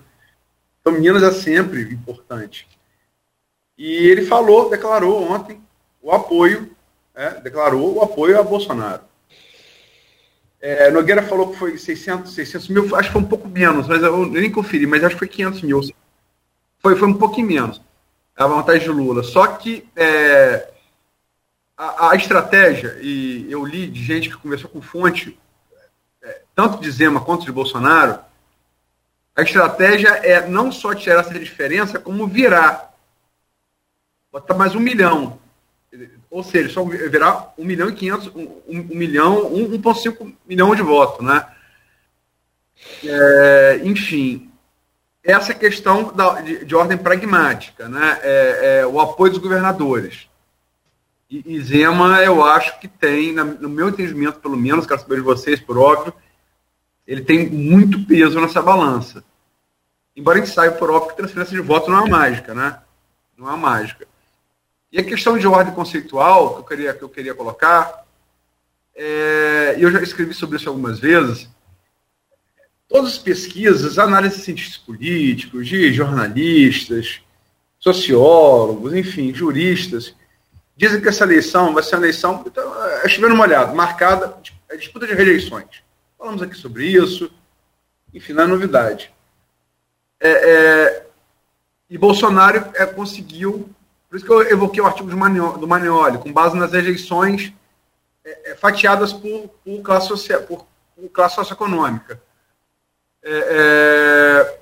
Então 0.79 0.93
Minas 0.93 1.23
é 1.23 1.31
sempre 1.31 1.81
importante. 1.93 2.65
E 3.77 3.85
ele 4.07 4.25
falou, 4.25 4.69
declarou 4.69 5.29
ontem 5.29 5.61
o 6.01 6.09
apoio, 6.09 6.71
é, 7.13 7.31
declarou 7.41 7.95
o 7.95 8.01
apoio 8.01 8.39
a 8.39 8.43
Bolsonaro. 8.43 9.03
É, 10.59 10.89
Nogueira 10.89 11.21
falou 11.21 11.51
que 11.51 11.57
foi 11.57 11.77
600, 11.77 12.33
600 12.33 12.67
mil, 12.69 12.95
acho 12.95 13.09
que 13.09 13.13
foi 13.13 13.21
um 13.21 13.27
pouco 13.27 13.47
menos, 13.47 13.87
mas 13.87 14.01
eu 14.01 14.25
nem 14.25 14.51
conferi, 14.51 14.87
mas 14.87 15.03
acho 15.03 15.15
que 15.15 15.19
foi 15.19 15.27
500 15.27 15.61
mil. 15.61 15.81
Foi, 16.79 16.95
foi 16.95 17.07
um 17.07 17.13
pouquinho 17.13 17.47
menos 17.47 17.81
a 18.35 18.45
vantagem 18.45 18.83
de 18.83 18.89
Lula. 18.89 19.23
Só 19.23 19.47
que 19.47 19.87
é, 19.95 20.69
a, 21.75 22.11
a, 22.11 22.15
estratégia, 22.15 22.97
e 23.01 23.51
eu 23.51 23.65
li 23.65 23.87
de 23.87 24.03
gente 24.03 24.29
que 24.29 24.37
conversou 24.37 24.69
com 24.69 24.81
fonte, 24.81 25.37
é, 26.23 26.41
tanto 26.55 26.79
de 26.79 26.89
Zema 26.91 27.21
quanto 27.21 27.45
de 27.45 27.51
Bolsonaro, 27.51 28.19
a 29.35 29.41
estratégia 29.41 30.09
é 30.09 30.47
não 30.47 30.71
só 30.71 30.95
tirar 30.95 31.19
essa 31.19 31.37
diferença, 31.37 31.99
como 31.99 32.27
virar. 32.27 32.93
Botar 34.31 34.55
mais 34.55 34.73
um 34.73 34.79
milhão. 34.79 35.39
Ou 36.29 36.43
seja, 36.43 36.69
só 36.69 36.83
virar 36.83 37.53
um 37.57 37.63
milhão 37.63 37.89
e 37.89 37.93
quinhentos, 37.93 38.27
um, 38.35 38.43
um, 38.67 38.79
um 38.91 38.95
milhão, 38.95 39.49
1,5 39.49 40.21
um, 40.21 40.33
milhão 40.47 40.75
de 40.75 40.81
votos, 40.81 41.25
né? 41.25 41.45
É, 43.03 43.81
enfim, 43.83 44.51
essa 45.23 45.53
questão 45.53 46.13
da, 46.13 46.41
de, 46.41 46.65
de, 46.65 46.75
ordem 46.75 46.97
pragmática, 46.97 47.87
né? 47.87 48.19
É, 48.21 48.79
é, 48.79 48.87
o 48.87 48.99
apoio 48.99 49.31
dos 49.31 49.41
governadores. 49.41 50.27
E, 51.29 51.43
e, 51.45 51.61
Zema, 51.61 52.21
eu 52.23 52.43
acho 52.43 52.79
que 52.79 52.87
tem, 52.87 53.33
no 53.33 53.69
meu 53.69 53.89
entendimento, 53.89 54.39
pelo 54.39 54.55
menos, 54.57 54.85
quero 54.85 55.01
saber 55.01 55.15
de 55.15 55.21
vocês, 55.21 55.59
por 55.59 55.77
óbvio, 55.77 56.13
ele 57.05 57.21
tem 57.21 57.49
muito 57.49 58.05
peso 58.05 58.39
nessa 58.39 58.61
balança. 58.61 59.23
Embora 60.15 60.39
a 60.39 60.41
gente 60.41 60.53
saiba, 60.53 60.75
por 60.77 60.89
óbvio, 60.89 61.11
que 61.11 61.17
transferência 61.17 61.55
de 61.55 61.61
voto 61.61 61.89
não 61.89 62.05
é 62.05 62.09
mágica, 62.09 62.53
né? 62.53 62.79
Não 63.37 63.51
é 63.51 63.55
mágica. 63.55 64.07
E 64.91 64.99
a 64.99 65.03
questão 65.03 65.37
de 65.37 65.45
ordem 65.45 65.73
conceitual 65.73 66.55
que 66.55 66.59
eu 66.59 66.63
queria, 66.63 66.93
que 66.93 67.03
eu 67.03 67.09
queria 67.09 67.35
colocar, 67.35 68.05
é, 68.95 69.75
eu 69.77 69.91
já 69.91 70.01
escrevi 70.01 70.33
sobre 70.33 70.57
isso 70.57 70.69
algumas 70.69 70.99
vezes. 70.99 71.49
Todas 72.87 73.13
as 73.13 73.17
pesquisas, 73.17 73.99
análises 73.99 74.39
de 74.39 74.45
cientistas 74.45 74.77
políticos, 74.77 75.67
de 75.67 75.91
jornalistas, 75.91 77.21
sociólogos, 77.79 78.93
enfim, 78.93 79.33
juristas, 79.33 80.15
dizem 80.75 81.01
que 81.01 81.09
essa 81.09 81.23
eleição 81.23 81.73
vai 81.73 81.83
ser 81.83 81.95
uma 81.95 82.03
eleição, 82.03 82.43
então, 82.45 82.83
é 83.03 83.09
chovendo 83.09 83.35
molhado, 83.35 83.75
marcada, 83.75 84.37
é 84.69 84.77
disputa 84.77 85.05
de 85.05 85.13
rejeições. 85.13 85.83
Falamos 86.17 86.41
aqui 86.41 86.55
sobre 86.55 86.87
isso, 86.87 87.29
enfim, 88.13 88.33
não 88.33 88.43
é 88.43 88.47
novidade. 88.47 89.11
É, 90.19 90.29
é, 90.29 91.07
e 91.89 91.97
Bolsonaro 91.97 92.71
é, 92.73 92.85
conseguiu 92.85 93.69
por 94.09 94.15
isso 94.15 94.25
que 94.25 94.31
eu 94.31 94.41
evoquei 94.49 94.81
o 94.81 94.85
artigo 94.85 95.09
do 95.09 95.67
Manioli, 95.67 96.17
com 96.17 96.31
base 96.31 96.55
nas 96.55 96.71
rejeições 96.71 97.53
é, 98.23 98.51
é, 98.51 98.55
fatiadas 98.55 99.11
por, 99.11 99.49
por, 99.63 99.81
classe 99.81 100.07
social, 100.07 100.41
por, 100.43 100.65
por 100.95 101.09
classe 101.09 101.35
socioeconômica. 101.35 102.21
É, 103.23 103.31
é, 103.31 104.59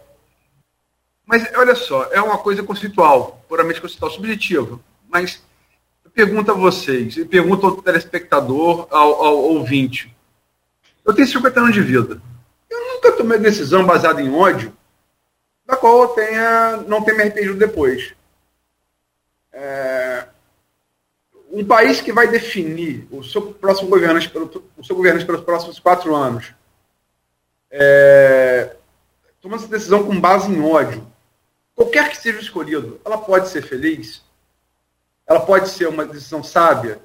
mas 1.26 1.47
olha 1.55 1.76
só, 1.76 2.03
é 2.11 2.22
uma 2.22 2.38
coisa 2.38 2.63
conceitual, 2.63 3.43
puramente 3.47 3.81
conceitual, 3.81 4.11
subjetiva. 4.11 4.80
Mas 5.09 5.43
eu 6.03 6.11
pergunto 6.11 6.51
a 6.51 6.53
vocês, 6.53 7.17
e 7.17 7.26
pergunto 7.26 7.65
ao 7.65 7.81
telespectador, 7.81 8.88
ao, 8.89 9.23
ao 9.23 9.38
ouvinte. 9.38 10.15
Eu 11.03 11.13
tenho 11.13 11.27
50 11.27 11.59
anos 11.59 11.73
de 11.73 11.81
vida. 11.81 12.22
Eu 12.69 12.93
nunca 12.93 13.11
tomei 13.11 13.38
decisão 13.38 13.85
baseada 13.85 14.22
em 14.22 14.34
ódio, 14.34 14.76
da 15.65 15.76
qual 15.76 16.03
eu 16.03 16.07
tenha, 16.09 16.77
não 16.88 17.01
tenha 17.03 17.17
me 17.17 17.23
arrependido 17.23 17.55
depois. 17.55 18.13
É, 19.57 20.26
um 21.49 21.64
país 21.64 22.02
que 22.02 22.11
vai 22.11 22.27
definir 22.27 23.07
o 23.10 23.23
seu 23.23 23.53
próximo 23.53 23.90
governante, 23.90 24.30
o 24.77 24.84
seu 24.84 24.94
governante 24.94 25.26
pelos 25.26 25.41
próximos 25.41 25.80
quatro 25.80 26.14
anos, 26.14 26.53
é, 27.72 28.76
tomando 29.41 29.61
essa 29.61 29.72
decisão 29.72 30.03
com 30.03 30.19
base 30.19 30.52
em 30.52 30.61
ódio, 30.61 31.07
qualquer 31.73 32.10
que 32.10 32.18
seja 32.18 32.41
escolhido, 32.41 32.99
ela 33.06 33.18
pode 33.18 33.48
ser 33.48 33.61
feliz, 33.61 34.22
ela 35.26 35.40
pode 35.40 35.69
ser 35.69 35.88
uma 35.88 36.06
decisão 36.06 36.44
sábia. 36.44 36.99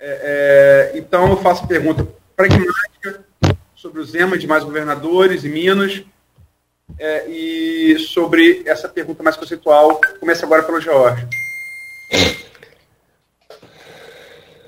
É, 0.00 0.92
é, 0.94 0.98
então 0.98 1.28
eu 1.28 1.36
faço 1.36 1.66
pergunta 1.66 2.06
pragmática 2.34 3.24
sobre 3.74 4.00
o 4.00 4.04
Zema 4.04 4.36
e 4.36 4.38
demais 4.38 4.64
governadores 4.64 5.44
em 5.44 5.50
Minas 5.50 6.02
é, 6.98 7.28
e 7.28 7.98
sobre 7.98 8.62
essa 8.64 8.88
pergunta 8.88 9.22
mais 9.22 9.36
conceitual. 9.36 10.00
Começa 10.18 10.46
agora 10.46 10.62
pelo 10.62 10.80
George. 10.80 11.26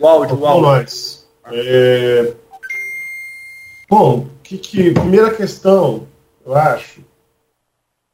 O 0.01 0.07
áudio, 0.07 0.39
o 0.39 0.47
áudio. 0.47 0.63
Nós. 0.63 1.29
É... 1.47 2.35
Bom, 3.89 4.27
que, 4.43 4.59
que 4.59 4.93
primeira 4.93 5.31
questão, 5.35 6.07
eu 6.45 6.55
acho, 6.55 7.01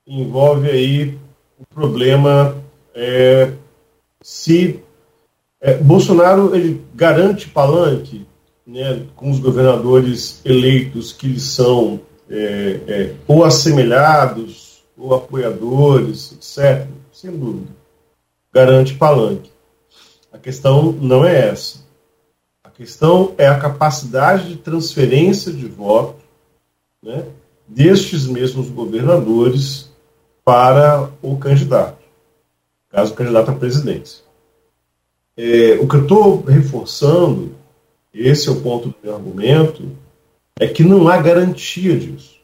envolve 0.06 0.70
aí 0.70 1.19
o 1.59 1.66
problema 1.74 2.56
é, 2.94 3.52
se 4.23 4.81
é, 5.61 5.74
Bolsonaro 5.74 6.55
ele 6.55 6.85
garante 6.94 7.48
palanque 7.48 8.27
né, 8.66 9.05
com 9.16 9.31
os 9.31 9.40
governadores 9.40 10.40
eleitos 10.44 11.12
que 11.12 11.27
lhes 11.27 11.43
são 11.43 12.01
é, 12.31 12.81
é, 12.86 13.15
ou 13.27 13.44
assemelhados 13.44 14.85
ou 14.97 15.15
apoiadores, 15.15 16.32
etc. 16.32 16.86
Sem 17.12 17.36
dúvida 17.36 17.85
garante 18.55 18.94
palanque. 18.94 19.51
A 20.35 20.39
questão 20.39 20.90
não 20.90 21.24
é 21.24 21.51
essa. 21.51 21.78
A 22.65 22.69
questão 22.69 23.32
é 23.39 23.47
a 23.47 23.56
capacidade 23.56 24.48
de 24.48 24.56
transferência 24.56 25.52
de 25.52 25.65
voto 25.69 26.16
né, 27.01 27.24
destes 27.69 28.27
mesmos 28.27 28.69
governadores 28.69 29.93
para 30.44 31.09
o 31.23 31.36
candidato, 31.36 32.02
caso 32.90 33.12
o 33.12 33.16
candidato 33.16 33.52
à 33.52 33.55
presidência. 33.55 34.24
É, 35.36 35.78
o 35.81 35.86
que 35.86 35.94
eu 35.94 36.02
estou 36.02 36.43
reforçando, 36.43 37.55
esse 38.12 38.48
é 38.48 38.52
o 38.52 38.61
ponto 38.61 38.89
do 38.89 38.97
meu 39.05 39.15
argumento, 39.15 39.89
é 40.59 40.66
que 40.66 40.82
não 40.82 41.06
há 41.06 41.16
garantia 41.16 41.97
disso. 41.97 42.40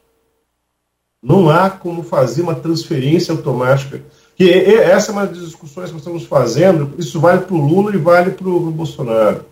Não 1.20 1.50
há 1.50 1.68
como 1.68 2.04
fazer 2.04 2.42
uma 2.42 2.54
transferência 2.54 3.32
automática 3.32 4.00
que 4.40 4.50
essa 4.50 5.10
é 5.10 5.12
uma 5.12 5.26
das 5.26 5.44
discussões 5.44 5.88
que 5.88 5.92
nós 5.92 6.00
estamos 6.00 6.24
fazendo, 6.24 6.94
isso 6.96 7.20
vale 7.20 7.42
para 7.42 7.54
o 7.54 7.60
Lula 7.60 7.94
e 7.94 7.98
vale 7.98 8.30
para 8.30 8.48
o 8.48 8.70
Bolsonaro. 8.70 9.44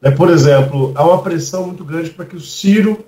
Né? 0.00 0.10
Por 0.12 0.30
exemplo, 0.30 0.92
há 0.94 1.04
uma 1.04 1.20
pressão 1.20 1.66
muito 1.66 1.84
grande 1.84 2.08
para 2.08 2.24
que 2.24 2.36
o 2.36 2.40
Ciro 2.40 3.04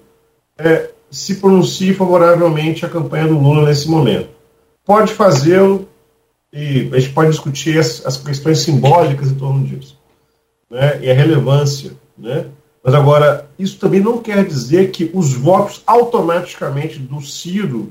é, 0.59 0.91
se 1.11 1.37
pronuncie 1.37 1.95
favoravelmente 1.95 2.85
à 2.85 2.89
campanha 2.91 3.29
do 3.29 3.39
Lula 3.39 3.65
nesse 3.65 3.89
momento. 3.89 4.29
Pode 4.85 5.15
fazê-lo 5.15 5.89
e 6.53 6.91
a 6.93 7.01
gente 7.01 7.15
pode 7.15 7.31
discutir 7.31 7.79
as, 7.79 8.05
as, 8.05 8.19
questões 8.19 8.59
simbólicas 8.59 9.31
em 9.31 9.35
torno 9.35 9.67
disso 9.67 9.99
né? 10.71 11.01
e 11.01 11.11
a 11.11 11.15
relevância. 11.15 11.93
Né? 12.19 12.45
Mas 12.85 12.93
agora, 12.93 13.49
isso 13.59 13.79
também 13.79 14.01
não 14.01 14.19
quer 14.19 14.45
dizer 14.45 14.91
que 14.91 15.11
os 15.15 15.33
votos 15.33 15.83
automaticamente 15.87 16.99
do 16.99 17.23
Ciro 17.23 17.91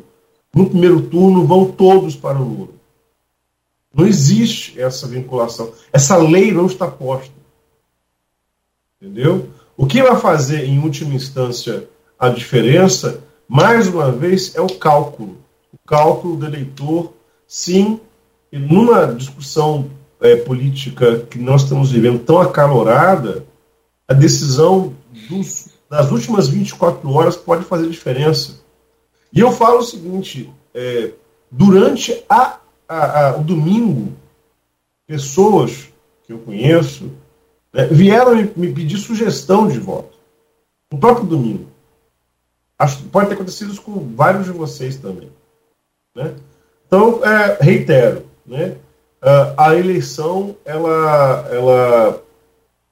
no 0.53 0.69
primeiro 0.69 1.01
turno 1.01 1.43
vão 1.47 1.65
todos 1.65 2.15
para 2.15 2.37
o 2.37 2.43
Lula. 2.43 2.80
Não 3.93 4.07
existe 4.07 4.79
essa 4.79 5.07
vinculação. 5.07 5.71
Essa 5.91 6.17
lei 6.17 6.51
não 6.51 6.65
está 6.65 6.87
posta. 6.87 7.33
Entendeu? 9.01 9.49
O 9.75 9.85
que 9.85 10.01
vai 10.01 10.19
fazer, 10.19 10.65
em 10.65 10.79
última 10.79 11.13
instância, 11.13 11.87
a 12.17 12.29
diferença, 12.29 13.23
mais 13.47 13.87
uma 13.87 14.11
vez, 14.11 14.55
é 14.55 14.61
o 14.61 14.67
cálculo. 14.67 15.37
O 15.73 15.77
cálculo 15.87 16.37
do 16.37 16.45
eleitor, 16.45 17.13
sim, 17.47 17.99
numa 18.51 19.07
discussão 19.07 19.89
é, 20.21 20.35
política 20.35 21.19
que 21.19 21.39
nós 21.39 21.63
estamos 21.63 21.91
vivendo 21.91 22.19
tão 22.19 22.39
acalorada, 22.39 23.45
a 24.07 24.13
decisão 24.13 24.93
dos, 25.29 25.69
das 25.89 26.11
últimas 26.11 26.47
24 26.47 27.09
horas 27.11 27.35
pode 27.35 27.65
fazer 27.65 27.89
diferença. 27.89 28.61
E 29.33 29.39
eu 29.39 29.51
falo 29.51 29.79
o 29.79 29.83
seguinte: 29.83 30.49
é, 30.73 31.11
durante 31.49 32.23
a, 32.29 32.59
a, 32.91 33.27
a, 33.27 33.37
o 33.37 33.43
domingo, 33.43 34.11
pessoas 35.07 35.87
que 36.25 36.33
eu 36.33 36.39
conheço 36.39 37.09
né, 37.73 37.85
vieram 37.85 38.35
me, 38.35 38.51
me, 38.55 38.73
pedir 38.73 38.97
sugestão 38.97 39.69
de 39.69 39.79
voto. 39.79 40.17
No 40.91 40.97
próprio 40.97 41.25
domingo. 41.25 41.67
Acho, 42.77 43.01
pode 43.03 43.29
ter 43.29 43.35
acontecido 43.35 43.71
isso 43.71 43.81
com 43.81 44.13
vários 44.13 44.45
de 44.45 44.51
vocês 44.51 44.97
também. 44.97 45.29
Né? 46.13 46.33
Então, 46.85 47.23
é, 47.23 47.57
reitero, 47.61 48.25
né? 48.45 48.75
a 49.55 49.75
eleição, 49.75 50.55
ela, 50.65 51.47
ela, 51.49 52.23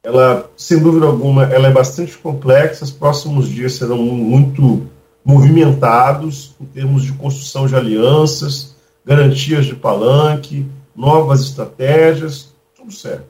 ela, 0.02 0.52
sem 0.56 0.80
dúvida 0.80 1.08
alguma, 1.08 1.44
ela 1.52 1.68
é 1.68 1.72
bastante 1.72 2.18
complexa. 2.18 2.86
Os 2.86 2.92
próximos 2.92 3.50
dias 3.50 3.74
serão 3.74 3.98
muito 3.98 4.88
movimentados 5.26 6.56
em 6.62 6.66
termos 6.66 7.04
de 7.04 7.12
construção 7.14 7.68
de 7.68 7.76
alianças, 7.76 8.76
garantias 9.10 9.66
de 9.66 9.76
palanque, 9.76 10.68
novas 10.96 11.42
estratégias, 11.42 12.54
tudo 12.76 12.92
certo. 12.92 13.26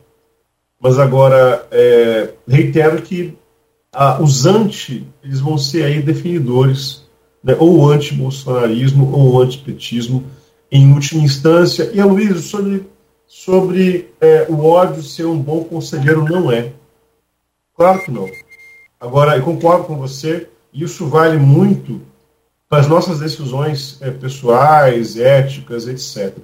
Mas 0.77 0.99
agora, 0.99 1.65
é, 1.71 2.33
reitero 2.45 3.01
que 3.01 3.33
ah, 3.93 4.21
os 4.21 4.45
anti, 4.45 5.07
eles 5.23 5.39
vão 5.39 5.57
ser 5.57 5.85
aí 5.85 6.01
definidores, 6.01 7.05
né, 7.41 7.55
ou 7.57 7.89
anti-bolsonarismo 7.89 9.09
ou 9.13 9.41
antipetismo, 9.41 10.25
em 10.69 10.91
última 10.91 11.23
instância. 11.23 11.89
E, 11.93 12.01
Aloysio, 12.01 12.39
sobre, 12.39 12.85
sobre 13.25 14.11
é, 14.19 14.47
o 14.49 14.65
ódio 14.65 15.01
ser 15.01 15.27
um 15.27 15.39
bom 15.39 15.63
conselheiro, 15.63 16.25
não 16.25 16.51
é. 16.51 16.73
Claro 17.73 18.03
que 18.03 18.11
não. 18.11 18.29
Agora, 18.99 19.37
eu 19.37 19.43
concordo 19.43 19.85
com 19.85 19.95
você, 19.95 20.49
isso 20.73 21.07
vale 21.07 21.37
muito 21.37 22.01
para 22.69 22.79
as 22.79 22.87
nossas 22.87 23.19
decisões 23.19 23.99
é, 23.99 24.11
pessoais, 24.11 25.17
éticas, 25.17 25.87
etc. 25.87 26.37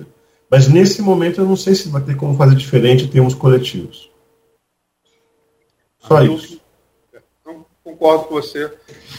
Mas 0.50 0.68
nesse 0.68 1.02
momento 1.02 1.40
eu 1.40 1.46
não 1.46 1.56
sei 1.56 1.76
se 1.76 1.88
vai 1.88 2.02
ter 2.02 2.18
como 2.18 2.36
fazer 2.36 2.56
diferente 2.56 3.06
em 3.06 3.08
termos 3.08 3.36
coletivos. 3.36 4.10
Só 6.00 6.24
isso. 6.24 6.60
Não 7.46 7.64
concordo 7.84 8.26
com 8.26 8.36
você. 8.36 8.74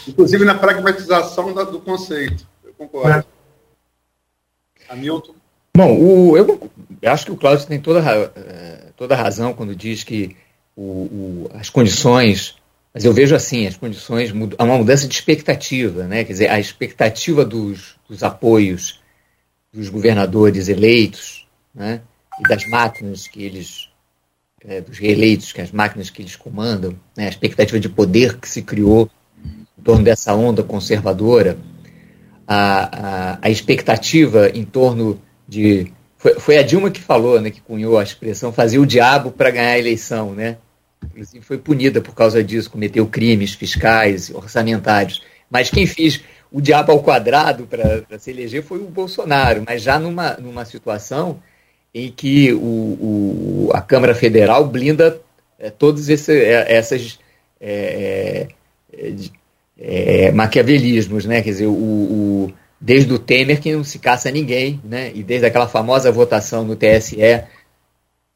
Inclusive 0.05 0.43
na 0.43 0.55
pragmatização 0.55 1.53
do 1.53 1.79
conceito. 1.79 2.45
Eu 2.63 2.73
concordo. 2.73 3.09
É. 3.09 3.23
Hamilton. 4.89 5.35
Bom, 5.75 5.97
o, 5.99 6.37
eu, 6.37 6.69
acho 7.05 7.25
que 7.25 7.31
o 7.31 7.37
Cláudio 7.37 7.67
tem 7.67 7.79
toda, 7.79 7.99
eh, 8.35 8.89
toda 8.95 9.15
razão 9.15 9.53
quando 9.53 9.75
diz 9.75 10.03
que 10.03 10.35
o, 10.75 10.81
o, 10.81 11.51
as 11.53 11.69
condições 11.69 12.55
mas 12.97 13.05
eu 13.05 13.13
vejo 13.13 13.35
assim, 13.35 13.67
as 13.67 13.77
condições, 13.77 14.33
há 14.57 14.63
uma 14.63 14.79
mudança 14.79 15.07
de 15.07 15.13
expectativa, 15.13 16.05
né? 16.05 16.23
Quer 16.23 16.31
dizer, 16.31 16.49
a 16.49 16.59
expectativa 16.59 17.45
dos, 17.45 17.95
dos 18.09 18.23
apoios 18.23 18.99
dos 19.71 19.87
governadores 19.87 20.67
eleitos, 20.67 21.47
né? 21.75 22.01
E 22.39 22.49
das 22.49 22.67
máquinas 22.67 23.27
que 23.27 23.43
eles, 23.43 23.89
é, 24.65 24.81
dos 24.81 24.97
reeleitos, 24.97 25.53
que 25.53 25.61
as 25.61 25.71
máquinas 25.71 26.09
que 26.09 26.23
eles 26.23 26.35
comandam, 26.35 26.95
né? 27.15 27.27
A 27.27 27.29
expectativa 27.29 27.79
de 27.79 27.87
poder 27.87 28.39
que 28.39 28.49
se 28.49 28.63
criou 28.63 29.07
em 29.45 29.83
torno 29.83 30.03
dessa 30.03 30.33
onda 30.33 30.63
conservadora, 30.63 31.55
a, 32.47 33.35
a, 33.35 33.39
a 33.43 33.49
expectativa 33.51 34.49
em 34.49 34.65
torno 34.65 35.21
de 35.47 35.93
foi, 36.39 36.57
a 36.57 36.63
Dilma 36.63 36.89
que 36.89 36.99
falou, 36.99 37.39
né, 37.39 37.51
que 37.51 37.61
cunhou 37.61 37.99
a 37.99 38.03
expressão 38.03 38.51
fazer 38.51 38.79
o 38.79 38.87
diabo 38.87 39.29
para 39.29 39.51
ganhar 39.51 39.73
a 39.73 39.77
eleição, 39.77 40.33
né? 40.33 40.57
Inclusive 41.05 41.43
foi 41.43 41.57
punida 41.57 42.01
por 42.01 42.13
causa 42.13 42.43
disso, 42.43 42.71
cometeu 42.71 43.05
crimes 43.07 43.53
fiscais, 43.53 44.29
orçamentários. 44.29 45.21
Mas 45.49 45.69
quem 45.69 45.85
fez 45.85 46.21
o 46.51 46.61
diabo 46.61 46.91
ao 46.91 47.01
quadrado 47.01 47.67
para 47.67 48.19
se 48.19 48.31
eleger 48.31 48.63
foi 48.63 48.79
o 48.79 48.85
Bolsonaro, 48.85 49.63
mas 49.65 49.81
já 49.81 49.99
numa, 49.99 50.33
numa 50.33 50.65
situação 50.65 51.39
em 51.93 52.11
que 52.11 52.53
o, 52.53 52.57
o 52.59 53.71
a 53.73 53.81
Câmara 53.81 54.13
Federal 54.13 54.65
blinda 54.67 55.21
é, 55.59 55.69
todos 55.69 56.09
esse, 56.09 56.31
é, 56.31 56.73
essas 56.73 57.19
é, 57.59 58.47
é, 59.77 60.31
maquiavelismos, 60.31 61.25
né? 61.25 61.41
Quer 61.41 61.49
dizer, 61.49 61.65
o, 61.65 61.71
o, 61.71 62.53
desde 62.79 63.11
o 63.13 63.19
Temer 63.19 63.59
que 63.59 63.73
não 63.73 63.83
se 63.83 63.99
caça 63.99 64.29
ninguém, 64.29 64.79
né? 64.83 65.11
E 65.13 65.23
desde 65.23 65.47
aquela 65.47 65.67
famosa 65.67 66.11
votação 66.11 66.63
no 66.63 66.75
TSE 66.75 67.17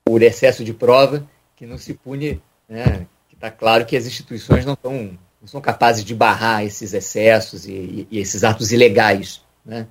por 0.06 0.22
excesso 0.22 0.64
de 0.64 0.74
prova 0.74 1.28
que 1.56 1.66
não 1.66 1.78
se 1.78 1.94
pune 1.94 2.42
né, 2.72 3.06
está 3.34 3.52
claro 3.52 3.86
que 3.86 3.98
as 3.98 4.06
instituições 4.06 4.66
não, 4.66 4.78
tão, 4.78 5.20
não 5.42 5.48
são 5.48 5.60
capazes 5.60 6.06
de 6.06 6.16
barrar 6.16 6.64
esses 6.64 6.94
excessos 6.94 7.68
e, 7.68 7.72
e, 7.72 8.08
e 8.10 8.20
esses 8.20 8.46
atos 8.46 8.72
ilegais. 8.72 9.42
Né? 9.66 9.88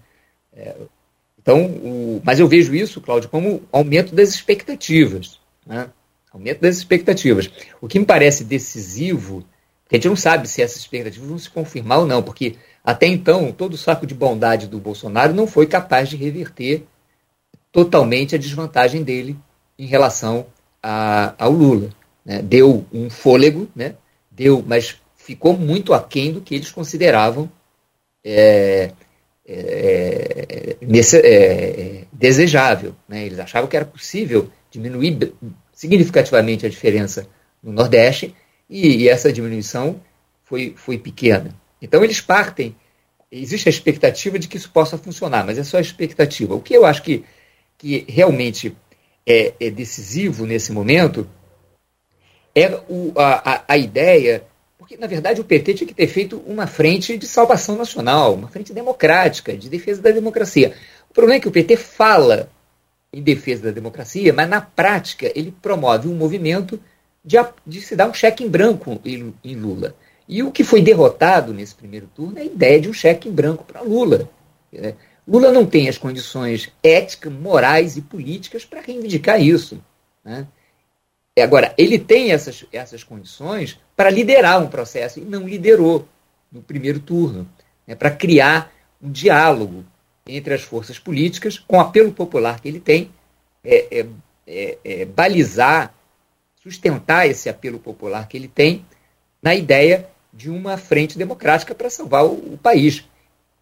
É, 0.57 0.75
então, 1.39 1.67
o, 1.67 2.23
mas 2.25 2.41
eu 2.41 2.49
vejo 2.49 2.75
isso, 2.75 3.01
Cláudio, 3.03 3.29
como 3.29 3.63
aumento 3.71 4.15
das 4.15 4.31
expectativas. 4.31 5.39
Né? 5.67 5.91
Aumento 6.33 6.61
das 6.61 6.79
expectativas. 6.79 7.51
O 7.83 7.87
que 7.87 7.99
me 7.99 8.07
parece 8.07 8.45
decisivo, 8.45 9.45
porque 9.83 9.97
a 9.97 9.99
gente 9.99 10.09
não 10.09 10.17
sabe 10.17 10.49
se 10.49 10.63
essas 10.63 10.79
expectativas 10.79 11.29
vão 11.29 11.39
se 11.39 11.51
confirmar 11.51 11.99
ou 11.99 12.07
não, 12.07 12.23
porque 12.23 12.57
até 12.83 13.07
então 13.07 13.53
todo 13.53 13.75
o 13.75 13.79
saco 13.79 14.07
de 14.07 14.15
bondade 14.15 14.67
do 14.67 14.79
Bolsonaro 14.79 15.35
não 15.35 15.47
foi 15.47 15.67
capaz 15.67 16.09
de 16.09 16.17
reverter 16.17 16.87
totalmente 17.71 18.35
a 18.35 18.39
desvantagem 18.39 19.03
dele 19.03 19.37
em 19.79 19.87
relação 19.87 20.47
a, 20.83 21.35
ao 21.37 21.53
Lula 21.53 21.91
né, 22.25 22.43
deu 22.43 22.87
um 22.93 23.09
fôlego, 23.09 23.69
né, 23.75 23.95
deu, 24.31 24.65
mas 24.67 24.97
ficou 25.17 25.57
muito 25.57 25.93
aquém 25.93 26.33
do 26.33 26.41
que 26.41 26.55
eles 26.55 26.71
consideravam 26.71 27.51
é, 28.25 28.93
é, 29.47 30.77
nesse, 30.81 31.19
é, 31.19 32.05
desejável. 32.13 32.95
Né? 33.09 33.27
Eles 33.27 33.39
achavam 33.39 33.69
que 33.69 33.77
era 33.77 33.85
possível 33.85 34.51
diminuir 34.71 35.33
significativamente 35.73 36.67
a 36.67 36.69
diferença 36.69 37.27
no 37.63 37.73
Nordeste 37.73 38.35
e, 38.69 39.03
e 39.03 39.09
essa 39.09 39.33
diminuição 39.33 40.01
foi, 40.45 40.75
foi 40.77 40.99
pequena. 40.99 41.55
Então 41.81 42.05
eles 42.05 42.21
partem, 42.21 42.77
existe 43.31 43.69
a 43.69 43.71
expectativa 43.71 44.39
de 44.39 44.49
que 44.49 44.57
isso 44.57 44.71
possa 44.71 44.99
funcionar, 44.99 45.45
mas 45.45 45.59
é 45.59 45.65
só 45.65 45.79
a 45.79 45.81
expectativa. 45.81 46.55
O 46.55 46.61
que 46.61 46.75
eu 46.75 46.85
acho 46.85 47.03
que, 47.03 47.25
que 47.79 48.05
realmente 48.09 48.77
é, 49.27 49.55
é 49.61 49.71
decisivo 49.71 50.47
nesse 50.47 50.73
momento 50.73 51.29
é 52.55 52.81
o, 52.89 53.13
a, 53.17 53.65
a 53.69 53.79
ideia, 53.79 54.45
porque 54.79 54.97
na 54.97 55.07
verdade 55.07 55.41
o 55.41 55.45
PT 55.45 55.75
tinha 55.75 55.89
que 55.89 55.95
ter 55.95 56.07
feito 56.07 56.43
uma 56.47 56.67
frente 56.67 57.17
de 57.17 57.27
salvação 57.27 57.77
nacional, 57.77 58.35
uma 58.35 58.49
frente 58.49 58.73
democrática, 58.73 59.57
de 59.57 59.69
defesa 59.69 60.03
da 60.03 60.11
democracia. 60.11 60.75
O 61.11 61.15
problema 61.15 61.37
é 61.37 61.41
que 61.41 61.49
o 61.49 61.53
PT 61.53 61.77
fala 61.77 62.51
em 63.13 63.23
defesa 63.23 63.65
da 63.65 63.71
democracia, 63.71 64.33
mas 64.33 64.49
na 64.49 64.61
prática 64.61 65.31
ele 65.35 65.53
promove 65.63 66.09
um 66.09 66.15
movimento 66.15 66.81
de, 67.25 67.37
de 67.67 67.81
se 67.81 67.97
dar 67.97 68.09
um 68.09 68.15
cheque 68.15 68.45
em 68.45 68.49
branco 68.49 69.01
em, 69.05 69.35
em 69.45 69.57
Lula. 69.57 69.95
E 70.29 70.43
o 70.43 70.53
que 70.53 70.63
foi 70.63 70.81
derrotado 70.81 71.53
nesse 71.53 71.75
primeiro 71.75 72.09
turno 72.15 72.39
é 72.39 72.43
a 72.43 72.45
ideia 72.45 72.81
de 72.81 72.89
um 72.89 72.93
cheque 72.93 73.29
em 73.29 73.33
branco 73.33 73.65
para 73.65 73.83
Lula. 73.83 74.31
É, 74.73 74.95
Lula 75.27 75.53
não 75.53 75.67
tem 75.67 75.89
as 75.89 75.99
condições 75.99 76.73
éticas, 76.83 77.33
morais 77.33 77.97
e 77.97 78.03
políticas 78.03 78.65
para 78.65 78.81
reivindicar 78.81 79.41
isso. 79.43 79.83
Né? 80.25 80.47
Agora, 81.39 81.73
ele 81.79 81.99
tem 81.99 82.33
essas, 82.33 82.65
essas 82.73 83.05
condições 83.05 83.79
para 83.97 84.11
liderar 84.11 84.63
um 84.63 84.69
processo 84.69 85.21
e 85.21 85.25
não 85.25 85.47
liderou 85.47 86.07
no 86.51 86.61
primeiro 86.61 86.99
turno, 87.01 87.49
né, 87.87 87.95
para 87.95 88.11
criar 88.11 88.73
um 89.01 89.11
diálogo 89.11 89.85
entre 90.27 90.55
as 90.55 90.63
forças 90.63 90.99
políticas, 90.99 91.59
com 91.59 91.77
o 91.77 91.81
apelo 91.81 92.13
popular 92.13 92.61
que 92.61 92.69
ele 92.69 92.81
tem, 92.81 93.11
é, 93.65 94.01
é, 94.01 94.07
é, 94.47 94.79
é, 94.85 95.05
balizar, 95.05 95.95
sustentar 96.63 97.29
esse 97.29 97.49
apelo 97.49 97.79
popular 97.79 98.29
que 98.29 98.37
ele 98.37 98.49
tem 98.49 98.85
na 99.43 99.55
ideia 99.55 100.09
de 100.33 100.51
uma 100.51 100.77
frente 100.77 101.17
democrática 101.17 101.75
para 101.75 101.89
salvar 101.89 102.25
o, 102.25 102.55
o 102.55 102.59
país. 102.59 103.05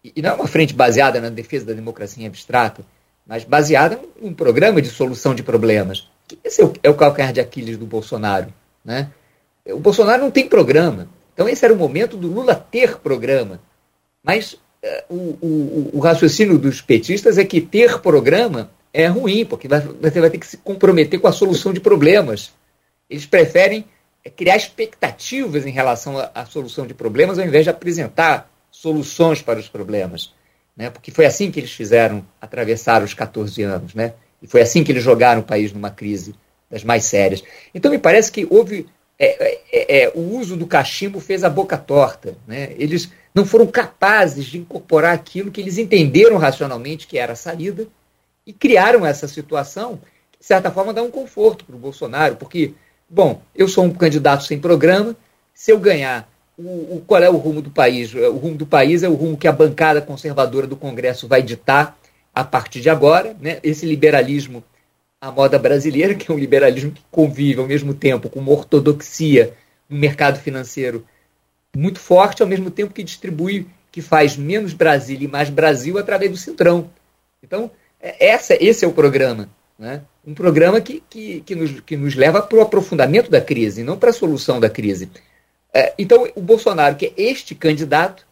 E, 0.03 0.11
e, 0.15 0.21
não 0.21 0.31
é 0.31 0.33
uma 0.33 0.47
frente 0.47 0.73
baseada 0.73 1.21
na 1.21 1.29
defesa 1.29 1.65
da 1.65 1.73
democracia 1.73 2.23
em 2.23 2.27
abstrato, 2.27 2.85
mas 3.25 3.43
baseada 3.43 3.99
num 4.21 4.33
programa 4.33 4.81
de 4.81 4.89
solução 4.89 5.33
de 5.33 5.43
problemas 5.43 6.09
esse 6.43 6.61
é 6.61 6.65
o, 6.65 6.73
é 6.83 6.89
o 6.89 6.95
calcanhar 6.95 7.33
de 7.33 7.39
Aquiles 7.39 7.77
do 7.77 7.85
Bolsonaro. 7.85 8.53
Né? 8.83 9.11
O 9.67 9.79
Bolsonaro 9.79 10.21
não 10.21 10.31
tem 10.31 10.47
programa. 10.47 11.07
Então, 11.33 11.47
esse 11.47 11.63
era 11.63 11.73
o 11.73 11.77
momento 11.77 12.17
do 12.17 12.27
Lula 12.27 12.55
ter 12.55 12.97
programa. 12.97 13.61
Mas 14.23 14.53
uh, 14.53 14.57
o, 15.09 15.37
o, 15.41 15.89
o, 15.93 15.99
raciocínio 15.99 16.57
dos 16.57 16.81
petistas 16.81 17.37
é 17.37 17.45
que 17.45 17.61
ter 17.61 17.99
programa 17.99 18.71
é 18.93 19.07
ruim, 19.07 19.45
porque 19.45 19.67
vai, 19.67 19.79
você 19.79 20.19
vai 20.19 20.29
ter 20.29 20.37
que 20.37 20.47
se 20.47 20.57
comprometer 20.57 21.19
com 21.19 21.27
a 21.27 21.31
solução 21.31 21.71
de 21.71 21.79
problemas. 21.79 22.51
Eles 23.09 23.25
preferem 23.25 23.85
é, 24.23 24.29
criar 24.29 24.57
expectativas 24.57 25.65
em 25.65 25.71
relação 25.71 26.17
à, 26.33 26.45
solução 26.45 26.85
de 26.85 26.93
problemas, 26.93 27.39
ao 27.39 27.45
invés 27.45 27.63
de 27.63 27.69
apresentar 27.69 28.51
soluções 28.69 29.41
para 29.41 29.59
os 29.59 29.69
problemas. 29.69 30.33
Né? 30.75 30.89
Porque 30.89 31.11
foi 31.11 31.25
assim 31.25 31.51
que 31.51 31.59
eles 31.59 31.71
fizeram 31.71 32.25
atravessar 32.41 33.03
os 33.03 33.13
14 33.13 33.61
anos. 33.63 33.93
Né? 33.95 34.13
E 34.41 34.47
foi 34.47 34.61
assim 34.61 34.83
que 34.83 34.91
eles 34.91 35.03
jogaram 35.03 35.41
o 35.41 35.45
país 35.45 35.71
numa 35.73 35.89
crise 35.89 36.35
das 36.69 36.83
mais 36.83 37.05
sérias. 37.05 37.43
Então, 37.73 37.91
me 37.91 37.97
parece 37.97 38.31
que 38.31 38.47
houve. 38.49 38.87
É, 39.21 39.59
é, 39.71 40.03
é, 40.03 40.11
o 40.15 40.37
uso 40.37 40.55
do 40.55 40.65
cachimbo 40.65 41.19
fez 41.19 41.43
a 41.43 41.49
boca 41.49 41.77
torta. 41.77 42.37
Né? 42.47 42.73
Eles 42.77 43.09
não 43.35 43.45
foram 43.45 43.67
capazes 43.67 44.45
de 44.45 44.57
incorporar 44.57 45.13
aquilo 45.13 45.51
que 45.51 45.59
eles 45.59 45.77
entenderam 45.77 46.37
racionalmente 46.37 47.05
que 47.05 47.17
era 47.17 47.33
a 47.33 47.35
saída 47.35 47.85
e 48.47 48.53
criaram 48.53 49.05
essa 49.05 49.27
situação 49.27 49.99
que, 50.31 50.39
de 50.39 50.45
certa 50.45 50.71
forma, 50.71 50.93
dá 50.93 51.03
um 51.03 51.11
conforto 51.11 51.65
para 51.65 51.75
o 51.75 51.79
Bolsonaro, 51.79 52.37
porque, 52.37 52.73
bom, 53.09 53.41
eu 53.53 53.67
sou 53.67 53.83
um 53.83 53.91
candidato 53.91 54.45
sem 54.45 54.57
programa, 54.57 55.15
se 55.53 55.71
eu 55.71 55.79
ganhar, 55.79 56.27
o, 56.57 56.95
o, 56.95 57.03
qual 57.05 57.21
é 57.21 57.29
o 57.29 57.35
rumo 57.35 57.61
do 57.61 57.69
país? 57.69 58.13
O 58.13 58.37
rumo 58.37 58.55
do 58.55 58.65
país 58.65 59.03
é 59.03 59.09
o 59.09 59.13
rumo 59.13 59.37
que 59.37 59.47
a 59.47 59.51
bancada 59.51 60.01
conservadora 60.01 60.65
do 60.65 60.75
Congresso 60.75 61.27
vai 61.27 61.43
ditar 61.43 61.98
a 62.39 62.43
partir 62.45 62.79
de 62.79 62.89
agora, 62.89 63.35
né? 63.41 63.59
esse 63.61 63.85
liberalismo 63.85 64.63
à 65.19 65.29
moda 65.29 65.59
brasileira, 65.59 66.15
que 66.15 66.31
é 66.31 66.33
um 66.33 66.37
liberalismo 66.37 66.91
que 66.91 67.01
convive 67.11 67.59
ao 67.59 67.67
mesmo 67.67 67.93
tempo 67.93 68.29
com 68.29 68.39
uma 68.39 68.51
ortodoxia 68.51 69.53
no 69.89 69.97
mercado 69.97 70.39
financeiro 70.39 71.05
muito 71.75 71.99
forte, 71.99 72.41
ao 72.41 72.47
mesmo 72.47 72.71
tempo 72.71 72.93
que 72.93 73.03
distribui, 73.03 73.67
que 73.91 74.01
faz 74.01 74.37
menos 74.37 74.73
Brasília 74.73 75.27
e 75.27 75.31
mais 75.31 75.49
Brasil 75.49 75.97
através 75.97 76.31
do 76.31 76.37
Centrão. 76.37 76.89
Então, 77.43 77.69
é, 77.99 78.29
essa, 78.29 78.55
esse 78.63 78.85
é 78.85 78.87
o 78.87 78.93
programa. 78.93 79.49
Né? 79.77 80.01
Um 80.25 80.33
programa 80.33 80.79
que, 80.79 81.03
que, 81.09 81.41
que, 81.41 81.55
nos, 81.55 81.81
que 81.81 81.97
nos 81.97 82.15
leva 82.15 82.41
para 82.41 82.57
o 82.57 82.61
aprofundamento 82.61 83.29
da 83.29 83.41
crise, 83.41 83.83
não 83.83 83.97
para 83.97 84.11
a 84.11 84.13
solução 84.13 84.61
da 84.61 84.69
crise. 84.69 85.09
É, 85.73 85.93
então, 85.99 86.25
o 86.35 86.41
Bolsonaro, 86.41 86.95
que 86.95 87.07
é 87.07 87.13
este 87.17 87.53
candidato, 87.53 88.25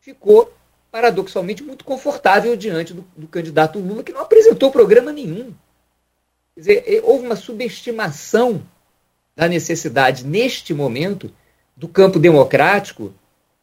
ficou 0.00 0.52
paradoxalmente 0.90 1.62
muito 1.62 1.84
confortável 1.84 2.56
diante 2.56 2.92
do, 2.92 3.04
do 3.16 3.28
candidato 3.28 3.78
Lula, 3.78 4.02
que 4.02 4.12
não 4.12 4.22
apresentou 4.22 4.70
programa 4.70 5.12
nenhum. 5.12 5.54
Quer 6.54 6.60
dizer, 6.60 7.00
houve 7.04 7.26
uma 7.26 7.36
subestimação 7.36 8.62
da 9.36 9.48
necessidade, 9.48 10.26
neste 10.26 10.74
momento, 10.74 11.32
do 11.76 11.88
campo 11.88 12.18
democrático 12.18 13.14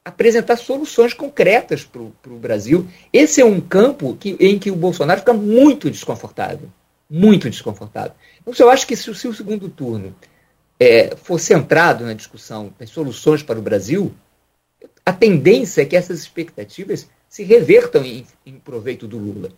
apresentar 0.04 0.56
soluções 0.56 1.14
concretas 1.14 1.84
para 1.84 2.02
o 2.02 2.40
Brasil. 2.40 2.88
Esse 3.12 3.42
é 3.42 3.46
um 3.46 3.60
campo 3.60 4.16
que, 4.16 4.38
em 4.40 4.58
que 4.58 4.72
o 4.72 4.76
Bolsonaro 4.76 5.20
fica 5.20 5.34
muito 5.34 5.92
desconfortável. 5.92 6.70
Muito 7.10 7.50
desconfortável. 7.50 8.14
Então, 8.42 8.66
eu 8.66 8.72
acho 8.72 8.88
que 8.88 8.96
se, 8.96 9.14
se 9.14 9.28
o 9.28 9.34
segundo 9.34 9.68
turno 9.68 10.16
é, 10.80 11.14
for 11.18 11.40
centrado 11.40 12.06
na 12.06 12.14
discussão 12.14 12.74
das 12.80 12.90
soluções 12.90 13.44
para 13.44 13.60
o 13.60 13.62
Brasil, 13.62 14.14
a 15.06 15.12
tendência 15.12 15.82
é 15.82 15.86
que 15.86 15.96
essas 15.96 16.20
expectativas 16.20 17.10
se 17.30 17.44
revertam 17.44 18.04
em, 18.04 18.26
em 18.46 18.54
proveito 18.54 19.08
do 19.08 19.18
Lula. 19.18 19.50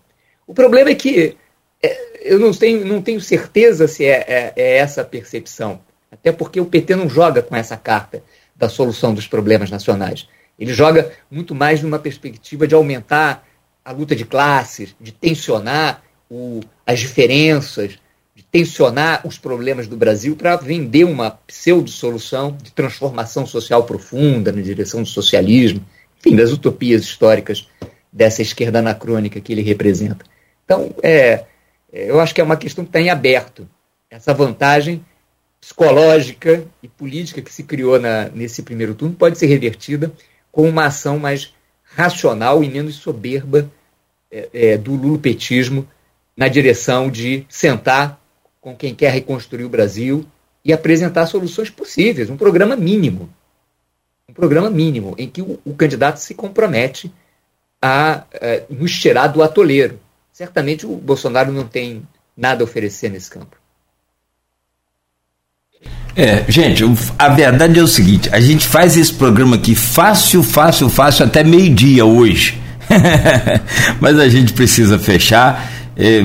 O 0.46 0.54
problema 0.54 0.90
é 0.90 0.96
que 0.96 1.38
é, 1.82 2.32
eu 2.34 2.40
não 2.40 2.52
tenho, 2.52 2.86
não 2.86 3.02
tenho 3.02 3.22
certeza 3.22 3.88
se 3.88 4.06
é, 4.06 4.26
é, 4.28 4.54
é 4.56 4.78
essa 4.78 5.02
a 5.02 5.06
percepção. 5.06 5.82
Até 6.12 6.32
porque 6.32 6.60
o 6.60 6.66
PT 6.66 6.96
não 6.96 7.10
joga 7.10 7.42
com 7.42 7.56
essa 7.56 7.78
carta 7.78 8.24
da 8.56 8.68
solução 8.68 9.14
dos 9.14 9.28
problemas 9.28 9.70
nacionais. 9.70 10.28
Ele 10.58 10.74
joga 10.74 11.12
muito 11.32 11.56
mais 11.56 11.82
numa 11.82 12.00
perspectiva 12.00 12.68
de 12.68 12.76
aumentar 12.76 13.48
a 13.86 13.92
luta 13.92 14.16
de 14.16 14.26
classes, 14.26 14.96
de 15.00 15.12
tensionar 15.12 16.04
o, 16.30 16.60
as 16.86 17.00
diferenças, 17.00 17.98
de 18.36 18.44
tensionar 18.44 19.26
os 19.26 19.38
problemas 19.38 19.88
do 19.88 19.96
Brasil 19.96 20.36
para 20.36 20.56
vender 20.58 21.06
uma 21.06 21.32
pseudo-solução 21.32 22.58
de 22.62 22.72
transformação 22.72 23.46
social 23.46 23.84
profunda 23.84 24.52
na 24.52 24.62
direção 24.62 25.02
do 25.02 25.08
socialismo, 25.08 25.86
enfim, 26.20 26.36
das 26.36 26.52
utopias 26.52 27.04
históricas 27.04 27.68
dessa 28.12 28.42
esquerda 28.42 28.80
anacrônica 28.80 29.40
que 29.40 29.54
ele 29.54 29.62
representa. 29.62 30.26
Então, 30.66 30.94
é, 31.02 31.46
é 31.92 32.10
eu 32.10 32.20
acho 32.20 32.36
que 32.36 32.42
é 32.42 32.44
uma 32.44 32.58
questão 32.58 32.84
que 32.84 32.90
está 32.90 33.00
em 33.00 33.10
aberto. 33.10 33.68
Essa 34.10 34.34
vantagem 34.34 35.04
psicológica 35.60 36.64
e 36.82 36.88
política 36.88 37.42
que 37.42 37.52
se 37.52 37.64
criou 37.64 38.00
na, 38.00 38.30
nesse 38.30 38.64
primeiro 38.64 38.96
turno 38.96 39.16
pode 39.16 39.38
ser 39.38 39.48
revertida 39.48 40.12
com 40.52 40.68
uma 40.68 40.86
ação 40.86 41.20
mais 41.20 41.54
racional 41.84 42.64
e 42.64 42.70
menos 42.70 42.96
soberba 42.96 43.70
é, 44.32 44.50
é, 44.54 44.78
do 44.78 44.96
lulopetismo 44.96 45.88
na 46.36 46.48
direção 46.48 47.10
de 47.10 47.46
sentar 47.50 48.20
com 48.62 48.76
quem 48.76 48.96
quer 48.96 49.12
reconstruir 49.12 49.66
o 49.66 49.70
Brasil 49.70 50.26
e 50.64 50.72
apresentar 50.72 51.26
soluções 51.26 51.70
possíveis, 51.70 52.30
um 52.30 52.38
programa 52.38 52.76
mínimo. 52.76 53.30
Um 54.30 54.34
programa 54.34 54.70
mínimo 54.70 55.16
em 55.18 55.28
que 55.28 55.42
o, 55.42 55.60
o 55.66 55.74
candidato 55.74 56.18
se 56.18 56.36
compromete 56.36 57.12
a, 57.82 58.12
a 58.12 58.24
é, 58.34 58.64
nos 58.70 58.92
tirar 58.92 59.28
do 59.28 59.42
atoleiro. 59.42 60.00
Certamente 60.32 60.86
o 60.86 60.96
Bolsonaro 60.96 61.52
não 61.52 61.66
tem 61.66 62.04
nada 62.38 62.64
a 62.64 62.66
oferecer 62.66 63.10
nesse 63.10 63.30
campo. 63.30 63.58
É, 66.16 66.44
gente, 66.48 66.84
a 67.18 67.30
verdade 67.30 67.80
é 67.80 67.84
o 67.84 67.88
seguinte: 67.88 68.30
a 68.32 68.40
gente 68.40 68.68
faz 68.68 68.96
esse 68.96 69.14
programa 69.14 69.56
aqui 69.56 69.74
fácil, 69.74 70.44
fácil, 70.44 70.90
fácil 70.90 71.26
até 71.26 71.44
meio-dia 71.44 72.06
hoje. 72.06 72.62
Mas 74.00 74.20
a 74.20 74.30
gente 74.30 74.54
precisa 74.54 75.00
fechar. 75.00 75.72
É, 75.96 76.22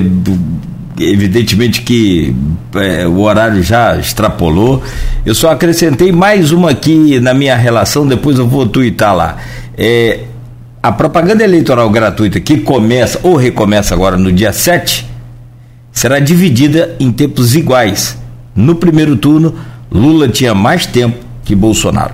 evidentemente 0.99 1.81
que 1.81 2.35
é, 2.75 3.07
o 3.07 3.21
horário 3.21 3.61
já 3.61 3.97
extrapolou. 3.97 4.81
Eu 5.25 5.35
só 5.35 5.51
acrescentei 5.51 6.11
mais 6.11 6.51
uma 6.51 6.71
aqui 6.71 7.19
na 7.19 7.33
minha 7.33 7.55
relação, 7.55 8.07
depois 8.07 8.37
eu 8.37 8.47
vou 8.47 8.65
twittar 8.67 9.15
lá. 9.15 9.37
É, 9.77 10.21
a 10.81 10.91
propaganda 10.91 11.43
eleitoral 11.43 11.89
gratuita 11.89 12.39
que 12.39 12.57
começa 12.57 13.19
ou 13.23 13.35
recomeça 13.35 13.93
agora 13.93 14.17
no 14.17 14.31
dia 14.31 14.53
7 14.53 15.05
será 15.91 16.19
dividida 16.19 16.95
em 16.99 17.11
tempos 17.11 17.55
iguais. 17.55 18.17
No 18.55 18.75
primeiro 18.75 19.15
turno, 19.15 19.55
Lula 19.91 20.29
tinha 20.29 20.53
mais 20.53 20.85
tempo 20.85 21.17
que 21.43 21.55
Bolsonaro. 21.55 22.13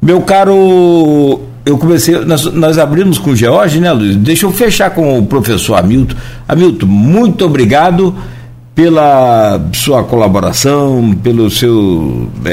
Meu 0.00 0.22
caro, 0.22 1.42
eu 1.64 1.76
comecei, 1.76 2.18
nós, 2.24 2.44
nós 2.46 2.78
abrimos 2.78 3.18
com 3.18 3.30
o 3.30 3.36
George, 3.36 3.80
né, 3.80 3.92
Luiz? 3.92 4.16
Deixa 4.16 4.46
eu 4.46 4.52
fechar 4.52 4.90
com 4.90 5.18
o 5.18 5.26
professor 5.26 5.76
Hamilton. 5.76 6.16
Hamilton, 6.48 6.86
muito 6.86 7.44
obrigado 7.44 8.14
pela 8.74 9.60
sua 9.72 10.02
colaboração, 10.02 11.14
pelo 11.22 11.50
seu 11.50 12.30
é, 12.44 12.52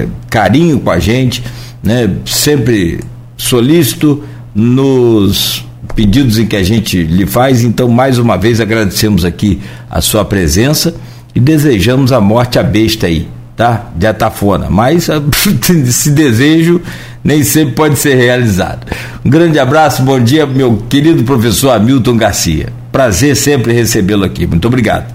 é, 0.00 0.08
carinho 0.30 0.80
com 0.80 0.90
a 0.90 0.98
gente, 0.98 1.42
né? 1.82 2.10
Sempre 2.24 3.00
solícito 3.36 4.22
nos 4.54 5.64
pedidos 5.94 6.38
em 6.38 6.46
que 6.46 6.56
a 6.56 6.62
gente 6.62 7.02
lhe 7.02 7.26
faz. 7.26 7.62
Então, 7.62 7.88
mais 7.88 8.18
uma 8.18 8.36
vez, 8.36 8.60
agradecemos 8.60 9.24
aqui 9.24 9.60
a 9.90 10.00
sua 10.00 10.24
presença 10.24 10.94
e 11.34 11.40
desejamos 11.40 12.12
a 12.12 12.20
morte 12.20 12.58
à 12.58 12.62
besta 12.62 13.06
aí 13.06 13.28
tá? 13.58 13.90
De 13.96 14.06
atafona. 14.06 14.70
Mas 14.70 15.08
esse 15.68 16.12
desejo 16.12 16.80
nem 17.24 17.42
sempre 17.42 17.74
pode 17.74 17.96
ser 17.96 18.14
realizado. 18.14 18.86
Um 19.24 19.28
grande 19.28 19.58
abraço, 19.58 20.02
bom 20.02 20.18
dia, 20.20 20.46
meu 20.46 20.76
querido 20.88 21.24
professor 21.24 21.72
Hamilton 21.72 22.16
Garcia. 22.16 22.72
Prazer 22.92 23.36
sempre 23.36 23.72
recebê-lo 23.72 24.24
aqui. 24.24 24.46
Muito 24.46 24.68
obrigado. 24.68 25.12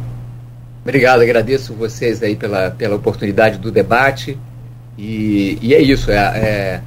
Obrigado, 0.83 1.21
agradeço 1.21 1.73
vocês 1.73 2.21
aí 2.21 2.35
pela, 2.35 2.69
pela 2.71 2.97
oportunidade 2.97 3.57
do 3.57 3.71
debate. 3.71 4.37
E, 4.97 5.57
e 5.61 5.73
é 5.73 5.81
isso, 5.81 6.11
é, 6.11 6.15
é 6.15 6.81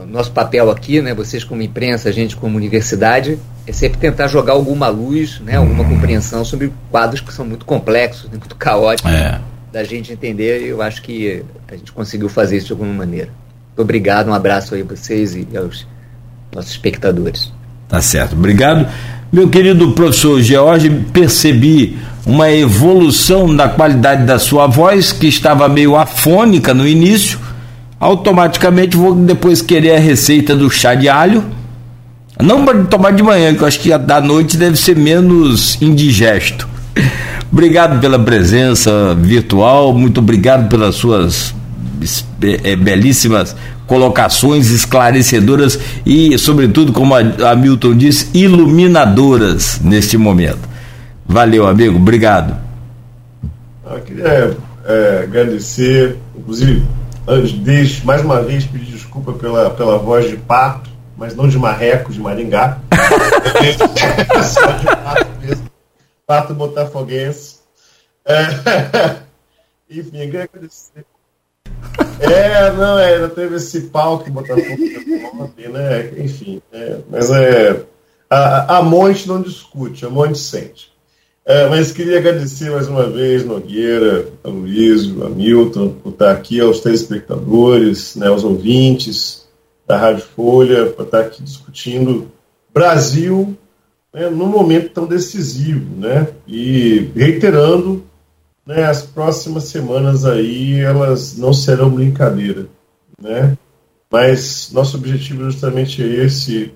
o 0.00 0.06
nosso 0.06 0.32
papel 0.32 0.70
aqui, 0.70 1.02
né, 1.02 1.14
vocês 1.14 1.44
como 1.44 1.62
imprensa, 1.62 2.08
a 2.08 2.12
gente 2.12 2.34
como 2.34 2.56
universidade, 2.56 3.38
é 3.64 3.72
sempre 3.72 3.98
tentar 3.98 4.26
jogar 4.26 4.54
alguma 4.54 4.88
luz, 4.88 5.38
né, 5.40 5.56
alguma 5.56 5.84
compreensão 5.84 6.44
sobre 6.44 6.72
quadros 6.90 7.20
que 7.20 7.32
são 7.32 7.44
muito 7.44 7.64
complexos, 7.64 8.24
né, 8.24 8.38
muito 8.40 8.56
caóticos. 8.56 9.12
É 9.12 9.38
da 9.74 9.82
gente 9.82 10.12
entender, 10.12 10.62
eu 10.62 10.80
acho 10.80 11.02
que 11.02 11.42
a 11.68 11.74
gente 11.74 11.90
conseguiu 11.90 12.28
fazer 12.28 12.58
isso 12.58 12.66
de 12.66 12.72
alguma 12.72 12.92
maneira. 12.92 13.30
Muito 13.66 13.80
obrigado, 13.80 14.28
um 14.28 14.32
abraço 14.32 14.72
aí 14.72 14.82
a 14.82 14.84
vocês 14.84 15.34
e 15.34 15.48
aos 15.56 15.84
nossos 16.54 16.70
espectadores. 16.70 17.52
Tá 17.88 18.00
certo, 18.00 18.34
obrigado. 18.34 18.88
Meu 19.32 19.48
querido 19.48 19.90
professor 19.90 20.40
George, 20.40 20.88
percebi 21.12 21.98
uma 22.24 22.52
evolução 22.52 23.48
na 23.48 23.68
qualidade 23.68 24.24
da 24.24 24.38
sua 24.38 24.68
voz, 24.68 25.10
que 25.10 25.26
estava 25.26 25.68
meio 25.68 25.96
afônica 25.96 26.72
no 26.72 26.86
início. 26.86 27.40
Automaticamente 27.98 28.96
vou 28.96 29.12
depois 29.12 29.60
querer 29.60 29.96
a 29.96 29.98
receita 29.98 30.54
do 30.54 30.70
chá 30.70 30.94
de 30.94 31.08
alho. 31.08 31.44
Não 32.40 32.64
para 32.64 32.84
tomar 32.84 33.10
de 33.10 33.24
manhã, 33.24 33.52
que 33.52 33.62
eu 33.62 33.66
acho 33.66 33.80
que 33.80 33.98
da 33.98 34.20
noite 34.20 34.56
deve 34.56 34.76
ser 34.76 34.94
menos 34.94 35.82
indigesto. 35.82 36.68
Obrigado 37.54 38.00
pela 38.00 38.18
presença 38.18 39.14
virtual, 39.14 39.94
muito 39.94 40.18
obrigado 40.18 40.68
pelas 40.68 40.96
suas 40.96 41.54
é, 42.64 42.74
belíssimas 42.74 43.54
colocações 43.86 44.72
esclarecedoras 44.72 45.78
e, 46.04 46.36
sobretudo, 46.36 46.92
como 46.92 47.14
a 47.14 47.20
Hamilton 47.52 47.96
disse, 47.96 48.28
iluminadoras 48.36 49.78
neste 49.80 50.18
momento. 50.18 50.68
Valeu, 51.24 51.68
amigo, 51.68 51.96
obrigado. 51.96 52.56
Eu 53.88 54.00
queria 54.00 54.56
é, 54.84 55.20
agradecer, 55.22 56.16
inclusive, 56.36 56.82
antes 57.28 58.02
mais 58.02 58.20
uma 58.20 58.42
vez 58.42 58.64
pedir 58.64 58.90
desculpa 58.90 59.32
pela, 59.32 59.70
pela 59.70 59.96
voz 59.96 60.28
de 60.28 60.36
pato, 60.36 60.90
mas 61.16 61.36
não 61.36 61.46
de 61.46 61.56
marreco, 61.56 62.12
de 62.12 62.18
Maringá. 62.18 62.78
Só 64.42 64.66
de 64.72 64.86
pato 64.86 65.33
pato 66.26 66.54
botafoguense. 66.54 67.60
É, 68.24 69.20
enfim, 69.90 70.22
agradecer. 70.22 71.04
É, 72.20 72.72
não, 72.72 72.98
é, 72.98 73.14
ainda 73.14 73.28
teve 73.28 73.56
esse 73.56 73.82
pau 73.82 74.20
que 74.20 74.30
Botafogo 74.30 74.62
ontem, 75.40 75.68
né? 75.68 76.10
Enfim, 76.18 76.62
é, 76.72 76.98
mas 77.10 77.30
é. 77.30 77.84
A, 78.30 78.78
a 78.78 78.82
Monte 78.82 79.28
não 79.28 79.42
discute, 79.42 80.04
a 80.04 80.10
Monte 80.10 80.38
sente. 80.38 80.92
É, 81.46 81.68
mas 81.68 81.92
queria 81.92 82.18
agradecer 82.18 82.70
mais 82.70 82.88
uma 82.88 83.08
vez, 83.10 83.44
Nogueira, 83.44 84.28
a 84.42 84.48
Luiz, 84.48 85.02
a 85.22 85.28
Milton, 85.28 85.90
por 85.90 86.12
estar 86.12 86.32
aqui, 86.32 86.58
aos 86.58 86.80
telespectadores, 86.80 88.16
né, 88.16 88.28
aos 88.28 88.44
ouvintes 88.44 89.46
da 89.86 89.98
Rádio 89.98 90.24
Folha, 90.34 90.86
por 90.86 91.04
estar 91.04 91.20
aqui 91.20 91.42
discutindo 91.42 92.32
Brasil 92.72 93.54
né, 94.14 94.30
num 94.30 94.46
momento 94.46 94.90
tão 94.90 95.06
decisivo, 95.06 95.84
né? 95.96 96.28
E 96.46 97.10
reiterando, 97.16 98.04
né, 98.64 98.84
as 98.84 99.02
próximas 99.02 99.64
semanas 99.64 100.24
aí 100.24 100.78
elas 100.78 101.36
não 101.36 101.52
serão 101.52 101.90
brincadeira, 101.90 102.68
né? 103.20 103.58
Mas 104.10 104.70
nosso 104.72 104.96
objetivo 104.96 105.42
é 105.42 105.46
justamente 105.46 106.00
esse, 106.00 106.70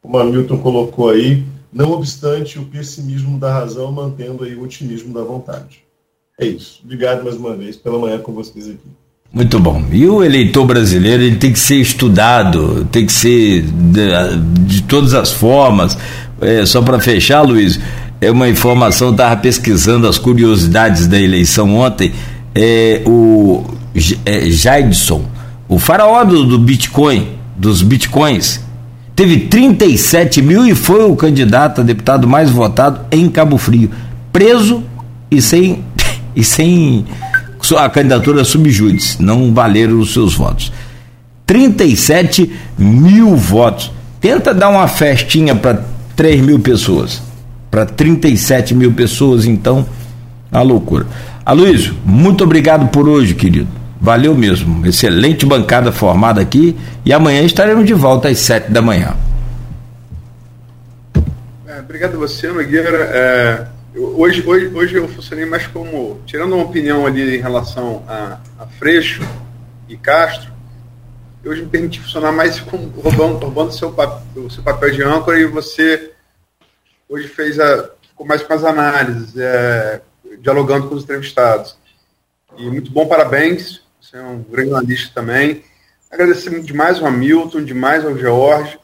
como 0.00 0.16
a 0.16 0.24
Milton 0.24 0.56
colocou 0.56 1.10
aí, 1.10 1.44
não 1.70 1.92
obstante 1.92 2.58
o 2.58 2.64
pessimismo 2.64 3.38
da 3.38 3.52
razão, 3.52 3.92
mantendo 3.92 4.42
aí 4.42 4.54
o 4.54 4.62
otimismo 4.62 5.12
da 5.12 5.22
vontade. 5.22 5.84
É 6.40 6.46
isso. 6.46 6.80
Obrigado 6.82 7.22
mais 7.22 7.36
uma 7.36 7.54
vez 7.54 7.76
pela 7.76 7.98
manhã 7.98 8.18
com 8.18 8.32
vocês 8.32 8.66
aqui. 8.66 8.88
Muito 9.30 9.60
bom. 9.60 9.84
E 9.92 10.08
o 10.08 10.24
eleitor 10.24 10.64
brasileiro 10.64 11.22
ele 11.22 11.36
tem 11.36 11.52
que 11.52 11.58
ser 11.58 11.76
estudado, 11.76 12.86
tem 12.86 13.04
que 13.04 13.12
ser 13.12 13.62
de, 13.62 14.08
de 14.64 14.82
todas 14.84 15.12
as 15.12 15.30
formas. 15.30 15.98
É, 16.40 16.64
só 16.64 16.80
para 16.82 17.00
fechar, 17.00 17.42
Luiz, 17.42 17.80
é 18.20 18.30
uma 18.30 18.48
informação, 18.48 19.10
estava 19.10 19.36
pesquisando 19.36 20.06
as 20.06 20.18
curiosidades 20.18 21.06
da 21.06 21.18
eleição 21.18 21.76
ontem. 21.76 22.12
É, 22.54 23.02
o 23.06 23.64
é, 24.24 24.48
o 25.68 25.78
faraó 25.78 26.24
do, 26.24 26.44
do 26.44 26.58
Bitcoin, 26.58 27.28
dos 27.56 27.82
Bitcoins, 27.82 28.60
teve 29.14 29.40
37 29.40 30.40
mil 30.40 30.66
e 30.66 30.74
foi 30.74 31.04
o 31.04 31.16
candidato 31.16 31.80
a 31.80 31.84
deputado 31.84 32.28
mais 32.28 32.50
votado 32.50 33.00
em 33.10 33.28
Cabo 33.28 33.58
Frio. 33.58 33.90
Preso 34.32 34.82
e 35.30 35.42
sem, 35.42 35.84
e 36.34 36.44
sem 36.44 37.04
a 37.76 37.88
candidatura 37.88 38.44
subjúdice, 38.44 39.20
não 39.22 39.52
valeram 39.52 39.98
os 39.98 40.12
seus 40.12 40.34
votos. 40.34 40.72
37 41.44 42.52
mil 42.78 43.34
votos. 43.36 43.90
Tenta 44.20 44.54
dar 44.54 44.68
uma 44.68 44.86
festinha 44.88 45.54
para 45.54 45.82
3 46.18 46.40
mil 46.40 46.58
pessoas. 46.58 47.22
Para 47.70 47.86
37 47.86 48.74
mil 48.74 48.92
pessoas, 48.92 49.46
então, 49.46 49.86
a 50.50 50.62
loucura. 50.62 51.06
Aloysio, 51.46 51.94
muito 52.04 52.42
obrigado 52.42 52.88
por 52.88 53.08
hoje, 53.08 53.36
querido. 53.36 53.68
Valeu 54.00 54.34
mesmo. 54.34 54.84
Excelente 54.84 55.46
bancada 55.46 55.92
formada 55.92 56.40
aqui. 56.40 56.76
E 57.04 57.12
amanhã 57.12 57.42
estaremos 57.42 57.86
de 57.86 57.94
volta 57.94 58.28
às 58.28 58.38
7 58.38 58.68
da 58.68 58.82
manhã. 58.82 59.14
É, 61.68 61.78
obrigado 61.78 62.16
a 62.16 62.18
você, 62.18 62.48
Nogueira. 62.48 62.98
É, 63.12 63.66
hoje, 63.96 64.42
hoje, 64.44 64.72
hoje 64.74 64.96
eu 64.96 65.08
funcionei 65.08 65.46
mais 65.46 65.68
como. 65.68 66.18
Tirando 66.26 66.52
uma 66.56 66.64
opinião 66.64 67.06
ali 67.06 67.36
em 67.36 67.40
relação 67.40 68.02
a, 68.08 68.38
a 68.58 68.66
Freixo 68.66 69.22
e 69.88 69.96
Castro, 69.96 70.50
hoje 71.48 71.62
me 71.62 71.68
permiti 71.68 72.00
funcionar 72.00 72.32
mais 72.32 72.60
como 72.60 72.88
roubando, 73.00 73.38
roubando 73.38 73.72
seu, 73.72 73.94
o 74.36 74.50
seu 74.50 74.62
papel 74.62 74.90
de 74.90 75.02
âncora 75.02 75.38
e 75.38 75.46
você 75.46 76.12
hoje 77.08 77.26
fez 77.28 77.58
a, 77.58 77.90
ficou 78.02 78.26
mais 78.26 78.42
com 78.42 78.52
as 78.52 78.64
análises, 78.64 79.34
é, 79.36 80.02
dialogando 80.40 80.88
com 80.88 80.94
os 80.94 81.04
entrevistados. 81.04 81.78
E 82.56 82.68
muito 82.68 82.90
bom, 82.90 83.06
parabéns. 83.06 83.82
Você 84.00 84.16
é 84.16 84.22
um 84.22 84.42
grande 84.42 84.70
analista 84.70 85.12
também. 85.14 85.64
Agradecer 86.10 86.60
demais 86.60 86.98
ao 86.98 87.06
Hamilton, 87.06 87.64
demais 87.64 88.04
ao 88.04 88.16
George. 88.16 88.78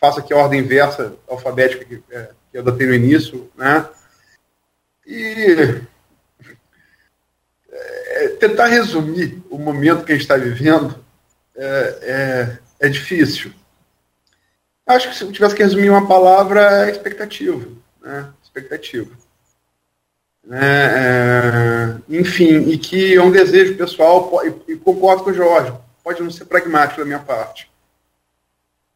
Faço 0.00 0.20
aqui 0.20 0.32
a 0.32 0.36
ordem 0.36 0.60
inversa 0.60 1.14
alfabética 1.28 1.84
que, 1.84 2.02
é, 2.10 2.30
que 2.50 2.56
eu 2.56 2.62
adotei 2.62 2.86
no 2.86 2.94
início, 2.94 3.50
né? 3.56 3.86
E 5.06 5.80
é, 7.70 8.28
tentar 8.40 8.66
resumir 8.66 9.42
o 9.50 9.58
momento 9.58 10.04
que 10.04 10.12
a 10.12 10.14
gente 10.14 10.22
está 10.22 10.36
vivendo 10.36 11.03
é, 11.56 12.58
é, 12.80 12.86
é, 12.86 12.88
difícil. 12.88 13.52
Acho 14.86 15.08
que 15.08 15.16
se 15.16 15.24
eu 15.24 15.32
tivesse 15.32 15.54
que 15.54 15.62
resumir 15.62 15.88
uma 15.88 16.06
palavra, 16.06 16.86
é 16.86 16.90
expectativa. 16.90 17.66
Né? 18.02 18.28
Expectativa. 18.42 19.10
Né? 20.44 20.60
É, 20.60 21.96
enfim, 22.08 22.68
e 22.68 22.76
que 22.76 23.14
é 23.14 23.22
um 23.22 23.30
desejo 23.30 23.76
pessoal, 23.76 24.30
e, 24.68 24.76
concordo 24.76 25.24
com 25.24 25.30
o 25.30 25.34
Jorge, 25.34 25.72
pode 26.02 26.22
não 26.22 26.30
ser 26.30 26.44
pragmático 26.44 27.00
da 27.00 27.06
minha 27.06 27.18
parte. 27.18 27.70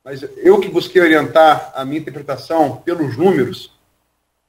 Mas 0.05 0.23
eu 0.39 0.61
que 0.61 0.69
busquei 0.69 1.01
orientar 1.01 1.73
a 1.75 1.85
minha 1.85 2.01
interpretação 2.01 2.77
pelos 2.77 3.17
números, 3.17 3.73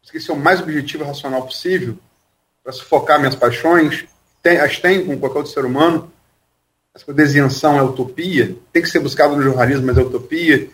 busquei 0.02 0.19
ser 0.19 0.31
o 0.31 0.36
mais 0.36 0.61
objetivo 0.61 1.03
e 1.03 1.07
racional 1.07 1.44
possível, 1.44 1.98
para 2.64 2.73
sufocar 2.73 3.19
minhas 3.19 3.36
paixões, 3.36 4.06
tem, 4.41 4.57
as 4.57 4.77
tem 4.80 5.06
com 5.06 5.18
qualquer 5.19 5.40
outro 5.40 5.53
ser 5.53 5.65
humano, 5.65 6.11
essa 7.02 7.14
desenhação 7.14 7.78
é 7.78 7.82
utopia, 7.82 8.56
tem 8.74 8.82
que 8.82 8.90
ser 8.90 9.00
buscado 9.00 9.36
no 9.36 9.42
jornalismo, 9.42 9.86
mas 9.86 9.98
é 9.98 10.02
utopia. 10.02 10.68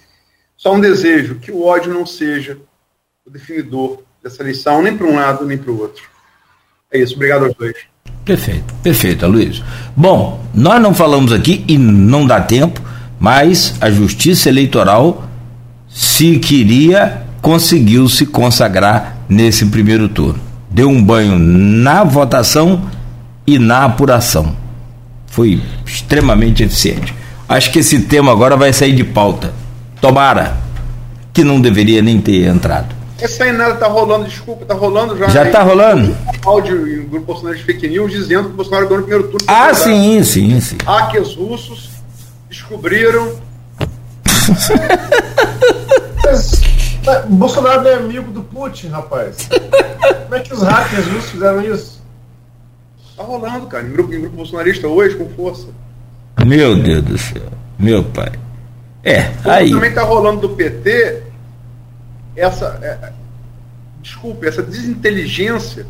Só 0.58 0.74
um 0.74 0.80
desejo, 0.80 1.36
que 1.36 1.52
o 1.52 1.64
ódio 1.64 1.94
não 1.94 2.06
seja 2.06 2.58
o 3.26 3.30
definidor 3.30 4.00
dessa 4.24 4.44
lição, 4.44 4.82
nem 4.82 4.98
para 4.98 5.06
um 5.06 5.16
lado, 5.16 5.46
nem 5.46 5.58
para 5.58 5.72
o 5.72 5.80
outro. 5.80 6.04
É 6.92 7.00
isso, 7.00 7.16
obrigado 7.16 7.46
aos 7.46 7.56
dois. 7.56 7.76
Perfeito, 8.24 8.74
perfeito, 8.82 9.28
Luiz. 9.28 9.62
Bom, 9.96 10.44
nós 10.54 10.82
não 10.82 10.94
falamos 10.94 11.32
aqui 11.32 11.64
e 11.68 11.78
não 11.78 12.26
dá 12.26 12.42
tempo, 12.42 12.82
mas 13.20 13.76
a 13.80 13.92
Justiça 13.92 14.50
Eleitoral, 14.50 15.28
se 15.88 16.40
queria, 16.40 17.24
conseguiu 17.42 18.10
se 18.10 18.26
consagrar 18.26 19.26
nesse 19.30 19.66
primeiro 19.68 20.10
turno. 20.10 20.40
Deu 20.72 20.90
um 20.90 21.04
banho 21.04 21.38
na 21.38 22.04
votação 22.04 22.90
e 23.46 23.60
na 23.60 23.86
apuração 23.86 24.65
foi 25.36 25.62
extremamente 25.86 26.64
eficiente. 26.64 27.14
Acho 27.48 27.70
que 27.70 27.80
esse 27.80 28.04
tema 28.04 28.32
agora 28.32 28.56
vai 28.56 28.72
sair 28.72 28.96
de 28.96 29.04
pauta. 29.04 29.54
Tomara 30.00 30.56
que 31.34 31.44
não 31.44 31.60
deveria 31.60 32.02
nem 32.02 32.22
ter 32.22 32.48
entrado. 32.48 32.96
Essa 33.20 33.44
aí 33.44 33.52
nada 33.52 33.76
tá 33.76 33.88
rolando, 33.88 34.26
desculpa, 34.26 34.66
tá 34.66 34.74
rolando 34.74 35.18
já. 35.18 35.28
Já 35.28 35.44
aí, 35.44 35.52
tá 35.52 35.62
rolando? 35.62 36.16
Áudio 36.46 36.88
em 36.88 37.06
grupo 37.06 37.26
Bolsonaro 37.26 37.58
de 37.58 37.66
fake 37.66 37.90
news 37.90 38.14
dizendo 38.14 38.46
que 38.46 38.54
o 38.54 38.56
Bolsonaro 38.56 38.88
ganhou 38.88 39.02
no 39.02 39.08
primeiro 39.08 39.30
turno. 39.30 39.46
Ah, 39.50 39.74
sim, 39.74 40.24
sim, 40.24 40.58
sim. 40.62 40.78
Hackers 40.86 41.36
russos 41.36 41.90
descobriram. 42.50 43.36
Bolsonaro 47.28 47.86
é 47.88 47.96
amigo 47.96 48.32
do 48.32 48.42
Putin, 48.42 48.88
rapaz. 48.88 49.50
Como 50.24 50.36
é 50.36 50.40
que 50.40 50.54
os 50.54 50.62
hackers 50.62 51.06
russos 51.08 51.32
fizeram 51.32 51.62
isso? 51.62 52.05
Tá 53.16 53.24
rolando, 53.24 53.68
cara, 53.68 53.86
em 53.86 53.92
grupo, 53.92 54.14
em 54.14 54.20
grupo 54.20 54.36
bolsonarista 54.36 54.88
hoje, 54.88 55.16
com 55.16 55.30
força. 55.30 55.68
Meu 56.46 56.76
Deus 56.76 57.04
do 57.04 57.18
céu. 57.18 57.50
Meu 57.80 58.04
pai. 58.04 58.32
É, 59.04 59.24
Como 59.24 59.52
aí. 59.52 59.72
Também 59.72 59.94
tá 59.94 60.04
rolando 60.04 60.42
do 60.42 60.50
PT 60.50 61.24
essa. 62.36 62.80
É, 62.82 63.14
desculpe, 64.02 64.48
essa 64.48 64.62
desinteligência 64.62 65.86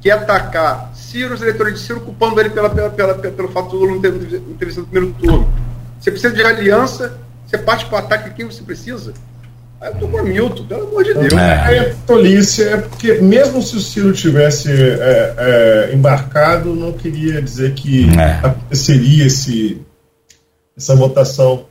que 0.00 0.10
é 0.10 0.12
atacar 0.14 0.90
Ciro, 0.94 1.34
os 1.34 1.42
eleitores 1.42 1.74
de 1.74 1.80
Ciro, 1.80 2.00
culpando 2.00 2.40
ele 2.40 2.50
pela, 2.50 2.70
pela, 2.70 2.90
pela, 2.90 3.14
pelo 3.14 3.48
fato 3.48 3.70
do 3.70 3.76
Lula 3.78 3.92
não 3.92 4.00
ter, 4.00 4.12
não 4.12 4.54
ter 4.54 4.64
vencido 4.66 4.82
no 4.82 4.86
primeiro 4.88 5.14
turno. 5.18 5.52
Você 5.98 6.10
precisa 6.10 6.32
de 6.32 6.42
aliança, 6.42 7.18
você 7.46 7.58
parte 7.58 7.86
para 7.86 7.96
o 7.96 7.98
ataque 7.98 8.30
de 8.30 8.36
quem 8.36 8.46
você 8.46 8.62
precisa. 8.62 9.12
Aí 9.80 9.92
eu 9.92 9.98
tô 9.98 10.08
com 10.08 10.16
o 10.16 10.24
Milton, 10.24 10.64
pelo 10.64 10.88
amor 10.88 11.04
de 11.04 11.14
Deus. 11.14 11.32
É, 11.34 11.76
é 11.76 11.96
tolice, 12.04 12.64
é 12.64 12.76
porque 12.78 13.14
mesmo 13.14 13.62
se 13.62 13.76
o 13.76 13.80
Ciro 13.80 14.12
tivesse 14.12 14.72
é, 14.72 15.34
é, 15.38 15.94
embarcado, 15.94 16.74
não 16.74 16.92
queria 16.92 17.40
dizer 17.40 17.74
que 17.74 18.08
é. 18.18 18.40
aconteceria 18.42 19.26
esse, 19.26 19.80
essa 20.76 20.96
votação. 20.96 21.66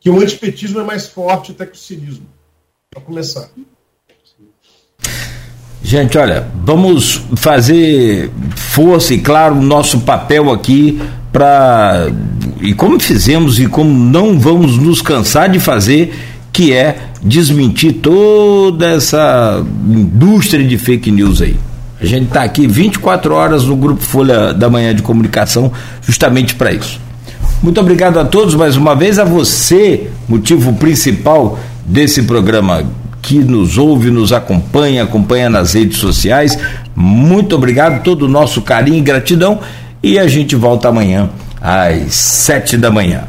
Que 0.00 0.08
o 0.08 0.20
antipetismo 0.20 0.80
é 0.80 0.84
mais 0.84 1.06
forte 1.06 1.52
até 1.52 1.66
que 1.66 1.76
o 1.76 1.80
cirismo. 1.80 2.26
Para 2.90 3.02
começar. 3.02 3.48
Gente, 5.82 6.16
olha, 6.16 6.46
vamos 6.62 7.26
fazer 7.36 8.30
força 8.56 9.12
e, 9.12 9.20
claro, 9.20 9.56
o 9.56 9.62
nosso 9.62 10.00
papel 10.00 10.50
aqui 10.50 10.98
para. 11.30 12.06
E 12.62 12.72
como 12.72 12.98
fizemos 12.98 13.58
e 13.58 13.66
como 13.66 13.92
não 13.92 14.38
vamos 14.38 14.78
nos 14.78 15.02
cansar 15.02 15.50
de 15.50 15.60
fazer 15.60 16.14
que 16.52 16.72
é 16.72 16.96
desmentir 17.24 17.94
toda 18.02 18.86
essa 18.86 19.64
indústria 19.88 20.66
de 20.66 20.76
fake 20.76 21.10
news 21.10 21.40
aí. 21.40 21.56
A 22.00 22.04
gente 22.04 22.26
está 22.26 22.42
aqui 22.42 22.66
24 22.66 23.34
horas 23.34 23.64
no 23.64 23.74
Grupo 23.74 24.02
Folha 24.02 24.52
da 24.52 24.68
Manhã 24.68 24.94
de 24.94 25.00
Comunicação, 25.00 25.72
justamente 26.02 26.54
para 26.54 26.72
isso. 26.72 27.00
Muito 27.62 27.80
obrigado 27.80 28.18
a 28.20 28.24
todos 28.26 28.54
mais 28.54 28.76
uma 28.76 28.94
vez, 28.94 29.18
a 29.18 29.24
você, 29.24 30.10
motivo 30.28 30.74
principal 30.74 31.58
desse 31.86 32.22
programa 32.24 32.84
que 33.22 33.38
nos 33.38 33.78
ouve, 33.78 34.10
nos 34.10 34.34
acompanha, 34.34 35.02
acompanha 35.02 35.48
nas 35.48 35.72
redes 35.72 35.96
sociais. 35.96 36.58
Muito 36.94 37.56
obrigado, 37.56 38.02
todo 38.02 38.26
o 38.26 38.28
nosso 38.28 38.60
carinho 38.60 38.98
e 38.98 39.00
gratidão. 39.00 39.60
E 40.02 40.18
a 40.18 40.28
gente 40.28 40.54
volta 40.54 40.88
amanhã 40.88 41.30
às 41.58 42.12
sete 42.12 42.76
da 42.76 42.90
manhã. 42.90 43.24